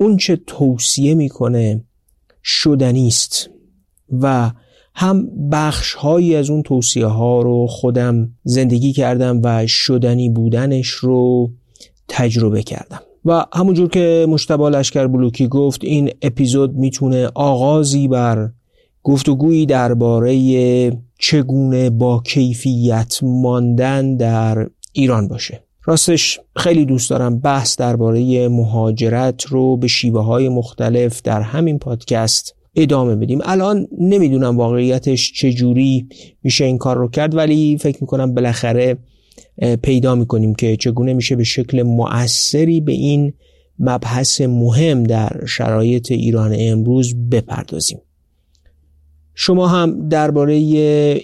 اون 0.00 0.16
چه 0.16 0.40
توصیه 0.46 1.14
می‌کنه 1.14 1.84
شدنیست 2.44 3.50
و 4.20 4.50
هم 4.94 5.48
بخش 5.50 5.94
هایی 5.94 6.34
از 6.34 6.50
اون 6.50 6.62
توصیه 6.62 7.06
ها 7.06 7.42
رو 7.42 7.66
خودم 7.66 8.28
زندگی 8.44 8.92
کردم 8.92 9.40
و 9.44 9.66
شدنی 9.66 10.28
بودنش 10.28 10.88
رو 10.88 11.50
تجربه 12.08 12.62
کردم. 12.62 13.00
و 13.24 13.46
همونجور 13.52 13.88
که 13.88 14.26
مشتبا 14.28 14.68
لشکر 14.68 15.06
بلوکی 15.06 15.48
گفت 15.48 15.84
این 15.84 16.10
اپیزود 16.22 16.76
می‌تونه 16.76 17.30
آغازی 17.34 18.08
بر 18.08 18.50
گفتگویی 19.08 19.66
درباره 19.66 20.92
چگونه 21.18 21.90
با 21.90 22.22
کیفیت 22.26 23.18
ماندن 23.22 24.16
در 24.16 24.68
ایران 24.92 25.28
باشه. 25.28 25.62
راستش 25.84 26.40
خیلی 26.56 26.84
دوست 26.84 27.10
دارم 27.10 27.38
بحث 27.38 27.76
درباره 27.76 28.48
مهاجرت 28.48 29.44
رو 29.44 29.76
به 29.76 29.86
شیوه 29.86 30.24
های 30.24 30.48
مختلف 30.48 31.22
در 31.22 31.40
همین 31.40 31.78
پادکست 31.78 32.54
ادامه 32.76 33.16
بدیم. 33.16 33.38
الان 33.44 33.86
نمی‌دونم 33.98 34.56
واقعیتش 34.56 35.32
چجوری 35.32 36.08
میشه 36.42 36.64
این 36.64 36.78
کار 36.78 36.96
رو 36.96 37.08
کرد 37.08 37.34
ولی 37.34 37.78
فکر 37.78 37.98
می‌کنم 38.00 38.34
بالاخره 38.34 38.98
پیدا 39.82 40.14
می‌کنیم 40.14 40.54
که 40.54 40.76
چگونه 40.76 41.14
میشه 41.14 41.36
به 41.36 41.44
شکل 41.44 41.82
مؤثری 41.82 42.80
به 42.80 42.92
این 42.92 43.32
مبحث 43.78 44.40
مهم 44.40 45.04
در 45.04 45.44
شرایط 45.46 46.12
ایران 46.12 46.54
امروز 46.58 47.14
بپردازیم. 47.30 47.98
شما 49.40 49.68
هم 49.68 50.08
درباره 50.08 50.54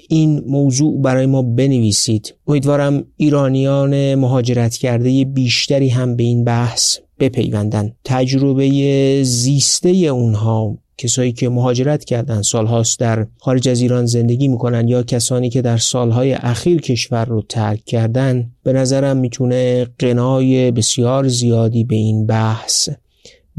این 0.09 0.43
موضوع 0.47 1.03
برای 1.03 1.27
ما 1.27 1.43
بنویسید. 1.43 2.35
امیدوارم 2.47 3.05
ایرانیان 3.17 4.15
مهاجرت 4.15 4.77
کرده 4.77 5.25
بیشتری 5.25 5.89
هم 5.89 6.17
به 6.17 6.23
این 6.23 6.45
بحث 6.45 6.99
بپیوندن. 7.21 7.93
تجربه 8.05 9.23
زیسته 9.25 9.89
اونها 9.89 10.79
کسایی 10.99 11.33
که 11.33 11.49
مهاجرت 11.49 12.05
کردن 12.05 12.43
سالهاست 12.43 12.99
در 12.99 13.27
خارج 13.39 13.69
از 13.69 13.81
ایران 13.81 14.07
زندگی 14.07 14.49
می‌کنن 14.49 14.89
یا 14.89 15.03
کسانی 15.03 15.51
که 15.51 15.63
در 15.63 15.77
سالهای 15.77 16.33
اخیر 16.33 16.81
کشور 16.81 17.25
رو 17.25 17.43
ترک 17.49 17.85
کردن 17.85 18.51
به 18.63 18.73
نظرم 18.73 19.17
می‌تونه 19.17 19.87
قنای 19.99 20.71
بسیار 20.71 21.29
زیادی 21.29 21.85
به 21.85 21.97
این 21.97 22.27
بحث 22.27 22.89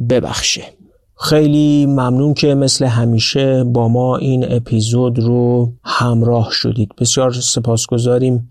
ببخشه. 0.09 0.63
خیلی 1.17 1.85
ممنون 1.85 2.33
که 2.33 2.55
مثل 2.55 2.85
همیشه 2.85 3.63
با 3.63 3.87
ما 3.87 4.17
این 4.17 4.53
اپیزود 4.53 5.19
رو 5.19 5.73
همراه 5.83 6.47
شدید. 6.51 6.91
بسیار 6.97 7.31
سپاسگزاریم 7.31 8.49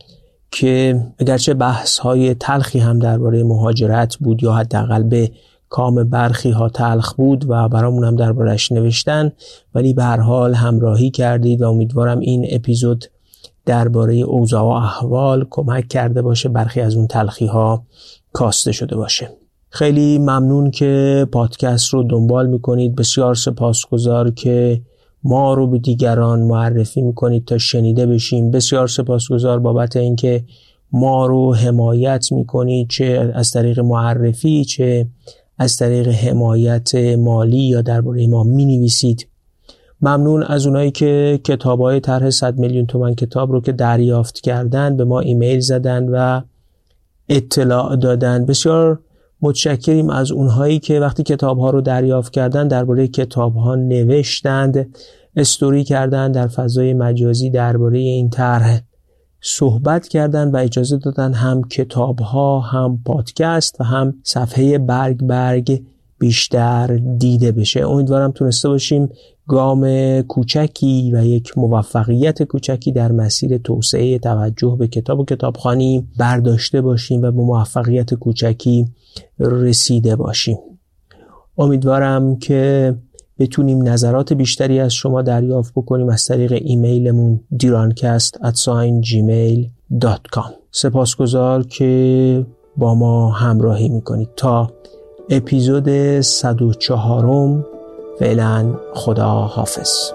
که 0.51 1.03
اگرچه 1.19 1.55
بحث 1.55 1.99
های 1.99 2.35
تلخی 2.35 2.78
هم 2.78 2.99
درباره 2.99 3.43
مهاجرت 3.43 4.16
بود 4.16 4.43
یا 4.43 4.53
حداقل 4.53 5.03
به 5.03 5.31
کام 5.69 6.05
برخی 6.05 6.51
ها 6.51 6.69
تلخ 6.69 7.15
بود 7.15 7.45
و 7.49 7.69
برامون 7.69 8.05
هم 8.05 8.16
دربارش 8.16 8.73
نوشتن 8.73 9.32
ولی 9.74 9.95
به 9.95 10.05
هر 10.05 10.20
حال 10.20 10.55
همراهی 10.55 11.11
کردید 11.11 11.62
و 11.62 11.69
امیدوارم 11.69 12.19
این 12.19 12.47
اپیزود 12.51 13.05
درباره 13.66 14.15
اوضاع 14.15 14.62
و 14.62 14.66
احوال 14.66 15.47
کمک 15.51 15.89
کرده 15.89 16.23
باشه 16.23 16.49
برخی 16.49 16.81
از 16.81 16.97
اون 16.97 17.07
تلخی 17.07 17.47
ها 17.47 17.86
کاسته 18.32 18.73
شده 18.73 18.97
باشه. 18.97 19.31
خیلی 19.74 20.18
ممنون 20.18 20.70
که 20.70 21.26
پادکست 21.32 21.94
رو 21.94 22.02
دنبال 22.02 22.46
می‌کنید. 22.46 22.94
بسیار 22.94 23.34
سپاسگزار 23.34 24.30
که 24.30 24.80
ما 25.24 25.55
رو 25.55 25.66
به 25.66 25.78
دیگران 25.78 26.40
معرفی 26.40 27.02
می‌کنید 27.02 27.44
تا 27.44 27.59
شنیده 27.59 28.06
بشیم. 28.06 28.51
بسیار 28.51 28.88
سپاسگزار 28.88 29.59
بابت 29.59 29.96
اینکه 29.96 30.44
ما 30.92 31.26
رو 31.26 31.55
حمایت 31.55 32.32
می‌کنید 32.32 32.88
چه 32.88 33.32
از 33.34 33.51
طریق 33.51 33.80
معرفی 33.80 34.64
چه 34.64 35.06
از 35.59 35.76
طریق 35.76 36.09
حمایت 36.09 36.94
مالی 37.18 37.64
یا 37.64 37.82
درباره 37.82 38.26
ما 38.26 38.42
می‌نویسید. 38.42 39.28
ممنون 40.01 40.42
از 40.42 40.66
اونایی 40.66 40.90
که 40.90 41.40
کتاب 41.44 41.80
های 41.80 42.01
طرح 42.01 42.30
100 42.30 42.59
میلیون 42.59 42.86
تومن 42.86 43.14
کتاب 43.14 43.52
رو 43.52 43.60
که 43.60 43.72
دریافت 43.72 44.40
کردن 44.40 44.96
به 44.96 45.05
ما 45.05 45.20
ایمیل 45.20 45.60
زدن 45.60 46.09
و 46.09 46.40
اطلاع 47.28 47.96
دادن 47.96 48.46
بسیار 48.46 48.98
متشکریم 49.45 50.11
از 50.11 50.33
اونهایی 50.33 50.79
که 50.79 51.01
وقتی 51.01 51.23
کتاب 51.23 51.59
ها 51.59 51.71
رو 51.71 51.81
دریافت 51.81 52.33
کردن 52.33 52.69
درباره 52.69 53.09
کتاب 53.09 53.57
ها 53.57 53.75
نوشتند 53.75 54.95
استوری 55.37 55.85
کردند 55.85 56.35
در 56.35 56.47
فضای 56.47 56.95
مجازی 56.95 57.51
درباره 57.51 57.99
این 57.99 58.31
طرح 58.31 58.81
صحبت 59.41 60.09
کردن 60.09 60.51
و 60.51 60.57
اجازه 60.57 60.97
دادن 60.97 61.33
هم 61.33 61.62
کتاب 61.69 62.21
ها 62.21 62.61
هم 62.61 62.99
پادکست 63.07 63.81
و 63.81 63.85
هم 63.85 64.15
صفحه 64.23 64.79
برگ 64.79 65.23
برگ 65.27 65.83
بیشتر 66.19 67.01
دیده 67.19 67.53
بشه. 67.53 67.89
امیدوارم 67.89 68.33
تونسته 68.33 68.69
باشیم 68.69 69.09
گام 69.49 70.23
کوچکی 70.23 71.12
و 71.15 71.25
یک 71.25 71.59
موفقیت 71.59 72.43
کوچکی 72.43 72.93
در 72.93 73.12
مسیر 73.12 73.59
توسعه 73.59 74.19
توجه 74.19 74.77
به 74.79 74.89
کتاب 74.89 75.21
و 75.21 75.25
کتابخانی 75.25 76.09
برداشته 76.19 76.81
باشیم 76.81 77.23
و 77.23 77.31
به 77.31 77.43
موفقیت 77.43 78.15
کوچکی 78.15 78.87
رسیده 79.39 80.16
باشیم. 80.16 80.59
امیدوارم 81.59 82.37
که 82.37 82.95
بتونیم 83.39 83.89
نظرات 83.89 84.33
بیشتری 84.33 84.81
از 84.81 84.93
شما 84.93 85.23
دریافت 85.23 85.73
بکنیم 85.77 86.09
از 86.09 86.25
طریق 86.25 86.53
ایمیلمون 86.53 87.41
دیرانکست 87.57 88.39
سپاسگزار 90.71 91.62
که 91.62 92.47
با 92.77 92.95
ما 92.95 93.31
همراهی 93.31 93.89
می‌کنید. 93.89 94.29
تا 94.37 94.71
اپیزود 95.31 96.21
104 96.21 97.27
فعلا 98.20 98.74
خدا 98.95 99.31
حافظ 99.31 100.12